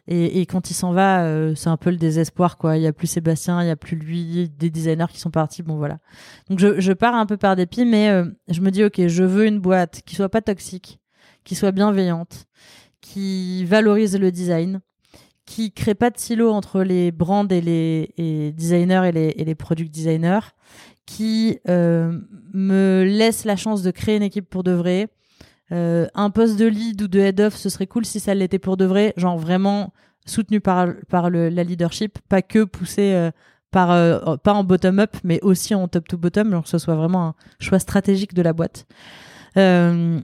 Et, 0.07 0.39
et, 0.39 0.45
quand 0.45 0.71
il 0.71 0.73
s'en 0.73 0.93
va 0.93 1.23
euh, 1.23 1.53
c'est 1.53 1.69
un 1.69 1.77
peu 1.77 1.91
le 1.91 1.97
désespoir 1.97 2.57
quoi. 2.57 2.77
Il 2.77 2.83
y 2.83 2.87
a 2.87 2.93
plus 2.93 3.07
Sébastien 3.07 3.61
il 3.61 3.67
y 3.67 3.71
a 3.71 3.75
plus 3.75 3.97
lui 3.97 4.49
des 4.49 4.69
designers 4.69 5.07
qui 5.11 5.19
sont 5.19 5.31
partis. 5.31 5.63
Bon 5.63 5.75
voilà. 5.77 5.99
Donc 6.49 6.59
je, 6.59 6.79
je 6.79 6.93
pars 6.93 7.13
un 7.13 7.25
peu 7.25 7.37
par 7.37 7.55
dépit 7.55 7.85
mais 7.85 8.09
euh, 8.09 8.25
je 8.47 8.61
me 8.61 8.71
dis 8.71 8.83
ok 8.83 9.07
je 9.07 9.23
veux 9.23 9.45
une 9.45 9.59
boîte 9.59 10.01
qui 10.05 10.15
soit 10.15 10.29
pas 10.29 10.41
toxique 10.41 10.99
qui 11.43 11.55
soit 11.55 11.71
bienveillante 11.71 12.45
qui 13.01 13.63
valorise 13.65 14.17
le 14.17 14.31
design 14.31 14.79
qui 15.45 15.71
crée 15.71 15.95
pas 15.95 16.09
de 16.09 16.17
silo 16.17 16.51
entre 16.51 16.81
les 16.81 17.11
brands 17.11 17.47
et 17.47 17.61
les 17.61 18.13
et 18.17 18.51
designers 18.53 19.03
et 19.07 19.11
les, 19.11 19.33
et 19.37 19.45
les 19.45 19.55
product 19.55 19.93
designers 19.93 20.39
qui 21.05 21.59
me 21.65 23.03
laisse 23.03 23.45
la 23.45 23.55
chance 23.55 23.83
de 23.83 23.91
créer 23.91 24.17
une 24.17 24.23
équipe 24.23 24.49
pour 24.49 24.63
de 24.63 24.71
vrai 24.71 25.09
euh, 25.71 26.07
un 26.15 26.29
poste 26.29 26.57
de 26.57 26.65
lead 26.65 27.01
ou 27.01 27.07
de 27.07 27.19
head 27.19 27.41
of, 27.41 27.55
ce 27.55 27.69
serait 27.69 27.87
cool 27.87 28.05
si 28.05 28.19
ça 28.19 28.33
l'était 28.33 28.59
pour 28.59 28.77
de 28.77 28.85
vrai, 28.85 29.13
genre 29.17 29.37
vraiment 29.37 29.93
soutenu 30.25 30.61
par, 30.61 30.87
par 31.09 31.29
le, 31.29 31.49
la 31.49 31.63
leadership, 31.63 32.19
pas 32.29 32.41
que 32.41 32.63
poussé 32.63 33.13
euh, 33.13 33.31
par, 33.71 33.91
euh, 33.91 34.37
pas 34.37 34.53
en 34.53 34.63
bottom-up, 34.63 35.17
mais 35.23 35.39
aussi 35.41 35.75
en 35.75 35.87
top-to-bottom, 35.87 36.51
donc 36.51 36.63
que 36.63 36.69
ce 36.69 36.77
soit 36.77 36.95
vraiment 36.95 37.27
un 37.27 37.35
choix 37.59 37.79
stratégique 37.79 38.33
de 38.33 38.41
la 38.41 38.53
boîte. 38.53 38.85
et, 39.55 40.21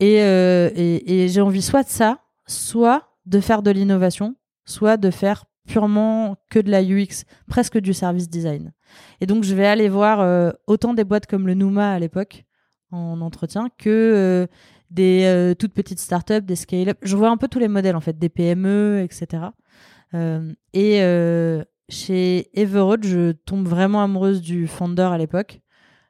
et, 0.00 1.24
et 1.24 1.28
j'ai 1.28 1.40
envie 1.40 1.62
soit 1.62 1.84
de 1.84 1.88
ça, 1.88 2.18
soit 2.46 3.08
de 3.26 3.40
faire 3.40 3.62
de 3.62 3.70
l'innovation, 3.70 4.34
soit 4.64 4.96
de 4.96 5.10
faire 5.10 5.44
purement 5.66 6.36
que 6.50 6.58
de 6.58 6.70
la 6.70 6.82
UX, 6.82 7.24
presque 7.46 7.78
du 7.78 7.92
service 7.92 8.28
design. 8.28 8.72
Et 9.20 9.26
donc 9.26 9.44
je 9.44 9.54
vais 9.54 9.66
aller 9.66 9.88
voir 9.88 10.52
autant 10.66 10.94
des 10.94 11.04
boîtes 11.04 11.26
comme 11.26 11.46
le 11.46 11.54
Numa 11.54 11.92
à 11.92 11.98
l'époque, 11.98 12.44
en 12.90 13.20
entretien 13.20 13.68
que 13.76 13.88
euh, 13.88 14.46
des 14.90 15.24
euh, 15.24 15.54
toutes 15.54 15.72
petites 15.72 15.98
startups, 15.98 16.42
des 16.42 16.56
scale-up. 16.56 16.98
Je 17.02 17.16
vois 17.16 17.30
un 17.30 17.36
peu 17.36 17.48
tous 17.48 17.58
les 17.58 17.68
modèles 17.68 17.96
en 17.96 18.00
fait, 18.00 18.18
des 18.18 18.28
PME, 18.28 19.02
etc. 19.02 19.44
et 20.14 21.02
euh, 21.02 21.62
chez 21.90 22.48
Everroad, 22.58 23.04
je 23.04 23.32
tombe 23.32 23.66
vraiment 23.66 24.02
amoureuse 24.02 24.40
du 24.40 24.66
founder 24.66 25.02
à 25.02 25.18
l'époque. 25.18 25.60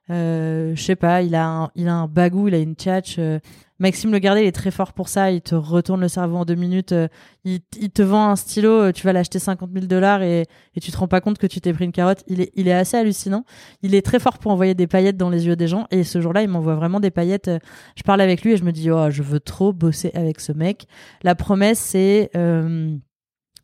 Je 0.09 0.75
sais 0.77 0.97
pas, 0.97 1.23
il 1.23 1.35
a 1.35 1.47
un, 1.47 1.71
il 1.75 1.89
a 1.89 1.95
un 1.95 2.07
bagou, 2.09 2.49
il 2.49 2.55
a 2.55 2.59
une 2.59 2.75
tchatch. 2.75 3.19
Maxime 3.81 4.11
Le 4.11 4.19
il 4.19 4.27
est 4.27 4.53
très 4.53 4.73
fort 4.73 4.93
pour 4.93 5.09
ça. 5.09 5.31
Il 5.31 5.41
te 5.41 5.55
retourne 5.55 6.01
le 6.01 6.09
cerveau 6.09 6.39
en 6.39 6.45
deux 6.45 6.57
minutes. 6.57 6.91
Euh, 6.91 7.07
il, 7.45 7.61
te 7.61 8.03
vend 8.03 8.31
un 8.31 8.37
stylo, 8.37 8.71
euh, 8.71 8.93
tu 8.93 9.05
vas 9.05 9.13
l'acheter 9.13 9.39
50 9.39 9.71
000 9.73 9.87
dollars 9.87 10.23
et, 10.23 10.47
tu 10.81 10.91
te 10.91 10.97
rends 10.97 11.07
pas 11.07 11.21
compte 11.21 11.39
que 11.39 11.47
tu 11.47 11.61
t'es 11.61 11.73
pris 11.73 11.85
une 11.85 11.93
carotte. 11.93 12.25
Il 12.27 12.41
est, 12.41 12.51
il 12.57 12.67
est 12.67 12.73
assez 12.73 12.97
hallucinant. 12.97 13.45
Il 13.83 13.95
est 13.95 14.03
très 14.03 14.19
fort 14.19 14.39
pour 14.39 14.51
envoyer 14.51 14.75
des 14.75 14.89
paillettes 14.89 15.17
dans 15.17 15.31
les 15.31 15.47
yeux 15.47 15.55
des 15.55 15.69
gens. 15.69 15.87
Et 15.93 16.03
ce 16.03 16.21
jour-là, 16.21 16.43
il 16.43 16.49
m'envoie 16.49 16.75
vraiment 16.75 16.99
des 16.99 17.13
paillettes. 17.13 17.49
Euh, 17.49 17.59
je 17.95 18.03
parle 18.03 18.21
avec 18.21 18.43
lui 18.43 18.53
et 18.53 18.57
je 18.57 18.65
me 18.65 18.73
dis, 18.73 18.91
oh, 18.91 19.11
je 19.11 19.23
veux 19.23 19.41
trop 19.41 19.73
bosser 19.73 20.11
avec 20.15 20.41
ce 20.41 20.53
mec. 20.53 20.87
La 21.23 21.37
promesse, 21.37 21.79
c'est 21.79 22.31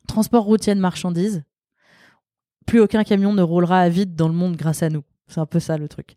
transport 0.07 0.45
routier 0.45 0.74
de 0.74 0.80
marchandises. 0.80 1.42
Plus 2.66 2.80
aucun 2.80 3.05
camion 3.05 3.32
ne 3.32 3.42
roulera 3.42 3.80
à 3.80 3.88
vide 3.88 4.14
dans 4.14 4.28
le 4.28 4.34
monde 4.34 4.57
grâce 4.57 4.82
à 4.82 4.90
nous. 4.90 5.03
C'est 5.27 5.41
un 5.41 5.47
peu 5.47 5.61
ça 5.61 5.77
le 5.79 5.89
truc. 5.89 6.16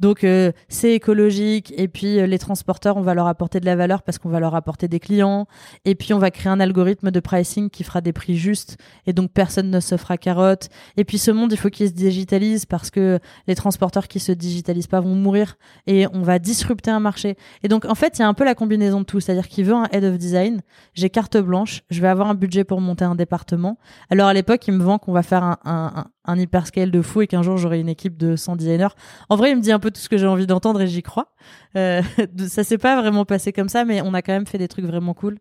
Donc 0.00 0.22
euh, 0.22 0.52
c'est 0.68 0.94
écologique 0.94 1.74
et 1.76 1.88
puis 1.88 2.20
euh, 2.20 2.26
les 2.26 2.38
transporteurs, 2.38 2.96
on 2.96 3.00
va 3.00 3.14
leur 3.14 3.26
apporter 3.26 3.58
de 3.58 3.66
la 3.66 3.74
valeur 3.74 4.02
parce 4.02 4.18
qu'on 4.18 4.28
va 4.28 4.38
leur 4.38 4.54
apporter 4.54 4.86
des 4.86 5.00
clients 5.00 5.46
et 5.84 5.94
puis 5.94 6.14
on 6.14 6.18
va 6.18 6.30
créer 6.30 6.52
un 6.52 6.60
algorithme 6.60 7.10
de 7.10 7.20
pricing 7.20 7.68
qui 7.68 7.82
fera 7.82 8.00
des 8.00 8.12
prix 8.12 8.36
justes 8.36 8.76
et 9.06 9.12
donc 9.12 9.32
personne 9.32 9.70
ne 9.70 9.80
se 9.80 9.96
fera 9.96 10.16
carotte. 10.16 10.68
Et 10.96 11.04
puis 11.04 11.18
ce 11.18 11.30
monde, 11.30 11.52
il 11.52 11.58
faut 11.58 11.68
qu'il 11.68 11.88
se 11.88 11.92
digitalise 11.92 12.64
parce 12.64 12.90
que 12.90 13.18
les 13.48 13.56
transporteurs 13.56 14.06
qui 14.06 14.20
se 14.20 14.30
digitalisent 14.30 14.86
pas 14.86 15.00
vont 15.00 15.14
mourir 15.16 15.56
et 15.86 16.06
on 16.12 16.22
va 16.22 16.38
disrupter 16.38 16.90
un 16.90 17.00
marché. 17.00 17.36
Et 17.64 17.68
donc 17.68 17.84
en 17.84 17.94
fait, 17.96 18.18
il 18.18 18.22
y 18.22 18.24
a 18.24 18.28
un 18.28 18.34
peu 18.34 18.44
la 18.44 18.54
combinaison 18.54 19.00
de 19.00 19.04
tout, 19.04 19.18
c'est-à-dire 19.18 19.48
qu'il 19.48 19.64
veut 19.64 19.74
un 19.74 19.88
head 19.90 20.04
of 20.04 20.16
design, 20.16 20.60
j'ai 20.94 21.10
carte 21.10 21.36
blanche, 21.36 21.82
je 21.90 22.00
vais 22.00 22.08
avoir 22.08 22.28
un 22.28 22.34
budget 22.34 22.62
pour 22.62 22.80
monter 22.80 23.04
un 23.04 23.16
département. 23.16 23.78
Alors 24.10 24.28
à 24.28 24.34
l'époque, 24.34 24.66
il 24.68 24.74
me 24.74 24.84
vend 24.84 24.98
qu'on 24.98 25.12
va 25.12 25.24
faire 25.24 25.42
un, 25.42 25.58
un, 25.64 26.04
un 26.28 26.38
hyperscale 26.38 26.90
de 26.90 27.02
fou 27.02 27.22
et 27.22 27.26
qu'un 27.26 27.42
jour 27.42 27.56
j'aurai 27.56 27.80
une 27.80 27.88
équipe 27.88 28.16
de 28.16 28.36
100 28.36 28.56
designers. 28.56 28.94
En 29.28 29.36
vrai, 29.36 29.50
il 29.50 29.56
me 29.56 29.62
dit 29.62 29.72
un 29.72 29.78
peu 29.78 29.87
tout 29.90 30.00
ce 30.00 30.08
que 30.08 30.18
j'ai 30.18 30.26
envie 30.26 30.46
d'entendre 30.46 30.80
et 30.80 30.86
j'y 30.86 31.02
crois. 31.02 31.32
Euh, 31.76 32.02
ça 32.48 32.64
s'est 32.64 32.78
pas 32.78 33.00
vraiment 33.00 33.24
passé 33.24 33.52
comme 33.52 33.68
ça, 33.68 33.84
mais 33.84 34.00
on 34.02 34.14
a 34.14 34.22
quand 34.22 34.32
même 34.32 34.46
fait 34.46 34.58
des 34.58 34.68
trucs 34.68 34.84
vraiment 34.84 35.14
cool. 35.14 35.38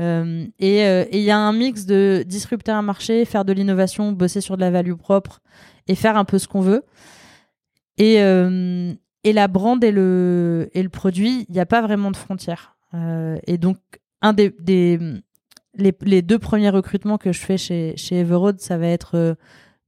Euh, 0.00 0.46
euh, 0.62 1.04
et 1.10 1.18
il 1.18 1.24
y 1.24 1.30
a 1.30 1.38
un 1.38 1.52
mix 1.52 1.86
de 1.86 2.24
disrupter 2.26 2.72
un 2.72 2.82
marché, 2.82 3.24
faire 3.24 3.44
de 3.44 3.52
l'innovation, 3.52 4.12
bosser 4.12 4.40
sur 4.40 4.56
de 4.56 4.60
la 4.60 4.70
value 4.70 4.94
propre 4.94 5.40
et 5.86 5.94
faire 5.94 6.16
un 6.16 6.24
peu 6.24 6.38
ce 6.38 6.48
qu'on 6.48 6.60
veut. 6.60 6.84
Et, 7.98 8.14
et 8.16 9.32
la 9.32 9.48
brand 9.48 9.82
et 9.84 9.92
le, 9.92 10.68
produit, 10.90 11.46
il 11.48 11.52
n'y 11.52 11.60
a 11.60 11.66
pas 11.66 11.80
vraiment 11.80 12.10
de 12.10 12.16
frontières. 12.16 12.76
et 13.46 13.56
donc, 13.56 13.78
un 14.20 14.32
des, 14.32 14.52
les, 15.76 16.22
deux 16.22 16.38
premiers 16.40 16.70
recrutements 16.70 17.18
que 17.18 17.32
je 17.32 17.40
fais 17.40 17.56
chez, 17.56 17.96
chez 17.96 18.18
Everroad, 18.18 18.60
ça 18.60 18.78
va 18.78 18.88
être 18.88 19.36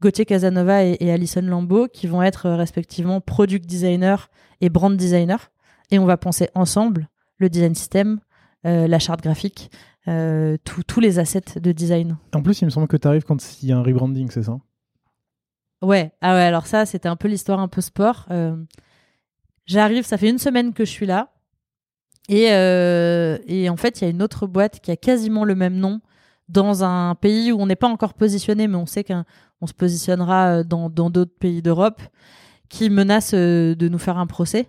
Gauthier 0.03 0.27
Casanova 0.27 0.85
et, 0.85 1.11
Alison 1.11 1.43
Lambeau, 1.43 1.89
qui 1.89 2.07
vont 2.07 2.23
être 2.23 2.47
euh, 2.47 2.57
respectivement 2.57 3.21
product 3.21 3.67
designer 3.67 4.29
et 4.61 4.69
brand 4.69 4.95
designer. 4.95 5.51
Et 5.91 5.99
on 5.99 6.05
va 6.05 6.17
penser 6.17 6.51
ensemble 6.55 7.09
le 7.39 7.49
design 7.49 7.75
system, 7.75 8.21
euh, 8.67 8.87
la 8.87 8.99
charte 8.99 9.23
graphique, 9.23 9.71
euh, 10.09 10.57
tous 10.65 11.01
les 11.01 11.19
assets 11.19 11.61
de 11.61 11.73
design. 11.73 12.17
En 12.35 12.43
plus, 12.43 12.61
il 12.61 12.67
me 12.67 12.71
semble 12.71 12.89
que 12.89 12.97
tu 12.97 13.09
arrives 13.09 13.25
quand 13.25 13.63
il 13.63 13.69
y 13.69 13.73
a 13.73 13.79
un 13.79 13.83
rebranding, 13.83 14.31
c'est 14.31 14.43
ça? 14.43 14.59
Ouais, 15.83 16.13
ah 16.21 16.35
ouais, 16.35 16.43
alors 16.43 16.67
ça, 16.67 16.87
c'était 16.87 17.09
un 17.09 17.17
peu 17.17 17.29
l'histoire 17.29 17.61
un 17.61 17.69
peu 17.69 17.81
sport. 17.81 18.27
J'arrive, 19.67 20.07
ça 20.07 20.17
fait 20.17 20.31
une 20.31 20.39
semaine 20.39 20.73
que 20.73 20.85
je 20.85 20.91
suis 20.91 21.07
là. 21.07 21.33
Et, 22.29 22.45
et 22.47 23.69
en 23.69 23.77
fait, 23.77 24.01
il 24.01 24.05
y 24.05 24.07
a 24.07 24.11
une 24.11 24.23
autre 24.23 24.47
boîte 24.47 24.81
qui 24.81 24.91
a 24.91 24.97
quasiment 24.97 25.45
le 25.45 25.55
même 25.55 25.77
nom 25.77 26.01
dans 26.49 26.85
un 26.85 27.15
pays 27.15 27.53
où 27.53 27.61
on 27.61 27.67
n'est 27.67 27.77
pas 27.77 27.89
encore 27.89 28.15
positionné, 28.15 28.69
mais 28.69 28.77
on 28.77 28.87
sait 28.87 29.05
qu'on 29.05 29.25
se 29.65 29.73
positionnera 29.73 30.59
euh, 30.59 30.65
dans 30.65 30.91
d'autres 30.91 31.37
pays 31.39 31.63
d'Europe, 31.63 32.03
qui 32.69 32.91
menace 32.91 33.33
euh, 33.35 33.75
de 33.75 33.89
nous 33.89 33.99
faire 33.99 34.19
un 34.19 34.27
procès. 34.27 34.69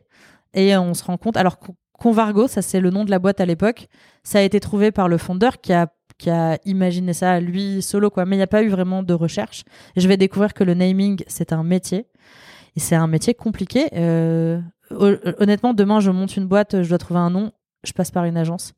Et 0.53 0.77
on 0.77 0.93
se 0.93 1.03
rend 1.03 1.17
compte, 1.17 1.35
alors 1.35 1.57
Convargo, 1.93 2.47
ça 2.47 2.61
c'est 2.61 2.79
le 2.79 2.89
nom 2.89 3.03
de 3.03 3.11
la 3.11 3.19
boîte 3.19 3.41
à 3.41 3.45
l'époque, 3.45 3.87
ça 4.23 4.39
a 4.39 4.41
été 4.41 4.59
trouvé 4.59 4.91
par 4.91 5.09
le 5.09 5.17
fondeur 5.17 5.59
qui 5.59 5.73
a 5.73 6.57
imaginé 6.65 7.13
ça 7.13 7.39
lui 7.39 7.81
solo 7.81 8.09
quoi, 8.09 8.25
mais 8.25 8.35
il 8.35 8.39
n'y 8.39 8.43
a 8.43 8.47
pas 8.47 8.63
eu 8.63 8.69
vraiment 8.69 9.03
de 9.03 9.13
recherche. 9.13 9.63
Je 9.97 10.07
vais 10.07 10.15
découvrir 10.15 10.53
que 10.53 10.63
le 10.63 10.73
naming 10.73 11.21
c'est 11.27 11.51
un 11.53 11.63
métier 11.63 12.07
et 12.77 12.79
c'est 12.79 12.95
un 12.95 13.07
métier 13.07 13.33
compliqué. 13.33 13.89
Euh, 13.93 14.61
honnêtement, 14.91 15.73
demain, 15.73 15.99
je 15.99 16.11
monte 16.11 16.37
une 16.37 16.47
boîte, 16.47 16.83
je 16.83 16.89
dois 16.89 16.99
trouver 16.99 17.19
un 17.19 17.31
nom, 17.31 17.51
je 17.83 17.91
passe 17.91 18.11
par 18.11 18.25
une 18.25 18.37
agence. 18.37 18.73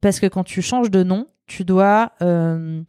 Parce 0.00 0.20
que 0.20 0.26
quand 0.26 0.42
tu 0.42 0.62
changes 0.62 0.90
de 0.90 1.02
nom, 1.02 1.26
tu 1.46 1.64
dois, 1.64 2.12
euh, 2.22 2.82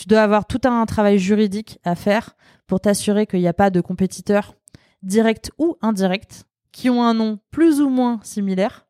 tu 0.00 0.08
dois 0.08 0.22
avoir 0.22 0.46
tout 0.46 0.62
un 0.64 0.86
travail 0.86 1.18
juridique 1.18 1.78
à 1.84 1.94
faire 1.94 2.34
pour 2.66 2.80
t'assurer 2.80 3.26
qu'il 3.26 3.40
n'y 3.40 3.48
a 3.48 3.52
pas 3.52 3.68
de 3.68 3.82
compétiteurs 3.82 4.54
directs 5.02 5.50
ou 5.58 5.76
indirects 5.82 6.44
qui 6.72 6.88
ont 6.88 7.02
un 7.02 7.12
nom 7.12 7.38
plus 7.50 7.82
ou 7.82 7.90
moins 7.90 8.18
similaire. 8.22 8.86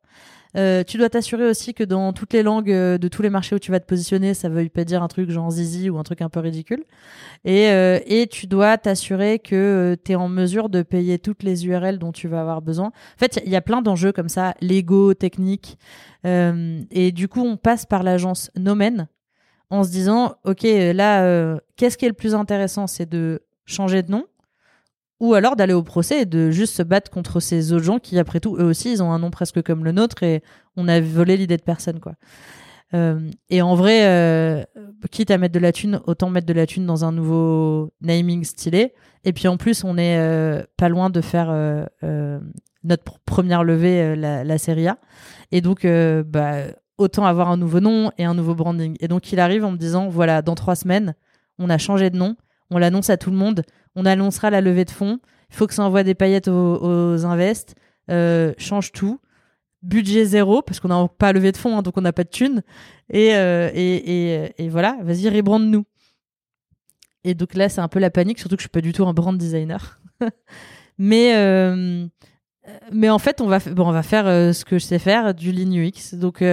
Euh, 0.55 0.85
tu 0.85 0.97
dois 0.97 1.09
t'assurer 1.09 1.45
aussi 1.45 1.73
que 1.73 1.83
dans 1.83 2.13
toutes 2.13 2.31
les 2.31 2.43
langues 2.43 2.71
euh, 2.71 2.97
de 2.97 3.09
tous 3.09 3.23
les 3.23 3.29
marchés 3.29 3.53
où 3.55 3.59
tu 3.59 3.71
vas 3.71 3.81
te 3.81 3.85
positionner, 3.85 4.33
ça 4.33 4.47
veuille 4.47 4.69
pas 4.69 4.85
dire 4.85 5.03
un 5.03 5.09
truc 5.09 5.29
genre 5.29 5.51
zizi 5.51 5.89
ou 5.89 5.97
un 5.97 6.03
truc 6.03 6.21
un 6.21 6.29
peu 6.29 6.39
ridicule. 6.39 6.85
Et, 7.43 7.67
euh, 7.71 7.99
et 8.05 8.27
tu 8.27 8.47
dois 8.47 8.77
t'assurer 8.77 9.39
que 9.39 9.97
tu 10.05 10.13
es 10.13 10.15
en 10.15 10.29
mesure 10.29 10.69
de 10.69 10.81
payer 10.81 11.19
toutes 11.19 11.43
les 11.43 11.65
URL 11.67 11.99
dont 11.99 12.13
tu 12.13 12.29
vas 12.29 12.39
avoir 12.39 12.61
besoin. 12.61 12.87
En 12.87 13.19
fait, 13.19 13.41
il 13.45 13.51
y, 13.51 13.57
a 13.57 13.61
plein 13.61 13.81
d'enjeux 13.81 14.13
comme 14.13 14.29
ça, 14.29 14.55
légaux, 14.61 15.13
techniques. 15.13 15.77
et 16.23 17.11
du 17.11 17.27
coup, 17.27 17.41
on 17.41 17.57
passe 17.57 17.85
par 17.85 18.03
l'agence 18.03 18.49
Nomen 18.55 19.09
en 19.71 19.83
se 19.83 19.89
disant, 19.89 20.35
OK, 20.43 20.63
là, 20.63 21.57
qu'est-ce 21.75 21.97
qui 21.97 22.05
est 22.05 22.09
le 22.09 22.13
plus 22.13 22.35
intéressant? 22.35 22.85
C'est 22.85 23.09
de 23.09 23.41
changer 23.65 24.03
de 24.03 24.11
nom 24.11 24.25
ou 25.21 25.35
alors 25.35 25.55
d'aller 25.55 25.73
au 25.73 25.83
procès 25.83 26.23
et 26.23 26.25
de 26.25 26.49
juste 26.49 26.75
se 26.75 26.83
battre 26.83 27.11
contre 27.11 27.39
ces 27.39 27.73
autres 27.73 27.83
gens 27.83 27.99
qui, 27.99 28.17
après 28.17 28.39
tout, 28.39 28.57
eux 28.57 28.65
aussi, 28.65 28.91
ils 28.91 29.03
ont 29.03 29.11
un 29.11 29.19
nom 29.19 29.29
presque 29.29 29.61
comme 29.61 29.85
le 29.85 29.91
nôtre 29.91 30.23
et 30.23 30.41
on 30.75 30.87
a 30.87 30.99
volé 30.99 31.37
l'idée 31.37 31.57
de 31.57 31.61
personne, 31.61 31.99
quoi. 31.99 32.13
Euh, 32.93 33.29
et 33.49 33.61
en 33.61 33.75
vrai, 33.75 34.01
euh, 34.05 34.63
quitte 35.11 35.31
à 35.31 35.37
mettre 35.37 35.53
de 35.53 35.59
la 35.59 35.71
thune, 35.71 36.01
autant 36.07 36.29
mettre 36.29 36.47
de 36.47 36.53
la 36.53 36.65
thune 36.65 36.85
dans 36.85 37.05
un 37.05 37.11
nouveau 37.11 37.93
naming 38.01 38.43
stylé. 38.43 38.93
Et 39.23 39.31
puis 39.31 39.47
en 39.47 39.57
plus, 39.57 39.83
on 39.83 39.97
est 39.97 40.17
euh, 40.17 40.63
pas 40.75 40.89
loin 40.89 41.09
de 41.09 41.21
faire 41.21 41.47
notre 42.83 43.19
première 43.25 43.63
levée, 43.63 44.15
la, 44.15 44.43
la 44.43 44.57
série 44.57 44.87
A. 44.87 44.97
Et 45.51 45.61
donc, 45.61 45.85
bah, 45.85 46.63
autant 47.01 47.25
avoir 47.25 47.49
un 47.49 47.57
nouveau 47.57 47.79
nom 47.79 48.11
et 48.17 48.25
un 48.25 48.33
nouveau 48.33 48.55
branding. 48.55 48.95
Et 48.99 49.07
donc, 49.07 49.31
il 49.31 49.39
arrive 49.39 49.65
en 49.65 49.71
me 49.71 49.77
disant, 49.77 50.09
voilà, 50.09 50.41
dans 50.41 50.55
trois 50.55 50.75
semaines, 50.75 51.15
on 51.59 51.69
a 51.69 51.77
changé 51.77 52.09
de 52.09 52.17
nom, 52.17 52.35
on 52.69 52.77
l'annonce 52.77 53.09
à 53.09 53.17
tout 53.17 53.31
le 53.31 53.37
monde 53.37 53.63
on 53.95 54.05
annoncera 54.05 54.49
la 54.49 54.61
levée 54.61 54.85
de 54.85 54.91
fonds. 54.91 55.19
Il 55.49 55.55
faut 55.55 55.67
que 55.67 55.73
ça 55.73 55.83
envoie 55.83 56.03
des 56.03 56.15
paillettes 56.15 56.47
aux, 56.47 56.81
aux 56.81 57.25
invests. 57.25 57.75
Euh, 58.09 58.53
change 58.57 58.91
tout. 58.91 59.19
Budget 59.81 60.25
zéro, 60.25 60.61
parce 60.61 60.79
qu'on 60.79 60.89
n'a 60.89 61.07
pas 61.07 61.33
levé 61.33 61.51
de 61.51 61.57
fonds, 61.57 61.77
hein, 61.77 61.81
donc 61.81 61.97
on 61.97 62.01
n'a 62.01 62.13
pas 62.13 62.23
de 62.23 62.29
thunes. 62.29 62.61
Et, 63.09 63.35
euh, 63.35 63.69
et, 63.73 64.53
et, 64.57 64.69
voilà, 64.69 64.97
vas-y, 65.01 65.27
rebrande-nous. 65.27 65.85
Et 67.23 67.33
donc 67.33 67.55
là, 67.55 67.67
c'est 67.67 67.81
un 67.81 67.87
peu 67.87 67.99
la 67.99 68.11
panique, 68.11 68.39
surtout 68.39 68.55
que 68.55 68.61
je 68.61 68.65
suis 68.65 68.69
pas 68.69 68.81
du 68.81 68.93
tout 68.93 69.05
un 69.07 69.13
brand 69.13 69.35
designer. 69.35 69.99
mais, 70.99 71.35
euh, 71.35 72.05
mais 72.91 73.09
en 73.09 73.19
fait, 73.19 73.41
on 73.41 73.47
va, 73.47 73.59
bon, 73.59 73.87
on 73.87 73.91
va 73.91 74.03
faire 74.03 74.25
ce 74.53 74.65
que 74.65 74.77
je 74.77 74.85
sais 74.85 74.99
faire, 74.99 75.33
du 75.33 75.51
Lean 75.51 75.71
UX. 75.71 76.15
Donc, 76.15 76.43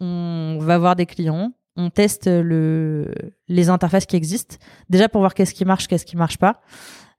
on 0.00 0.58
va 0.60 0.78
voir 0.78 0.96
des 0.96 1.06
clients, 1.06 1.52
on 1.76 1.90
teste 1.90 2.26
le, 2.26 3.12
les 3.48 3.68
interfaces 3.68 4.06
qui 4.06 4.16
existent. 4.16 4.56
Déjà 4.90 5.08
pour 5.08 5.20
voir 5.20 5.34
qu'est-ce 5.34 5.54
qui 5.54 5.64
marche, 5.64 5.88
qu'est-ce 5.88 6.06
qui 6.06 6.16
marche 6.16 6.38
pas. 6.38 6.60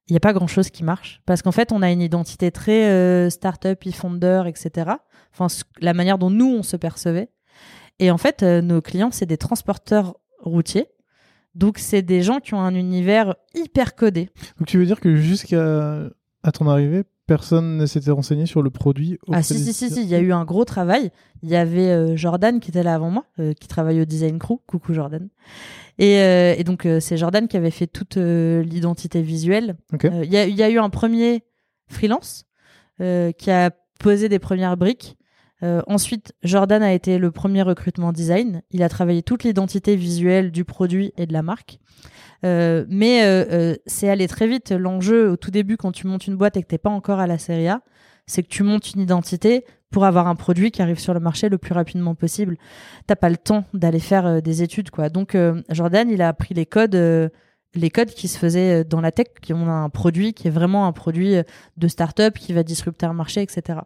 Il 0.08 0.14
n'y 0.14 0.18
a 0.18 0.22
pas 0.22 0.34
grand-chose 0.34 0.70
qui 0.70 0.84
marche. 0.84 1.22
Parce 1.26 1.42
qu'en 1.42 1.52
fait, 1.52 1.72
on 1.72 1.82
a 1.82 1.92
une 1.92 2.02
identité 2.02 2.52
très 2.52 2.90
euh, 2.90 3.30
startup, 3.30 3.80
e-founder, 3.88 4.44
etc. 4.46 4.92
Enfin, 5.34 5.48
la 5.80 5.94
manière 5.94 6.18
dont 6.18 6.30
nous, 6.30 6.48
on 6.48 6.64
se 6.64 6.78
percevait. 6.78 7.30
Et 7.98 8.12
en 8.12 8.18
fait, 8.18 8.44
euh, 8.44 8.62
nos 8.62 8.82
clients, 8.82 9.10
c'est 9.12 9.26
des 9.26 9.38
transporteurs 9.38 10.16
routiers. 10.40 10.88
Donc, 11.56 11.80
c'est 11.80 12.02
des 12.02 12.22
gens 12.22 12.40
qui 12.40 12.54
ont 12.54 12.62
un 12.62 12.76
univers 12.76 13.36
hyper 13.56 13.96
codé. 13.96 14.30
Donc, 14.60 14.68
tu 14.68 14.78
veux 14.78 14.86
dire 14.86 15.00
que 15.00 15.16
jusqu'à 15.16 16.10
ton 16.54 16.70
arrivée, 16.70 17.04
personne 17.28 17.78
ne 17.78 17.86
s'était 17.86 18.12
renseigné 18.12 18.46
sur 18.46 18.62
le 18.62 18.70
produit 18.70 19.18
Ah 19.32 19.42
si, 19.42 19.58
si, 19.58 19.74
si, 19.74 19.90
si, 19.90 20.02
il 20.02 20.08
y 20.08 20.16
a 20.16 20.20
eu 20.20 20.32
un 20.32 20.46
gros 20.46 20.66
travail. 20.66 21.12
Il 21.42 21.50
y 21.50 21.56
avait 21.56 21.90
euh, 21.90 22.16
Jordan 22.16 22.60
qui 22.60 22.70
était 22.70 22.84
là 22.84 22.96
avant 22.96 23.10
moi, 23.10 23.26
euh, 23.40 23.54
qui 23.54 23.68
travaille 23.68 24.02
au 24.02 24.06
Design 24.06 24.40
Crew. 24.40 24.60
Coucou 24.68 24.94
Jordan. 24.94 25.30
Et, 25.98 26.20
euh, 26.20 26.56
et 26.58 26.64
donc 26.64 26.88
c'est 27.00 27.18
Jordan 27.18 27.48
qui 27.48 27.58
avait 27.58 27.72
fait 27.72 27.88
toute 27.88 28.18
l'identité 28.18 29.22
visuelle. 29.22 29.76
Il 30.02 30.32
y, 30.32 30.64
a, 30.64 30.70
eu 30.70 30.78
un 30.78 30.90
premier 30.90 31.44
freelance 31.88 32.46
qui 33.00 33.52
a 33.52 33.72
posé 34.00 34.30
des 34.30 34.40
premières 34.40 34.76
briques. 34.76 35.18
ensuite, 35.62 36.34
Jordan 36.44 36.84
a 36.84 36.94
été 36.94 37.18
le 37.18 37.32
premier 37.32 37.62
recrutement 37.62 38.12
design. 38.12 38.62
Il 38.72 38.84
a 38.84 38.90
travaillé 38.90 39.24
toute 39.24 39.46
l'identité 39.46 39.96
visuelle 39.96 40.52
du 40.52 40.66
produit 40.66 41.14
et 41.18 41.26
de 41.26 41.34
la 41.34 41.44
marque. 41.44 41.80
Euh, 42.44 42.86
mais 42.90 43.24
euh, 43.24 43.46
euh, 43.52 43.76
c'est 43.86 44.10
aller 44.10 44.28
très 44.28 44.48
vite. 44.48 44.72
L'enjeu 44.72 45.30
au 45.30 45.38
tout 45.38 45.52
début, 45.52 45.78
quand 45.78 45.92
tu 45.92 46.08
montes 46.08 46.28
une 46.28 46.36
boîte 46.36 46.58
et 46.58 46.64
que 46.64 46.68
t'es 46.68 46.78
pas 46.78 46.90
encore 46.90 47.20
à 47.20 47.28
la 47.28 47.38
série 47.38 47.68
A, 47.68 47.82
c'est 48.28 48.44
que 48.44 48.50
tu 48.50 48.64
montes 48.64 48.92
une 48.94 49.02
identité 49.02 49.66
pour 49.92 50.06
avoir 50.06 50.28
un 50.28 50.36
produit 50.36 50.72
qui 50.72 50.82
arrive 50.82 51.00
sur 51.00 51.14
le 51.14 51.20
marché 51.20 51.48
le 51.48 51.58
plus 51.58 51.74
rapidement 51.74 52.16
possible. 52.16 52.58
T'as 53.08 53.16
pas 53.16 53.30
le 53.30 53.38
temps 53.38 53.64
d'aller 53.74 54.00
faire 54.00 54.42
des 54.42 54.64
études, 54.64 54.90
quoi. 54.90 55.10
Donc 55.10 55.38
Jordan, 55.70 56.10
il 56.10 56.22
a 56.22 56.28
appris 56.28 56.54
les 56.54 56.66
codes 56.66 57.32
les 57.76 57.90
codes 57.90 58.10
qui 58.10 58.28
se 58.28 58.38
faisaient 58.38 58.82
euh, 58.82 58.84
dans 58.84 59.02
la 59.02 59.12
tech, 59.12 59.28
qui 59.42 59.54
ont 59.54 59.68
un 59.70 59.90
produit 59.90 60.34
qui 60.34 60.48
est 60.48 60.52
vraiment 60.52 60.88
un 60.88 60.92
produit 60.92 61.36
euh, 61.36 61.44
de 61.78 61.88
start-up 61.88 62.38
qui 62.38 62.54
va 62.54 62.64
disrupter 62.64 63.06
un 63.06 63.14
marché, 63.14 63.42
etc. 63.42 63.80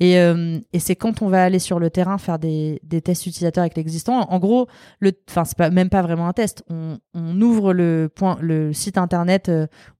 Et, 0.00 0.18
euh, 0.18 0.58
et 0.72 0.78
c'est 0.78 0.96
quand 0.96 1.22
on 1.22 1.28
va 1.28 1.44
aller 1.44 1.58
sur 1.58 1.78
le 1.78 1.90
terrain 1.90 2.18
faire 2.18 2.38
des, 2.38 2.80
tests 3.04 3.26
utilisateurs 3.26 3.62
avec 3.62 3.76
l'existant. 3.76 4.30
En 4.30 4.38
gros, 4.38 4.68
le, 5.00 5.12
enfin 5.28 5.44
c'est 5.44 5.58
pas 5.58 5.70
même 5.70 5.88
pas 5.88 6.02
vraiment 6.02 6.28
un 6.28 6.32
test. 6.32 6.64
On, 6.68 6.98
on 7.14 7.40
ouvre 7.40 7.72
le 7.72 8.10
point, 8.14 8.38
le 8.40 8.72
site 8.72 8.98
internet 8.98 9.50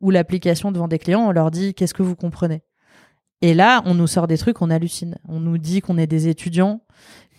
ou 0.01 0.11
l'application 0.11 0.73
devant 0.73 0.89
des 0.89 0.99
clients, 0.99 1.23
on 1.27 1.33
leur 1.33 1.51
dit 1.51 1.75
qu'est-ce 1.75 1.95
que 1.95 2.03
vous 2.03 2.17
comprenez? 2.17 2.63
Et 3.43 3.55
là, 3.55 3.83
on 3.87 3.95
nous 3.95 4.07
sort 4.07 4.29
des 4.29 4.39
trucs, 4.39 4.63
on 4.63 4.71
hallucine. 4.71 5.17
On 5.29 5.41
nous 5.41 5.59
dit 5.59 5.81
qu'on 5.81 5.99
est 5.99 6.07
des 6.07 6.29
étudiants, 6.29 6.81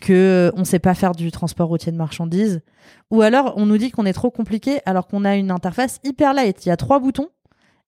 que 0.04 0.51
on 0.58 0.66
sait 0.66 0.80
pas 0.80 0.93
faire 0.93 1.14
du 1.14 1.32
transport 1.32 1.70
routier 1.70 1.91
de 1.91 1.97
marchandises, 1.97 2.62
ou 3.10 3.22
alors 3.22 3.54
on 3.56 3.66
nous 3.66 3.78
dit 3.78 3.89
qu'on 3.89 4.06
est 4.06 4.14
trop 4.14 4.30
compliqué 4.30 4.82
alors 4.86 5.08
qu'on 5.08 5.24
a 5.24 5.36
une 5.36 5.49
interface 5.49 5.99
hyper 6.04 6.34
light. 6.34 6.66
Il 6.66 6.70
y 6.70 6.72
a 6.72 6.78
trois 6.78 6.99
boutons 6.99 7.30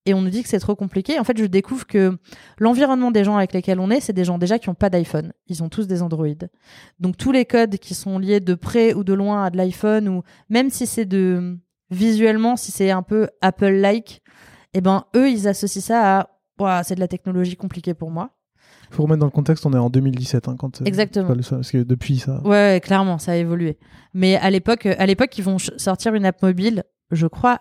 et 0.06 0.14
on 0.14 0.22
nous 0.22 0.30
dit 0.30 0.42
que 0.42 0.48
c'est 0.48 0.60
trop 0.60 0.76
compliqué. 0.76 1.20
En 1.20 1.26
fait, 1.26 1.38
je 1.38 1.46
découvre 1.46 1.86
que 1.86 2.18
l'environnement 2.58 3.12
des 3.12 3.26
gens 3.26 3.36
avec 3.36 3.52
lesquels 3.54 3.82
on 3.82 3.90
est, 3.90 4.00
c'est 4.00 4.14
des 4.14 4.24
gens 4.24 4.38
déjà 4.38 4.60
qui 4.60 4.70
n'ont 4.70 4.76
pas 4.76 4.90
d'iPhone. 4.90 5.34
Ils 5.48 5.62
ont 5.62 5.70
tous 5.70 5.88
des 5.88 6.02
Android. 6.02 6.28
Donc 7.00 7.18
tous 7.18 7.34
les 7.34 7.46
codes 7.46 7.78
qui 7.78 7.94
sont 7.94 8.18
liés 8.18 8.40
de 8.40 8.54
près 8.54 8.94
ou 8.94 9.04
de 9.04 9.14
loin 9.14 9.44
à 9.44 9.50
de 9.50 9.58
l'iPhone, 9.58 10.08
ou 10.08 10.24
même 10.50 10.70
si 10.70 10.88
c'est 10.88 11.06
de 11.06 11.58
visuellement, 11.92 12.56
si 12.56 12.72
c'est 12.72 12.92
un 12.92 13.04
peu 13.04 13.28
Apple-like, 13.42 14.22
eh 14.74 14.82
ben 14.82 15.04
eux, 15.16 15.30
ils 15.30 15.48
associent 15.48 15.82
ça 15.82 16.20
à 16.20 16.30
c'est 16.84 16.96
de 16.96 17.02
la 17.02 17.10
technologie 17.10 17.58
compliquée 17.58 17.94
pour 17.94 18.12
moi 18.12 18.35
faut 18.96 19.04
remettre 19.04 19.20
dans 19.20 19.26
le 19.26 19.32
contexte, 19.32 19.66
on 19.66 19.74
est 19.74 19.78
en 19.78 19.90
2017 19.90 20.48
hein, 20.48 20.56
quand 20.58 20.82
euh, 20.82 20.86
Exactement. 20.86 21.28
parce 21.28 21.72
que 21.72 21.84
depuis 21.84 22.20
ça. 22.20 22.42
Ouais, 22.44 22.82
clairement, 22.84 23.18
ça 23.18 23.34
a 23.34 23.36
évolué. 23.36 23.78
Mais 24.14 24.38
à 24.38 24.50
l'époque, 24.50 24.86
à 24.86 25.06
l'époque, 25.06 25.38
ils 25.38 25.44
vont 25.44 25.58
sortir 25.60 26.14
une 26.16 26.26
app 26.26 26.42
mobile, 26.42 26.84
je 27.12 27.28
crois. 27.28 27.60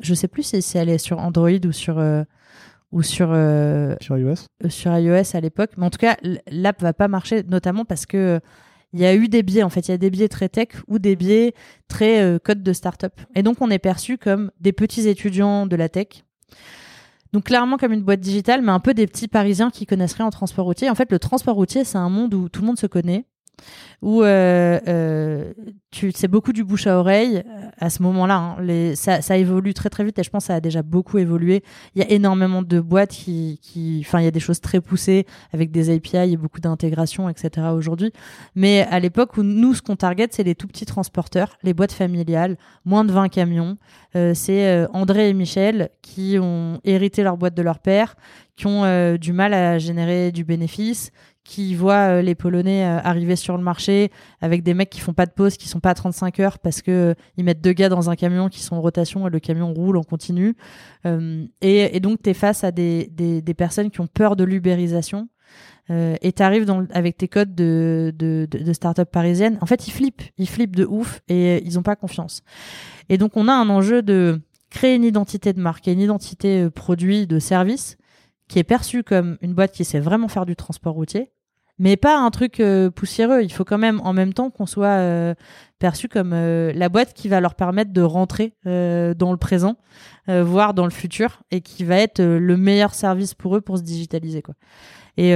je 0.00 0.14
sais 0.14 0.28
plus 0.28 0.42
si, 0.42 0.78
elle 0.78 0.88
est 0.88 0.98
sur 0.98 1.18
Android 1.18 1.50
ou 1.50 1.72
sur 1.72 1.98
euh, 1.98 2.24
ou 2.90 3.02
sur 3.02 3.30
euh, 3.32 3.94
sur 4.00 4.18
iOS. 4.18 4.46
sur 4.68 4.96
iOS 4.96 5.34
à 5.36 5.40
l'époque, 5.40 5.70
mais 5.76 5.86
en 5.86 5.90
tout 5.90 5.98
cas, 5.98 6.16
l'app 6.50 6.80
va 6.82 6.92
pas 6.92 7.08
marcher, 7.08 7.42
notamment 7.44 7.84
parce 7.84 8.06
que 8.06 8.40
il 8.94 9.00
y 9.00 9.06
a 9.06 9.14
eu 9.14 9.28
des 9.28 9.42
biais 9.42 9.62
en 9.62 9.70
fait, 9.70 9.88
il 9.88 9.90
y 9.90 9.94
a 9.94 9.98
des 9.98 10.10
biais 10.10 10.28
très 10.28 10.50
tech 10.50 10.68
ou 10.86 10.98
des 10.98 11.16
biais 11.16 11.54
très 11.88 12.38
code 12.44 12.62
de 12.62 12.72
startup. 12.72 13.20
Et 13.34 13.42
donc 13.42 13.58
on 13.60 13.70
est 13.70 13.78
perçu 13.78 14.18
comme 14.18 14.50
des 14.60 14.72
petits 14.72 15.08
étudiants 15.08 15.66
de 15.66 15.76
la 15.76 15.88
tech 15.88 16.24
donc 17.32 17.44
clairement 17.44 17.78
comme 17.78 17.92
une 17.92 18.02
boîte 18.02 18.20
digitale, 18.20 18.62
mais 18.62 18.72
un 18.72 18.80
peu 18.80 18.94
des 18.94 19.06
petits 19.06 19.28
Parisiens 19.28 19.70
qui 19.70 19.86
connaisseraient 19.86 20.24
en 20.24 20.30
transport 20.30 20.66
routier. 20.66 20.90
En 20.90 20.94
fait, 20.94 21.10
le 21.10 21.18
transport 21.18 21.54
routier, 21.54 21.84
c'est 21.84 21.98
un 21.98 22.10
monde 22.10 22.34
où 22.34 22.48
tout 22.48 22.60
le 22.60 22.66
monde 22.66 22.78
se 22.78 22.86
connaît 22.86 23.24
où 24.02 24.22
euh, 24.22 24.80
euh, 24.88 25.52
tu 25.92 26.10
c'est 26.12 26.26
beaucoup 26.26 26.52
du 26.52 26.64
bouche 26.64 26.88
à 26.88 26.98
oreille 26.98 27.42
euh, 27.46 27.68
à 27.78 27.88
ce 27.88 28.02
moment-là. 28.02 28.56
Hein. 28.58 28.94
Ça, 28.96 29.38
évolue 29.38 29.74
très 29.74 29.90
très 29.90 30.04
vite 30.04 30.18
et 30.18 30.24
je 30.24 30.30
pense 30.30 30.44
que 30.44 30.46
ça 30.48 30.56
a 30.56 30.60
déjà 30.60 30.82
beaucoup 30.82 31.18
évolué. 31.18 31.62
Il 31.94 32.02
y 32.02 32.04
a 32.04 32.10
énormément 32.10 32.62
de 32.62 32.80
boîtes 32.80 33.10
qui, 33.10 33.58
enfin 34.04 34.20
il 34.20 34.24
y 34.24 34.28
a 34.28 34.32
des 34.32 34.40
choses 34.40 34.60
très 34.60 34.80
poussées 34.80 35.24
avec 35.52 35.70
des 35.70 35.94
API 35.94 36.32
et 36.32 36.36
beaucoup 36.36 36.60
d'intégration, 36.60 37.28
etc. 37.28 37.68
Aujourd'hui. 37.72 38.12
Mais 38.56 38.86
à 38.90 38.98
l'époque 38.98 39.36
où 39.36 39.44
nous 39.44 39.74
ce 39.74 39.82
qu'on 39.82 39.96
target 39.96 40.28
c'est 40.32 40.42
les 40.42 40.56
tout 40.56 40.66
petits 40.66 40.86
transporteurs, 40.86 41.56
les 41.62 41.72
boîtes 41.72 41.92
familiales, 41.92 42.56
moins 42.84 43.04
de 43.04 43.12
20 43.12 43.28
camions. 43.28 43.78
C'est 44.34 44.86
André 44.92 45.30
et 45.30 45.32
Michel 45.32 45.90
qui 46.02 46.38
ont 46.40 46.80
hérité 46.84 47.22
leur 47.22 47.36
boîte 47.36 47.54
de 47.54 47.62
leur 47.62 47.78
père, 47.78 48.16
qui 48.56 48.66
ont 48.66 49.16
du 49.16 49.32
mal 49.32 49.54
à 49.54 49.78
générer 49.78 50.32
du 50.32 50.44
bénéfice, 50.44 51.12
qui 51.44 51.74
voient 51.74 52.18
euh, 52.18 52.22
les 52.22 52.34
Polonais 52.34 52.84
euh, 52.84 53.00
arriver 53.02 53.36
sur 53.36 53.56
le 53.56 53.62
marché 53.62 54.10
avec 54.40 54.62
des 54.62 54.74
mecs 54.74 54.90
qui 54.90 55.00
font 55.00 55.12
pas 55.12 55.26
de 55.26 55.32
pause, 55.32 55.56
qui 55.56 55.68
sont 55.68 55.80
pas 55.80 55.90
à 55.90 55.94
35 55.94 56.40
heures 56.40 56.58
parce 56.58 56.82
que 56.82 56.90
euh, 56.90 57.14
ils 57.36 57.44
mettent 57.44 57.60
deux 57.60 57.72
gars 57.72 57.88
dans 57.88 58.10
un 58.10 58.16
camion 58.16 58.48
qui 58.48 58.60
sont 58.60 58.76
en 58.76 58.80
rotation 58.80 59.26
et 59.26 59.30
le 59.30 59.40
camion 59.40 59.72
roule 59.72 59.96
en 59.96 60.02
continu. 60.02 60.56
et, 61.60 62.00
donc, 62.00 62.22
tu 62.22 62.30
es 62.30 62.34
face 62.34 62.64
à 62.64 62.70
des, 62.70 63.08
des, 63.10 63.54
personnes 63.54 63.90
qui 63.90 64.00
ont 64.00 64.06
peur 64.06 64.36
de 64.36 64.44
l'ubérisation. 64.44 65.28
et 65.90 66.32
tu 66.32 66.42
arrives 66.42 66.66
avec 66.92 67.16
tes 67.16 67.28
codes 67.28 67.54
de, 67.54 68.12
de, 68.16 68.72
start-up 68.72 69.10
parisienne. 69.10 69.58
En 69.60 69.66
fait, 69.66 69.88
ils 69.88 69.90
flippent. 69.90 70.22
Ils 70.38 70.48
flippent 70.48 70.76
de 70.76 70.84
ouf 70.84 71.20
et 71.28 71.62
ils 71.64 71.78
ont 71.78 71.82
pas 71.82 71.96
confiance. 71.96 72.42
Et 73.08 73.18
donc, 73.18 73.36
on 73.36 73.48
a 73.48 73.52
un 73.52 73.68
enjeu 73.68 74.02
de 74.02 74.40
créer 74.70 74.94
une 74.94 75.04
identité 75.04 75.52
de 75.52 75.60
marque 75.60 75.88
et 75.88 75.92
une 75.92 76.00
identité 76.00 76.70
produit, 76.70 77.26
de 77.26 77.38
service 77.38 77.98
qui 78.52 78.58
est 78.58 78.64
perçue 78.64 79.02
comme 79.02 79.38
une 79.40 79.54
boîte 79.54 79.72
qui 79.72 79.82
sait 79.82 79.98
vraiment 79.98 80.28
faire 80.28 80.44
du 80.44 80.56
transport 80.56 80.92
routier, 80.92 81.32
mais 81.78 81.96
pas 81.96 82.18
un 82.18 82.30
truc 82.30 82.60
euh, 82.60 82.90
poussiéreux. 82.90 83.42
Il 83.42 83.50
faut 83.50 83.64
quand 83.64 83.78
même 83.78 83.98
en 84.04 84.12
même 84.12 84.34
temps 84.34 84.50
qu'on 84.50 84.66
soit 84.66 84.88
euh, 84.88 85.34
perçu 85.78 86.06
comme 86.06 86.34
euh, 86.34 86.70
la 86.74 86.90
boîte 86.90 87.14
qui 87.14 87.28
va 87.28 87.40
leur 87.40 87.54
permettre 87.54 87.94
de 87.94 88.02
rentrer 88.02 88.52
dans 88.66 89.30
le 89.30 89.36
présent, 89.38 89.78
voire 90.28 90.74
dans 90.74 90.84
le 90.84 90.90
futur, 90.90 91.42
et 91.50 91.62
qui 91.62 91.82
va 91.82 91.96
être 91.96 92.22
le 92.22 92.56
meilleur 92.58 92.92
service 92.92 93.32
pour 93.32 93.56
eux 93.56 93.62
pour 93.62 93.78
se 93.78 93.82
digitaliser. 93.82 94.42
Et 95.16 95.34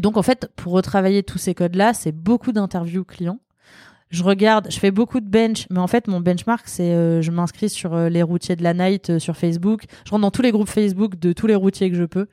donc 0.00 0.16
en 0.16 0.22
fait, 0.22 0.50
pour 0.56 0.72
retravailler 0.72 1.22
tous 1.22 1.38
ces 1.38 1.54
codes-là, 1.54 1.94
c'est 1.94 2.12
beaucoup 2.12 2.50
d'interviews 2.50 3.04
clients 3.04 3.38
je 4.12 4.22
regarde, 4.22 4.68
je 4.70 4.78
fais 4.78 4.90
beaucoup 4.90 5.20
de 5.20 5.26
bench, 5.26 5.66
mais 5.70 5.78
en 5.78 5.86
fait 5.86 6.06
mon 6.06 6.20
benchmark 6.20 6.64
c'est 6.66 6.92
euh, 6.92 7.22
je 7.22 7.30
m'inscris 7.30 7.70
sur 7.70 7.94
euh, 7.94 8.10
les 8.10 8.22
routiers 8.22 8.56
de 8.56 8.62
la 8.62 8.74
night 8.74 9.08
euh, 9.08 9.18
sur 9.18 9.38
Facebook, 9.38 9.84
je 10.04 10.10
rentre 10.10 10.20
dans 10.20 10.30
tous 10.30 10.42
les 10.42 10.52
groupes 10.52 10.68
Facebook 10.68 11.18
de 11.18 11.32
tous 11.32 11.46
les 11.46 11.54
routiers 11.54 11.90
que 11.90 11.96
je 11.96 12.04
peux. 12.04 12.26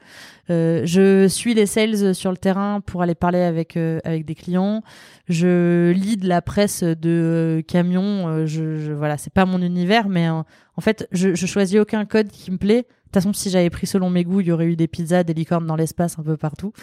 je 0.50 1.28
suis 1.30 1.54
les 1.54 1.66
sales 1.66 2.14
sur 2.14 2.32
le 2.32 2.38
terrain 2.38 2.82
pour 2.82 3.02
aller 3.02 3.16
parler 3.16 3.40
avec 3.40 3.78
avec 3.78 4.26
des 4.26 4.36
clients. 4.36 4.84
Je 5.30 5.92
lis 5.92 6.18
de 6.18 6.28
la 6.28 6.42
presse 6.42 6.84
de 6.84 7.64
camions. 7.68 8.46
je, 8.46 8.78
je, 8.78 8.92
voilà, 8.92 9.18
c'est 9.18 9.32
pas 9.32 9.46
mon 9.46 9.62
univers, 9.62 10.10
mais 10.10 10.28
en 10.28 10.46
fait 10.82 11.08
je, 11.14 11.34
je 11.34 11.46
choisis 11.46 11.80
aucun 11.80 12.04
code 12.06 12.28
qui 12.28 12.52
me 12.52 12.58
plaît 12.58 12.88
toute 13.12 13.24
façon, 13.24 13.34
si 13.34 13.50
j'avais 13.50 13.72
pris 13.72 13.88
selon 13.88 14.12
mes 14.12 14.24
goûts, 14.24 14.40
il 14.42 14.48
y 14.48 14.52
aurait 14.52 14.68
eu 14.68 14.76
des 14.76 14.88
pizzas, 14.88 15.24
des 15.24 15.34
licornes 15.34 15.66
dans 15.66 15.76
l'espace 15.76 16.20
un 16.20 16.24
peu 16.24 16.38
partout. 16.38 16.74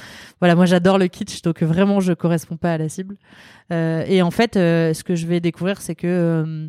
Voilà, 0.40 0.56
moi 0.56 0.66
j'adore 0.66 0.98
le 0.98 1.06
kitsch, 1.06 1.40
donc 1.42 1.62
vraiment 1.62 2.00
je 2.00 2.12
correspond 2.14 2.56
pas 2.56 2.72
à 2.72 2.78
la 2.78 2.88
cible. 2.88 3.16
Euh, 3.72 4.04
et 4.08 4.22
en 4.22 4.32
fait, 4.32 4.56
euh, 4.56 4.92
ce 4.92 5.04
que 5.04 5.14
je 5.14 5.24
vais 5.28 5.38
découvrir, 5.38 5.80
c'est 5.80 5.94
que 5.94 6.06
euh, 6.06 6.68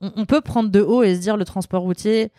on, 0.00 0.26
peut 0.26 0.40
prendre 0.40 0.70
de 0.70 0.80
haut 0.80 1.02
et 1.02 1.16
se 1.16 1.20
dire 1.20 1.36
le 1.36 1.44
transport 1.44 1.82
routier, 1.82 2.30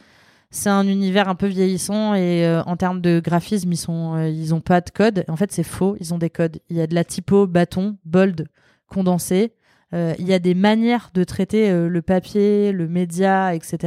c'est 0.50 0.70
un 0.70 0.88
univers 0.88 1.28
un 1.28 1.36
peu 1.36 1.48
vieillissant 1.48 2.16
et 2.16 2.48
en 2.66 2.78
termes 2.78 3.02
de 3.02 3.20
graphisme, 3.20 3.74
ils 3.74 3.78
sont, 3.78 4.62
pas 4.64 4.80
de 4.80 4.90
code. 4.92 5.26
En 5.28 5.36
fait, 5.36 5.52
c'est 5.52 5.64
faux, 5.64 5.98
ils 6.00 6.14
ont 6.14 6.18
des 6.18 6.30
codes. 6.30 6.60
Il 6.70 6.78
y 6.78 6.82
a 6.82 6.88
de 6.88 6.96
la 6.96 7.04
typo, 7.04 7.48
bâton, 7.48 7.98
bold, 8.06 8.48
condensé. 8.88 9.52
Euh, 9.94 10.14
il 10.18 10.28
y 10.28 10.34
a 10.34 10.40
des 10.40 10.56
manières 10.56 11.12
de 11.14 11.24
traiter 11.24 11.70
euh, 11.70 11.88
le 11.88 12.02
papier, 12.02 12.72
le 12.72 12.88
média, 12.88 13.54
etc. 13.54 13.78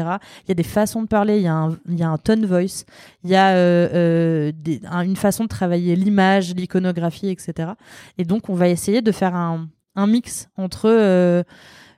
Il 0.44 0.48
y 0.48 0.52
a 0.52 0.54
des 0.54 0.62
façons 0.62 1.02
de 1.02 1.08
parler, 1.08 1.38
il 1.38 1.42
y 1.42 1.48
a 1.48 1.54
un, 1.54 1.76
il 1.88 1.98
y 1.98 2.02
a 2.02 2.08
un 2.08 2.18
tone 2.18 2.46
voice, 2.46 2.84
il 3.24 3.30
y 3.30 3.34
a 3.34 3.50
euh, 3.56 4.52
une 5.04 5.16
façon 5.16 5.44
de 5.44 5.48
travailler 5.48 5.96
l'image, 5.96 6.54
l'iconographie, 6.54 7.28
etc. 7.28 7.72
Et 8.16 8.24
donc, 8.24 8.48
on 8.48 8.54
va 8.54 8.68
essayer 8.68 9.02
de 9.02 9.12
faire 9.12 9.34
un, 9.34 9.68
un 9.96 10.06
mix 10.06 10.48
entre 10.56 11.44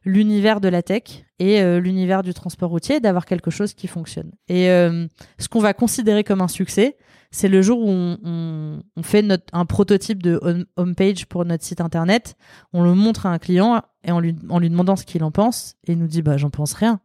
l'univers 0.07 0.61
de 0.61 0.69
la 0.69 0.83
tech 0.83 1.25
et 1.39 1.63
l'univers 1.81 2.23
du 2.23 2.33
transport 2.33 2.71
routier, 2.71 3.01
d'avoir 3.01 3.27
quelque 3.27 3.51
chose 3.51 3.75
qui 3.75 3.87
fonctionne. 3.87 4.31
Et 4.49 4.67
ce 4.67 5.49
qu'on 5.51 5.61
va 5.61 5.75
considérer 5.75 6.25
comme 6.25 6.41
un 6.41 6.49
succès, 6.49 6.97
c'est 7.31 7.49
le 7.49 7.63
jour 7.63 7.81
où 7.81 7.89
on, 7.89 8.83
fait 9.03 9.23
notre, 9.23 9.45
un 9.53 9.65
prototype 9.65 10.23
de 10.23 10.67
homepage 10.77 11.27
pour 11.27 11.45
notre 11.45 11.65
site 11.65 11.81
internet, 11.81 12.37
on 12.73 12.83
le 12.83 12.95
montre 12.95 13.27
à 13.27 13.31
un 13.31 13.39
client 13.39 13.83
et 14.03 14.11
en 14.11 14.19
lui, 14.19 14.33
demandant 14.33 14.97
ce 14.97 15.05
qu'il 15.05 15.23
en 15.23 15.31
pense, 15.31 15.77
il 15.87 15.99
nous 15.99 16.09
dit 16.09 16.23
bah 16.23 16.37
j'en 16.37 16.51
pense 16.51 16.73
rien. 16.73 17.01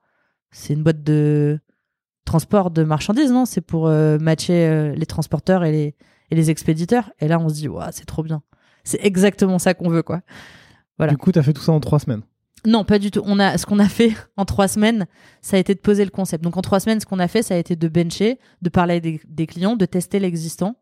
C'est 0.51 0.73
une 0.73 0.83
boîte 0.83 1.03
de 1.03 1.59
transport 2.23 2.71
de 2.71 2.83
marchandises, 2.83 3.31
non? 3.31 3.45
C'est 3.45 3.61
pour 3.61 3.87
euh, 3.87 4.17
matcher 4.17 4.67
euh, 4.67 4.95
les 4.95 5.05
transporteurs 5.05 5.63
et 5.63 5.71
les, 5.71 5.95
et 6.31 6.35
les 6.35 6.49
expéditeurs. 6.49 7.11
Et 7.19 7.27
là 7.27 7.39
on 7.39 7.49
se 7.49 7.55
dit 7.55 7.67
ouais, 7.67 7.85
c'est 7.91 8.05
trop 8.05 8.23
bien. 8.23 8.41
C'est 8.83 9.03
exactement 9.03 9.59
ça 9.59 9.73
qu'on 9.73 9.89
veut 9.89 10.03
quoi. 10.03 10.21
Du 10.99 11.17
coup, 11.17 11.31
tu 11.31 11.39
as 11.39 11.43
fait 11.43 11.53
tout 11.53 11.61
ça 11.61 11.73
en 11.73 11.79
trois 11.79 11.99
semaines. 11.99 12.21
Non, 12.65 12.83
pas 12.83 12.99
du 12.99 13.11
tout. 13.11 13.21
On 13.25 13.39
a, 13.39 13.57
ce 13.57 13.65
qu'on 13.65 13.79
a 13.79 13.87
fait 13.89 14.13
en 14.37 14.45
trois 14.45 14.67
semaines, 14.67 15.05
ça 15.41 15.57
a 15.57 15.59
été 15.59 15.73
de 15.75 15.79
poser 15.79 16.03
le 16.03 16.11
concept. 16.11 16.43
Donc 16.43 16.57
en 16.57 16.61
trois 16.61 16.79
semaines, 16.79 16.99
ce 16.99 17.05
qu'on 17.05 17.19
a 17.19 17.27
fait, 17.27 17.43
ça 17.43 17.55
a 17.55 17.57
été 17.57 17.75
de 17.75 17.87
bencher, 17.87 18.39
de 18.61 18.69
parler 18.69 19.01
des, 19.01 19.19
des 19.27 19.47
clients, 19.47 19.75
de 19.75 19.85
tester 19.85 20.19
l'existant. 20.19 20.75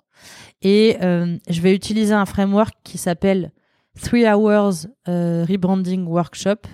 Et 0.62 0.98
euh, 1.02 1.38
je 1.50 1.62
vais 1.62 1.74
utiliser 1.74 2.14
un 2.14 2.26
framework 2.26 2.74
qui 2.84 2.98
s'appelle 2.98 3.52
Three 4.02 4.26
Hours 4.28 4.88
euh, 5.08 5.46
Rebranding 5.48 6.06
Workshop, 6.06 6.68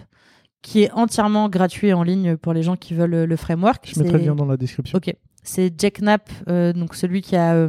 qui 0.61 0.83
est 0.83 0.91
entièrement 0.91 1.49
gratuit 1.49 1.93
en 1.93 2.03
ligne 2.03 2.37
pour 2.37 2.53
les 2.53 2.63
gens 2.63 2.75
qui 2.75 2.93
veulent 2.93 3.23
le 3.23 3.35
framework. 3.35 3.89
Je 3.93 3.99
mettrai 4.01 4.19
le 4.19 4.25
lien 4.25 4.35
dans 4.35 4.45
la 4.45 4.57
description. 4.57 4.97
Ok. 4.97 5.13
C'est 5.41 5.73
Jack 5.77 6.01
Knapp, 6.01 6.29
euh, 6.49 6.73
donc 6.73 6.95
celui 6.95 7.21
qui 7.21 7.35
a 7.35 7.67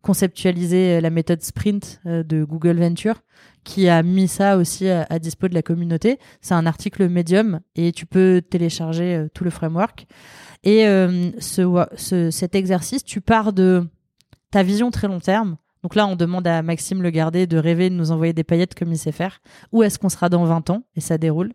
conceptualisé 0.00 1.00
la 1.02 1.10
méthode 1.10 1.42
Sprint 1.42 2.00
de 2.06 2.44
Google 2.44 2.80
Venture, 2.80 3.16
qui 3.64 3.88
a 3.88 4.02
mis 4.02 4.28
ça 4.28 4.56
aussi 4.56 4.88
à, 4.88 5.06
à 5.10 5.18
dispo 5.18 5.48
de 5.48 5.54
la 5.54 5.62
communauté. 5.62 6.18
C'est 6.40 6.54
un 6.54 6.66
article 6.66 7.08
Medium 7.08 7.60
et 7.76 7.92
tu 7.92 8.06
peux 8.06 8.42
télécharger 8.48 9.26
tout 9.34 9.44
le 9.44 9.50
framework. 9.50 10.06
Et 10.62 10.82
ce, 11.38 11.86
ce, 11.96 12.30
cet 12.30 12.54
exercice, 12.54 13.02
tu 13.02 13.22
pars 13.22 13.54
de 13.54 13.86
ta 14.50 14.62
vision 14.62 14.90
très 14.90 15.08
long 15.08 15.20
terme 15.20 15.56
donc 15.82 15.94
là, 15.94 16.06
on 16.06 16.16
demande 16.16 16.46
à 16.46 16.62
Maxime 16.62 17.02
Le 17.02 17.10
Gardé 17.10 17.46
de 17.46 17.56
rêver 17.56 17.88
de 17.88 17.94
nous 17.94 18.10
envoyer 18.10 18.32
des 18.32 18.44
paillettes 18.44 18.74
comme 18.74 18.92
il 18.92 18.98
sait 18.98 19.12
faire. 19.12 19.40
Où 19.72 19.82
est-ce 19.82 19.98
qu'on 19.98 20.10
sera 20.10 20.28
dans 20.28 20.44
20 20.44 20.70
ans? 20.70 20.82
Et 20.94 21.00
ça 21.00 21.16
déroule. 21.16 21.52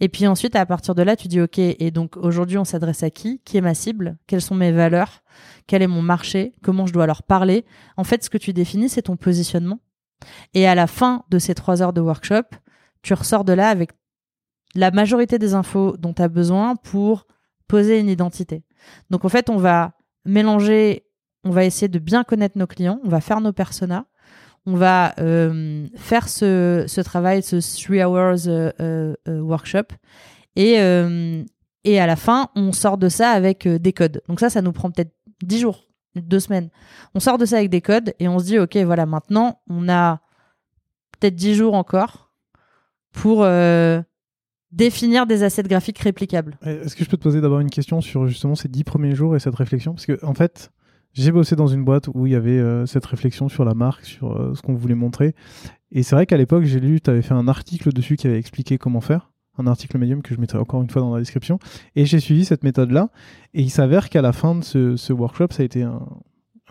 Et 0.00 0.08
puis 0.08 0.26
ensuite, 0.26 0.56
à 0.56 0.66
partir 0.66 0.94
de 0.94 1.02
là, 1.02 1.14
tu 1.14 1.28
dis 1.28 1.40
OK. 1.40 1.58
Et 1.58 1.90
donc 1.90 2.16
aujourd'hui, 2.16 2.58
on 2.58 2.64
s'adresse 2.64 3.02
à 3.02 3.10
qui? 3.10 3.40
Qui 3.44 3.58
est 3.58 3.60
ma 3.60 3.74
cible? 3.74 4.16
Quelles 4.26 4.42
sont 4.42 4.56
mes 4.56 4.72
valeurs? 4.72 5.22
Quel 5.66 5.82
est 5.82 5.86
mon 5.86 6.02
marché? 6.02 6.52
Comment 6.62 6.86
je 6.86 6.92
dois 6.92 7.06
leur 7.06 7.22
parler? 7.22 7.64
En 7.96 8.04
fait, 8.04 8.24
ce 8.24 8.30
que 8.30 8.38
tu 8.38 8.52
définis, 8.52 8.88
c'est 8.88 9.02
ton 9.02 9.16
positionnement. 9.16 9.78
Et 10.54 10.66
à 10.66 10.74
la 10.74 10.86
fin 10.86 11.24
de 11.30 11.38
ces 11.38 11.54
trois 11.54 11.82
heures 11.82 11.92
de 11.92 12.00
workshop, 12.00 12.42
tu 13.02 13.14
ressors 13.14 13.44
de 13.44 13.52
là 13.52 13.68
avec 13.68 13.90
la 14.74 14.90
majorité 14.90 15.38
des 15.38 15.54
infos 15.54 15.96
dont 15.96 16.12
tu 16.12 16.22
as 16.22 16.28
besoin 16.28 16.76
pour 16.76 17.26
poser 17.66 17.98
une 17.98 18.08
identité. 18.08 18.62
Donc 19.10 19.24
en 19.24 19.28
fait, 19.28 19.50
on 19.50 19.56
va 19.56 19.92
mélanger 20.24 21.04
on 21.44 21.50
va 21.50 21.64
essayer 21.64 21.88
de 21.88 21.98
bien 21.98 22.24
connaître 22.24 22.58
nos 22.58 22.66
clients, 22.66 23.00
on 23.04 23.08
va 23.08 23.20
faire 23.20 23.40
nos 23.40 23.52
personas, 23.52 24.06
on 24.66 24.74
va 24.74 25.14
euh, 25.18 25.86
faire 25.96 26.28
ce, 26.28 27.00
travail, 27.02 27.42
ce 27.42 27.56
3 27.56 28.04
hours 28.04 28.46
euh, 28.46 28.72
euh, 28.80 29.40
workshop, 29.40 29.94
et, 30.56 30.74
et 31.84 32.00
à 32.00 32.06
la 32.06 32.16
fin, 32.16 32.48
on 32.56 32.72
sort 32.72 32.98
de 32.98 33.08
ça 33.08 33.30
avec 33.30 33.66
des 33.66 33.92
codes. 33.92 34.20
Donc 34.28 34.40
ça, 34.40 34.50
ça 34.50 34.62
nous 34.62 34.72
prend 34.72 34.90
peut-être 34.90 35.14
10 35.42 35.60
jours, 35.60 35.86
deux 36.16 36.40
semaines. 36.40 36.70
On 37.14 37.20
sort 37.20 37.38
de 37.38 37.44
ça 37.44 37.56
avec 37.56 37.70
des 37.70 37.80
codes 37.80 38.14
et 38.18 38.28
on 38.28 38.38
se 38.38 38.44
dit, 38.44 38.58
OK, 38.58 38.76
voilà, 38.78 39.06
maintenant, 39.06 39.60
on 39.68 39.88
a 39.88 40.20
peut-être 41.12 41.34
10 41.34 41.54
jours 41.54 41.74
encore 41.74 42.32
pour 43.12 43.44
définir 44.72 45.26
des 45.26 45.42
assets 45.42 45.64
graphiques 45.64 45.98
réplicables. 45.98 46.58
Est-ce 46.62 46.94
que 46.96 47.04
je 47.04 47.10
peux 47.10 47.16
te 47.16 47.22
poser 47.22 47.40
d'abord 47.40 47.60
une 47.60 47.70
question 47.70 48.00
sur 48.00 48.26
justement 48.26 48.54
ces 48.54 48.68
10 48.68 48.84
premiers 48.84 49.14
jours 49.14 49.36
et 49.36 49.40
cette 49.40 49.54
réflexion? 49.54 49.94
Parce 49.94 50.06
que, 50.06 50.24
en 50.24 50.34
fait, 50.34 50.70
j'ai 51.12 51.32
bossé 51.32 51.56
dans 51.56 51.66
une 51.66 51.84
boîte 51.84 52.08
où 52.14 52.26
il 52.26 52.32
y 52.32 52.36
avait 52.36 52.58
euh, 52.58 52.86
cette 52.86 53.06
réflexion 53.06 53.48
sur 53.48 53.64
la 53.64 53.74
marque, 53.74 54.04
sur 54.04 54.32
euh, 54.32 54.54
ce 54.54 54.62
qu'on 54.62 54.74
voulait 54.74 54.94
montrer. 54.94 55.34
Et 55.90 56.02
c'est 56.02 56.14
vrai 56.14 56.26
qu'à 56.26 56.36
l'époque, 56.36 56.64
j'ai 56.64 56.80
lu, 56.80 57.00
tu 57.00 57.10
avais 57.10 57.22
fait 57.22 57.34
un 57.34 57.48
article 57.48 57.92
dessus 57.92 58.16
qui 58.16 58.28
avait 58.28 58.38
expliqué 58.38 58.78
comment 58.78 59.00
faire. 59.00 59.29
Un 59.60 59.66
article 59.66 59.98
médium 59.98 60.22
que 60.22 60.34
je 60.34 60.40
mettrai 60.40 60.58
encore 60.58 60.82
une 60.82 60.90
fois 60.90 61.02
dans 61.02 61.12
la 61.12 61.20
description. 61.20 61.58
Et 61.96 62.06
j'ai 62.06 62.20
suivi 62.20 62.44
cette 62.44 62.64
méthode-là. 62.64 63.10
Et 63.54 63.62
il 63.62 63.70
s'avère 63.70 64.08
qu'à 64.08 64.22
la 64.22 64.32
fin 64.32 64.54
de 64.54 64.64
ce, 64.64 65.12
workshop, 65.12 65.48
ça 65.50 65.62
a 65.62 65.66
été 65.66 65.82
un, 65.82 66.00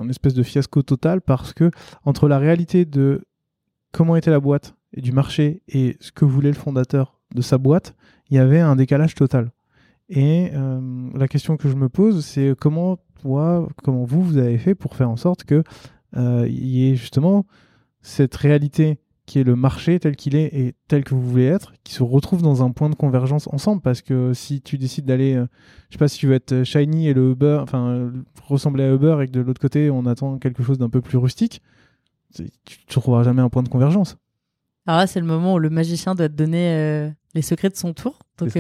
espèce 0.09 0.33
de 0.33 0.43
fiasco 0.43 0.81
total 0.81 1.21
parce 1.21 1.53
que 1.53 1.71
entre 2.05 2.29
la 2.29 2.39
réalité 2.39 2.85
de 2.85 3.25
comment 3.91 4.15
était 4.15 4.31
la 4.31 4.39
boîte 4.39 4.75
et 4.93 5.01
du 5.01 5.11
marché 5.11 5.61
et 5.67 5.97
ce 5.99 6.11
que 6.11 6.23
voulait 6.23 6.49
le 6.49 6.55
fondateur 6.55 7.19
de 7.35 7.41
sa 7.41 7.57
boîte, 7.57 7.95
il 8.29 8.37
y 8.37 8.39
avait 8.39 8.61
un 8.61 8.75
décalage 8.75 9.13
total. 9.13 9.51
Et 10.07 10.49
euh, 10.53 11.09
la 11.13 11.27
question 11.27 11.57
que 11.57 11.69
je 11.69 11.75
me 11.75 11.89
pose, 11.89 12.25
c'est 12.25 12.55
comment 12.57 12.97
comment 13.21 14.03
vous, 14.03 14.21
vous 14.21 14.37
avez 14.37 14.57
fait 14.57 14.75
pour 14.75 14.95
faire 14.95 15.09
en 15.09 15.17
sorte 15.17 15.43
que 15.43 15.63
euh, 16.17 16.47
il 16.47 16.67
y 16.67 16.89
ait 16.89 16.95
justement 16.95 17.45
cette 18.01 18.35
réalité 18.35 18.99
qui 19.29 19.37
est 19.37 19.43
le 19.43 19.55
marché 19.55 19.99
tel 19.99 20.15
qu'il 20.15 20.35
est 20.35 20.47
et 20.55 20.73
tel 20.87 21.03
que 21.03 21.13
vous 21.13 21.21
voulez 21.21 21.45
être, 21.45 21.73
qui 21.83 21.93
se 21.93 22.01
retrouve 22.01 22.41
dans 22.41 22.63
un 22.63 22.71
point 22.71 22.89
de 22.89 22.95
convergence 22.95 23.47
ensemble. 23.51 23.79
Parce 23.79 24.01
que 24.01 24.33
si 24.33 24.59
tu 24.59 24.79
décides 24.79 25.05
d'aller, 25.05 25.35
euh, 25.35 25.45
je 25.89 25.95
sais 25.95 25.99
pas 25.99 26.07
si 26.07 26.17
tu 26.17 26.25
veux 26.25 26.33
être 26.33 26.63
shiny 26.63 27.07
et 27.07 27.13
le 27.13 27.33
Uber, 27.33 27.59
enfin 27.61 28.11
ressembler 28.47 28.85
à 28.85 28.91
Uber 28.91 29.19
et 29.21 29.27
que 29.27 29.31
de 29.31 29.41
l'autre 29.41 29.61
côté 29.61 29.91
on 29.91 30.07
attend 30.07 30.39
quelque 30.39 30.63
chose 30.63 30.79
d'un 30.79 30.89
peu 30.89 30.99
plus 30.99 31.19
rustique, 31.19 31.61
tu 32.33 32.43
ne 32.43 32.91
trouveras 32.91 33.21
jamais 33.21 33.43
un 33.43 33.49
point 33.49 33.61
de 33.61 33.69
convergence. 33.69 34.17
Alors 34.87 35.01
là, 35.01 35.05
c'est 35.05 35.19
le 35.19 35.27
moment 35.27 35.53
où 35.53 35.59
le 35.59 35.69
magicien 35.69 36.15
doit 36.15 36.27
te 36.27 36.33
donner 36.33 36.73
euh, 36.73 37.09
les 37.35 37.43
secrets 37.43 37.69
de 37.69 37.75
son 37.75 37.93
tour. 37.93 38.17
Donc, 38.39 38.57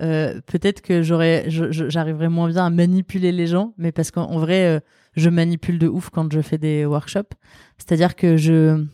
euh, 0.00 0.40
peut-être 0.46 0.80
que 0.80 1.02
j'aurais, 1.02 1.44
j'arriverais 1.48 2.28
moins 2.28 2.48
bien 2.48 2.66
à 2.66 2.70
manipuler 2.70 3.32
les 3.32 3.46
gens, 3.46 3.74
mais 3.78 3.92
parce 3.92 4.10
qu'en 4.10 4.38
vrai, 4.38 4.66
euh, 4.66 4.80
je 5.14 5.30
manipule 5.30 5.78
de 5.78 5.86
ouf 5.86 6.10
quand 6.10 6.32
je 6.32 6.40
fais 6.40 6.58
des 6.58 6.84
workshops. 6.84 7.34
C'est-à-dire 7.78 8.16
que 8.16 8.36
je, 8.36 8.84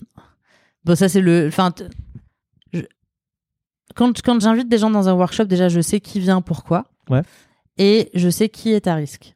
bon, 0.85 0.95
ça 0.95 1.09
c'est 1.09 1.21
le, 1.21 1.47
enfin, 1.49 1.73
quand 3.95 4.23
quand 4.23 4.41
j'invite 4.41 4.69
des 4.69 4.79
gens 4.79 4.91
dans 4.91 5.09
un 5.09 5.15
workshop, 5.15 5.45
déjà 5.45 5.69
je 5.69 5.81
sais 5.81 6.01
qui 6.01 6.21
vient, 6.21 6.41
pourquoi, 6.41 6.87
ouais. 7.09 7.23
et 7.79 8.11
je 8.15 8.29
sais 8.29 8.49
qui 8.49 8.71
est 8.71 8.87
à 8.87 8.95
risque. 8.95 9.35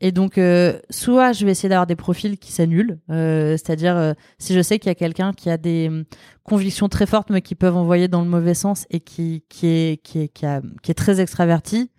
Et 0.00 0.12
donc, 0.12 0.36
euh, 0.36 0.78
soit 0.90 1.32
je 1.32 1.46
vais 1.46 1.52
essayer 1.52 1.70
d'avoir 1.70 1.86
des 1.86 1.96
profils 1.96 2.36
qui 2.38 2.52
s'annulent, 2.52 2.98
euh, 3.10 3.52
c'est-à-dire 3.52 3.96
euh, 3.96 4.12
si 4.38 4.52
je 4.54 4.60
sais 4.60 4.78
qu'il 4.78 4.88
y 4.88 4.92
a 4.92 4.94
quelqu'un 4.94 5.32
qui 5.32 5.48
a 5.48 5.56
des 5.56 5.88
hum, 5.88 6.04
convictions 6.44 6.90
très 6.90 7.06
fortes 7.06 7.30
mais 7.30 7.40
qui 7.40 7.54
peuvent 7.54 7.76
envoyer 7.76 8.06
dans 8.06 8.20
le 8.20 8.28
mauvais 8.28 8.52
sens 8.52 8.86
et 8.90 9.00
qui 9.00 9.44
qui 9.48 9.66
est 9.66 10.02
qui 10.02 10.20
est 10.20 10.28
qui, 10.28 10.44
a, 10.44 10.60
qui 10.82 10.90
est 10.90 10.94
très 10.94 11.18
extraverti, 11.20 11.90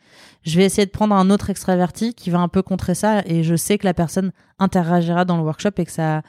je 0.44 0.58
vais 0.58 0.66
essayer 0.66 0.86
de 0.86 0.92
prendre 0.92 1.16
un 1.16 1.32
autre 1.32 1.50
extraverti 1.50 2.14
qui 2.14 2.30
va 2.30 2.40
un 2.40 2.48
peu 2.50 2.62
contrer 2.62 2.94
ça 2.94 3.24
et 3.26 3.42
je 3.42 3.56
sais 3.56 3.80
que 3.80 3.86
la 3.86 3.96
personne 3.96 4.32
interagira 4.60 5.26
dans 5.26 5.38
le 5.38 5.44
workshop 5.44 5.72
et 5.78 5.86
que 5.86 5.92
ça 5.92 6.22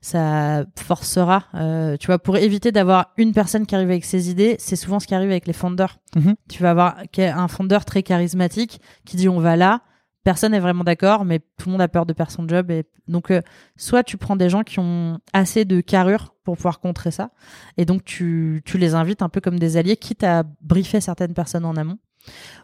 ça 0.00 0.64
forcera, 0.76 1.44
euh, 1.54 1.96
tu 1.96 2.06
vois, 2.06 2.18
pour 2.18 2.36
éviter 2.36 2.72
d'avoir 2.72 3.12
une 3.16 3.32
personne 3.32 3.66
qui 3.66 3.74
arrive 3.74 3.90
avec 3.90 4.04
ses 4.04 4.30
idées, 4.30 4.56
c'est 4.58 4.76
souvent 4.76 5.00
ce 5.00 5.06
qui 5.06 5.14
arrive 5.14 5.30
avec 5.30 5.46
les 5.46 5.52
fondeurs. 5.52 5.98
Mhm. 6.14 6.34
Tu 6.48 6.62
vas 6.62 6.70
avoir 6.70 6.96
un 7.18 7.48
fondeur 7.48 7.84
très 7.84 8.02
charismatique 8.02 8.80
qui 9.04 9.16
dit 9.16 9.28
on 9.28 9.40
va 9.40 9.56
là, 9.56 9.82
personne 10.26 10.52
n'est 10.52 10.60
vraiment 10.60 10.82
d'accord, 10.82 11.24
mais 11.24 11.38
tout 11.38 11.68
le 11.68 11.72
monde 11.72 11.80
a 11.80 11.86
peur 11.86 12.04
de 12.04 12.12
perdre 12.12 12.32
son 12.32 12.48
job. 12.48 12.70
Et 12.72 12.84
donc, 13.06 13.30
euh, 13.30 13.42
soit 13.76 14.02
tu 14.02 14.16
prends 14.16 14.34
des 14.34 14.48
gens 14.48 14.64
qui 14.64 14.80
ont 14.80 15.20
assez 15.32 15.64
de 15.64 15.80
carrure 15.80 16.34
pour 16.42 16.56
pouvoir 16.56 16.80
contrer 16.80 17.12
ça, 17.12 17.30
et 17.76 17.84
donc 17.84 18.04
tu, 18.04 18.62
tu 18.64 18.76
les 18.76 18.94
invites 18.94 19.22
un 19.22 19.28
peu 19.28 19.40
comme 19.40 19.58
des 19.58 19.76
alliés, 19.76 19.96
quitte 19.96 20.24
à 20.24 20.42
briefer 20.62 21.00
certaines 21.00 21.32
personnes 21.32 21.64
en 21.64 21.76
amont. 21.76 21.98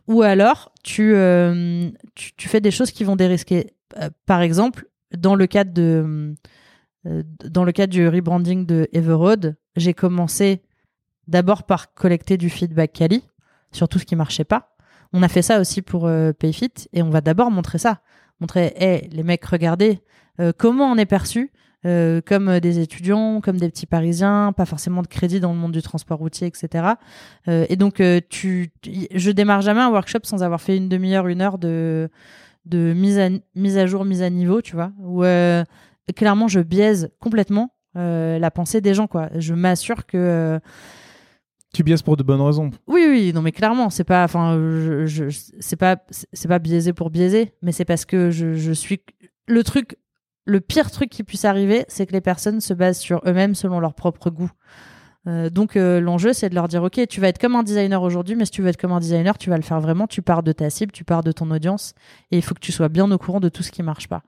Ou 0.08 0.22
alors, 0.22 0.72
tu, 0.82 1.14
euh, 1.14 1.88
tu, 2.16 2.34
tu, 2.34 2.48
fais 2.48 2.60
des 2.60 2.72
choses 2.72 2.90
qui 2.90 3.04
vont 3.04 3.14
dérisquer. 3.14 3.74
Euh, 4.00 4.10
par 4.26 4.42
exemple, 4.42 4.88
dans 5.16 5.36
le 5.36 5.46
cadre 5.46 5.72
de 5.72 6.34
dans 7.04 7.64
le 7.64 7.72
cadre 7.72 7.92
du 7.92 8.08
rebranding 8.08 8.66
de 8.66 8.88
Everroad, 8.92 9.56
j'ai 9.76 9.94
commencé 9.94 10.62
d'abord 11.26 11.64
par 11.64 11.94
collecter 11.94 12.36
du 12.36 12.50
feedback 12.50 12.92
quali 12.92 13.24
sur 13.72 13.88
tout 13.88 13.98
ce 13.98 14.04
qui 14.04 14.16
marchait 14.16 14.44
pas 14.44 14.72
on 15.12 15.22
a 15.22 15.28
fait 15.28 15.42
ça 15.42 15.60
aussi 15.60 15.82
pour 15.82 16.06
euh, 16.06 16.32
Payfit 16.32 16.72
et 16.92 17.02
on 17.02 17.10
va 17.10 17.20
d'abord 17.20 17.50
montrer 17.50 17.78
ça. 17.78 18.00
Montrer, 18.40 18.72
hé, 18.78 19.08
les 19.12 19.22
mecs, 19.22 19.44
regardez 19.44 20.00
euh, 20.40 20.52
comment 20.56 20.90
on 20.90 20.96
est 20.96 21.06
perçu 21.06 21.52
euh, 21.84 22.20
comme 22.24 22.60
des 22.60 22.78
étudiants, 22.78 23.40
comme 23.40 23.58
des 23.58 23.68
petits 23.68 23.86
Parisiens, 23.86 24.52
pas 24.56 24.64
forcément 24.64 25.02
de 25.02 25.08
crédit 25.08 25.40
dans 25.40 25.52
le 25.52 25.58
monde 25.58 25.72
du 25.72 25.82
transport 25.82 26.18
routier, 26.18 26.46
etc. 26.46 26.94
et 27.48 27.74
donc, 27.74 28.00
tu, 28.30 28.72
je 29.12 29.30
démarre 29.32 29.62
jamais 29.62 29.80
un 29.80 29.90
workshop 29.90 30.20
sans 30.22 30.44
avoir 30.44 30.60
fait 30.60 30.76
une 30.76 30.88
demi-heure, 30.88 31.26
une 31.26 31.40
heure 31.40 31.58
de, 31.58 32.08
de 32.66 32.92
mise, 32.92 33.18
à, 33.18 33.30
mise 33.56 33.78
à 33.78 33.86
jour, 33.86 34.04
mise 34.04 34.22
à 34.22 34.30
niveau, 34.30 34.62
tu 34.62 34.76
vois, 34.76 34.92
clairement 36.16 36.48
je 36.48 36.60
biaise 36.60 37.10
complètement 37.20 37.74
la 37.94 38.50
pensée 38.50 38.80
des 38.80 38.94
gens, 38.94 39.06
quoi. 39.06 39.28
Je 39.34 39.52
m'assure 39.52 40.06
que 40.06 40.58
tu 41.72 41.82
biaises 41.82 42.02
pour 42.02 42.16
de 42.16 42.22
bonnes 42.22 42.40
raisons. 42.40 42.70
Oui, 42.86 43.06
oui, 43.08 43.32
non, 43.32 43.40
mais 43.40 43.52
clairement, 43.52 43.88
c'est 43.88 44.04
pas, 44.04 44.24
enfin, 44.24 44.58
je, 45.06 45.24
c'est 45.58 45.76
pas, 45.76 45.96
c'est 46.10 46.48
pas 46.48 46.58
biaisé 46.58 46.92
pour 46.92 47.10
biaiser, 47.10 47.54
mais 47.62 47.72
c'est 47.72 47.86
parce 47.86 48.04
que 48.04 48.30
je, 48.30 48.54
je, 48.54 48.72
suis 48.72 49.02
le 49.48 49.64
truc, 49.64 49.96
le 50.44 50.60
pire 50.60 50.90
truc 50.90 51.08
qui 51.08 51.24
puisse 51.24 51.46
arriver, 51.46 51.84
c'est 51.88 52.06
que 52.06 52.12
les 52.12 52.20
personnes 52.20 52.60
se 52.60 52.74
basent 52.74 52.98
sur 52.98 53.22
eux-mêmes 53.26 53.54
selon 53.54 53.80
leur 53.80 53.94
propre 53.94 54.28
goût. 54.28 54.50
Euh, 55.28 55.50
donc 55.50 55.76
euh, 55.76 56.00
l'enjeu, 56.00 56.32
c'est 56.32 56.48
de 56.48 56.54
leur 56.54 56.68
dire, 56.68 56.82
ok, 56.82 57.06
tu 57.08 57.20
vas 57.20 57.28
être 57.28 57.38
comme 57.38 57.54
un 57.54 57.62
designer 57.62 58.02
aujourd'hui, 58.02 58.34
mais 58.34 58.44
si 58.44 58.50
tu 58.50 58.62
veux 58.62 58.68
être 58.68 58.80
comme 58.80 58.92
un 58.92 59.00
designer, 59.00 59.38
tu 59.38 59.50
vas 59.50 59.56
le 59.56 59.62
faire 59.62 59.80
vraiment. 59.80 60.06
Tu 60.06 60.22
pars 60.22 60.42
de 60.42 60.52
ta 60.52 60.68
cible, 60.70 60.92
tu 60.92 61.04
pars 61.04 61.22
de 61.22 61.32
ton 61.32 61.50
audience, 61.50 61.94
et 62.30 62.36
il 62.36 62.42
faut 62.42 62.54
que 62.54 62.60
tu 62.60 62.72
sois 62.72 62.88
bien 62.88 63.10
au 63.10 63.18
courant 63.18 63.40
de 63.40 63.48
tout 63.48 63.62
ce 63.62 63.70
qui 63.70 63.82
marche 63.82 64.08
pas. 64.08 64.22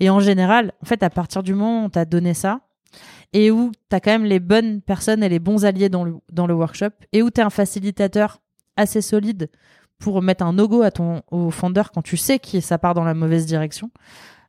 Et 0.00 0.10
en 0.10 0.20
général, 0.20 0.72
en 0.82 0.86
fait, 0.86 1.02
à 1.02 1.10
partir 1.10 1.42
du 1.42 1.54
moment 1.54 1.82
où 1.82 1.84
on 1.86 1.90
t'a 1.90 2.04
donné 2.04 2.34
ça, 2.34 2.60
et 3.32 3.50
où 3.50 3.70
tu 3.88 3.96
as 3.96 4.00
quand 4.00 4.10
même 4.10 4.24
les 4.24 4.40
bonnes 4.40 4.80
personnes 4.80 5.22
et 5.22 5.28
les 5.28 5.38
bons 5.38 5.64
alliés 5.64 5.88
dans 5.88 6.04
le, 6.04 6.16
dans 6.32 6.46
le 6.46 6.54
workshop 6.54 6.90
et 7.12 7.22
où 7.22 7.30
tu 7.30 7.40
es 7.40 7.44
un 7.44 7.50
facilitateur 7.50 8.40
assez 8.76 9.00
solide 9.02 9.50
pour 9.98 10.22
mettre 10.22 10.44
un 10.44 10.54
no-go 10.54 10.82
à 10.82 10.90
ton 10.90 11.22
au 11.30 11.50
founder 11.50 11.82
quand 11.94 12.02
tu 12.02 12.16
sais 12.16 12.38
que 12.38 12.60
ça 12.60 12.78
part 12.78 12.94
dans 12.94 13.04
la 13.04 13.14
mauvaise 13.14 13.46
direction. 13.46 13.90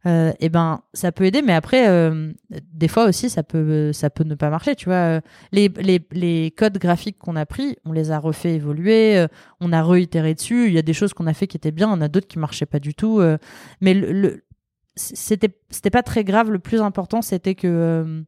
Euh, 0.07 0.33
et 0.39 0.49
ben 0.49 0.81
ça 0.95 1.11
peut 1.11 1.25
aider 1.25 1.43
mais 1.43 1.53
après 1.53 1.87
euh, 1.87 2.33
des 2.49 2.87
fois 2.87 3.05
aussi 3.05 3.29
ça 3.29 3.43
peut 3.43 3.93
ça 3.93 4.09
peut 4.09 4.23
ne 4.23 4.33
pas 4.33 4.49
marcher 4.49 4.75
tu 4.75 4.85
vois. 4.85 5.21
Les, 5.51 5.69
les, 5.69 6.03
les 6.11 6.49
codes 6.57 6.79
graphiques 6.79 7.19
qu'on 7.19 7.35
a 7.35 7.45
pris 7.45 7.77
on 7.85 7.91
les 7.91 8.09
a 8.09 8.17
refait 8.17 8.55
évoluer 8.55 9.19
euh, 9.19 9.27
on 9.59 9.71
a 9.71 9.83
réitéré 9.83 10.33
dessus. 10.33 10.67
Il 10.67 10.73
y 10.73 10.79
a 10.79 10.81
des 10.81 10.93
choses 10.93 11.13
qu'on 11.13 11.27
a 11.27 11.33
fait 11.35 11.45
qui 11.45 11.55
étaient 11.55 11.71
bien 11.71 11.87
on 11.87 12.01
a 12.01 12.07
d'autres 12.07 12.27
qui 12.27 12.39
marchaient 12.39 12.65
pas 12.65 12.79
du 12.79 12.95
tout 12.95 13.19
euh, 13.19 13.37
mais 13.79 13.93
le, 13.93 14.11
le 14.11 14.43
c'était 14.95 15.55
c'était 15.69 15.89
pas 15.89 16.03
très 16.03 16.23
grave. 16.23 16.51
Le 16.51 16.59
plus 16.59 16.81
important 16.81 17.21
c'était 17.21 17.55
que 17.55 17.67
euh, 17.67 18.23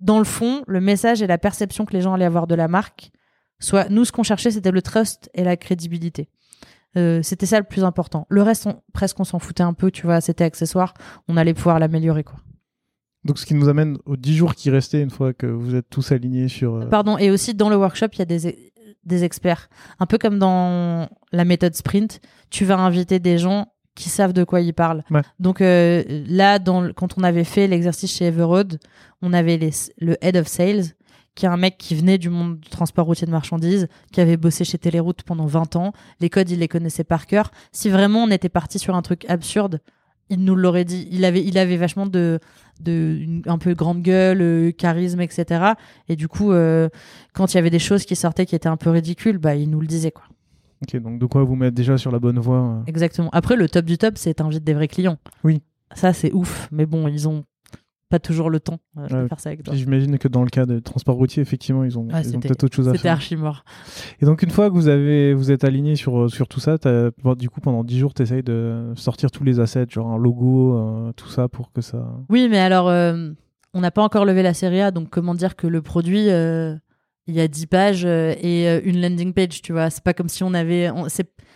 dans 0.00 0.18
le 0.18 0.24
fond, 0.24 0.62
le 0.66 0.80
message 0.80 1.22
et 1.22 1.26
la 1.26 1.38
perception 1.38 1.84
que 1.84 1.92
les 1.92 2.00
gens 2.00 2.14
allaient 2.14 2.24
avoir 2.24 2.46
de 2.46 2.54
la 2.54 2.68
marque, 2.68 3.10
soit 3.58 3.88
nous, 3.90 4.04
ce 4.04 4.12
qu'on 4.12 4.22
cherchait, 4.22 4.50
c'était 4.50 4.70
le 4.70 4.82
trust 4.82 5.30
et 5.34 5.44
la 5.44 5.56
crédibilité. 5.56 6.28
Euh, 6.96 7.20
c'était 7.22 7.46
ça 7.46 7.58
le 7.58 7.64
plus 7.64 7.84
important. 7.84 8.26
Le 8.28 8.42
reste, 8.42 8.68
presque, 8.92 9.18
on 9.20 9.24
s'en 9.24 9.38
foutait 9.38 9.62
un 9.62 9.74
peu, 9.74 9.90
tu 9.90 10.06
vois, 10.06 10.20
c'était 10.20 10.44
accessoire. 10.44 10.94
On 11.28 11.36
allait 11.36 11.54
pouvoir 11.54 11.78
l'améliorer, 11.78 12.24
quoi. 12.24 12.38
Donc, 13.24 13.38
ce 13.38 13.44
qui 13.44 13.54
nous 13.54 13.68
amène 13.68 13.98
aux 14.06 14.16
10 14.16 14.34
jours 14.34 14.54
qui 14.54 14.70
restaient 14.70 15.02
une 15.02 15.10
fois 15.10 15.32
que 15.34 15.46
vous 15.46 15.74
êtes 15.74 15.88
tous 15.90 16.10
alignés 16.12 16.48
sur. 16.48 16.74
Euh, 16.76 16.86
Pardon, 16.86 17.18
et 17.18 17.30
aussi 17.30 17.54
dans 17.54 17.68
le 17.68 17.76
workshop, 17.76 18.06
il 18.14 18.18
y 18.20 18.22
a 18.22 18.24
des, 18.24 18.72
des 19.04 19.24
experts. 19.24 19.68
Un 19.98 20.06
peu 20.06 20.18
comme 20.18 20.38
dans 20.38 21.08
la 21.32 21.44
méthode 21.44 21.74
sprint, 21.74 22.20
tu 22.48 22.64
vas 22.64 22.78
inviter 22.78 23.18
des 23.18 23.38
gens 23.38 23.66
qui 23.94 24.08
savent 24.08 24.32
de 24.32 24.44
quoi 24.44 24.60
ils 24.60 24.72
parlent. 24.72 25.04
Donc 25.38 25.60
euh, 25.60 26.02
là, 26.26 26.58
dans, 26.58 26.92
quand 26.92 27.18
on 27.18 27.22
avait 27.22 27.44
fait 27.44 27.66
l'exercice 27.66 28.16
chez 28.16 28.26
Everroad, 28.26 28.78
on 29.20 29.32
avait 29.32 29.58
les, 29.58 29.70
le 29.98 30.16
head 30.24 30.36
of 30.36 30.46
sales, 30.46 30.84
qui 31.40 31.46
est 31.46 31.48
un 31.48 31.56
mec 31.56 31.78
qui 31.78 31.94
venait 31.94 32.18
du 32.18 32.28
monde 32.28 32.60
du 32.60 32.68
transport 32.68 33.06
routier 33.06 33.26
de 33.26 33.32
marchandises, 33.32 33.88
qui 34.12 34.20
avait 34.20 34.36
bossé 34.36 34.62
chez 34.62 34.76
Téléroute 34.76 35.22
pendant 35.22 35.46
20 35.46 35.74
ans. 35.76 35.94
Les 36.20 36.28
codes, 36.28 36.50
il 36.50 36.58
les 36.58 36.68
connaissait 36.68 37.02
par 37.02 37.26
cœur. 37.26 37.50
Si 37.72 37.88
vraiment 37.88 38.24
on 38.24 38.30
était 38.30 38.50
parti 38.50 38.78
sur 38.78 38.94
un 38.94 39.00
truc 39.00 39.24
absurde, 39.26 39.80
il 40.28 40.44
nous 40.44 40.54
l'aurait 40.54 40.84
dit. 40.84 41.08
Il 41.10 41.24
avait, 41.24 41.42
il 41.42 41.56
avait 41.56 41.78
vachement 41.78 42.04
de, 42.04 42.40
de 42.82 43.40
un 43.46 43.56
peu 43.56 43.72
grande 43.72 44.02
gueule, 44.02 44.42
euh, 44.42 44.70
charisme, 44.70 45.22
etc. 45.22 45.72
Et 46.10 46.16
du 46.16 46.28
coup, 46.28 46.52
euh, 46.52 46.90
quand 47.32 47.54
il 47.54 47.56
y 47.56 47.58
avait 47.58 47.70
des 47.70 47.78
choses 47.78 48.04
qui 48.04 48.16
sortaient 48.16 48.44
qui 48.44 48.54
étaient 48.54 48.68
un 48.68 48.76
peu 48.76 48.90
ridicules, 48.90 49.38
bah, 49.38 49.54
il 49.54 49.70
nous 49.70 49.80
le 49.80 49.86
disait, 49.86 50.10
quoi. 50.10 50.24
Ok, 50.82 51.00
donc 51.00 51.18
de 51.18 51.24
quoi 51.24 51.42
vous 51.42 51.56
mettre 51.56 51.74
déjà 51.74 51.96
sur 51.96 52.12
la 52.12 52.18
bonne 52.18 52.38
voie. 52.38 52.58
Euh? 52.58 52.82
Exactement. 52.86 53.30
Après, 53.32 53.56
le 53.56 53.66
top 53.66 53.86
du 53.86 53.96
top, 53.96 54.18
c'est 54.18 54.34
t'invites 54.34 54.62
des 54.62 54.74
vrais 54.74 54.88
clients. 54.88 55.16
Oui. 55.42 55.62
Ça, 55.94 56.12
c'est 56.12 56.32
ouf. 56.32 56.68
Mais 56.70 56.84
bon, 56.84 57.08
ils 57.08 57.26
ont 57.28 57.44
pas 58.10 58.18
toujours 58.18 58.50
le 58.50 58.60
temps 58.60 58.80
euh, 58.98 59.22
de 59.22 59.28
faire 59.28 59.40
ça 59.40 59.50
avec 59.50 59.62
toi. 59.62 59.74
J'imagine 59.74 60.18
que 60.18 60.28
dans 60.28 60.42
le 60.42 60.50
cas 60.50 60.66
de 60.66 60.80
transport 60.80 61.16
routier, 61.16 61.40
effectivement, 61.40 61.84
ils 61.84 61.98
ont, 61.98 62.08
peut-être 62.08 62.64
autre 62.64 62.74
chose 62.74 62.88
à 62.88 62.90
faire. 62.90 62.98
C'était 62.98 63.08
archi 63.08 63.36
mort. 63.36 63.64
Et 64.20 64.26
donc, 64.26 64.42
une 64.42 64.50
fois 64.50 64.68
que 64.68 64.74
vous, 64.74 64.88
avez, 64.88 65.32
vous 65.32 65.52
êtes 65.52 65.64
aligné 65.64 65.94
sur, 65.94 66.22
euh, 66.24 66.28
sur 66.28 66.48
tout 66.48 66.60
ça, 66.60 66.76
du 67.38 67.48
coup, 67.48 67.60
pendant 67.60 67.84
10 67.84 67.98
jours, 67.98 68.12
tu 68.12 68.22
essayes 68.22 68.42
de 68.42 68.92
sortir 68.96 69.30
tous 69.30 69.44
les 69.44 69.60
assets, 69.60 69.86
genre 69.88 70.10
un 70.10 70.18
logo, 70.18 71.12
tout 71.16 71.28
ça, 71.28 71.48
pour 71.48 71.72
que 71.72 71.80
ça. 71.80 72.04
Oui, 72.28 72.48
mais 72.50 72.58
alors, 72.58 72.86
on 73.72 73.80
n'a 73.80 73.90
pas 73.90 74.02
encore 74.02 74.24
levé 74.24 74.42
la 74.42 74.54
série 74.54 74.80
A, 74.80 74.90
donc 74.90 75.08
comment 75.08 75.34
dire 75.34 75.54
que 75.54 75.68
le 75.68 75.80
produit 75.80 76.28
il 77.26 77.34
y 77.34 77.40
a 77.40 77.48
10 77.48 77.66
pages 77.66 78.04
euh, 78.04 78.34
et 78.40 78.68
euh, 78.68 78.80
une 78.84 79.00
landing 79.00 79.32
page, 79.32 79.62
tu 79.62 79.72
vois. 79.72 79.90
C'est 79.90 80.02
pas 80.02 80.14
comme 80.14 80.28
si 80.28 80.42
on 80.42 80.54
avait. 80.54 80.90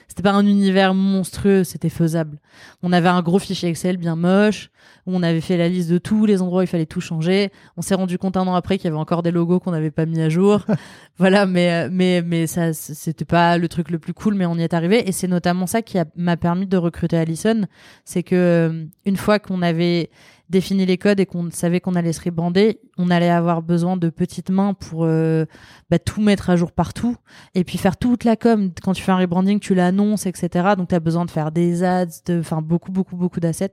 C'était 0.06 0.22
pas 0.22 0.32
un 0.32 0.46
univers 0.46 0.94
monstrueux, 0.94 1.64
c'était 1.64 1.88
faisable. 1.88 2.38
On 2.82 2.92
avait 2.92 3.08
un 3.08 3.22
gros 3.22 3.38
fichier 3.38 3.70
Excel 3.70 3.96
bien 3.96 4.16
moche, 4.16 4.70
où 5.06 5.16
on 5.16 5.22
avait 5.22 5.40
fait 5.40 5.56
la 5.56 5.68
liste 5.68 5.90
de 5.90 5.98
tous 5.98 6.26
les 6.26 6.42
endroits 6.42 6.60
où 6.60 6.62
il 6.62 6.68
fallait 6.68 6.86
tout 6.86 7.00
changer. 7.00 7.50
On 7.76 7.82
s'est 7.82 7.94
rendu 7.94 8.18
compte 8.18 8.36
un 8.36 8.46
an 8.46 8.54
après 8.54 8.76
qu'il 8.76 8.84
y 8.84 8.88
avait 8.88 8.98
encore 8.98 9.22
des 9.22 9.30
logos 9.30 9.60
qu'on 9.60 9.70
n'avait 9.70 9.90
pas 9.90 10.04
mis 10.04 10.20
à 10.20 10.28
jour. 10.28 10.60
voilà, 11.16 11.46
mais, 11.46 11.72
euh, 11.72 11.88
mais, 11.90 12.22
mais 12.22 12.46
ça, 12.46 12.74
c'était 12.74 13.24
pas 13.24 13.56
le 13.56 13.66
truc 13.66 13.90
le 13.90 13.98
plus 13.98 14.12
cool, 14.12 14.34
mais 14.34 14.46
on 14.46 14.56
y 14.56 14.62
est 14.62 14.74
arrivé. 14.74 15.08
Et 15.08 15.12
c'est 15.12 15.28
notamment 15.28 15.66
ça 15.66 15.80
qui 15.80 15.98
m'a 16.16 16.36
permis 16.36 16.66
de 16.66 16.76
recruter 16.76 17.16
Allison. 17.16 17.62
C'est 18.04 18.22
que, 18.22 18.86
une 19.06 19.16
fois 19.16 19.38
qu'on 19.38 19.62
avait 19.62 20.10
défini 20.50 20.84
les 20.84 20.98
codes 20.98 21.20
et 21.20 21.26
qu'on 21.26 21.50
savait 21.50 21.80
qu'on 21.80 21.94
allait 21.94 22.12
se 22.12 22.22
rebrander, 22.22 22.80
on 22.98 23.10
allait 23.10 23.30
avoir 23.30 23.62
besoin 23.62 23.96
de 23.96 24.10
petites 24.10 24.50
mains 24.50 24.74
pour 24.74 25.04
euh, 25.04 25.46
bah, 25.90 25.98
tout 25.98 26.20
mettre 26.20 26.50
à 26.50 26.56
jour 26.56 26.72
partout 26.72 27.16
et 27.54 27.64
puis 27.64 27.78
faire 27.78 27.96
toute 27.96 28.24
la 28.24 28.36
com. 28.36 28.70
Quand 28.82 28.92
tu 28.92 29.02
fais 29.02 29.12
un 29.12 29.16
rebranding, 29.16 29.58
tu 29.58 29.74
l'annonces, 29.74 30.26
etc. 30.26 30.74
Donc 30.76 30.88
tu 30.88 30.94
as 30.94 31.00
besoin 31.00 31.24
de 31.24 31.30
faire 31.30 31.50
des 31.50 31.82
ads, 31.82 32.06
de, 32.26 32.40
enfin 32.40 32.60
beaucoup, 32.60 32.92
beaucoup, 32.92 33.16
beaucoup 33.16 33.40
d'assets. 33.40 33.72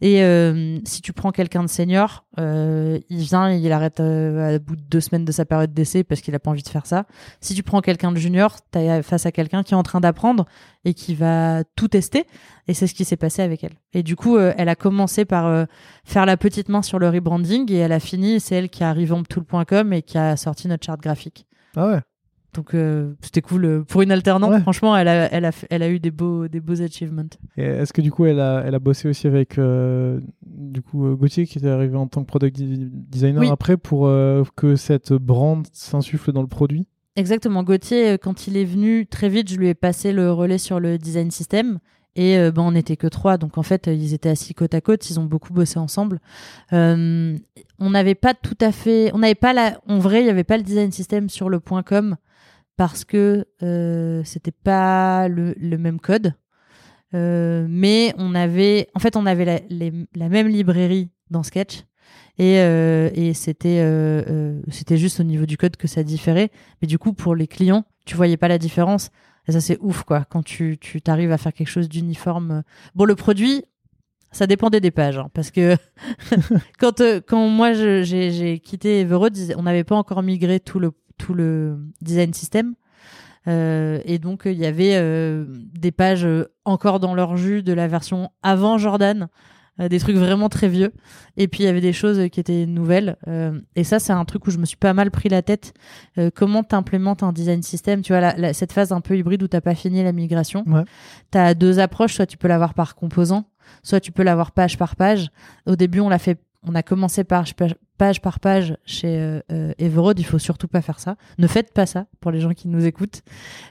Et 0.00 0.22
euh, 0.22 0.78
si 0.84 1.00
tu 1.00 1.12
prends 1.12 1.32
quelqu'un 1.32 1.62
de 1.62 1.68
senior, 1.68 2.24
euh, 2.38 2.98
il 3.08 3.18
vient, 3.18 3.50
il 3.50 3.72
arrête 3.72 4.00
à 4.00 4.58
bout 4.58 4.76
de 4.76 4.82
deux 4.82 5.00
semaines 5.00 5.24
de 5.24 5.32
sa 5.32 5.44
période 5.44 5.72
d'essai 5.72 6.04
parce 6.04 6.20
qu'il 6.20 6.34
a 6.34 6.38
pas 6.38 6.50
envie 6.50 6.62
de 6.62 6.68
faire 6.68 6.86
ça. 6.86 7.06
Si 7.40 7.54
tu 7.54 7.62
prends 7.62 7.80
quelqu'un 7.80 8.12
de 8.12 8.18
junior, 8.18 8.56
tu 8.70 8.78
es 8.78 9.02
face 9.02 9.24
à 9.26 9.32
quelqu'un 9.32 9.62
qui 9.62 9.72
est 9.72 9.76
en 9.76 9.82
train 9.82 10.00
d'apprendre 10.00 10.46
et 10.84 10.94
qui 10.94 11.14
va 11.14 11.64
tout 11.76 11.88
tester. 11.88 12.26
Et 12.68 12.74
c'est 12.74 12.86
ce 12.86 12.94
qui 12.94 13.04
s'est 13.04 13.16
passé 13.16 13.42
avec 13.42 13.64
elle. 13.64 13.74
Et 13.92 14.02
du 14.02 14.16
coup, 14.16 14.38
elle 14.38 14.68
a 14.68 14.76
commencé 14.76 15.24
par 15.24 15.66
faire 16.04 16.26
la 16.26 16.36
petite 16.36 16.68
main 16.68 16.82
sur 16.82 16.98
le 16.98 17.08
rebranding 17.08 17.70
et 17.72 17.76
elle 17.76 17.92
a 17.92 18.00
fini, 18.00 18.40
c'est 18.40 18.56
elle 18.56 18.68
qui 18.68 18.84
a 18.84 18.92
revamptool.com 18.92 19.92
et 19.92 20.02
qui 20.02 20.18
a 20.18 20.36
sorti 20.36 20.68
notre 20.68 20.84
charte 20.84 21.00
graphique. 21.00 21.46
Ah 21.76 21.88
ouais. 21.88 22.00
Donc 22.54 22.74
euh, 22.74 23.14
c'était 23.22 23.40
cool 23.40 23.64
euh, 23.64 23.82
pour 23.82 24.02
une 24.02 24.12
alternante. 24.12 24.60
Franchement, 24.60 24.96
elle 24.96 25.08
a, 25.08 25.32
elle 25.32 25.46
a, 25.46 25.52
elle 25.70 25.82
a 25.82 25.88
eu 25.88 26.00
des 26.00 26.10
beaux, 26.10 26.48
des 26.48 26.60
beaux 26.60 26.82
achievements. 26.82 27.24
Est-ce 27.56 27.92
que 27.94 28.02
du 28.02 28.10
coup, 28.10 28.26
elle 28.26 28.40
a, 28.40 28.62
elle 28.66 28.74
a 28.74 28.78
bossé 28.78 29.08
aussi 29.08 29.26
avec 29.26 29.58
euh, 29.58 30.20
du 30.44 30.82
coup 30.82 31.16
Gauthier 31.16 31.46
qui 31.46 31.58
est 31.58 31.66
arrivé 31.66 31.96
en 31.96 32.06
tant 32.06 32.20
que 32.22 32.26
product 32.26 32.60
designer 32.60 33.50
après 33.50 33.78
pour 33.78 34.06
que 34.56 34.76
cette 34.76 35.14
brand 35.14 35.66
s'insuffle 35.72 36.32
dans 36.32 36.42
le 36.42 36.48
produit? 36.48 36.86
Exactement. 37.16 37.62
Gauthier, 37.62 38.18
quand 38.18 38.46
il 38.46 38.56
est 38.56 38.64
venu 38.64 39.06
très 39.06 39.28
vite, 39.28 39.50
je 39.50 39.56
lui 39.56 39.68
ai 39.68 39.74
passé 39.74 40.12
le 40.12 40.32
relais 40.32 40.58
sur 40.58 40.80
le 40.80 40.98
design 40.98 41.30
system 41.30 41.78
et 42.14 42.38
euh, 42.38 42.50
ben, 42.50 42.62
on 42.62 42.72
n'était 42.72 42.96
que 42.96 43.06
trois, 43.06 43.38
donc 43.38 43.56
en 43.56 43.62
fait, 43.62 43.86
ils 43.86 44.12
étaient 44.12 44.28
assis 44.28 44.54
côte 44.54 44.74
à 44.74 44.80
côte, 44.80 45.08
ils 45.08 45.18
ont 45.18 45.24
beaucoup 45.24 45.52
bossé 45.52 45.78
ensemble. 45.78 46.20
Euh, 46.72 47.38
on 47.78 47.90
n'avait 47.90 48.14
pas 48.14 48.34
tout 48.34 48.56
à 48.60 48.72
fait, 48.72 49.10
on 49.14 49.18
n'avait 49.18 49.34
pas 49.34 49.52
la, 49.52 49.80
en 49.88 49.98
vrai, 49.98 50.20
il 50.20 50.24
n'y 50.24 50.30
avait 50.30 50.44
pas 50.44 50.58
le 50.58 50.62
design 50.62 50.92
system 50.92 51.28
sur 51.30 51.48
le 51.48 51.60
point 51.60 51.82
com, 51.82 52.16
parce 52.76 53.04
que 53.04 53.46
euh, 53.62 54.22
c'était 54.24 54.52
pas 54.52 55.28
le, 55.28 55.54
même 55.78 56.00
code. 56.00 56.34
Euh, 57.14 57.66
mais 57.68 58.14
on 58.18 58.34
avait, 58.34 58.88
en 58.94 58.98
fait, 58.98 59.16
on 59.16 59.26
avait 59.26 59.66
la 60.14 60.28
même 60.28 60.48
librairie 60.48 61.10
dans 61.30 61.42
Sketch 61.42 61.84
et, 62.38 62.58
euh, 62.60 63.10
et 63.14 63.34
c'était 63.34 63.80
euh, 63.80 64.22
euh, 64.28 64.60
c'était 64.70 64.96
juste 64.96 65.20
au 65.20 65.22
niveau 65.22 65.44
du 65.44 65.56
code 65.56 65.76
que 65.76 65.86
ça 65.86 66.02
différait. 66.02 66.50
Mais 66.80 66.88
du 66.88 66.98
coup, 66.98 67.12
pour 67.12 67.34
les 67.34 67.46
clients, 67.46 67.84
tu 68.06 68.16
voyais 68.16 68.36
pas 68.36 68.48
la 68.48 68.58
différence. 68.58 69.10
Et 69.48 69.52
ça, 69.52 69.60
c'est 69.60 69.78
ouf, 69.80 70.04
quoi, 70.04 70.24
quand 70.24 70.42
tu 70.42 70.78
t'arrives 71.04 71.32
à 71.32 71.38
faire 71.38 71.52
quelque 71.52 71.68
chose 71.68 71.88
d'uniforme. 71.88 72.62
Bon, 72.94 73.04
le 73.04 73.16
produit, 73.16 73.64
ça 74.30 74.46
dépendait 74.46 74.80
des 74.80 74.90
pages, 74.90 75.18
hein, 75.18 75.28
parce 75.34 75.50
que 75.50 75.76
quand 76.78 77.02
quand 77.26 77.48
moi 77.48 77.72
j'ai 77.74 78.60
quitté 78.60 79.00
Everode, 79.00 79.36
on 79.56 79.64
n'avait 79.64 79.84
pas 79.84 79.96
encore 79.96 80.22
migré 80.22 80.58
tout 80.60 80.78
le 80.78 80.92
tout 81.18 81.34
le 81.34 81.78
design 82.00 82.32
system. 82.32 82.74
Et 83.46 84.18
donc 84.20 84.42
il 84.46 84.56
y 84.56 84.66
avait 84.66 84.96
des 85.74 85.90
pages 85.90 86.26
encore 86.64 87.00
dans 87.00 87.14
leur 87.14 87.36
jus 87.36 87.64
de 87.64 87.72
la 87.72 87.88
version 87.88 88.30
avant 88.42 88.78
Jordan, 88.78 89.28
des 89.78 89.98
trucs 89.98 90.16
vraiment 90.16 90.48
très 90.48 90.68
vieux. 90.68 90.92
Et 91.36 91.48
puis 91.48 91.62
il 91.62 91.66
y 91.66 91.68
avait 91.68 91.80
des 91.80 91.92
choses 91.92 92.28
qui 92.30 92.40
étaient 92.40 92.66
nouvelles. 92.66 93.16
Euh, 93.26 93.58
et 93.74 93.84
ça, 93.84 93.98
c'est 93.98 94.12
un 94.12 94.24
truc 94.24 94.46
où 94.46 94.50
je 94.50 94.58
me 94.58 94.66
suis 94.66 94.76
pas 94.76 94.92
mal 94.92 95.10
pris 95.10 95.28
la 95.28 95.42
tête. 95.42 95.72
Euh, 96.18 96.30
comment 96.34 96.62
t'implémentes 96.62 97.22
un 97.22 97.32
design 97.32 97.62
system 97.62 98.02
Tu 98.02 98.12
vois, 98.12 98.34
la, 98.34 98.52
cette 98.52 98.72
phase 98.72 98.92
un 98.92 99.00
peu 99.00 99.16
hybride 99.16 99.42
où 99.42 99.48
t'as 99.48 99.60
pas 99.60 99.74
fini 99.74 100.02
la 100.02 100.12
migration. 100.12 100.64
Ouais. 100.66 100.84
T'as 101.30 101.54
deux 101.54 101.78
approches. 101.78 102.14
Soit 102.14 102.26
tu 102.26 102.36
peux 102.36 102.48
l'avoir 102.48 102.74
par 102.74 102.94
composant, 102.94 103.46
soit 103.82 104.00
tu 104.00 104.12
peux 104.12 104.22
l'avoir 104.22 104.52
page 104.52 104.76
par 104.76 104.96
page. 104.96 105.30
Au 105.66 105.76
début, 105.76 106.00
on 106.00 106.08
l'a 106.08 106.18
fait 106.18 106.38
on 106.64 106.74
a 106.74 106.82
commencé 106.82 107.24
par 107.24 107.44
page 107.98 108.20
par 108.20 108.40
page 108.40 108.76
chez 108.84 109.40
euh, 109.50 109.72
Everode. 109.78 110.18
Il 110.20 110.24
faut 110.24 110.38
surtout 110.38 110.68
pas 110.68 110.80
faire 110.80 111.00
ça. 111.00 111.16
Ne 111.38 111.46
faites 111.46 111.72
pas 111.72 111.86
ça 111.86 112.06
pour 112.20 112.30
les 112.30 112.40
gens 112.40 112.52
qui 112.52 112.68
nous 112.68 112.86
écoutent, 112.86 113.22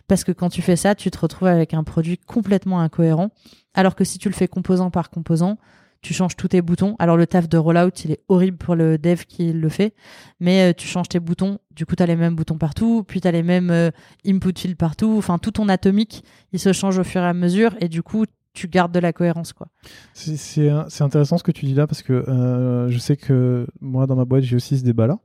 parce 0.07 0.23
que 0.23 0.31
quand 0.31 0.49
tu 0.49 0.61
fais 0.61 0.75
ça, 0.75 0.95
tu 0.95 1.09
te 1.09 1.17
retrouves 1.17 1.47
avec 1.47 1.73
un 1.73 1.83
produit 1.83 2.17
complètement 2.17 2.81
incohérent. 2.81 3.29
Alors 3.73 3.95
que 3.95 4.03
si 4.03 4.19
tu 4.19 4.27
le 4.27 4.35
fais 4.35 4.47
composant 4.47 4.91
par 4.91 5.09
composant, 5.09 5.57
tu 6.01 6.13
changes 6.13 6.35
tous 6.35 6.49
tes 6.49 6.61
boutons. 6.61 6.95
Alors 6.99 7.17
le 7.17 7.27
taf 7.27 7.47
de 7.47 7.57
rollout, 7.57 7.91
il 8.03 8.11
est 8.11 8.21
horrible 8.27 8.57
pour 8.57 8.75
le 8.75 8.97
dev 8.97 9.23
qui 9.27 9.53
le 9.53 9.69
fait, 9.69 9.93
mais 10.39 10.71
euh, 10.71 10.73
tu 10.75 10.87
changes 10.87 11.09
tes 11.09 11.19
boutons, 11.19 11.59
du 11.71 11.85
coup 11.85 11.95
tu 11.95 12.03
as 12.03 12.05
les 12.05 12.15
mêmes 12.15 12.35
boutons 12.35 12.57
partout, 12.57 13.03
puis 13.07 13.21
tu 13.21 13.27
as 13.27 13.31
les 13.31 13.43
mêmes 13.43 13.69
euh, 13.69 13.91
input 14.25 14.53
fields 14.57 14.75
partout, 14.75 15.15
enfin 15.17 15.37
tout 15.37 15.51
ton 15.51 15.69
atomique, 15.69 16.23
il 16.53 16.59
se 16.59 16.73
change 16.73 16.97
au 16.97 17.03
fur 17.03 17.21
et 17.21 17.27
à 17.27 17.33
mesure 17.33 17.75
et 17.79 17.87
du 17.87 18.01
coup 18.01 18.25
tu 18.53 18.67
gardes 18.67 18.91
de 18.91 18.99
la 18.99 19.13
cohérence 19.13 19.53
quoi. 19.53 19.67
C'est 20.13 20.69
intéressant 21.01 21.37
ce 21.37 21.43
que 21.43 21.51
tu 21.51 21.65
dis 21.65 21.73
là 21.73 21.87
parce 21.87 22.01
que 22.01 22.13
euh, 22.13 22.89
je 22.89 22.97
sais 22.97 23.15
que 23.15 23.67
moi 23.79 24.07
dans 24.07 24.15
ma 24.15 24.25
boîte 24.25 24.43
j'ai 24.43 24.55
aussi 24.55 24.77
ce 24.77 24.83
débat 24.83 25.07
là 25.07 25.19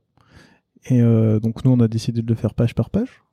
et 0.85 1.01
donc 1.41 1.65
nous 1.65 1.71
on 1.71 1.79
a 1.81 1.89
décidé 1.89 2.21
de 2.21 2.29
le 2.29 2.35
faire 2.35 2.53
page 2.53 2.73
par 2.73 2.89
page. 2.89 3.23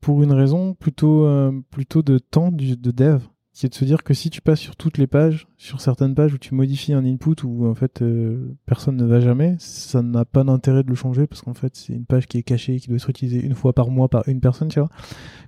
Pour 0.00 0.22
une 0.22 0.32
raison 0.32 0.74
plutôt 0.74 1.28
plutôt 1.70 2.02
de 2.02 2.18
temps 2.18 2.50
de 2.50 2.90
dev 2.90 3.20
c'est 3.54 3.68
de 3.68 3.74
se 3.74 3.84
dire 3.84 4.02
que 4.02 4.14
si 4.14 4.30
tu 4.30 4.40
passes 4.40 4.58
sur 4.58 4.74
toutes 4.74 4.98
les 4.98 5.06
pages, 5.06 5.46
sur 5.56 5.80
certaines 5.80 6.16
pages 6.16 6.34
où 6.34 6.38
tu 6.38 6.56
modifies 6.56 6.92
un 6.92 7.04
input 7.04 7.36
où 7.44 7.68
en 7.68 7.74
fait 7.76 8.02
euh, 8.02 8.52
personne 8.66 8.96
ne 8.96 9.04
va 9.04 9.20
jamais, 9.20 9.54
ça 9.60 10.02
n'a 10.02 10.24
pas 10.24 10.42
d'intérêt 10.42 10.82
de 10.82 10.88
le 10.88 10.96
changer 10.96 11.28
parce 11.28 11.40
qu'en 11.40 11.54
fait 11.54 11.76
c'est 11.76 11.92
une 11.92 12.04
page 12.04 12.26
qui 12.26 12.36
est 12.36 12.42
cachée, 12.42 12.80
qui 12.80 12.88
doit 12.88 12.96
être 12.96 13.08
utilisée 13.08 13.40
une 13.40 13.54
fois 13.54 13.72
par 13.72 13.90
mois 13.90 14.08
par 14.08 14.28
une 14.28 14.40
personne, 14.40 14.68
tu 14.68 14.80
vois. 14.80 14.88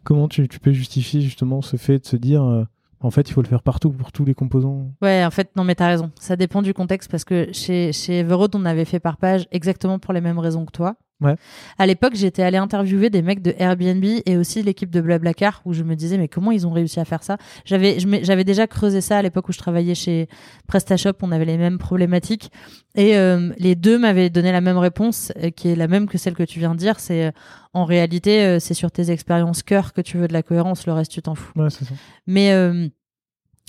Comment 0.04 0.28
tu, 0.28 0.46
peux 0.46 0.70
justifier 0.70 1.20
justement 1.20 1.62
ce 1.62 1.76
fait 1.76 1.98
de 1.98 2.06
se 2.06 2.14
dire 2.14 2.44
euh, 2.44 2.62
en 3.00 3.10
fait 3.10 3.28
il 3.28 3.32
faut 3.32 3.42
le 3.42 3.48
faire 3.48 3.62
partout 3.62 3.90
pour 3.90 4.12
tous 4.12 4.24
les 4.24 4.34
composants? 4.34 4.92
Ouais, 5.02 5.24
en 5.24 5.32
fait 5.32 5.50
non 5.56 5.64
mais 5.64 5.74
t'as 5.74 5.88
raison, 5.88 6.12
ça 6.20 6.36
dépend 6.36 6.62
du 6.62 6.74
contexte 6.74 7.10
parce 7.10 7.24
que 7.24 7.48
chez, 7.52 7.92
chez 7.92 8.20
Everode 8.20 8.54
on 8.54 8.64
avait 8.66 8.84
fait 8.84 9.00
par 9.00 9.16
page 9.16 9.48
exactement 9.50 9.98
pour 9.98 10.12
les 10.12 10.20
mêmes 10.20 10.38
raisons 10.38 10.64
que 10.64 10.72
toi. 10.72 10.94
Ouais. 11.22 11.34
À 11.78 11.86
l'époque, 11.86 12.14
j'étais 12.14 12.42
allé 12.42 12.58
interviewer 12.58 13.08
des 13.08 13.22
mecs 13.22 13.40
de 13.40 13.54
Airbnb 13.58 14.04
et 14.04 14.36
aussi 14.36 14.62
l'équipe 14.62 14.90
de 14.90 15.00
Blablacar 15.00 15.62
où 15.64 15.72
je 15.72 15.82
me 15.82 15.96
disais 15.96 16.18
mais 16.18 16.28
comment 16.28 16.52
ils 16.52 16.66
ont 16.66 16.72
réussi 16.72 17.00
à 17.00 17.06
faire 17.06 17.22
ça? 17.22 17.38
J'avais 17.64 17.98
j'avais 18.22 18.44
déjà 18.44 18.66
creusé 18.66 19.00
ça 19.00 19.16
à 19.18 19.22
l'époque 19.22 19.48
où 19.48 19.52
je 19.52 19.58
travaillais 19.58 19.94
chez 19.94 20.28
PrestaShop, 20.66 21.14
on 21.22 21.32
avait 21.32 21.46
les 21.46 21.56
mêmes 21.56 21.78
problématiques 21.78 22.50
et 22.96 23.16
euh, 23.16 23.50
les 23.58 23.74
deux 23.74 23.98
m'avaient 23.98 24.28
donné 24.28 24.52
la 24.52 24.60
même 24.60 24.76
réponse 24.76 25.32
euh, 25.42 25.48
qui 25.48 25.68
est 25.68 25.76
la 25.76 25.88
même 25.88 26.06
que 26.06 26.18
celle 26.18 26.34
que 26.34 26.42
tu 26.42 26.58
viens 26.58 26.74
de 26.74 26.78
dire, 26.78 27.00
c'est 27.00 27.26
euh, 27.26 27.30
en 27.72 27.86
réalité 27.86 28.60
c'est 28.60 28.74
sur 28.74 28.90
tes 28.90 29.10
expériences 29.10 29.62
cœur 29.62 29.94
que 29.94 30.02
tu 30.02 30.18
veux 30.18 30.28
de 30.28 30.34
la 30.34 30.42
cohérence, 30.42 30.86
le 30.86 30.92
reste 30.92 31.12
tu 31.12 31.22
t'en 31.22 31.34
fous. 31.34 31.52
Ouais, 31.56 31.70
c'est 31.70 31.84
ça. 31.86 31.94
Mais 32.26 32.52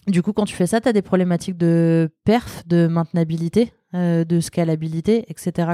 du 0.07 0.21
coup, 0.21 0.31
quand 0.31 0.45
tu 0.45 0.55
fais 0.55 0.67
ça, 0.67 0.79
tu 0.79 0.87
as 0.87 0.93
des 0.93 1.01
problématiques 1.01 1.57
de 1.57 2.09
perf, 2.23 2.63
de 2.65 2.87
maintenabilité, 2.87 3.73
euh, 3.93 4.25
de 4.25 4.41
scalabilité, 4.41 5.25
etc. 5.29 5.71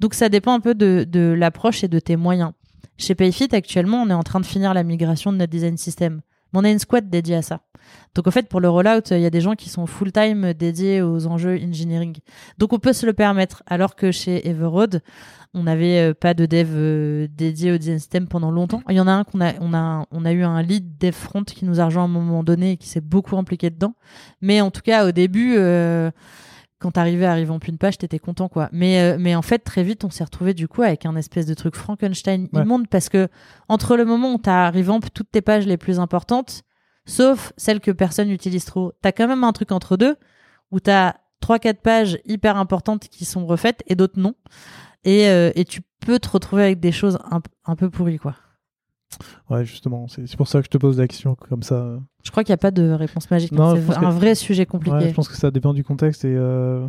Donc 0.00 0.14
ça 0.14 0.30
dépend 0.30 0.54
un 0.54 0.60
peu 0.60 0.74
de, 0.74 1.34
l'approche 1.36 1.84
et 1.84 1.88
de 1.88 1.98
tes 1.98 2.16
moyens. 2.16 2.52
Chez 2.96 3.14
Payfit, 3.14 3.48
actuellement, 3.52 4.00
on 4.00 4.08
est 4.08 4.14
en 4.14 4.22
train 4.22 4.40
de 4.40 4.46
finir 4.46 4.72
la 4.72 4.82
migration 4.82 5.30
de 5.30 5.36
notre 5.36 5.50
design 5.50 5.76
system. 5.76 6.22
on 6.54 6.64
a 6.64 6.70
une 6.70 6.78
squad 6.78 7.10
dédiée 7.10 7.36
à 7.36 7.42
ça. 7.42 7.60
Donc 8.14 8.28
en 8.28 8.30
fait, 8.30 8.48
pour 8.48 8.60
le 8.60 8.70
rollout, 8.70 9.10
il 9.10 9.18
y 9.18 9.26
a 9.26 9.30
des 9.30 9.42
gens 9.42 9.56
qui 9.56 9.68
sont 9.68 9.84
full-time 9.86 10.54
dédiés 10.54 11.02
aux 11.02 11.26
enjeux 11.26 11.60
engineering. 11.62 12.16
Donc 12.56 12.72
on 12.72 12.78
peut 12.78 12.94
se 12.94 13.04
le 13.04 13.12
permettre, 13.12 13.62
alors 13.66 13.94
que 13.94 14.10
chez 14.10 14.48
Everode, 14.48 15.02
on 15.52 15.64
n'avait 15.64 16.00
euh, 16.00 16.14
pas 16.14 16.32
de 16.32 16.46
dev 16.46 16.68
euh, 16.72 17.28
dédié 17.30 17.72
au 17.72 17.76
design 17.76 17.98
system 17.98 18.26
pendant 18.26 18.50
longtemps. 18.50 18.82
Il 18.88 18.96
y 18.96 19.00
en 19.00 19.06
a 19.06 19.12
un 19.12 19.24
qu'on 19.24 19.42
a, 19.42 19.52
on 20.10 20.24
a, 20.24 20.32
eu 20.32 20.44
un 20.44 20.62
lead 20.62 20.96
dev 20.98 21.12
front 21.12 21.44
qui 21.44 21.66
nous 21.66 21.78
a 21.78 21.84
rejoint 21.84 22.04
à 22.04 22.06
un 22.06 22.08
moment 22.08 22.42
donné 22.42 22.72
et 22.72 22.76
qui 22.78 22.88
s'est 22.88 23.02
beaucoup 23.02 23.36
impliqué 23.36 23.68
dedans. 23.68 23.94
Mais 24.40 24.60
en 24.60 24.70
tout 24.70 24.82
cas, 24.82 25.06
au 25.06 25.12
début, 25.12 25.58
quand 26.84 26.90
t'arrivais 26.90 27.24
à 27.24 27.34
en 27.50 27.58
une 27.58 27.78
page, 27.78 27.96
t'étais 27.96 28.18
content, 28.18 28.50
quoi. 28.50 28.68
Mais, 28.70 29.16
mais 29.16 29.34
en 29.34 29.40
fait, 29.40 29.60
très 29.60 29.82
vite, 29.82 30.04
on 30.04 30.10
s'est 30.10 30.22
retrouvé 30.22 30.52
du 30.52 30.68
coup 30.68 30.82
avec 30.82 31.06
un 31.06 31.16
espèce 31.16 31.46
de 31.46 31.54
truc 31.54 31.76
Frankenstein 31.76 32.46
immonde 32.52 32.88
parce 32.88 33.08
que 33.08 33.28
entre 33.70 33.96
le 33.96 34.04
moment 34.04 34.34
où 34.34 34.38
t'as 34.38 34.70
revamp 34.70 35.00
toutes 35.14 35.30
tes 35.30 35.40
pages 35.40 35.66
les 35.66 35.78
plus 35.78 35.98
importantes, 35.98 36.62
sauf 37.06 37.54
celles 37.56 37.80
que 37.80 37.90
personne 37.90 38.28
n'utilise 38.28 38.66
trop, 38.66 38.92
t'as 39.00 39.12
quand 39.12 39.26
même 39.26 39.44
un 39.44 39.52
truc 39.52 39.72
entre 39.72 39.96
deux 39.96 40.16
où 40.70 40.78
t'as 40.78 41.14
trois 41.40 41.58
quatre 41.58 41.80
pages 41.80 42.18
hyper 42.26 42.58
importantes 42.58 43.08
qui 43.08 43.24
sont 43.24 43.46
refaites 43.46 43.82
et 43.86 43.94
d'autres 43.94 44.20
non 44.20 44.34
et, 45.04 45.28
euh, 45.28 45.52
et 45.54 45.64
tu 45.64 45.80
peux 46.00 46.18
te 46.18 46.28
retrouver 46.28 46.64
avec 46.64 46.80
des 46.80 46.92
choses 46.92 47.18
un, 47.30 47.40
un 47.64 47.76
peu 47.76 47.88
pourries, 47.88 48.18
quoi. 48.18 48.34
Ouais, 49.50 49.64
justement, 49.64 50.06
c'est 50.08 50.36
pour 50.36 50.48
ça 50.48 50.60
que 50.60 50.66
je 50.66 50.70
te 50.70 50.78
pose 50.78 50.98
la 50.98 51.06
question 51.06 51.34
comme 51.34 51.62
ça. 51.62 51.98
Je 52.24 52.30
crois 52.30 52.44
qu'il 52.44 52.52
n'y 52.52 52.54
a 52.54 52.58
pas 52.58 52.70
de 52.70 52.90
réponse 52.90 53.30
magique. 53.30 53.52
C'est 53.52 53.96
un 53.96 54.10
vrai 54.10 54.34
sujet 54.34 54.66
compliqué. 54.66 54.96
Ouais, 54.96 55.08
je 55.08 55.14
pense 55.14 55.28
que 55.28 55.36
ça 55.36 55.50
dépend 55.50 55.74
du 55.74 55.84
contexte 55.84 56.24
et 56.24 56.34
euh, 56.34 56.86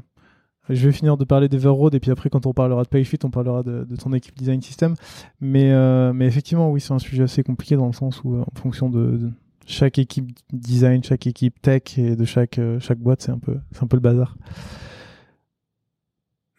je 0.70 0.86
vais 0.86 0.92
finir 0.92 1.18
de 1.18 1.26
parler 1.26 1.50
d'Everroad 1.50 1.94
et 1.96 2.00
puis 2.00 2.12
après 2.12 2.30
quand 2.30 2.46
on 2.46 2.54
parlera 2.54 2.84
de 2.84 2.88
Payfit, 2.88 3.20
on 3.24 3.30
parlera 3.30 3.64
de, 3.64 3.84
de 3.84 3.96
ton 3.96 4.14
équipe 4.14 4.38
design 4.38 4.62
system. 4.62 4.96
Mais, 5.42 5.72
euh, 5.72 6.14
mais 6.14 6.26
effectivement, 6.26 6.72
oui, 6.72 6.82
c'est 6.82 6.94
un 6.94 7.00
sujet 7.00 7.24
assez 7.24 7.44
compliqué 7.44 7.76
dans 7.76 7.88
le 7.88 7.94
sens 7.94 8.22
où 8.24 8.40
en 8.40 8.60
fonction 8.60 8.90
de, 8.90 9.32
chaque 9.68 9.98
équipe 9.98 10.32
design, 10.54 11.04
chaque 11.04 11.26
équipe 11.28 11.62
tech 11.62 11.98
et 11.98 12.16
de 12.16 12.26
chaque, 12.26 12.60
chaque 12.80 13.00
boîte, 13.00 13.24
c'est 13.24 13.32
un, 13.32 13.40
peu, 13.40 13.58
un 13.82 13.88
peu 13.88 13.98
le 13.98 14.02
bazar. 14.02 14.38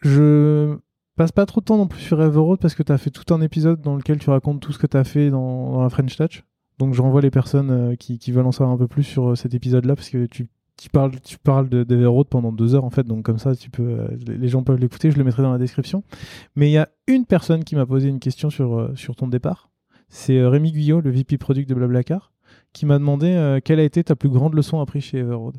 Je 0.01 0.77
passe 1.17 1.31
pas 1.31 1.45
trop 1.45 1.61
de 1.61 1.65
temps 1.65 1.77
non 1.77 1.87
plus 1.87 1.99
sur 1.99 2.21
Everroad 2.21 2.59
parce 2.59 2.75
que 2.75 2.83
tu 2.83 2.91
as 2.91 2.97
fait 2.97 3.09
tout 3.09 3.33
un 3.33 3.41
épisode 3.41 3.81
dans 3.81 3.95
lequel 3.95 4.19
tu 4.19 4.29
racontes 4.29 4.61
tout 4.61 4.71
ce 4.71 4.77
que 4.77 4.87
tu 4.87 4.95
as 4.95 5.03
fait 5.03 5.29
dans, 5.29 5.81
la 5.81 5.89
French 5.89 6.15
Touch. 6.15 6.43
Donc 6.77 6.93
je 6.93 7.01
renvoie 7.01 7.21
les 7.21 7.31
personnes 7.31 7.71
euh, 7.71 7.95
qui, 7.95 8.31
veulent 8.31 8.45
en 8.45 8.51
savoir 8.51 8.71
un 8.71 8.77
peu 8.77 8.87
plus 8.87 9.03
sur 9.03 9.29
euh, 9.29 9.35
cet 9.35 9.55
épisode-là 9.55 9.95
parce 9.95 10.11
que 10.11 10.27
tu, 10.27 10.47
parles, 10.93 11.19
tu 11.21 11.39
parles 11.39 11.69
pendant 12.29 12.51
deux 12.51 12.75
heures 12.75 12.85
en 12.85 12.91
fait. 12.91 13.03
Donc 13.03 13.25
comme 13.25 13.39
ça, 13.39 13.55
tu 13.55 13.71
peux, 13.71 13.83
euh, 13.83 14.07
les 14.27 14.47
gens 14.47 14.61
peuvent 14.61 14.79
l'écouter. 14.79 15.09
Je 15.09 15.17
le 15.17 15.23
mettrai 15.23 15.41
dans 15.41 15.51
la 15.51 15.57
description. 15.57 16.03
Mais 16.55 16.69
il 16.69 16.73
y 16.73 16.77
a 16.77 16.87
une 17.07 17.25
personne 17.25 17.63
qui 17.63 17.75
m'a 17.75 17.87
posé 17.87 18.07
une 18.09 18.19
question 18.19 18.51
sur, 18.51 19.15
ton 19.17 19.27
départ. 19.27 19.71
C'est 20.09 20.45
Rémi 20.45 20.71
Guyot, 20.71 21.01
le 21.01 21.09
VP 21.09 21.39
Product 21.39 21.67
de 21.67 21.73
Blablacar, 21.73 22.31
qui 22.73 22.85
m'a 22.85 22.99
demandé 22.99 23.59
quelle 23.65 23.79
a 23.79 23.83
été 23.83 24.03
ta 24.03 24.15
plus 24.15 24.29
grande 24.29 24.53
leçon 24.53 24.79
apprise 24.79 25.03
chez 25.03 25.17
Everroad. 25.17 25.57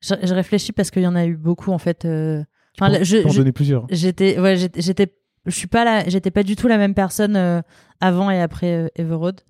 Je, 0.00 0.34
réfléchis 0.34 0.72
parce 0.72 0.90
qu'il 0.90 1.02
y 1.02 1.06
en 1.06 1.16
a 1.16 1.26
eu 1.26 1.36
beaucoup 1.36 1.72
en 1.72 1.78
fait. 1.78 2.04
Euh... 2.04 2.44
Enfin, 2.78 3.02
je, 3.02 3.28
je, 3.28 3.50
plusieurs. 3.50 3.86
J'étais, 3.90 4.38
ouais, 4.38 4.56
j'étais, 4.56 5.14
je 5.46 5.56
suis 5.56 5.66
pas 5.66 5.84
là, 5.84 6.04
j'étais 6.08 6.30
pas 6.30 6.42
du 6.42 6.56
tout 6.56 6.68
la 6.68 6.76
même 6.76 6.94
personne 6.94 7.36
euh, 7.36 7.62
avant 8.00 8.30
et 8.30 8.40
après 8.40 8.72
euh, 8.72 8.88
Everroad. 8.96 9.40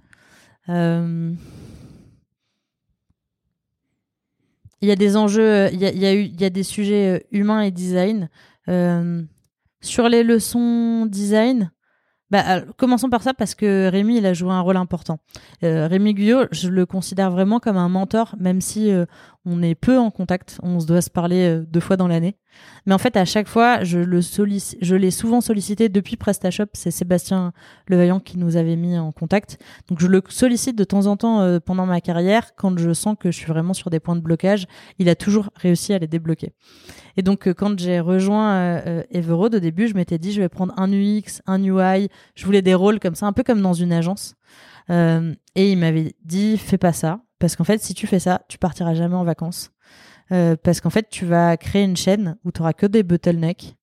Euh... 0.68 1.32
Il 4.82 4.88
y 4.88 4.92
a 4.92 4.96
des 4.96 5.16
enjeux, 5.16 5.68
il 5.72 5.80
y 5.80 5.86
a, 5.86 5.90
il 5.90 5.98
y 5.98 6.06
a 6.06 6.14
eu, 6.14 6.22
il 6.22 6.40
y 6.40 6.44
a 6.44 6.50
des 6.50 6.62
sujets 6.62 7.26
humains 7.32 7.62
et 7.62 7.70
design. 7.70 8.28
sur 9.80 10.08
les 10.08 10.22
leçons 10.22 11.06
design, 11.06 11.70
bah, 12.30 12.60
commençons 12.76 13.08
par 13.08 13.22
ça 13.22 13.34
parce 13.34 13.54
que 13.54 13.88
Rémi, 13.88 14.18
il 14.18 14.26
a 14.26 14.34
joué 14.34 14.50
un 14.50 14.60
rôle 14.60 14.76
important. 14.76 15.18
Euh, 15.62 15.86
Rémi 15.86 16.12
Guyot, 16.12 16.46
je 16.50 16.68
le 16.68 16.84
considère 16.84 17.30
vraiment 17.30 17.60
comme 17.60 17.76
un 17.76 17.88
mentor, 17.88 18.34
même 18.38 18.60
si 18.60 18.90
On 19.48 19.62
est 19.62 19.76
peu 19.76 19.96
en 19.96 20.10
contact. 20.10 20.58
On 20.64 20.80
se 20.80 20.86
doit 20.86 21.00
se 21.00 21.08
parler 21.08 21.46
euh, 21.46 21.64
deux 21.64 21.78
fois 21.78 21.96
dans 21.96 22.08
l'année. 22.08 22.36
Mais 22.84 22.92
en 22.92 22.98
fait, 22.98 23.16
à 23.16 23.24
chaque 23.24 23.46
fois, 23.46 23.84
je 23.84 24.00
le 24.00 24.20
je 24.20 24.94
l'ai 24.96 25.10
souvent 25.12 25.40
sollicité 25.40 25.88
depuis 25.88 26.16
PrestaShop. 26.16 26.66
C'est 26.72 26.90
Sébastien 26.90 27.52
Levaillant 27.86 28.18
qui 28.18 28.38
nous 28.38 28.56
avait 28.56 28.74
mis 28.74 28.98
en 28.98 29.12
contact. 29.12 29.58
Donc, 29.88 30.00
je 30.00 30.08
le 30.08 30.20
sollicite 30.28 30.76
de 30.76 30.82
temps 30.82 31.06
en 31.06 31.16
temps 31.16 31.42
euh, 31.42 31.60
pendant 31.60 31.86
ma 31.86 32.00
carrière 32.00 32.56
quand 32.56 32.76
je 32.76 32.92
sens 32.92 33.14
que 33.20 33.30
je 33.30 33.36
suis 33.36 33.46
vraiment 33.46 33.72
sur 33.72 33.88
des 33.88 34.00
points 34.00 34.16
de 34.16 34.20
blocage. 34.20 34.66
Il 34.98 35.08
a 35.08 35.14
toujours 35.14 35.50
réussi 35.54 35.92
à 35.92 35.98
les 36.00 36.08
débloquer. 36.08 36.52
Et 37.16 37.22
donc, 37.22 37.46
euh, 37.46 37.54
quand 37.54 37.78
j'ai 37.78 38.00
rejoint 38.00 38.82
Everode, 39.12 39.54
au 39.54 39.60
début, 39.60 39.86
je 39.86 39.94
m'étais 39.94 40.18
dit, 40.18 40.32
je 40.32 40.40
vais 40.40 40.48
prendre 40.48 40.74
un 40.76 40.92
UX, 40.92 41.40
un 41.46 41.62
UI. 41.62 42.08
Je 42.34 42.44
voulais 42.44 42.62
des 42.62 42.74
rôles 42.74 42.98
comme 42.98 43.14
ça, 43.14 43.26
un 43.26 43.32
peu 43.32 43.44
comme 43.44 43.62
dans 43.62 43.74
une 43.74 43.92
agence. 43.92 44.34
Et 44.88 45.72
il 45.72 45.78
m'avait 45.78 46.14
dit, 46.24 46.58
fais 46.58 46.78
pas 46.78 46.92
ça. 46.92 47.20
Parce 47.38 47.56
qu'en 47.56 47.64
fait, 47.64 47.82
si 47.82 47.94
tu 47.94 48.06
fais 48.06 48.18
ça, 48.18 48.42
tu 48.48 48.58
partiras 48.58 48.94
jamais 48.94 49.14
en 49.14 49.24
vacances. 49.24 49.70
Euh, 50.32 50.56
parce 50.60 50.80
qu'en 50.80 50.90
fait, 50.90 51.08
tu 51.08 51.24
vas 51.24 51.56
créer 51.56 51.84
une 51.84 51.96
chaîne 51.96 52.36
où 52.44 52.52
tu 52.52 52.60
auras 52.60 52.72
que 52.72 52.86
des 52.86 53.02
bottlenecks, 53.02 53.76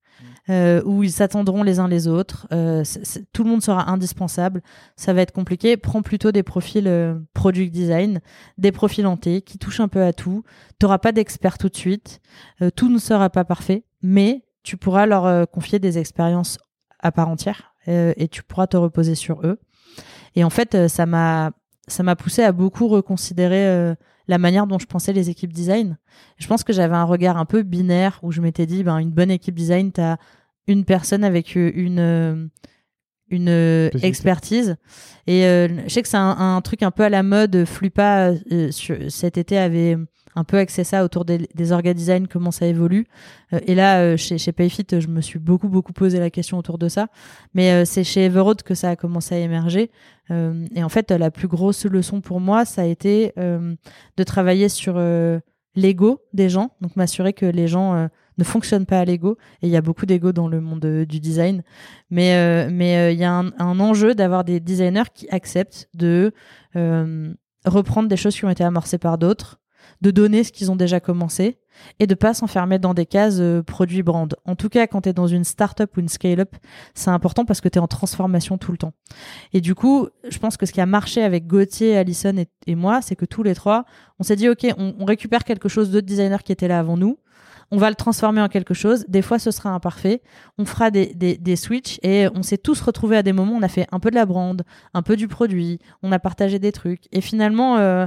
euh, 0.50 0.82
où 0.84 1.04
ils 1.04 1.12
s'attendront 1.12 1.64
les 1.64 1.80
uns 1.80 1.88
les 1.88 2.08
autres. 2.08 2.48
Euh, 2.52 2.84
tout 3.32 3.44
le 3.44 3.50
monde 3.50 3.62
sera 3.62 3.90
indispensable. 3.90 4.62
Ça 4.96 5.14
va 5.14 5.22
être 5.22 5.32
compliqué. 5.32 5.78
Prends 5.78 6.02
plutôt 6.02 6.32
des 6.32 6.44
profils 6.44 6.88
euh, 6.88 7.18
product 7.34 7.72
design, 7.72 8.20
des 8.58 8.72
profils 8.72 9.08
hantés 9.08 9.42
qui 9.42 9.58
touchent 9.58 9.80
un 9.80 9.88
peu 9.88 10.04
à 10.04 10.12
tout. 10.12 10.44
Tu 10.80 10.86
n'auras 10.86 10.98
pas 10.98 11.12
d'experts 11.12 11.58
tout 11.58 11.70
de 11.70 11.78
suite. 11.78 12.20
Euh, 12.62 12.70
tout 12.76 12.90
ne 12.90 12.98
sera 12.98 13.30
pas 13.30 13.46
parfait, 13.46 13.86
mais 14.02 14.44
tu 14.64 14.78
pourras 14.78 15.06
leur 15.06 15.50
confier 15.50 15.80
des 15.80 15.98
expériences 15.98 16.58
à 17.00 17.12
part 17.12 17.28
entière 17.28 17.74
euh, 17.88 18.14
et 18.18 18.28
tu 18.28 18.44
pourras 18.44 18.68
te 18.68 18.78
reposer 18.78 19.14
sur 19.14 19.46
eux. 19.46 19.60
Et 20.36 20.44
en 20.44 20.50
fait, 20.50 20.88
ça 20.88 21.06
m'a 21.06 21.52
ça 21.88 22.04
m'a 22.04 22.16
poussé 22.16 22.44
à 22.44 22.52
beaucoup 22.52 22.88
reconsidérer 22.88 23.68
euh, 23.68 23.96
la 24.28 24.38
manière 24.38 24.68
dont 24.68 24.80
je 24.80 24.86
pensais 24.86 25.12
les 25.14 25.30
équipes 25.30 25.52
design. 25.54 25.98
Je 26.38 26.48
pense 26.48 26.64
que 26.64 26.72
j'avais 26.74 26.96
un 26.96 27.04
regard 27.04 27.38
un 27.38 27.46
peu 27.46 27.62
binaire 27.64 28.20
où 28.24 28.32
je 28.32 28.42
m'étais 28.42 28.66
dit, 28.66 28.84
ben, 28.84 28.98
une 29.00 29.12
bonne 29.12 29.32
équipe 29.32 29.56
design, 29.56 29.92
tu 29.92 30.00
as 30.02 30.18
une 30.68 30.86
personne 30.86 31.24
avec 31.26 31.58
euh, 31.58 31.72
une, 31.76 32.00
euh, 32.00 32.48
une 33.30 33.50
expertise. 34.06 34.78
Et 35.28 35.46
euh, 35.46 35.68
je 35.86 35.90
sais 35.94 36.02
que 36.02 36.08
c'est 36.08 36.18
un, 36.18 36.56
un 36.56 36.62
truc 36.62 36.84
un 36.84 36.92
peu 36.92 37.04
à 37.04 37.10
la 37.10 37.24
mode. 37.24 37.66
Flupa, 37.66 38.32
euh, 38.52 38.72
sur- 38.72 39.12
cet 39.12 39.38
été, 39.38 39.58
avait 39.58 39.98
un 40.36 40.44
peu 40.44 40.58
axé 40.58 40.84
ça 40.84 41.04
autour 41.04 41.26
des, 41.26 41.48
des 41.54 41.72
orga 41.72 41.94
design, 41.94 42.28
comment 42.28 42.52
ça 42.52 42.66
évolue. 42.66 43.06
Euh, 43.54 43.60
et 43.68 43.76
là, 43.76 44.02
euh, 44.02 44.18
chez, 44.18 44.38
chez 44.38 44.52
Payfit, 44.52 44.86
je 44.92 45.08
me 45.08 45.22
suis 45.22 45.40
beaucoup, 45.40 45.70
beaucoup 45.70 45.94
posé 45.94 46.20
la 46.20 46.30
question 46.30 46.58
autour 46.58 46.78
de 46.78 46.90
ça. 46.90 47.08
Mais 47.54 47.72
euh, 47.72 47.86
c'est 47.86 48.04
chez 48.04 48.26
Everode 48.26 48.64
que 48.64 48.76
ça 48.76 48.90
a 48.90 48.96
commencé 48.96 49.36
à 49.36 49.40
émerger. 49.40 49.92
Euh, 50.32 50.66
et 50.76 50.84
en 50.84 50.90
fait, 50.90 51.12
la 51.12 51.32
plus 51.32 51.48
grosse 51.48 51.86
leçon 51.86 52.22
pour 52.22 52.40
moi, 52.40 52.66
ça 52.66 52.84
a 52.84 52.86
été 52.86 53.34
euh, 53.38 53.76
de 54.18 54.24
travailler 54.24 54.70
sur 54.70 54.96
euh, 54.98 55.40
l'ego 55.76 56.22
des 56.34 56.50
gens, 56.50 56.72
donc 56.82 56.96
m'assurer 56.96 57.34
que 57.34 57.46
les 57.46 57.68
gens 57.68 58.08
ne 58.38 58.44
fonctionnent 58.44 58.86
pas 58.86 59.00
à 59.00 59.06
l'ego. 59.06 59.38
Et 59.62 59.68
il 59.68 59.70
y 59.70 59.76
a 59.76 59.82
beaucoup 59.82 60.06
d'ego 60.06 60.32
dans 60.32 60.48
le 60.48 60.62
monde 60.62 60.86
du 60.86 61.20
design, 61.20 61.64
mais 62.12 62.70
mais 62.70 63.12
il 63.12 63.20
y 63.20 63.24
a 63.24 63.34
un, 63.34 63.52
un 63.58 63.80
enjeu 63.80 64.14
d'avoir 64.14 64.44
des 64.44 64.60
designers 64.60 65.10
qui 65.12 65.28
acceptent 65.30 65.90
de 65.96 66.32
reprendre 67.66 68.08
des 68.08 68.18
choses 68.18 68.36
qui 68.36 68.46
ont 68.46 68.52
été 68.52 68.64
amorcées 68.64 69.00
par 69.00 69.18
d'autres, 69.18 69.60
de 70.04 70.12
donner 70.12 70.44
ce 70.44 70.52
qu'ils 70.52 70.70
ont 70.70 70.76
déjà 70.76 71.00
commencé 71.00 71.58
et 72.00 72.08
de 72.08 72.14
pas 72.14 72.34
s'enfermer 72.34 72.78
dans 72.78 72.94
des 72.94 73.06
cases 73.06 73.38
euh, 73.40 73.64
produits 73.64 74.04
brand. 74.04 74.36
En 74.46 74.56
tout 74.56 74.68
cas, 74.68 74.86
quand 74.86 75.02
tu 75.02 75.10
es 75.10 75.14
dans 75.14 75.28
une 75.28 75.46
startup 75.46 75.96
ou 75.96 76.02
une 76.02 76.10
scale-up, 76.10 76.56
c'est 76.94 77.10
important 77.10 77.46
parce 77.46 77.62
que 77.62 77.70
tu 77.70 77.80
es 77.80 77.82
en 77.82 77.88
transformation 77.88 78.58
tout 78.58 78.74
le 78.74 78.78
temps. 78.78 78.94
Et 79.54 79.62
du 79.62 79.76
coup, 79.76 80.10
je 80.30 80.38
pense 80.40 80.58
que 80.58 80.66
ce 80.66 80.74
qui 80.74 80.82
a 80.82 80.86
marché 80.86 81.24
avec 81.24 81.48
Gauthier, 81.48 81.98
Allison 81.98 82.36
et, 82.68 82.76
moi, 82.76 83.02
c'est 83.02 83.16
que 83.16 83.26
tous 83.26 83.44
les 83.44 83.56
trois, 83.56 83.86
on 84.20 84.24
s'est 84.24 84.36
dit, 84.36 84.50
OK, 84.50 84.68
on, 84.78 85.06
récupère 85.06 85.46
quelque 85.46 85.70
chose 85.70 85.90
d'autres 85.90 86.06
designers 86.06 86.44
qui 86.44 86.52
étaient 86.52 86.68
là 86.68 86.80
avant 86.80 86.98
nous. 86.98 87.18
On 87.72 87.78
va 87.78 87.90
le 87.90 87.96
transformer 87.96 88.42
en 88.42 88.50
quelque 88.50 88.74
chose. 88.74 89.06
Des 89.08 89.22
fois, 89.22 89.40
ce 89.40 89.50
sera 89.50 89.70
imparfait. 89.70 90.22
On 90.58 90.66
fera 90.66 90.92
des, 90.92 91.16
des, 91.16 91.56
switches 91.56 91.98
et 92.04 92.28
on 92.36 92.44
s'est 92.44 92.58
tous 92.58 92.82
retrouvés 92.82 93.18
à 93.18 93.24
des 93.24 93.34
moments. 93.34 93.54
On 93.54 93.64
a 93.64 93.68
fait 93.70 93.88
un 93.92 94.00
peu 94.00 94.10
de 94.12 94.16
la 94.16 94.26
brand, 94.26 94.62
un 94.94 95.02
peu 95.02 95.16
du 95.16 95.28
produit. 95.28 95.80
On 96.04 96.12
a 96.12 96.20
partagé 96.20 96.60
des 96.60 96.72
trucs. 96.72 97.04
Et 97.12 97.22
finalement, 97.22 97.78
euh, 97.78 98.06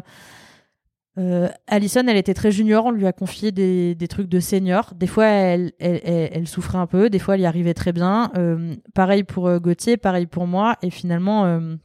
euh, 1.19 1.49
Alison, 1.67 2.05
elle 2.07 2.17
était 2.17 2.35
très 2.35 2.51
junior. 2.51 2.85
On 2.85 2.91
lui 2.91 3.07
a 3.07 3.13
confié 3.13 3.51
des, 3.53 3.95
des 3.95 4.09
trucs 4.09 4.29
de 4.29 4.41
senior. 4.41 4.93
Des 4.95 5.07
fois, 5.07 5.27
elle, 5.27 5.73
elle, 5.79 6.47
souffrait 6.47 6.79
un 6.79 6.87
peu. 6.87 7.09
Des 7.09 7.19
fois, 7.19 7.35
elle 7.35 7.41
y 7.41 7.47
arrivait 7.47 7.75
très 7.75 7.93
bien. 7.93 8.31
Euh, 8.37 8.77
pareil 8.95 9.25
pour 9.25 9.49
euh, 9.49 9.59
Gauthier, 9.59 9.97
pareil 9.97 10.27
pour 10.27 10.47
moi. 10.47 10.77
Et 10.83 10.91
finalement, 10.91 11.47
euh, 11.47 11.77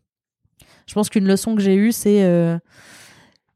je 0.85 0.93
pense 0.93 1.09
qu'une 1.09 1.27
leçon 1.27 1.55
que 1.55 1.61
j'ai 1.61 1.75
eue, 1.75 1.91
c'est 1.91 2.59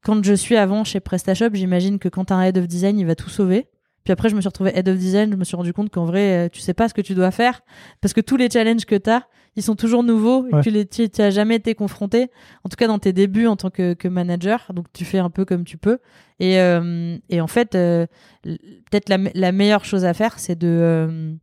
quand 0.02 0.23
je 0.23 0.34
suis 0.34 0.56
avant 0.56 0.84
chez 0.84 0.99
PrestaShop, 0.99 1.49
j'imagine 1.53 1.99
que 1.99 2.07
quand 2.07 2.26
t'as 2.26 2.35
un 2.35 2.43
head 2.43 2.57
of 2.57 2.68
design, 2.68 2.97
il 2.99 3.06
va 3.06 3.15
tout 3.15 3.30
sauver. 3.30 3.68
Puis 4.03 4.11
après, 4.11 4.30
je 4.30 4.35
me 4.35 4.41
suis 4.41 4.47
retrouvée 4.47 4.72
head 4.77 4.88
of 4.88 4.97
design. 4.97 5.31
Je 5.31 5.35
me 5.35 5.43
suis 5.43 5.57
rendu 5.57 5.73
compte 5.73 5.89
qu'en 5.89 6.06
vrai, 6.06 6.49
tu 6.52 6.61
sais 6.61 6.76
pas 6.76 6.88
ce 6.88 6.93
que 6.93 7.02
tu 7.02 7.15
dois 7.15 7.31
faire 7.31 7.61
parce 8.02 8.14
que 8.14 8.22
tous 8.22 8.38
les 8.38 8.49
challenges 8.49 8.85
que 8.85 8.95
t'as, 8.95 9.23
ils 9.56 9.64
sont 9.64 9.76
toujours 9.76 10.03
nouveaux 10.03 10.44
Ouais. 10.52 10.61
tu 10.61 10.69
les, 10.69 10.86
tu 10.86 11.10
tu 11.10 11.22
as 11.22 11.30
jamais 11.30 11.56
été 11.56 11.76
confronté. 11.76 12.30
En 12.64 12.69
tout 12.69 12.76
cas, 12.76 12.88
dans 12.88 12.99
tes 12.99 13.14
débuts 13.14 13.48
en 13.48 13.56
tant 13.56 13.69
que, 13.69 13.94
que 13.94 14.07
manager. 14.07 14.72
Donc, 14.73 14.88
tu 14.94 15.06
fais 15.06 15.19
un 15.19 15.30
peu 15.30 15.45
comme 15.45 15.64
tu 15.64 15.77
peux. 15.77 15.99
Et, 16.40 16.60
euh, 16.60 17.18
et 17.30 17.40
en 17.41 17.48
fait, 17.48 17.76
euh, 17.76 18.06
peut-être 18.44 19.10
la, 19.10 19.18
la 19.34 19.52
meilleure 19.52 19.86
chose 19.86 20.03
à 20.06 20.14
faire, 20.14 20.38
c'est 20.40 20.57
de 20.57 20.68
euh, 20.68 21.34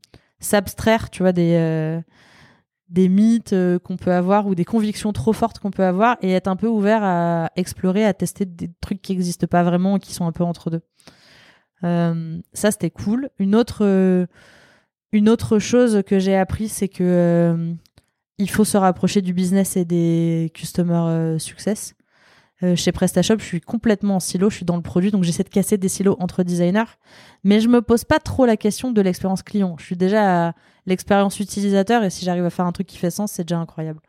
s'abstraire, 0.40 1.08
tu 1.10 1.22
vois, 1.22 1.32
des, 1.32 1.54
euh, 1.56 2.00
des 2.90 3.08
mythes 3.08 3.54
euh, 3.54 3.78
qu'on 3.78 3.96
peut 3.96 4.12
avoir 4.12 4.46
ou 4.46 4.54
des 4.54 4.66
convictions 4.66 5.12
trop 5.14 5.32
fortes 5.32 5.58
qu'on 5.60 5.70
peut 5.70 5.84
avoir 5.84 6.18
et 6.20 6.32
être 6.32 6.48
un 6.48 6.56
peu 6.56 6.66
ouvert 6.66 7.00
à 7.02 7.50
explorer, 7.56 8.04
à 8.04 8.12
tester 8.12 8.44
des 8.44 8.68
trucs 8.82 9.00
qui 9.00 9.12
n'existent 9.12 9.46
pas 9.46 9.62
vraiment 9.62 9.98
qui 9.98 10.12
sont 10.12 10.26
un 10.26 10.32
peu 10.32 10.44
entre 10.44 10.68
deux. 10.68 10.82
Euh, 11.84 12.38
ça, 12.52 12.70
c'était 12.70 12.90
cool. 12.90 13.30
Une 13.38 13.54
autre, 13.54 13.78
euh, 13.84 14.26
une 15.12 15.28
autre 15.28 15.58
chose 15.58 16.02
que 16.06 16.18
j'ai 16.18 16.36
appris, 16.36 16.68
c'est 16.68 16.88
que 16.88 17.02
euh, 17.02 17.72
il 18.42 18.50
faut 18.50 18.64
se 18.64 18.76
rapprocher 18.76 19.22
du 19.22 19.32
business 19.32 19.76
et 19.76 19.84
des 19.84 20.50
customer 20.52 20.94
euh, 20.94 21.38
success. 21.38 21.94
Euh, 22.64 22.76
chez 22.76 22.92
PrestaShop, 22.92 23.38
je 23.38 23.44
suis 23.44 23.60
complètement 23.60 24.16
en 24.16 24.20
silo, 24.20 24.50
je 24.50 24.56
suis 24.56 24.64
dans 24.64 24.76
le 24.76 24.82
produit, 24.82 25.10
donc 25.10 25.22
j'essaie 25.24 25.44
de 25.44 25.48
casser 25.48 25.78
des 25.78 25.88
silos 25.88 26.16
entre 26.18 26.42
designers. 26.42 26.90
Mais 27.44 27.60
je 27.60 27.68
me 27.68 27.82
pose 27.82 28.04
pas 28.04 28.18
trop 28.18 28.44
la 28.44 28.56
question 28.56 28.90
de 28.90 29.00
l'expérience 29.00 29.42
client. 29.42 29.76
Je 29.78 29.84
suis 29.84 29.96
déjà 29.96 30.54
l'expérience 30.86 31.38
utilisateur 31.38 32.02
et 32.02 32.10
si 32.10 32.24
j'arrive 32.24 32.44
à 32.44 32.50
faire 32.50 32.66
un 32.66 32.72
truc 32.72 32.88
qui 32.88 32.98
fait 32.98 33.10
sens, 33.10 33.32
c'est 33.32 33.44
déjà 33.44 33.58
incroyable. 33.58 34.00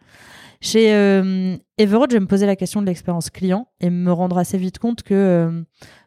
Chez 0.62 0.94
euh, 0.94 1.56
je 1.80 1.86
vais 1.86 2.20
me 2.20 2.26
poser 2.26 2.46
la 2.46 2.56
question 2.56 2.82
de 2.82 2.88
l'expérience 2.88 3.30
client 3.30 3.68
et 3.80 3.90
me 3.90 4.12
rendre 4.12 4.38
assez 4.38 4.58
vite 4.58 4.80
compte 4.80 5.04
que 5.04 5.14
euh, 5.14 5.62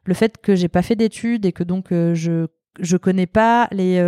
le 0.04 0.14
fait 0.14 0.38
que 0.38 0.54
j'ai 0.56 0.68
pas 0.68 0.82
fait 0.82 0.96
d'études 0.96 1.46
et 1.46 1.52
que 1.52 1.62
donc 1.62 1.86
je 1.90 2.46
je 2.80 2.96
connais 2.96 3.26
pas 3.26 3.68
les 3.72 4.00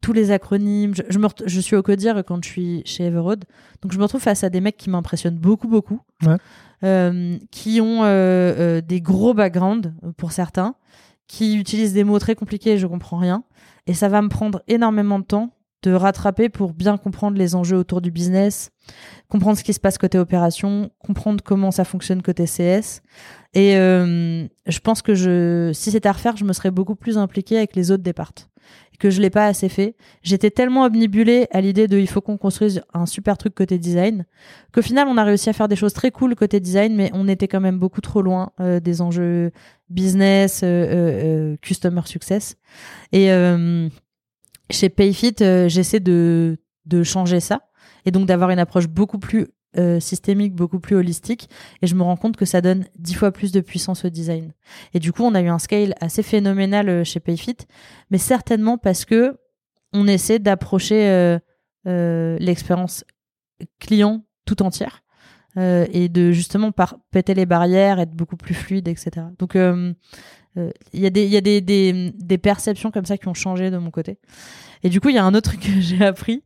tous 0.00 0.12
les 0.12 0.30
acronymes. 0.30 0.94
Je, 0.94 1.02
je, 1.08 1.18
me 1.18 1.26
je 1.46 1.60
suis 1.60 1.76
au 1.76 1.82
codir 1.82 2.22
quand 2.26 2.42
je 2.44 2.48
suis 2.48 2.82
chez 2.84 3.04
Everode, 3.04 3.44
donc 3.82 3.92
je 3.92 3.98
me 3.98 4.02
retrouve 4.02 4.20
face 4.22 4.44
à 4.44 4.50
des 4.50 4.60
mecs 4.60 4.76
qui 4.76 4.90
m'impressionnent 4.90 5.38
beaucoup 5.38 5.68
beaucoup, 5.68 6.00
Ouais. 6.24 6.36
euh, 6.84 7.36
qui 7.50 7.80
ont 7.80 8.04
euh, 8.04 8.06
euh, 8.06 8.80
des 8.80 9.00
gros 9.00 9.34
backgrounds 9.34 9.92
pour 10.16 10.32
certains, 10.32 10.74
qui 11.26 11.56
utilisent 11.58 11.92
des 11.94 12.04
mots 12.04 12.18
très 12.18 12.34
compliqués 12.34 12.72
et 12.72 12.78
je 12.78 12.86
comprends 12.86 13.18
rien, 13.18 13.42
et 13.86 13.94
ça 13.94 14.08
va 14.08 14.22
me 14.22 14.28
prendre 14.28 14.62
énormément 14.68 15.18
de 15.18 15.24
temps 15.24 15.52
de 15.82 15.92
rattraper 15.92 16.48
pour 16.48 16.72
bien 16.72 16.96
comprendre 16.96 17.36
les 17.38 17.54
enjeux 17.54 17.76
autour 17.76 18.00
du 18.00 18.10
business, 18.10 18.70
comprendre 19.28 19.56
ce 19.56 19.62
qui 19.62 19.72
se 19.72 19.78
passe 19.78 19.98
côté 19.98 20.18
opération, 20.18 20.90
comprendre 20.98 21.44
comment 21.44 21.70
ça 21.70 21.84
fonctionne 21.84 22.22
côté 22.22 22.44
CS. 22.46 23.02
Et 23.54 23.76
euh, 23.76 24.46
je 24.66 24.78
pense 24.80 25.00
que 25.02 25.14
je, 25.14 25.70
si 25.74 25.92
c'était 25.92 26.08
à 26.08 26.12
refaire, 26.12 26.36
je 26.36 26.44
me 26.44 26.52
serais 26.52 26.72
beaucoup 26.72 26.96
plus 26.96 27.18
impliquée 27.18 27.58
avec 27.58 27.76
les 27.76 27.90
autres 27.92 28.02
départs. 28.02 28.32
Que 28.98 29.10
je 29.10 29.20
l'ai 29.20 29.30
pas 29.30 29.46
assez 29.46 29.68
fait. 29.68 29.96
J'étais 30.22 30.50
tellement 30.50 30.84
obnubilée 30.84 31.46
à 31.50 31.60
l'idée 31.60 31.86
de 31.86 31.98
il 31.98 32.08
faut 32.08 32.20
qu'on 32.20 32.38
construise 32.38 32.82
un 32.94 33.06
super 33.06 33.36
truc 33.36 33.54
côté 33.54 33.78
design 33.78 34.24
qu'au 34.72 34.82
final 34.82 35.08
on 35.08 35.16
a 35.16 35.24
réussi 35.24 35.48
à 35.48 35.52
faire 35.52 35.68
des 35.68 35.76
choses 35.76 35.92
très 35.92 36.10
cool 36.10 36.34
côté 36.34 36.60
design, 36.60 36.94
mais 36.94 37.10
on 37.14 37.28
était 37.28 37.48
quand 37.48 37.60
même 37.60 37.78
beaucoup 37.78 38.00
trop 38.00 38.22
loin 38.22 38.52
euh, 38.60 38.80
des 38.80 39.00
enjeux 39.00 39.52
business, 39.88 40.62
euh, 40.62 40.66
euh, 40.66 41.56
customer 41.62 42.02
success. 42.04 42.56
Et 43.12 43.28
chez 44.70 44.88
Payfit, 44.88 45.36
j'essaie 45.38 46.00
de, 46.00 46.58
de 46.86 47.02
changer 47.02 47.40
ça 47.40 47.60
et 48.04 48.10
donc 48.10 48.26
d'avoir 48.26 48.50
une 48.50 48.58
approche 48.58 48.88
beaucoup 48.88 49.18
plus 49.18 49.46
euh, 49.78 50.00
systémique, 50.00 50.54
beaucoup 50.54 50.80
plus 50.80 50.96
holistique. 50.96 51.48
Et 51.82 51.86
je 51.86 51.94
me 51.94 52.02
rends 52.02 52.16
compte 52.16 52.36
que 52.36 52.44
ça 52.44 52.60
donne 52.60 52.86
dix 52.98 53.14
fois 53.14 53.30
plus 53.30 53.52
de 53.52 53.60
puissance 53.60 54.04
au 54.04 54.08
design. 54.08 54.52
Et 54.94 54.98
du 54.98 55.12
coup, 55.12 55.22
on 55.22 55.34
a 55.34 55.42
eu 55.42 55.48
un 55.48 55.58
scale 55.58 55.94
assez 56.00 56.22
phénoménal 56.22 56.88
euh, 56.88 57.04
chez 57.04 57.20
Payfit, 57.20 57.56
mais 58.10 58.18
certainement 58.18 58.78
parce 58.78 59.04
que 59.04 59.36
on 59.92 60.06
essaie 60.06 60.38
d'approcher 60.38 61.38
euh, 61.86 62.36
l'expérience 62.38 63.04
client 63.78 64.24
tout 64.44 64.62
entière 64.62 65.02
et 65.58 66.10
de 66.10 66.32
justement 66.32 66.70
par 66.70 66.98
péter 67.10 67.32
les 67.32 67.46
barrières, 67.46 67.98
être 67.98 68.12
beaucoup 68.12 68.36
plus 68.36 68.52
fluide, 68.52 68.88
etc. 68.88 69.28
Donc 69.38 69.54
il 69.54 69.94
y 70.92 71.06
a, 71.06 71.10
des, 71.10 71.26
y 71.26 71.36
a 71.38 71.40
des, 71.40 71.62
des, 71.62 72.12
des 72.14 72.36
perceptions 72.36 72.90
comme 72.90 73.06
ça 73.06 73.16
qui 73.16 73.26
ont 73.28 73.32
changé 73.32 73.70
de 73.70 73.78
mon 73.78 73.90
côté. 73.90 74.18
Et 74.82 74.90
du 74.90 75.00
coup, 75.00 75.08
il 75.08 75.14
y 75.14 75.18
a 75.18 75.24
un 75.24 75.34
autre 75.34 75.50
truc 75.50 75.60
que 75.60 75.80
j'ai 75.80 76.04
appris, 76.04 76.42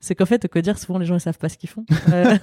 c'est 0.00 0.14
qu'en 0.14 0.26
fait, 0.26 0.44
au 0.44 0.48
Codir, 0.48 0.78
souvent 0.78 0.98
les 0.98 1.06
gens 1.06 1.16
ils 1.16 1.20
savent 1.20 1.38
pas 1.38 1.48
ce 1.48 1.58
qu'ils 1.58 1.68
font. 1.68 1.84
Euh, 2.12 2.38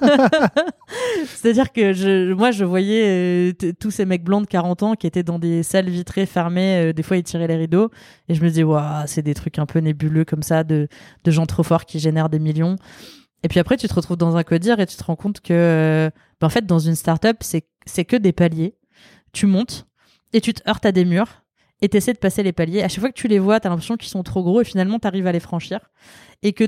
C'est-à-dire 1.25 1.71
que 1.71 1.93
je, 1.93 2.33
moi, 2.33 2.51
je 2.51 2.65
voyais 2.65 3.53
euh, 3.53 3.71
tous 3.79 3.91
ces 3.91 4.05
mecs 4.05 4.23
blancs 4.23 4.43
de 4.43 4.47
40 4.47 4.83
ans 4.83 4.95
qui 4.95 5.07
étaient 5.07 5.23
dans 5.23 5.39
des 5.39 5.63
salles 5.63 5.89
vitrées 5.89 6.25
fermées. 6.25 6.89
euh, 6.89 6.93
des 6.93 7.01
fois, 7.03 7.15
ils 7.17 7.23
tiraient 7.23 7.47
les 7.47 7.55
rideaux. 7.55 7.91
Et 8.27 8.35
je 8.35 8.43
me 8.43 8.49
disais, 8.49 8.63
waouh, 8.63 9.03
c'est 9.07 9.21
des 9.21 9.33
trucs 9.33 9.57
un 9.57 9.65
peu 9.65 9.79
nébuleux 9.79 10.25
comme 10.25 10.43
ça, 10.43 10.63
de, 10.63 10.89
de 11.23 11.31
gens 11.31 11.45
trop 11.45 11.63
forts 11.63 11.85
qui 11.85 11.99
génèrent 11.99 12.29
des 12.29 12.39
millions. 12.39 12.75
Et 13.43 13.47
puis 13.47 13.59
après, 13.59 13.77
tu 13.77 13.87
te 13.87 13.93
retrouves 13.93 14.17
dans 14.17 14.35
un 14.35 14.43
codir 14.43 14.79
et 14.79 14.85
tu 14.85 14.97
te 14.97 15.03
rends 15.03 15.15
compte 15.15 15.39
que, 15.39 16.09
ben, 16.41 16.47
en 16.47 16.49
fait, 16.49 16.65
dans 16.65 16.79
une 16.79 16.95
startup, 16.95 17.37
c'est 17.41 18.05
que 18.05 18.17
des 18.17 18.33
paliers. 18.33 18.75
Tu 19.31 19.45
montes 19.45 19.87
et 20.33 20.41
tu 20.41 20.53
te 20.53 20.67
heurtes 20.69 20.85
à 20.85 20.91
des 20.91 21.05
murs 21.05 21.43
et 21.81 21.89
tu 21.89 21.97
essaies 21.97 22.13
de 22.13 22.17
passer 22.17 22.43
les 22.43 22.53
paliers. 22.53 22.81
À 22.83 22.87
chaque 22.87 23.01
fois 23.01 23.09
que 23.09 23.17
tu 23.17 23.27
les 23.27 23.39
vois, 23.39 23.59
tu 23.59 23.67
as 23.67 23.69
l'impression 23.69 23.97
qu'ils 23.97 24.09
sont 24.09 24.23
trop 24.23 24.43
gros 24.43 24.61
et 24.61 24.63
finalement, 24.63 24.99
tu 24.99 25.07
arrives 25.07 25.27
à 25.27 25.31
les 25.31 25.39
franchir. 25.39 25.79
Et 26.41 26.53
que, 26.53 26.65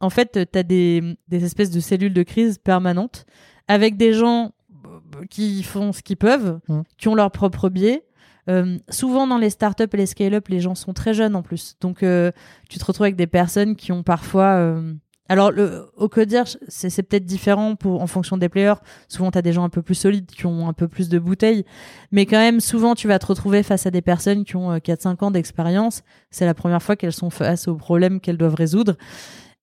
en 0.00 0.10
fait, 0.10 0.38
tu 0.50 0.58
as 0.58 0.62
des, 0.62 1.16
des 1.28 1.44
espèces 1.44 1.70
de 1.70 1.80
cellules 1.80 2.14
de 2.14 2.22
crise 2.22 2.58
permanentes 2.58 3.26
avec 3.68 3.96
des 3.96 4.12
gens 4.12 4.52
euh, 4.86 5.24
qui 5.28 5.62
font 5.62 5.92
ce 5.92 6.02
qu'ils 6.02 6.16
peuvent, 6.16 6.58
Mm. 6.68 6.80
qui 6.98 7.08
ont 7.08 7.14
leur 7.14 7.30
propre 7.30 7.68
biais. 7.68 8.04
Euh, 8.48 8.78
souvent 8.88 9.26
dans 9.26 9.38
les 9.38 9.50
startups 9.50 9.84
et 9.92 9.96
les 9.96 10.06
scale-up, 10.06 10.48
les 10.48 10.60
gens 10.60 10.74
sont 10.74 10.92
très 10.94 11.12
jeunes 11.14 11.36
en 11.36 11.42
plus. 11.42 11.76
Donc 11.80 12.02
euh, 12.02 12.32
tu 12.68 12.78
te 12.78 12.84
retrouves 12.84 13.04
avec 13.04 13.16
des 13.16 13.26
personnes 13.28 13.76
qui 13.76 13.92
ont 13.92 14.02
parfois... 14.02 14.54
euh, 14.56 14.94
Alors 15.28 15.52
le, 15.52 15.84
au 15.96 16.08
codir, 16.08 16.44
c'est 16.66 16.88
c'est 16.90 17.02
peut-être 17.04 17.26
différent 17.26 17.76
pour, 17.76 18.02
en 18.02 18.06
fonction 18.08 18.38
des 18.38 18.48
players. 18.48 18.80
Souvent 19.08 19.30
tu 19.30 19.38
as 19.38 19.42
des 19.42 19.52
gens 19.52 19.62
un 19.62 19.68
peu 19.68 19.82
plus 19.82 19.94
solides 19.94 20.26
qui 20.26 20.46
ont 20.46 20.66
un 20.68 20.72
peu 20.72 20.88
plus 20.88 21.08
de 21.10 21.18
bouteilles. 21.20 21.64
Mais 22.10 22.24
quand 22.26 22.38
même, 22.38 22.58
souvent 22.60 22.94
tu 22.96 23.06
vas 23.06 23.18
te 23.20 23.26
retrouver 23.26 23.62
face 23.62 23.86
à 23.86 23.90
des 23.92 24.02
personnes 24.02 24.44
qui 24.44 24.56
ont 24.56 24.72
euh, 24.72 24.78
4-5 24.78 25.22
ans 25.22 25.30
d'expérience. 25.30 26.02
C'est 26.30 26.46
la 26.46 26.54
première 26.54 26.82
fois 26.82 26.96
qu'elles 26.96 27.12
sont 27.12 27.30
face 27.30 27.68
aux 27.68 27.76
problèmes 27.76 28.18
qu'elles 28.20 28.38
doivent 28.38 28.56
résoudre. 28.56 28.96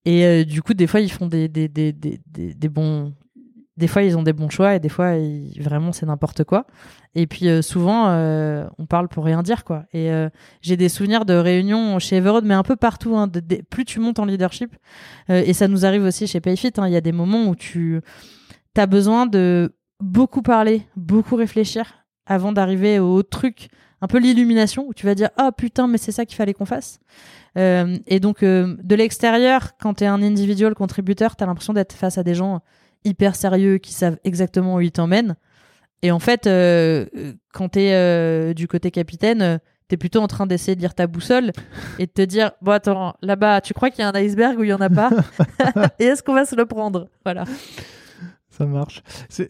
Et 0.06 0.26
euh, 0.26 0.44
du 0.46 0.62
coup, 0.62 0.74
des 0.74 0.88
fois, 0.88 1.00
ils 1.00 1.12
font 1.12 1.28
des, 1.28 1.48
des, 1.48 1.68
des, 1.68 1.94
des, 1.94 2.70
bons... 2.70 3.14
Des 3.76 3.88
fois, 3.88 4.02
ils 4.04 4.18
ont 4.18 4.24
des 4.24 4.34
bons 4.34 4.50
choix 4.50 4.76
et 4.76 4.80
des 4.80 4.90
fois, 4.90 5.14
vraiment, 5.60 5.92
c'est 5.92 6.06
n'importe 6.06 6.44
quoi. 6.44 6.66
Et 7.14 7.28
puis, 7.28 7.48
euh, 7.48 7.62
souvent, 7.62 8.08
euh, 8.08 8.66
on 8.80 8.86
parle 8.86 9.08
pour 9.08 9.26
rien 9.26 9.44
dire, 9.44 9.64
quoi. 9.64 9.86
Et 9.94 10.10
j'ai 10.62 10.78
des 10.78 10.90
souvenirs 10.90 11.26
de 11.26 11.34
réunions 11.34 12.00
chez 12.00 12.18
Everode, 12.18 12.46
mais 12.46 12.54
un 12.54 12.64
peu 12.64 12.76
partout. 12.76 13.18
Hein, 13.18 13.30
plus 13.70 13.86
tu 13.86 14.00
montes 14.00 14.20
en 14.20 14.26
leadership, 14.26 14.76
et 15.30 15.54
ça 15.54 15.68
nous 15.68 15.86
arrive 15.86 16.04
aussi 16.04 16.26
chez 16.26 16.42
Payfit, 16.42 16.72
hein, 16.78 16.88
il 16.88 16.94
y 16.94 16.98
a 16.98 17.02
des 17.02 17.12
moments 17.12 17.48
où 17.48 17.56
tu 17.56 18.02
as 18.76 18.88
besoin 18.88 19.26
de 19.26 19.76
beaucoup 20.00 20.42
parler, 20.42 20.84
beaucoup 20.96 21.36
réfléchir 21.36 22.06
avant 22.26 22.52
d'arriver 22.52 23.00
au 23.00 23.24
truc, 23.24 23.70
un 24.02 24.08
peu 24.08 24.20
l'illumination, 24.20 24.86
où 24.88 24.94
tu 24.94 25.06
vas 25.06 25.16
dire 25.16 25.30
«Ah 25.38 25.52
putain, 25.52 25.88
mais 25.88 25.98
c'est 25.98 26.12
ça 26.12 26.26
qu'il 26.26 26.36
fallait 26.36 26.54
qu'on 26.54 26.66
fasse». 26.66 27.00
Euh, 27.58 27.98
et 28.06 28.20
donc, 28.20 28.44
euh, 28.44 28.76
de 28.84 28.96
l'extérieur, 28.96 29.72
quand 29.82 29.96
tu 29.96 30.04
es 30.04 30.08
un 30.08 30.22
individual 30.22 30.76
contributeur, 30.76 31.36
tu 31.36 31.44
as 31.44 31.48
l'impression 31.48 31.74
d'être 31.74 31.94
face 31.94 32.20
à 32.20 32.24
des 32.24 32.36
gens 32.36 32.62
hyper 33.04 33.36
sérieux 33.36 33.80
qui 33.80 33.94
savent 33.94 34.18
exactement 34.24 34.76
où 34.76 34.82
ils 34.82 34.92
t'emmènent. 34.92 35.36
Et 36.04 36.12
en 36.12 36.20
fait, 36.20 36.46
euh, 36.46 37.06
euh, 37.16 37.34
quand 37.54 37.70
tu 37.70 37.80
es 37.80 38.54
du 38.54 38.68
côté 38.68 38.92
capitaine, 38.92 39.42
euh, 39.42 39.58
t'es 39.88 39.98
plutôt 39.98 40.22
en 40.22 40.28
train 40.28 40.46
d'essayer 40.46 40.76
de 40.76 40.82
lire 40.82 40.94
ta 40.94 41.08
boussole 41.08 41.52
et 41.98 42.06
de 42.06 42.12
te 42.12 42.22
dire 42.22 42.52
bon 42.62 42.74
attends 42.74 43.16
là-bas 43.22 43.62
tu 43.62 43.74
crois 43.74 43.90
qu'il 43.90 44.02
y 44.02 44.04
a 44.04 44.10
un 44.10 44.16
iceberg 44.16 44.60
ou 44.60 44.64
il 44.64 44.70
y 44.70 44.74
en 44.74 44.82
a 44.82 44.90
pas? 44.90 45.10
Et 46.00 46.06
est-ce 46.06 46.22
qu'on 46.22 46.34
va 46.34 46.46
se 46.46 46.56
le 46.56 46.66
prendre? 46.66 47.08
Voilà 47.24 47.46
Ça 48.58 48.66
marche. 48.66 49.04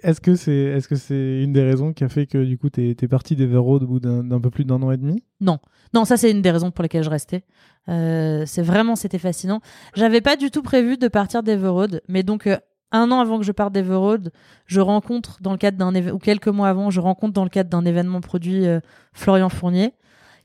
Est-ce 0.04 0.20
que 0.20 0.36
c'est 0.36 0.52
est 0.52 0.92
-ce 0.92 0.96
c'est 0.96 1.42
une 1.42 1.54
des 1.54 1.64
raisons 1.64 1.94
qui 1.94 2.04
a 2.04 2.10
fait 2.10 2.28
que 2.28 2.44
du 2.44 2.58
coup 2.58 2.70
t'es 2.70 2.90
es 3.02 3.08
parti 3.08 3.38
d'Everroad 3.38 3.84
au 3.84 3.88
bout 3.88 4.00
d'un 4.02 4.42
peu 4.42 4.50
plus 4.50 4.66
d'un 4.66 4.82
an 4.84 4.92
et 4.92 4.98
demi? 4.98 5.24
Non. 5.40 5.60
Ça 6.04 6.18
c'est 6.18 6.30
une 6.30 6.42
des 6.42 6.52
raisons 6.52 6.72
pour 6.72 6.84
lesquelles 6.84 7.06
je 7.06 7.10
restais. 7.10 7.44
Euh, 7.88 8.44
c'est 8.46 8.64
vraiment 8.64 8.98
c'était 8.98 9.18
fascinant. 9.18 9.62
J'avais 9.96 10.20
pas 10.20 10.36
du 10.36 10.52
tout 10.52 10.62
prévu 10.62 10.98
de 10.98 11.08
partir 11.08 11.42
d'Everroad 11.42 12.02
mais 12.10 12.24
donc 12.24 12.48
euh, 12.48 12.58
un 12.92 13.10
an 13.12 13.22
avant 13.22 13.40
que 13.40 13.46
je 13.46 13.54
parte 13.54 13.72
d'Everroad 13.72 14.34
je 14.66 14.82
rencontre 14.82 15.38
dans 15.42 15.54
le 15.54 15.58
cadre 15.58 15.78
d'un 15.78 15.94
ou 16.12 16.20
quelques 16.20 16.50
mois 16.50 16.68
avant 16.68 16.90
je 16.90 17.00
rencontre 17.00 17.32
dans 17.32 17.46
le 17.46 17.50
cadre 17.50 17.70
d'un 17.70 17.86
événement 17.86 18.20
produit 18.20 18.66
euh, 18.66 18.82
Florian 19.14 19.48
Fournier 19.48 19.94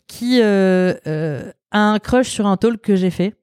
qui 0.07 0.41
a 0.41 0.95
un 1.73 1.99
crush 1.99 2.29
sur 2.29 2.47
un 2.47 2.57
talk 2.57 2.81
que 2.81 2.95
j'ai 2.95 3.11
fait. 3.11 3.35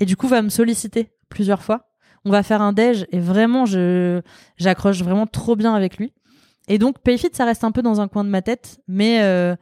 Et 0.00 0.06
du 0.06 0.16
coup 0.16 0.26
va 0.26 0.42
me 0.42 0.48
solliciter 0.48 1.12
plusieurs 1.28 1.62
fois. 1.62 1.85
On 2.26 2.30
va 2.30 2.42
faire 2.42 2.60
un 2.60 2.72
déj 2.72 3.06
et 3.12 3.20
vraiment 3.20 3.66
je 3.66 4.20
j'accroche 4.56 5.00
vraiment 5.00 5.28
trop 5.28 5.54
bien 5.54 5.74
avec 5.74 5.96
lui. 5.96 6.12
Et 6.66 6.76
donc 6.76 6.98
Payfit 6.98 7.28
ça 7.32 7.44
reste 7.44 7.62
un 7.62 7.70
peu 7.70 7.82
dans 7.82 8.00
un 8.00 8.08
coin 8.08 8.24
de 8.24 8.28
ma 8.28 8.42
tête, 8.42 8.80
mais 8.88 9.20
euh, 9.22 9.54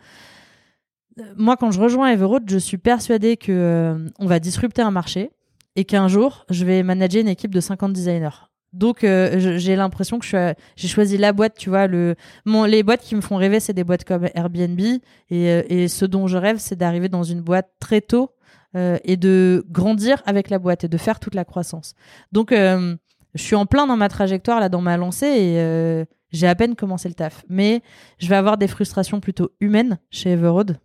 moi 1.37 1.59
quand 1.59 1.71
je 1.71 1.79
rejoins 1.79 2.09
Everroad, 2.09 2.45
je 2.49 2.57
suis 2.57 2.79
persuadée 2.79 3.37
que 3.37 3.53
euh, 3.53 4.09
on 4.19 4.25
va 4.25 4.41
disrupter 4.41 4.81
un 4.81 4.91
marché 4.91 5.31
et 5.77 5.85
qu'un 5.85 6.09
jour 6.09 6.47
je 6.49 6.65
vais 6.65 6.83
manager 6.83 7.21
une 7.21 7.29
équipe 7.29 7.55
de 7.55 7.61
50 7.61 7.93
designers. 7.93 8.49
Donc 8.73 9.05
euh, 9.05 9.59
j'ai 9.59 9.77
l'impression 9.77 10.19
que 10.19 10.27
j'ai 10.75 10.89
choisi 10.89 11.19
la 11.19 11.35
boîte, 11.35 11.59
tu 11.59 11.69
vois, 11.69 11.87
le 11.87 12.15
mon, 12.47 12.65
les 12.65 12.83
boîtes 12.83 13.03
qui 13.03 13.15
me 13.15 13.21
font 13.21 13.37
rêver, 13.37 13.61
c'est 13.61 13.75
des 13.75 13.85
boîtes 13.85 14.05
comme 14.05 14.27
Airbnb 14.35 14.81
et, 14.81 15.01
euh, 15.33 15.63
et 15.69 15.89
ce 15.89 16.07
dont 16.07 16.29
je 16.29 16.39
rêve, 16.39 16.57
c'est 16.61 16.77
d'arriver 16.77 17.11
dans 17.11 17.25
une 17.25 17.43
boîte 17.43 17.69
très 17.79 18.01
tôt 18.01 18.31
euh, 18.77 18.99
et 19.05 19.17
de 19.17 19.65
grandir 19.71 20.23
avec 20.27 20.51
la 20.51 20.59
boîte 20.59 20.85
et 20.85 20.89
de 20.89 20.97
faire 20.97 21.21
toute 21.21 21.35
la 21.35 21.45
croissance. 21.45 21.95
Donc 22.33 22.53
euh, 22.53 22.97
je 23.35 23.43
suis 23.43 23.57
en 23.57 23.67
plein 23.67 23.87
dans 23.87 23.97
ma 23.97 24.09
trajectoire 24.09 24.61
là, 24.61 24.69
dans 24.69 24.81
ma 24.81 24.97
lancée 24.97 25.27
et 25.27 25.61
euh, 25.61 26.05
j'ai 26.31 26.47
à 26.47 26.55
peine 26.55 26.77
commencé 26.77 27.09
le 27.09 27.15
taf. 27.15 27.45
Mais 27.49 27.83
je 28.19 28.29
vais 28.29 28.37
avoir 28.37 28.59
des 28.59 28.69
frustrations 28.69 29.21
plutôt 29.21 29.51
humaines 29.61 29.99
chez 30.11 30.31
Everroad. 30.33 30.79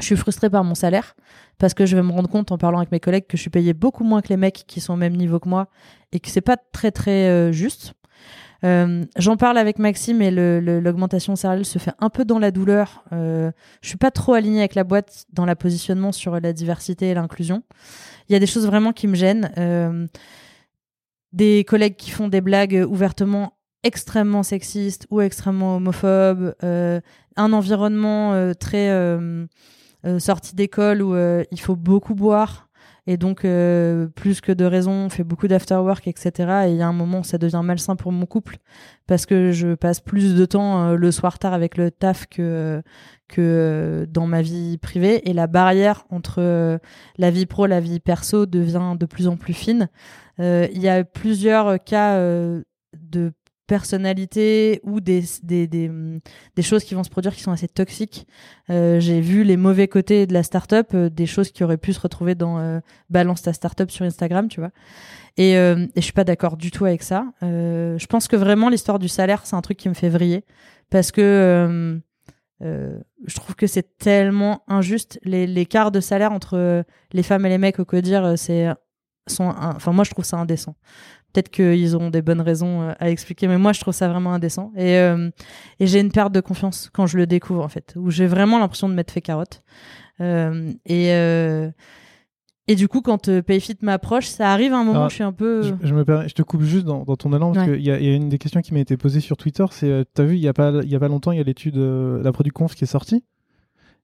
Je 0.00 0.06
suis 0.06 0.16
frustrée 0.16 0.50
par 0.50 0.64
mon 0.64 0.74
salaire 0.74 1.14
parce 1.58 1.74
que 1.74 1.86
je 1.86 1.96
vais 1.96 2.02
me 2.02 2.12
rendre 2.12 2.28
compte 2.28 2.50
en 2.50 2.58
parlant 2.58 2.78
avec 2.78 2.92
mes 2.92 3.00
collègues 3.00 3.26
que 3.26 3.36
je 3.36 3.42
suis 3.42 3.50
payée 3.50 3.74
beaucoup 3.74 4.04
moins 4.04 4.22
que 4.22 4.28
les 4.28 4.36
mecs 4.36 4.64
qui 4.66 4.80
sont 4.80 4.94
au 4.94 4.96
même 4.96 5.16
niveau 5.16 5.38
que 5.38 5.48
moi 5.48 5.68
et 6.12 6.20
que 6.20 6.28
c'est 6.28 6.40
pas 6.40 6.56
très 6.56 6.90
très 6.90 7.28
euh, 7.28 7.52
juste. 7.52 7.94
Euh, 8.64 9.04
J'en 9.16 9.36
parle 9.36 9.58
avec 9.58 9.78
Maxime 9.78 10.22
et 10.22 10.30
l'augmentation 10.30 11.36
salariale 11.36 11.64
se 11.64 11.78
fait 11.78 11.92
un 11.98 12.10
peu 12.10 12.24
dans 12.24 12.38
la 12.38 12.50
douleur. 12.50 13.04
Euh, 13.12 13.50
je 13.80 13.88
suis 13.88 13.98
pas 13.98 14.10
trop 14.10 14.34
alignée 14.34 14.60
avec 14.60 14.74
la 14.74 14.84
boîte 14.84 15.26
dans 15.32 15.44
la 15.44 15.56
positionnement 15.56 16.12
sur 16.12 16.38
la 16.38 16.52
diversité 16.52 17.10
et 17.10 17.14
l'inclusion. 17.14 17.62
Il 18.28 18.32
y 18.32 18.36
a 18.36 18.38
des 18.38 18.46
choses 18.46 18.66
vraiment 18.66 18.92
qui 18.92 19.08
me 19.08 19.14
gênent. 19.14 19.50
Euh, 19.58 20.06
des 21.32 21.64
collègues 21.64 21.96
qui 21.96 22.10
font 22.10 22.28
des 22.28 22.40
blagues 22.40 22.84
ouvertement 22.88 23.54
extrêmement 23.82 24.42
sexistes 24.42 25.06
ou 25.10 25.20
extrêmement 25.20 25.76
homophobes. 25.76 26.54
Euh, 26.62 27.00
un 27.36 27.52
environnement 27.52 28.52
très 28.54 28.90
sorti 30.18 30.54
d'école 30.54 31.02
où 31.02 31.16
il 31.16 31.60
faut 31.60 31.76
beaucoup 31.76 32.14
boire. 32.14 32.68
Et 33.08 33.16
donc, 33.16 33.44
euh, 33.44 34.06
plus 34.08 34.40
que 34.40 34.52
de 34.52 34.64
raison, 34.64 34.92
on 34.92 35.08
fait 35.08 35.24
beaucoup 35.24 35.48
d'afterwork, 35.48 36.06
etc. 36.06 36.66
Et 36.66 36.70
il 36.70 36.76
y 36.76 36.82
a 36.82 36.86
un 36.86 36.92
moment 36.92 37.20
où 37.20 37.24
ça 37.24 37.36
devient 37.36 37.60
malsain 37.64 37.96
pour 37.96 38.12
mon 38.12 38.26
couple 38.26 38.58
parce 39.08 39.26
que 39.26 39.50
je 39.50 39.74
passe 39.74 40.00
plus 40.00 40.36
de 40.36 40.44
temps 40.44 40.90
euh, 40.90 40.96
le 40.96 41.10
soir 41.10 41.38
tard 41.38 41.52
avec 41.52 41.76
le 41.76 41.90
taf 41.90 42.26
que, 42.26 42.80
que 43.28 43.40
euh, 43.40 44.06
dans 44.06 44.26
ma 44.26 44.40
vie 44.40 44.78
privée. 44.78 45.28
Et 45.28 45.32
la 45.32 45.48
barrière 45.48 46.04
entre 46.10 46.36
euh, 46.38 46.78
la 47.18 47.30
vie 47.30 47.46
pro, 47.46 47.66
la 47.66 47.80
vie 47.80 47.98
perso 47.98 48.46
devient 48.46 48.94
de 48.98 49.06
plus 49.06 49.26
en 49.26 49.36
plus 49.36 49.54
fine. 49.54 49.88
Il 50.38 50.80
y 50.80 50.88
a 50.88 51.04
plusieurs 51.04 51.82
cas 51.84 52.18
de 52.18 53.32
personnalité 53.66 54.80
ou 54.82 55.00
des, 55.00 55.22
des, 55.42 55.88
hum, 55.88 56.20
des 56.56 56.62
choses 56.62 56.84
qui 56.84 56.94
vont 56.94 57.04
se 57.04 57.10
produire 57.10 57.34
qui 57.34 57.42
sont 57.42 57.52
assez 57.52 57.68
toxiques. 57.68 58.26
Euh, 58.70 59.00
J'ai 59.00 59.20
vu 59.20 59.44
les 59.44 59.56
mauvais 59.56 59.88
côtés 59.88 60.26
de 60.26 60.34
la 60.34 60.42
startup, 60.42 60.88
euh, 60.94 61.08
des 61.08 61.26
choses 61.26 61.50
qui 61.50 61.64
auraient 61.64 61.78
pu 61.78 61.92
se 61.92 62.00
retrouver 62.00 62.34
dans 62.34 62.58
euh, 62.58 62.80
Balance 63.08 63.42
ta 63.42 63.52
startup 63.52 63.90
sur 63.90 64.04
Instagram, 64.04 64.48
tu 64.48 64.60
vois. 64.60 64.70
Et, 65.36 65.56
euh, 65.56 65.86
et 65.94 66.00
je 66.00 66.04
suis 66.04 66.12
pas 66.12 66.24
d'accord 66.24 66.56
du 66.56 66.70
tout 66.70 66.84
avec 66.84 67.02
ça. 67.02 67.24
Je 67.40 68.06
pense 68.06 68.28
que 68.28 68.36
vraiment 68.36 68.68
l'histoire 68.68 68.98
du 68.98 69.08
salaire, 69.08 69.46
c'est 69.46 69.56
un 69.56 69.62
truc 69.62 69.78
qui 69.78 69.88
me 69.88 69.94
fait 69.94 70.10
vriller 70.10 70.44
parce 70.90 71.10
que 71.10 72.00
je 72.60 73.34
trouve 73.34 73.54
que 73.56 73.66
c'est 73.66 73.96
tellement 73.96 74.62
injuste. 74.68 75.18
L'écart 75.24 75.90
de 75.90 76.00
salaire 76.00 76.32
entre 76.32 76.84
les 77.12 77.22
femmes 77.22 77.46
et 77.46 77.48
les 77.48 77.58
mecs 77.58 77.78
au 77.78 77.86
codir, 77.86 78.34
c'est 78.36 78.68
enfin 79.38 79.92
moi 79.92 80.04
je 80.04 80.10
trouve 80.10 80.24
ça 80.24 80.36
indécent. 80.36 80.76
Peut-être 81.32 81.48
qu'ils 81.50 81.94
auront 81.96 82.10
des 82.10 82.20
bonnes 82.22 82.40
raisons 82.42 82.82
euh, 82.82 82.92
à 82.98 83.08
expliquer, 83.10 83.48
mais 83.48 83.56
moi 83.58 83.72
je 83.72 83.80
trouve 83.80 83.94
ça 83.94 84.08
vraiment 84.08 84.32
indécent. 84.34 84.70
Et, 84.76 84.98
euh, 84.98 85.30
et 85.80 85.86
j'ai 85.86 86.00
une 86.00 86.12
perte 86.12 86.32
de 86.32 86.40
confiance 86.40 86.90
quand 86.92 87.06
je 87.06 87.16
le 87.16 87.26
découvre 87.26 87.62
en 87.64 87.68
fait, 87.68 87.94
où 87.96 88.10
j'ai 88.10 88.26
vraiment 88.26 88.58
l'impression 88.58 88.88
de 88.88 88.94
m'être 88.94 89.10
fait 89.12 89.22
carotte. 89.22 89.62
Euh, 90.20 90.72
et 90.84 91.12
euh, 91.12 91.70
et 92.68 92.76
du 92.76 92.86
coup, 92.86 93.00
quand 93.00 93.28
Payfit 93.42 93.76
m'approche, 93.82 94.26
ça 94.26 94.52
arrive 94.52 94.72
à 94.72 94.76
un 94.78 94.84
moment 94.84 94.92
Alors, 94.92 95.06
où 95.06 95.10
je 95.10 95.14
suis 95.16 95.24
un 95.24 95.32
peu. 95.32 95.62
Je, 95.62 95.74
je 95.82 95.94
me 95.94 96.04
permets- 96.04 96.28
je 96.28 96.34
te 96.34 96.42
coupe 96.42 96.62
juste 96.62 96.84
dans, 96.84 97.02
dans 97.02 97.16
ton 97.16 97.32
élan 97.34 97.52
parce 97.52 97.66
Ouais. 97.66 97.74
qu'il 97.76 97.84
y, 97.84 97.90
a- 97.90 97.98
il 97.98 98.06
y 98.06 98.08
a 98.10 98.14
une 98.14 98.28
des 98.28 98.38
questions 98.38 98.60
qui 98.60 98.72
m'a 98.72 98.78
été 98.80 98.96
posée 98.96 99.18
sur 99.20 99.36
Twitter. 99.36 99.64
C'est, 99.72 99.90
euh, 99.90 100.04
t'as 100.14 100.22
vu, 100.22 100.36
il 100.36 100.40
y 100.42 100.48
a 100.48 100.52
pas, 100.52 100.70
y 100.84 100.94
a 100.94 101.00
pas 101.00 101.08
longtemps, 101.08 101.32
il 101.32 101.38
y 101.38 101.40
a 101.40 101.44
l'étude, 101.44 101.76
la 101.76 102.30
Product 102.30 102.54
Conf 102.54 102.74
qui 102.76 102.84
est 102.84 102.86
sortie. 102.86 103.24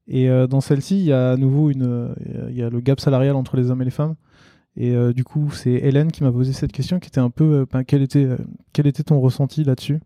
Et 0.09 0.29
dans 0.49 0.63
celle-ci, 0.63 0.99
il 0.99 1.05
y 1.05 1.13
a 1.13 1.33
à 1.33 1.37
nouveau 1.37 1.69
une, 1.71 2.15
il 2.49 2.57
y 2.57 2.63
a 2.63 2.71
le 2.71 2.81
gap 2.81 2.99
salarial 2.99 3.37
entre 3.37 3.57
les 3.59 3.71
hommes 3.71 3.83
et 3.83 3.85
les 3.85 3.91
femmes. 3.91 4.17
Et 4.77 4.95
euh, 4.95 5.13
du 5.13 5.25
coup, 5.25 5.51
c'est 5.51 5.73
Hélène 5.73 6.13
qui 6.13 6.23
m'a 6.23 6.31
posé 6.31 6.53
cette 6.53 6.73
question, 6.73 7.01
qui 7.01 7.09
était 7.09 7.19
un 7.21 7.31
peu, 7.31 7.45
euh, 7.45 7.67
ben, 7.71 7.83
quel 7.85 8.03
était, 8.03 8.25
euh, 8.25 8.37
quel 8.73 8.87
était 8.87 9.03
ton 9.03 9.19
ressenti 9.21 9.65
là-dessus? 9.65 10.01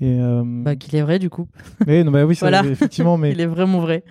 Et 0.00 0.18
Bah, 0.44 0.74
qu'il 0.76 0.96
est 0.96 1.02
vrai 1.02 1.18
du 1.20 1.30
coup. 1.30 1.46
mais 1.86 2.02
non, 2.04 2.10
bah 2.10 2.24
oui, 2.24 2.34
ça, 2.34 2.46
Voilà. 2.50 2.64
effectivement, 2.68 3.16
mais 3.16 3.30
Il 3.32 3.40
est 3.40 3.46
vraiment 3.46 3.80
vrai. 3.80 4.04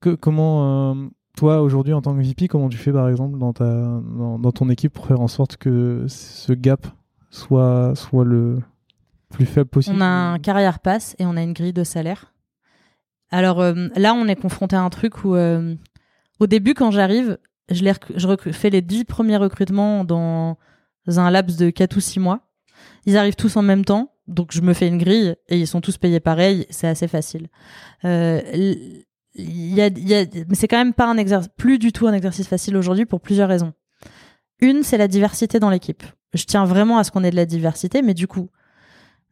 que- 0.00 0.14
comment, 0.14 0.94
toi, 1.36 1.60
aujourd'hui, 1.62 1.92
en 1.92 2.00
tant 2.02 2.14
que 2.16 2.20
VP, 2.22 2.48
comment 2.48 2.68
tu 2.68 2.78
fais, 2.78 2.92
par 2.92 3.08
exemple, 3.08 3.38
dans, 3.38 3.52
ta, 3.52 4.00
dans, 4.02 4.52
ton 4.52 4.68
équipe 4.70 4.92
pour 4.94 5.06
faire 5.06 5.20
en 5.20 5.28
sorte 5.28 5.56
que 5.58 6.04
ce 6.08 6.52
gap 6.54 6.86
soit, 7.30 7.94
soit 7.94 8.24
le 8.24 8.60
plus 9.30 9.46
faible 9.46 9.68
possible? 9.68 9.96
On 9.98 10.00
a 10.00 10.06
un 10.06 10.38
carrière 10.38 10.80
pass 10.80 11.14
et 11.18 11.26
on 11.26 11.36
a 11.36 11.42
une 11.42 11.52
grille 11.52 11.72
de 11.74 11.84
salaire. 11.84 12.32
Alors 13.30 13.60
euh, 13.60 13.88
là, 13.96 14.14
on 14.14 14.26
est 14.26 14.36
confronté 14.40 14.74
à 14.74 14.82
un 14.82 14.90
truc 14.90 15.24
où, 15.24 15.34
euh, 15.34 15.74
au 16.40 16.46
début, 16.46 16.74
quand 16.74 16.90
j'arrive, 16.90 17.38
je, 17.70 18.52
fais 18.52 18.70
les 18.70 18.82
dix 18.82 19.04
premiers 19.04 19.36
recrutements 19.36 20.04
dans 20.04 20.56
un 21.06 21.30
laps 21.30 21.56
de 21.58 21.70
4 21.70 21.96
ou 21.96 22.00
6 22.00 22.20
mois. 22.20 22.40
Ils 23.06 23.16
arrivent 23.16 23.36
tous 23.36 23.56
en 23.56 23.62
même 23.62 23.84
temps, 23.84 24.14
donc 24.26 24.52
je 24.52 24.60
me 24.60 24.72
fais 24.72 24.88
une 24.88 24.98
grille 24.98 25.36
et 25.48 25.58
ils 25.58 25.66
sont 25.66 25.80
tous 25.80 25.98
payés 25.98 26.20
pareil, 26.20 26.66
c'est 26.70 26.88
assez 26.88 27.08
facile. 27.08 27.48
Euh, 28.04 28.40
mais 29.36 30.54
c'est 30.54 30.68
quand 30.68 30.78
même 30.78 30.94
pas 30.94 31.06
un 31.06 31.16
exercice, 31.16 31.50
plus 31.56 31.78
du 31.78 31.92
tout 31.92 32.06
un 32.06 32.12
exercice 32.12 32.48
facile 32.48 32.76
aujourd'hui 32.76 33.06
pour 33.06 33.20
plusieurs 33.20 33.48
raisons. 33.48 33.72
Une, 34.60 34.82
c'est 34.82 34.98
la 34.98 35.08
diversité 35.08 35.58
dans 35.58 35.70
l'équipe. 35.70 36.02
Je 36.34 36.44
tiens 36.44 36.64
vraiment 36.64 36.98
à 36.98 37.04
ce 37.04 37.10
qu'on 37.10 37.24
ait 37.24 37.30
de 37.30 37.36
la 37.36 37.46
diversité, 37.46 38.02
mais 38.02 38.14
du 38.14 38.26
coup, 38.26 38.50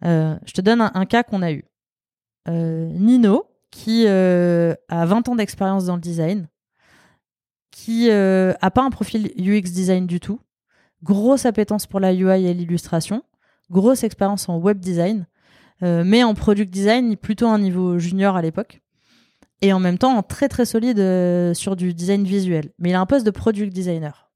euh, 0.05 0.37
je 0.47 0.53
te 0.53 0.61
donne 0.61 0.81
un, 0.81 1.07
cas 1.07 1.23
qu'on 1.23 1.43
a 1.43 1.53
eu. 1.53 1.65
Euh, 2.49 2.91
Nino, 2.95 3.45
qui 3.71 4.07
a 4.07 4.77
20 4.89 5.29
ans 5.29 5.37
d'expérience 5.37 5.85
dans 5.85 5.97
le 5.97 6.01
design, 6.01 6.49
qui 7.79 8.11
euh, 8.11 8.55
a 8.61 8.73
pas 8.73 8.83
un 8.83 8.91
profil 8.91 9.33
UX 9.39 9.71
design 9.71 10.09
du 10.09 10.19
tout, 10.19 10.41
grosse 11.05 11.47
appétence 11.47 11.87
pour 11.87 12.01
la 12.01 12.13
UI 12.13 12.45
et 12.45 12.53
l'illustration, 12.53 13.23
grosse 13.71 14.03
expérience 14.03 14.49
en 14.49 14.59
web 14.59 14.81
design, 14.81 15.29
euh, 15.85 16.03
mais 16.05 16.25
en 16.25 16.35
product 16.35 16.73
design 16.73 17.17
plutôt 17.17 17.47
un 17.47 17.61
niveau 17.61 18.01
junior 18.01 18.35
à 18.35 18.43
l'époque 18.43 18.83
et 19.63 19.73
en 19.73 19.79
même 19.79 19.97
temps 19.97 20.21
très 20.25 20.49
très 20.49 20.65
solide 20.65 20.99
euh, 20.99 21.55
sur 21.55 21.77
du 21.77 21.95
design 21.95 22.25
visuel. 22.25 22.73
Mais 22.81 22.91
il 22.91 22.95
a 22.97 23.01
un 23.01 23.07
poste 23.07 23.25
de 23.25 23.31
product 23.31 23.73
designer. 23.73 24.29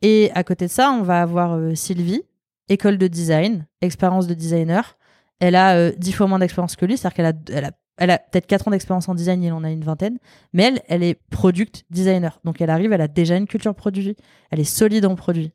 Et 0.00 0.30
à 0.34 0.42
côté 0.42 0.64
de 0.64 0.70
ça, 0.70 0.90
on 0.92 1.02
va 1.02 1.20
avoir 1.20 1.58
Sylvie, 1.76 2.22
école 2.70 2.96
de 2.96 3.06
design, 3.06 3.66
expérience 3.82 4.26
de 4.26 4.34
designer. 4.34 4.96
Elle 5.40 5.56
a 5.56 5.90
dix 5.92 6.12
fois 6.12 6.26
moins 6.26 6.38
d'expérience 6.38 6.74
que 6.74 6.86
lui, 6.86 6.96
c'est-à-dire 6.96 7.16
qu'elle 7.16 7.26
a, 7.26 7.32
elle 7.50 7.64
a, 7.66 7.72
elle 7.96 8.10
a 8.10 8.18
peut-être 8.18 8.46
quatre 8.46 8.68
ans 8.68 8.70
d'expérience 8.70 9.08
en 9.08 9.14
design, 9.14 9.42
il 9.42 9.52
en 9.52 9.64
a 9.64 9.70
une 9.70 9.84
vingtaine. 9.84 10.18
Mais 10.52 10.64
elle, 10.64 10.82
elle 10.88 11.02
est 11.02 11.14
product 11.30 11.84
designer. 11.90 12.40
Donc 12.44 12.60
elle 12.60 12.70
arrive, 12.70 12.92
elle 12.92 13.00
a 13.00 13.08
déjà 13.08 13.36
une 13.36 13.46
culture 13.46 13.74
produit. 13.74 14.16
Elle 14.50 14.60
est 14.60 14.64
solide 14.64 15.06
en 15.06 15.14
produit. 15.14 15.52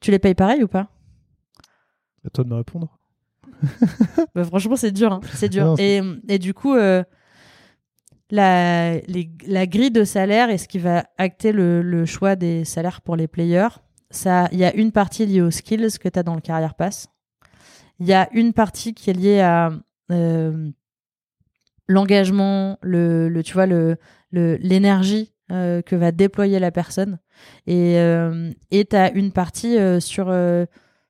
Tu 0.00 0.10
les 0.10 0.18
payes 0.18 0.34
pareil 0.34 0.62
ou 0.62 0.68
pas? 0.68 0.88
À 2.24 2.30
toi 2.30 2.44
de 2.44 2.50
me 2.50 2.56
répondre. 2.56 2.98
bah, 4.34 4.44
franchement, 4.44 4.76
c'est 4.76 4.90
dur. 4.90 5.12
Hein. 5.12 5.20
C'est 5.34 5.48
dur. 5.48 5.76
et, 5.78 6.00
et, 6.28 6.38
du 6.38 6.54
coup, 6.54 6.74
la, 8.30 8.96
la 9.46 9.66
grille 9.66 9.90
de 9.90 10.04
salaire 10.04 10.50
et 10.50 10.58
ce 10.58 10.68
qui 10.68 10.78
va 10.78 11.04
acter 11.18 11.52
le, 11.52 12.04
choix 12.04 12.36
des 12.36 12.64
salaires 12.64 13.00
pour 13.00 13.16
les 13.16 13.28
players. 13.28 13.68
Ça, 14.10 14.48
il 14.52 14.58
y 14.58 14.64
a 14.64 14.74
une 14.74 14.92
partie 14.92 15.26
liée 15.26 15.42
aux 15.42 15.50
skills 15.50 15.98
que 16.00 16.08
tu 16.08 16.18
as 16.18 16.22
dans 16.22 16.34
le 16.34 16.40
carrière 16.40 16.74
pass. 16.74 17.08
Il 17.98 18.06
y 18.06 18.12
a 18.12 18.28
une 18.32 18.52
partie 18.52 18.94
qui 18.94 19.10
est 19.10 19.14
liée 19.14 19.40
à 19.40 19.72
euh, 20.12 20.70
l'engagement, 21.86 22.78
le, 22.82 23.28
le, 23.28 23.42
tu 23.42 23.54
vois, 23.54 23.66
le, 23.66 23.96
l'énergie 24.32 25.32
euh, 25.50 25.82
que 25.82 25.96
va 25.96 26.12
déployer 26.12 26.58
la 26.58 26.70
personne. 26.70 27.18
Et 27.66 27.98
euh, 27.98 28.50
tu 28.70 28.96
as 28.96 29.12
une 29.12 29.32
partie 29.32 29.76
sur 30.00 30.34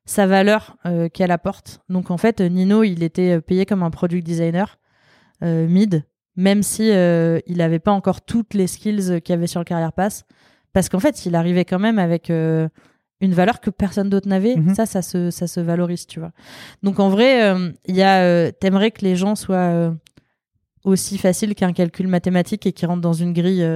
sa 0.04 0.26
valeur 0.26 0.76
qu'elle 1.12 1.30
apporte. 1.30 1.80
Donc 1.88 2.10
en 2.10 2.16
fait, 2.16 2.40
Nino, 2.40 2.82
il 2.82 3.02
était 3.02 3.40
payé 3.40 3.66
comme 3.66 3.82
un 3.82 3.90
product 3.90 4.24
designer 4.24 4.78
mid 5.42 6.04
même 6.36 6.62
si 6.62 6.90
euh, 6.90 7.40
il 7.46 7.58
n'avait 7.58 7.78
pas 7.78 7.92
encore 7.92 8.20
toutes 8.20 8.54
les 8.54 8.66
skills 8.66 9.20
qu'il 9.22 9.34
avait 9.34 9.46
sur 9.46 9.60
le 9.60 9.64
carrière 9.64 9.92
pass, 9.92 10.24
parce 10.72 10.88
qu'en 10.88 11.00
fait, 11.00 11.24
il 11.26 11.34
arrivait 11.34 11.64
quand 11.64 11.78
même 11.78 11.98
avec 11.98 12.28
euh, 12.30 12.68
une 13.20 13.32
valeur 13.32 13.60
que 13.60 13.70
personne 13.70 14.10
d'autre 14.10 14.28
n'avait. 14.28 14.56
Mhm. 14.56 14.74
Ça, 14.74 14.84
ça 14.84 15.00
se, 15.00 15.30
ça 15.30 15.46
se 15.46 15.60
valorise, 15.60 16.06
tu 16.06 16.20
vois. 16.20 16.32
Donc 16.82 17.00
en 17.00 17.08
vrai, 17.08 17.42
euh, 17.42 17.72
il 17.86 17.96
y 17.96 18.02
a, 18.02 18.52
t'aimerais 18.52 18.90
que 18.90 19.02
les 19.02 19.16
gens 19.16 19.34
soient 19.34 19.94
aussi 20.86 21.18
faciles 21.18 21.54
qu'un 21.54 21.72
calcul 21.72 22.08
mathématique 22.08 22.64
et 22.66 22.72
qui 22.72 22.86
rentrent 22.86 23.02
dans 23.02 23.12
une 23.12 23.34
grille 23.34 23.66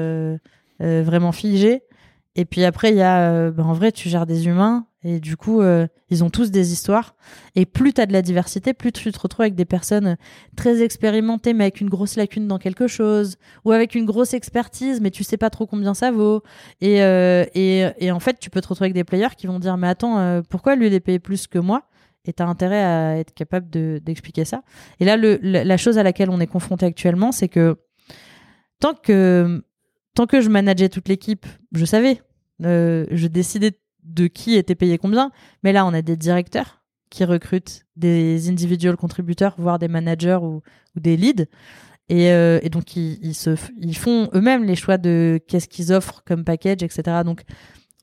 vraiment 0.81 1.33
figée. 1.33 1.83
Et 2.37 2.45
puis 2.47 2.65
après, 2.65 2.91
il 2.91 2.97
y 2.97 3.03
a, 3.03 3.51
ben, 3.51 3.65
en 3.65 3.75
vrai, 3.75 3.93
tu 3.93 4.09
gères 4.09 4.27
des 4.27 4.47
humains 4.47 4.87
et 5.03 5.19
du 5.19 5.37
coup, 5.37 5.63
euh, 5.63 5.87
ils 6.11 6.23
ont 6.23 6.29
tous 6.29 6.51
des 6.51 6.73
histoires. 6.73 7.15
Et 7.57 7.65
plus 7.65 7.95
tu 7.95 8.01
as 8.03 8.07
de 8.07 8.13
la 8.13 8.21
diversité, 8.21 8.75
plus 8.75 8.93
tu 8.93 9.11
te 9.11 9.19
retrouves 9.19 9.43
avec 9.43 9.55
des 9.55 9.65
personnes 9.65 10.17
très 10.57 10.83
expérimentées, 10.83 11.55
mais 11.55 11.65
avec 11.65 11.81
une 11.81 11.89
grosse 11.89 12.17
lacune 12.17 12.47
dans 12.47 12.59
quelque 12.59 12.87
chose, 12.87 13.37
ou 13.65 13.73
avec 13.73 13.95
une 13.95 14.05
grosse 14.05 14.35
expertise, 14.35 15.01
mais 15.01 15.11
tu 15.11 15.25
sais 15.25 15.39
pas 15.39 15.49
trop 15.49 15.67
combien 15.67 15.95
ça 15.95 16.11
vaut. 16.11 16.43
Et, 16.83 17.03
euh, 17.03 17.47
et, 17.55 17.87
et 17.99 18.11
en 18.11 18.21
fait, 18.21 18.39
tu 18.39 18.51
peux 18.51 18.61
te 18.61 18.69
retrouver 18.69 18.87
avec 18.87 18.95
des 18.95 19.05
players 19.05 19.35
qui 19.37 19.47
vont 19.47 19.59
dire, 19.59 19.77
mais 19.79 19.89
attends, 19.89 20.19
euh, 20.19 20.43
pourquoi 20.47 20.77
lui, 20.77 20.89
il 20.89 20.95
est 20.95 21.01
payé 21.01 21.19
plus 21.19 21.47
que 21.47 21.59
moi? 21.59 21.85
Et 22.25 22.33
tu 22.33 22.43
as 22.43 22.47
intérêt 22.47 22.83
à 22.83 23.19
être 23.19 23.35
capable 23.35 23.69
d'expliquer 24.01 24.45
ça. 24.45 24.63
Et 25.01 25.05
là, 25.05 25.17
le, 25.17 25.39
la 25.43 25.77
chose 25.77 25.99
à 25.99 26.03
laquelle 26.03 26.31
on 26.31 26.41
est 26.41 26.47
confronté 26.47 26.87
actuellement, 26.87 27.33
c'est 27.33 27.49
que 27.49 27.77
tant 28.79 28.95
que 28.95 29.63
tant 30.15 30.27
que 30.27 30.41
je 30.41 30.49
manageais 30.49 30.89
toute 30.89 31.09
l'équipe, 31.09 31.47
je 31.73 31.85
savais, 31.85 32.21
je 32.61 33.27
décidais 33.27 33.73
de 34.03 34.27
qui 34.27 34.57
était 34.57 34.75
payé 34.75 34.99
combien. 34.99 35.31
Mais 35.63 35.73
là, 35.73 35.87
on 35.87 35.95
a 35.95 36.03
des 36.03 36.17
directeurs 36.17 36.83
qui 37.11 37.25
recrutent 37.25 37.87
des 37.97 38.49
individual 38.49 38.97
contributeurs, 38.97 39.55
voire 39.59 39.79
des 39.79 39.89
managers 39.89 40.39
ou, 40.43 40.63
des 40.97 41.17
leads. 41.17 41.47
Et, 42.09 42.33
euh, 42.33 42.61
donc, 42.71 42.97
ils, 42.97 43.35
se, 43.35 43.57
ils 43.79 43.97
font 43.97 44.31
eux-mêmes 44.35 44.65
les 44.65 44.77
choix 44.77 44.99
de 44.99 45.41
qu'est-ce 45.47 45.69
qu'ils 45.69 45.93
offrent 45.93 46.23
comme 46.25 46.45
package, 46.45 46.83
etc. 46.83 47.03
Donc, 47.25 47.43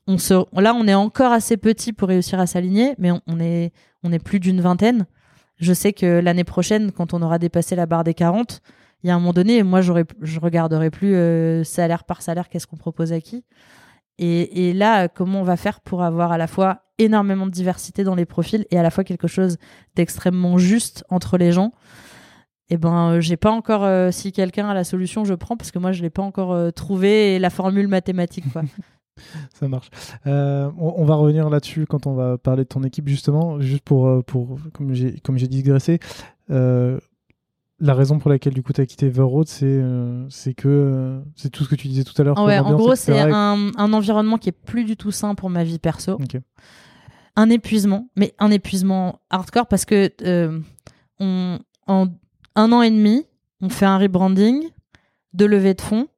on 0.08 0.60
là, 0.60 0.74
on 0.74 0.86
est 0.88 0.94
encore 0.94 1.32
assez 1.32 1.56
petit 1.58 1.92
pour 1.92 2.08
réussir 2.08 2.40
à 2.40 2.46
s'aligner, 2.46 2.94
mais 2.98 3.10
on, 3.10 3.38
est, 3.40 3.72
plus 4.24 4.40
d'une 4.40 4.60
vingtaine. 4.60 5.06
Je 5.58 5.72
sais 5.74 5.92
que 5.92 6.20
l'année 6.20 6.44
prochaine, 6.44 6.92
quand 6.92 7.12
on 7.12 7.20
aura 7.20 7.38
dépassé 7.38 7.76
la 7.76 7.84
barre 7.84 8.04
des 8.04 8.14
40, 8.14 8.62
il 9.02 9.08
y 9.08 9.10
a 9.10 9.14
un 9.14 9.18
moment 9.18 9.34
donné, 9.34 9.62
moi, 9.62 9.82
je 9.82 10.40
regarderai 10.40 10.90
plus 10.90 11.14
euh, 11.14 11.62
salaire 11.62 12.04
par 12.04 12.22
salaire, 12.22 12.48
qu'est-ce 12.48 12.66
qu'on 12.66 12.76
propose 12.76 13.12
à 13.12 13.20
qui. 13.20 13.44
Et, 14.20 14.72
là, 14.72 15.06
comment 15.06 15.42
on 15.42 15.44
va 15.44 15.56
faire 15.56 15.80
pour 15.80 16.02
avoir 16.02 16.32
à 16.32 16.38
la 16.38 16.48
fois 16.48 16.82
énormément 16.98 17.46
de 17.46 17.52
diversité 17.52 18.02
dans 18.02 18.16
les 18.16 18.24
profils 18.24 18.66
et 18.72 18.78
à 18.78 18.82
la 18.82 18.90
fois 18.90 19.04
quelque 19.04 19.28
chose 19.28 19.58
d'extrêmement 19.94 20.58
juste 20.58 21.04
entre 21.08 21.38
les 21.38 21.52
gens? 21.52 21.72
Eh 22.70 22.76
ben, 22.76 23.12
euh, 23.12 23.20
j'ai 23.20 23.36
pas 23.36 23.50
encore. 23.52 23.84
Euh, 23.84 24.10
si 24.10 24.32
quelqu'un 24.32 24.68
a 24.68 24.74
la 24.74 24.84
solution, 24.84 25.24
je 25.24 25.34
prends 25.34 25.56
parce 25.56 25.70
que 25.70 25.78
moi, 25.78 25.92
je 25.92 26.02
l'ai 26.02 26.10
pas 26.10 26.22
encore 26.22 26.72
trouvé 26.72 27.38
la 27.38 27.50
formule 27.50 27.88
mathématique. 27.88 28.44
Ça 29.54 29.68
marche. 29.68 29.90
On, 30.24 31.04
va 31.04 31.14
revenir 31.14 31.50
là-dessus 31.50 31.86
quand 31.86 32.06
on 32.06 32.14
va 32.14 32.38
parler 32.38 32.64
de 32.64 32.68
ton 32.68 32.82
équipe 32.82 33.08
justement, 33.08 33.60
juste 33.60 33.84
pour, 33.84 34.24
pour 34.24 34.58
comme 34.72 34.94
j'ai 34.94 35.48
digressé 35.48 35.98
la 37.80 37.94
raison 37.94 38.18
pour 38.18 38.30
laquelle 38.30 38.54
du 38.54 38.62
coup 38.62 38.72
tu 38.72 38.80
as 38.80 38.86
quitté 38.86 39.08
Verroad, 39.08 39.46
c'est 39.46 39.66
euh, 39.66 40.26
c'est 40.30 40.54
que 40.54 40.68
euh, 40.68 41.20
c'est 41.36 41.50
tout 41.50 41.64
ce 41.64 41.68
que 41.68 41.76
tu 41.76 41.88
disais 41.88 42.04
tout 42.04 42.20
à 42.20 42.24
l'heure. 42.24 42.38
en 42.38 42.74
gros, 42.74 42.94
c'est 42.94 43.18
un, 43.18 43.70
un, 43.76 43.92
environnement 43.92 44.38
qui 44.38 44.48
est 44.48 44.52
plus 44.52 44.84
du 44.84 44.96
tout 44.96 45.12
sain 45.12 45.34
pour 45.34 45.50
ma 45.50 45.64
vie 45.64 45.78
perso. 45.78 46.18
Un 47.36 47.50
épuisement, 47.50 48.08
mais 48.16 48.34
un 48.40 48.50
épuisement 48.50 49.20
hardcore 49.30 49.68
parce 49.68 49.84
que 49.84 50.10
euh, 50.22 50.58
on, 51.20 51.60
en 51.86 52.08
un 52.56 52.72
an 52.72 52.82
et 52.82 52.90
demi, 52.90 53.26
on 53.60 53.68
fait 53.68 53.86
un 53.86 53.98
rebranding, 53.98 54.64
deux 55.34 55.46
levées 55.46 55.74
de 55.74 55.80
fonds, 55.80 56.08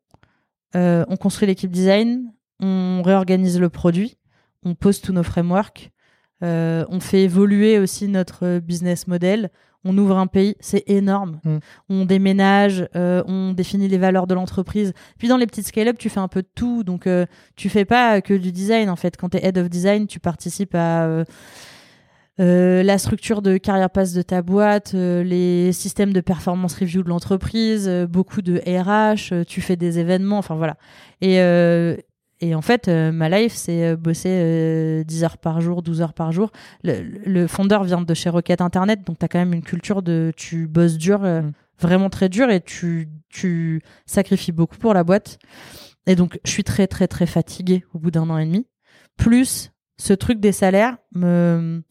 on 0.74 1.16
construit 1.20 1.46
l'équipe 1.46 1.70
design, 1.70 2.32
on 2.60 3.02
réorganise 3.02 3.58
le 3.58 3.68
produit, 3.68 4.18
on 4.62 4.74
pose 4.74 5.00
tous 5.00 5.12
nos 5.12 5.22
frameworks, 5.22 5.90
on 6.42 7.00
fait 7.00 7.22
évoluer 7.22 7.78
aussi 7.78 8.08
notre 8.08 8.60
business 8.60 9.06
model 9.06 9.50
on 9.84 9.96
ouvre 9.96 10.18
un 10.18 10.26
pays, 10.26 10.56
c'est 10.60 10.88
énorme. 10.88 11.40
Mm. 11.44 11.58
On 11.88 12.04
déménage, 12.04 12.86
euh, 12.96 13.22
on 13.26 13.52
définit 13.52 13.88
les 13.88 13.98
valeurs 13.98 14.26
de 14.26 14.34
l'entreprise. 14.34 14.92
Puis 15.18 15.28
dans 15.28 15.36
les 15.36 15.46
petites 15.46 15.66
scale-up, 15.66 15.96
tu 15.98 16.08
fais 16.08 16.20
un 16.20 16.28
peu 16.28 16.42
de 16.42 16.48
tout. 16.54 16.84
Donc, 16.84 17.06
euh, 17.06 17.26
tu 17.56 17.68
fais 17.68 17.84
pas 17.84 18.20
que 18.20 18.34
du 18.34 18.52
design, 18.52 18.90
en 18.90 18.96
fait. 18.96 19.16
Quand 19.16 19.30
tu 19.30 19.38
es 19.38 19.44
head 19.44 19.58
of 19.58 19.70
design, 19.70 20.06
tu 20.06 20.20
participes 20.20 20.74
à 20.74 21.24
euh, 22.38 22.82
la 22.82 22.98
structure 22.98 23.42
de 23.42 23.56
carrière 23.56 23.90
passe 23.90 24.12
de 24.12 24.22
ta 24.22 24.42
boîte, 24.42 24.92
les 24.92 25.72
systèmes 25.72 26.12
de 26.12 26.20
performance 26.20 26.74
review 26.74 27.02
de 27.02 27.08
l'entreprise, 27.08 27.88
beaucoup 28.08 28.40
de 28.40 28.58
RH, 28.66 29.44
tu 29.44 29.60
fais 29.60 29.76
des 29.76 29.98
événements, 29.98 30.38
enfin 30.38 30.54
voilà. 30.54 30.76
Et, 31.20 31.38
et 32.40 32.54
en 32.54 32.62
fait, 32.62 32.88
euh, 32.88 33.12
ma 33.12 33.28
life, 33.28 33.52
c'est 33.54 33.84
euh, 33.84 33.96
bosser 33.96 35.04
10 35.06 35.22
euh, 35.22 35.24
heures 35.24 35.38
par 35.38 35.60
jour, 35.60 35.82
12 35.82 36.00
heures 36.00 36.14
par 36.14 36.32
jour. 36.32 36.50
Le, 36.82 37.46
fondeur 37.46 37.84
vient 37.84 38.00
de 38.00 38.14
chez 38.14 38.30
Rocket 38.30 38.60
Internet, 38.62 39.06
donc 39.06 39.18
tu 39.18 39.24
as 39.24 39.28
quand 39.28 39.38
même 39.38 39.52
une 39.52 39.62
culture 39.62 40.02
de 40.02 40.32
tu 40.36 40.66
bosses 40.66 40.96
dur, 40.96 41.20
mm. 41.20 41.52
vraiment 41.78 42.08
très 42.08 42.30
dur, 42.30 42.50
et 42.50 42.62
tu, 42.62 43.08
tu 43.28 43.82
sacrifies 44.06 44.52
beaucoup 44.52 44.78
pour 44.78 44.94
la 44.94 45.04
boîte. 45.04 45.38
Et 46.06 46.16
donc, 46.16 46.40
je 46.44 46.50
suis 46.50 46.64
très, 46.64 46.86
très, 46.86 47.08
très 47.08 47.26
fatiguée 47.26 47.84
au 47.92 47.98
bout 47.98 48.10
d'un 48.10 48.30
an 48.30 48.38
et 48.38 48.46
demi. 48.46 48.66
Plus, 49.18 49.70
ce 49.98 50.14
truc 50.14 50.40
des 50.40 50.52
salaires 50.52 50.96
me, 51.14 51.82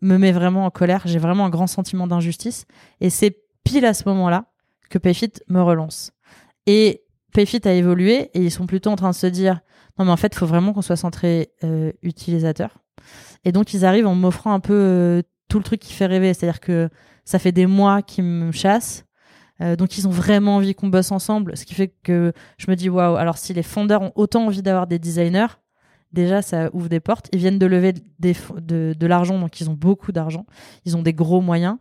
me 0.00 0.18
met 0.18 0.30
vraiment 0.30 0.66
en 0.66 0.70
colère. 0.70 1.02
J'ai 1.04 1.18
vraiment 1.18 1.46
un 1.46 1.50
grand 1.50 1.66
sentiment 1.66 2.06
d'injustice. 2.06 2.64
Et 3.00 3.10
c'est 3.10 3.38
pile 3.64 3.86
à 3.86 3.94
ce 3.94 4.08
moment-là 4.08 4.52
que 4.88 4.98
Payfit 4.98 5.32
me 5.48 5.60
relance. 5.60 6.12
Et 6.66 7.02
Payfit 7.32 7.60
a 7.64 7.72
évolué 7.72 8.30
et 8.34 8.40
ils 8.40 8.50
sont 8.52 8.66
plutôt 8.66 8.90
en 8.90 8.96
train 8.96 9.10
de 9.10 9.16
se 9.16 9.26
dire 9.26 9.60
non 9.98 10.04
mais 10.04 10.10
en 10.10 10.16
fait 10.16 10.32
il 10.34 10.38
faut 10.38 10.46
vraiment 10.46 10.72
qu'on 10.72 10.82
soit 10.82 10.96
centré 10.96 11.50
euh, 11.62 11.92
utilisateur. 12.02 12.78
Et 13.44 13.52
donc 13.52 13.74
ils 13.74 13.84
arrivent 13.84 14.06
en 14.06 14.14
m'offrant 14.14 14.52
un 14.52 14.60
peu 14.60 14.74
euh, 14.74 15.22
tout 15.48 15.58
le 15.58 15.64
truc 15.64 15.80
qui 15.80 15.92
fait 15.92 16.06
rêver. 16.06 16.34
C'est 16.34 16.48
à 16.48 16.52
dire 16.52 16.60
que 16.60 16.88
ça 17.24 17.38
fait 17.38 17.52
des 17.52 17.66
mois 17.66 18.02
qu'ils 18.02 18.24
me 18.24 18.52
chassent. 18.52 19.04
Euh, 19.60 19.76
donc 19.76 19.96
ils 19.98 20.08
ont 20.08 20.10
vraiment 20.10 20.56
envie 20.56 20.74
qu'on 20.74 20.88
bosse 20.88 21.12
ensemble. 21.12 21.56
Ce 21.56 21.64
qui 21.64 21.74
fait 21.74 21.88
que 22.02 22.32
je 22.58 22.70
me 22.70 22.76
dis 22.76 22.88
waouh 22.88 23.16
alors 23.16 23.38
si 23.38 23.52
les 23.52 23.62
fondeurs 23.62 24.02
ont 24.02 24.12
autant 24.14 24.46
envie 24.46 24.62
d'avoir 24.62 24.86
des 24.86 24.98
designers 24.98 25.58
déjà 26.12 26.42
ça 26.42 26.70
ouvre 26.72 26.88
des 26.88 27.00
portes. 27.00 27.28
Ils 27.32 27.38
viennent 27.38 27.58
de 27.58 27.66
lever 27.66 27.92
de 28.20 29.06
l'argent 29.06 29.38
donc 29.38 29.60
ils 29.60 29.70
ont 29.70 29.74
beaucoup 29.74 30.12
d'argent. 30.12 30.46
Ils 30.84 30.96
ont 30.96 31.02
des 31.02 31.12
gros 31.12 31.40
moyens 31.40 31.76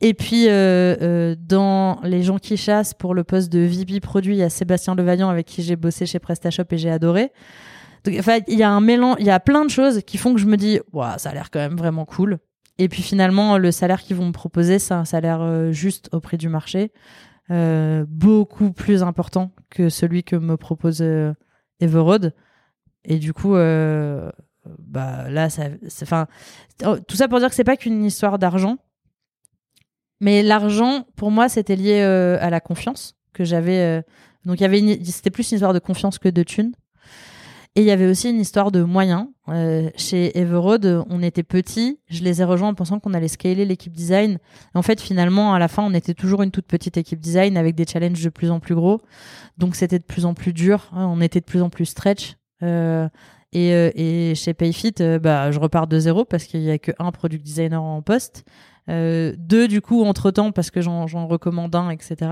et 0.00 0.12
puis, 0.12 0.48
euh, 0.48 0.94
euh, 1.00 1.36
dans 1.38 2.00
les 2.02 2.22
gens 2.22 2.38
qui 2.38 2.56
chassent 2.56 2.92
pour 2.92 3.14
le 3.14 3.24
poste 3.24 3.50
de 3.50 3.60
VP 3.60 4.00
produit, 4.00 4.34
il 4.34 4.38
y 4.38 4.42
a 4.42 4.50
Sébastien 4.50 4.94
Levaillant 4.94 5.30
avec 5.30 5.46
qui 5.46 5.62
j'ai 5.62 5.76
bossé 5.76 6.04
chez 6.04 6.18
PrestaShop 6.18 6.64
et 6.70 6.78
j'ai 6.78 6.90
adoré. 6.90 7.32
Enfin, 8.18 8.38
il 8.46 8.58
y 8.58 8.62
a 8.62 8.70
un 8.70 8.80
mélange, 8.80 9.16
il 9.20 9.26
y 9.26 9.30
a 9.30 9.40
plein 9.40 9.64
de 9.64 9.70
choses 9.70 10.02
qui 10.06 10.18
font 10.18 10.34
que 10.34 10.40
je 10.40 10.46
me 10.46 10.56
dis, 10.56 10.80
wow, 10.92 11.16
ça 11.16 11.30
a 11.30 11.34
l'air 11.34 11.50
quand 11.50 11.58
même 11.58 11.76
vraiment 11.76 12.04
cool. 12.04 12.38
Et 12.78 12.88
puis 12.88 13.02
finalement, 13.02 13.56
le 13.58 13.72
salaire 13.72 14.02
qu'ils 14.02 14.16
vont 14.16 14.26
me 14.26 14.32
proposer, 14.32 14.78
c'est 14.78 14.94
un 14.94 15.06
salaire 15.06 15.40
euh, 15.40 15.72
juste 15.72 16.10
au 16.12 16.20
prix 16.20 16.36
du 16.36 16.48
marché, 16.48 16.92
euh, 17.50 18.04
beaucoup 18.06 18.72
plus 18.72 19.02
important 19.02 19.52
que 19.70 19.88
celui 19.88 20.24
que 20.24 20.36
me 20.36 20.56
propose 20.56 21.02
Everode. 21.80 22.34
Et 23.04 23.18
du 23.18 23.32
coup, 23.32 23.56
euh, 23.56 24.30
bah 24.78 25.30
là, 25.30 25.48
ça, 25.48 25.64
enfin, 26.02 26.26
tout 27.08 27.16
ça 27.16 27.28
pour 27.28 27.38
dire 27.38 27.48
que 27.48 27.54
c'est 27.54 27.64
pas 27.64 27.76
qu'une 27.76 28.04
histoire 28.04 28.38
d'argent 28.38 28.78
mais 30.20 30.42
l'argent, 30.42 31.04
pour 31.16 31.30
moi, 31.30 31.48
c'était 31.48 31.76
lié 31.76 32.00
euh, 32.00 32.38
à 32.40 32.50
la 32.50 32.60
confiance 32.60 33.14
que 33.32 33.44
j'avais. 33.44 33.78
Euh, 33.80 34.02
donc, 34.44 34.60
il 34.60 34.64
avait, 34.64 34.78
une... 34.78 35.04
c'était 35.04 35.30
plus 35.30 35.50
une 35.50 35.56
histoire 35.56 35.74
de 35.74 35.78
confiance 35.78 36.18
que 36.18 36.28
de 36.28 36.42
thunes. 36.42 36.72
Et 37.74 37.80
il 37.80 37.86
y 37.86 37.90
avait 37.90 38.06
aussi 38.06 38.30
une 38.30 38.40
histoire 38.40 38.72
de 38.72 38.82
moyens. 38.82 39.26
Euh, 39.48 39.90
chez 39.96 40.38
Everode, 40.38 41.04
on 41.10 41.22
était 41.22 41.42
petits. 41.42 42.00
Je 42.08 42.22
les 42.22 42.40
ai 42.40 42.44
rejoints 42.44 42.70
en 42.70 42.74
pensant 42.74 42.98
qu'on 43.00 43.12
allait 43.12 43.28
scaler 43.28 43.66
l'équipe 43.66 43.92
design. 43.92 44.38
en 44.72 44.80
fait, 44.80 44.98
finalement, 44.98 45.52
à 45.52 45.58
la 45.58 45.68
fin, 45.68 45.82
on 45.82 45.92
était 45.92 46.14
toujours 46.14 46.42
une 46.42 46.50
toute 46.50 46.66
petite 46.66 46.96
équipe 46.96 47.20
design 47.20 47.58
avec 47.58 47.74
des 47.74 47.84
challenges 47.84 48.24
de 48.24 48.30
plus 48.30 48.50
en 48.50 48.60
plus 48.60 48.74
gros. 48.74 49.02
Donc, 49.58 49.76
c'était 49.76 49.98
de 49.98 50.04
plus 50.04 50.24
en 50.24 50.32
plus 50.32 50.54
dur. 50.54 50.88
Hein, 50.92 51.06
on 51.06 51.20
était 51.20 51.40
de 51.40 51.44
plus 51.44 51.60
en 51.60 51.68
plus 51.68 51.84
stretch. 51.84 52.36
Et, 53.52 53.70
et, 53.70 54.34
chez 54.34 54.54
Payfit, 54.54 54.94
bah, 55.20 55.50
je 55.50 55.58
repars 55.60 55.86
de 55.86 55.98
zéro 55.98 56.24
parce 56.24 56.44
qu'il 56.44 56.62
y 56.62 56.70
a 56.70 56.78
que 56.78 56.92
un 56.98 57.12
product 57.12 57.44
designer 57.44 57.82
en 57.82 58.00
poste. 58.00 58.44
Euh, 58.88 59.34
deux 59.36 59.66
du 59.66 59.80
coup 59.80 60.04
entre 60.04 60.30
temps 60.30 60.52
parce 60.52 60.70
que 60.70 60.80
j'en 60.80 61.26
recommande 61.26 61.74
un 61.74 61.90
etc 61.90 62.30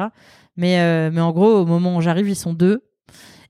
mais 0.56 0.78
euh, 0.78 1.10
mais 1.12 1.20
en 1.20 1.32
gros 1.32 1.50
au 1.50 1.66
moment 1.66 1.96
où 1.96 2.00
j'arrive 2.00 2.28
ils 2.28 2.36
sont 2.36 2.54
deux. 2.54 2.84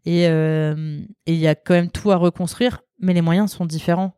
Et 0.06 0.26
euh, 0.28 1.00
il 1.26 1.36
y 1.36 1.46
a 1.46 1.54
quand 1.54 1.74
même 1.74 1.90
tout 1.90 2.10
à 2.10 2.16
reconstruire 2.16 2.82
mais 2.98 3.12
les 3.14 3.22
moyens 3.22 3.52
sont 3.52 3.66
différents. 3.66 4.14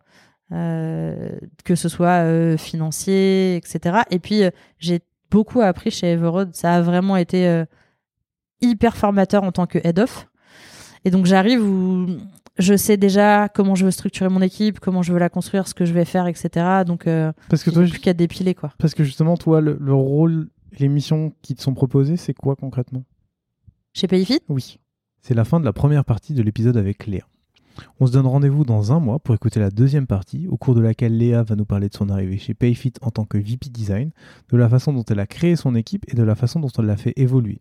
Que 0.48 1.74
ce 1.74 1.88
soit 1.88 2.56
financier 2.56 3.56
etc 3.56 4.02
et 4.10 4.20
puis 4.20 4.42
j'ai 4.78 5.00
beaucoup 5.28 5.60
appris 5.60 5.90
chez 5.90 6.12
Everode. 6.12 6.54
Ça 6.54 6.74
a 6.74 6.82
vraiment 6.82 7.16
été 7.16 7.64
hyper 8.60 8.96
formateur 8.96 9.42
en 9.42 9.50
tant 9.50 9.66
que 9.66 9.78
head 9.82 9.98
of 9.98 10.28
et 11.06 11.10
donc 11.10 11.24
j'arrive 11.24 11.62
où 11.62 12.18
je 12.58 12.76
sais 12.76 12.96
déjà 12.96 13.48
comment 13.48 13.76
je 13.76 13.84
veux 13.84 13.92
structurer 13.92 14.28
mon 14.28 14.42
équipe, 14.42 14.80
comment 14.80 15.02
je 15.02 15.12
veux 15.12 15.20
la 15.20 15.28
construire, 15.28 15.68
ce 15.68 15.74
que 15.74 15.84
je 15.84 15.92
vais 15.92 16.04
faire, 16.04 16.26
etc. 16.26 16.82
Donc, 16.84 17.06
euh, 17.06 17.32
parce 17.48 17.62
que 17.62 17.70
toi, 17.70 17.84
plus 17.84 18.00
qu'à 18.00 18.12
dépiler, 18.12 18.54
quoi. 18.54 18.72
Parce 18.78 18.92
que 18.92 19.04
justement, 19.04 19.36
toi, 19.36 19.60
le, 19.60 19.78
le 19.80 19.94
rôle, 19.94 20.48
les 20.80 20.88
missions 20.88 21.32
qui 21.42 21.54
te 21.54 21.62
sont 21.62 21.74
proposées, 21.74 22.16
c'est 22.16 22.34
quoi 22.34 22.56
concrètement? 22.56 23.04
Chez 23.94 24.08
Payfit? 24.08 24.40
Oui. 24.48 24.80
C'est 25.20 25.34
la 25.34 25.44
fin 25.44 25.60
de 25.60 25.64
la 25.64 25.72
première 25.72 26.04
partie 26.04 26.34
de 26.34 26.42
l'épisode 26.42 26.76
avec 26.76 27.06
Léa. 27.06 27.24
On 28.00 28.06
se 28.06 28.12
donne 28.12 28.26
rendez-vous 28.26 28.64
dans 28.64 28.92
un 28.92 28.98
mois 28.98 29.20
pour 29.20 29.34
écouter 29.34 29.60
la 29.60 29.70
deuxième 29.70 30.08
partie, 30.08 30.48
au 30.48 30.56
cours 30.56 30.74
de 30.74 30.80
laquelle 30.80 31.16
Léa 31.16 31.44
va 31.44 31.54
nous 31.54 31.66
parler 31.66 31.88
de 31.88 31.94
son 31.94 32.08
arrivée 32.08 32.38
chez 32.38 32.54
Payfit 32.54 32.94
en 33.00 33.12
tant 33.12 33.26
que 33.26 33.38
VP 33.38 33.68
Design, 33.70 34.10
de 34.50 34.56
la 34.56 34.68
façon 34.68 34.92
dont 34.92 35.04
elle 35.04 35.20
a 35.20 35.26
créé 35.26 35.54
son 35.54 35.76
équipe 35.76 36.04
et 36.08 36.16
de 36.16 36.22
la 36.24 36.34
façon 36.34 36.58
dont 36.58 36.70
elle 36.78 36.86
l'a 36.86 36.96
fait 36.96 37.12
évoluer. 37.16 37.60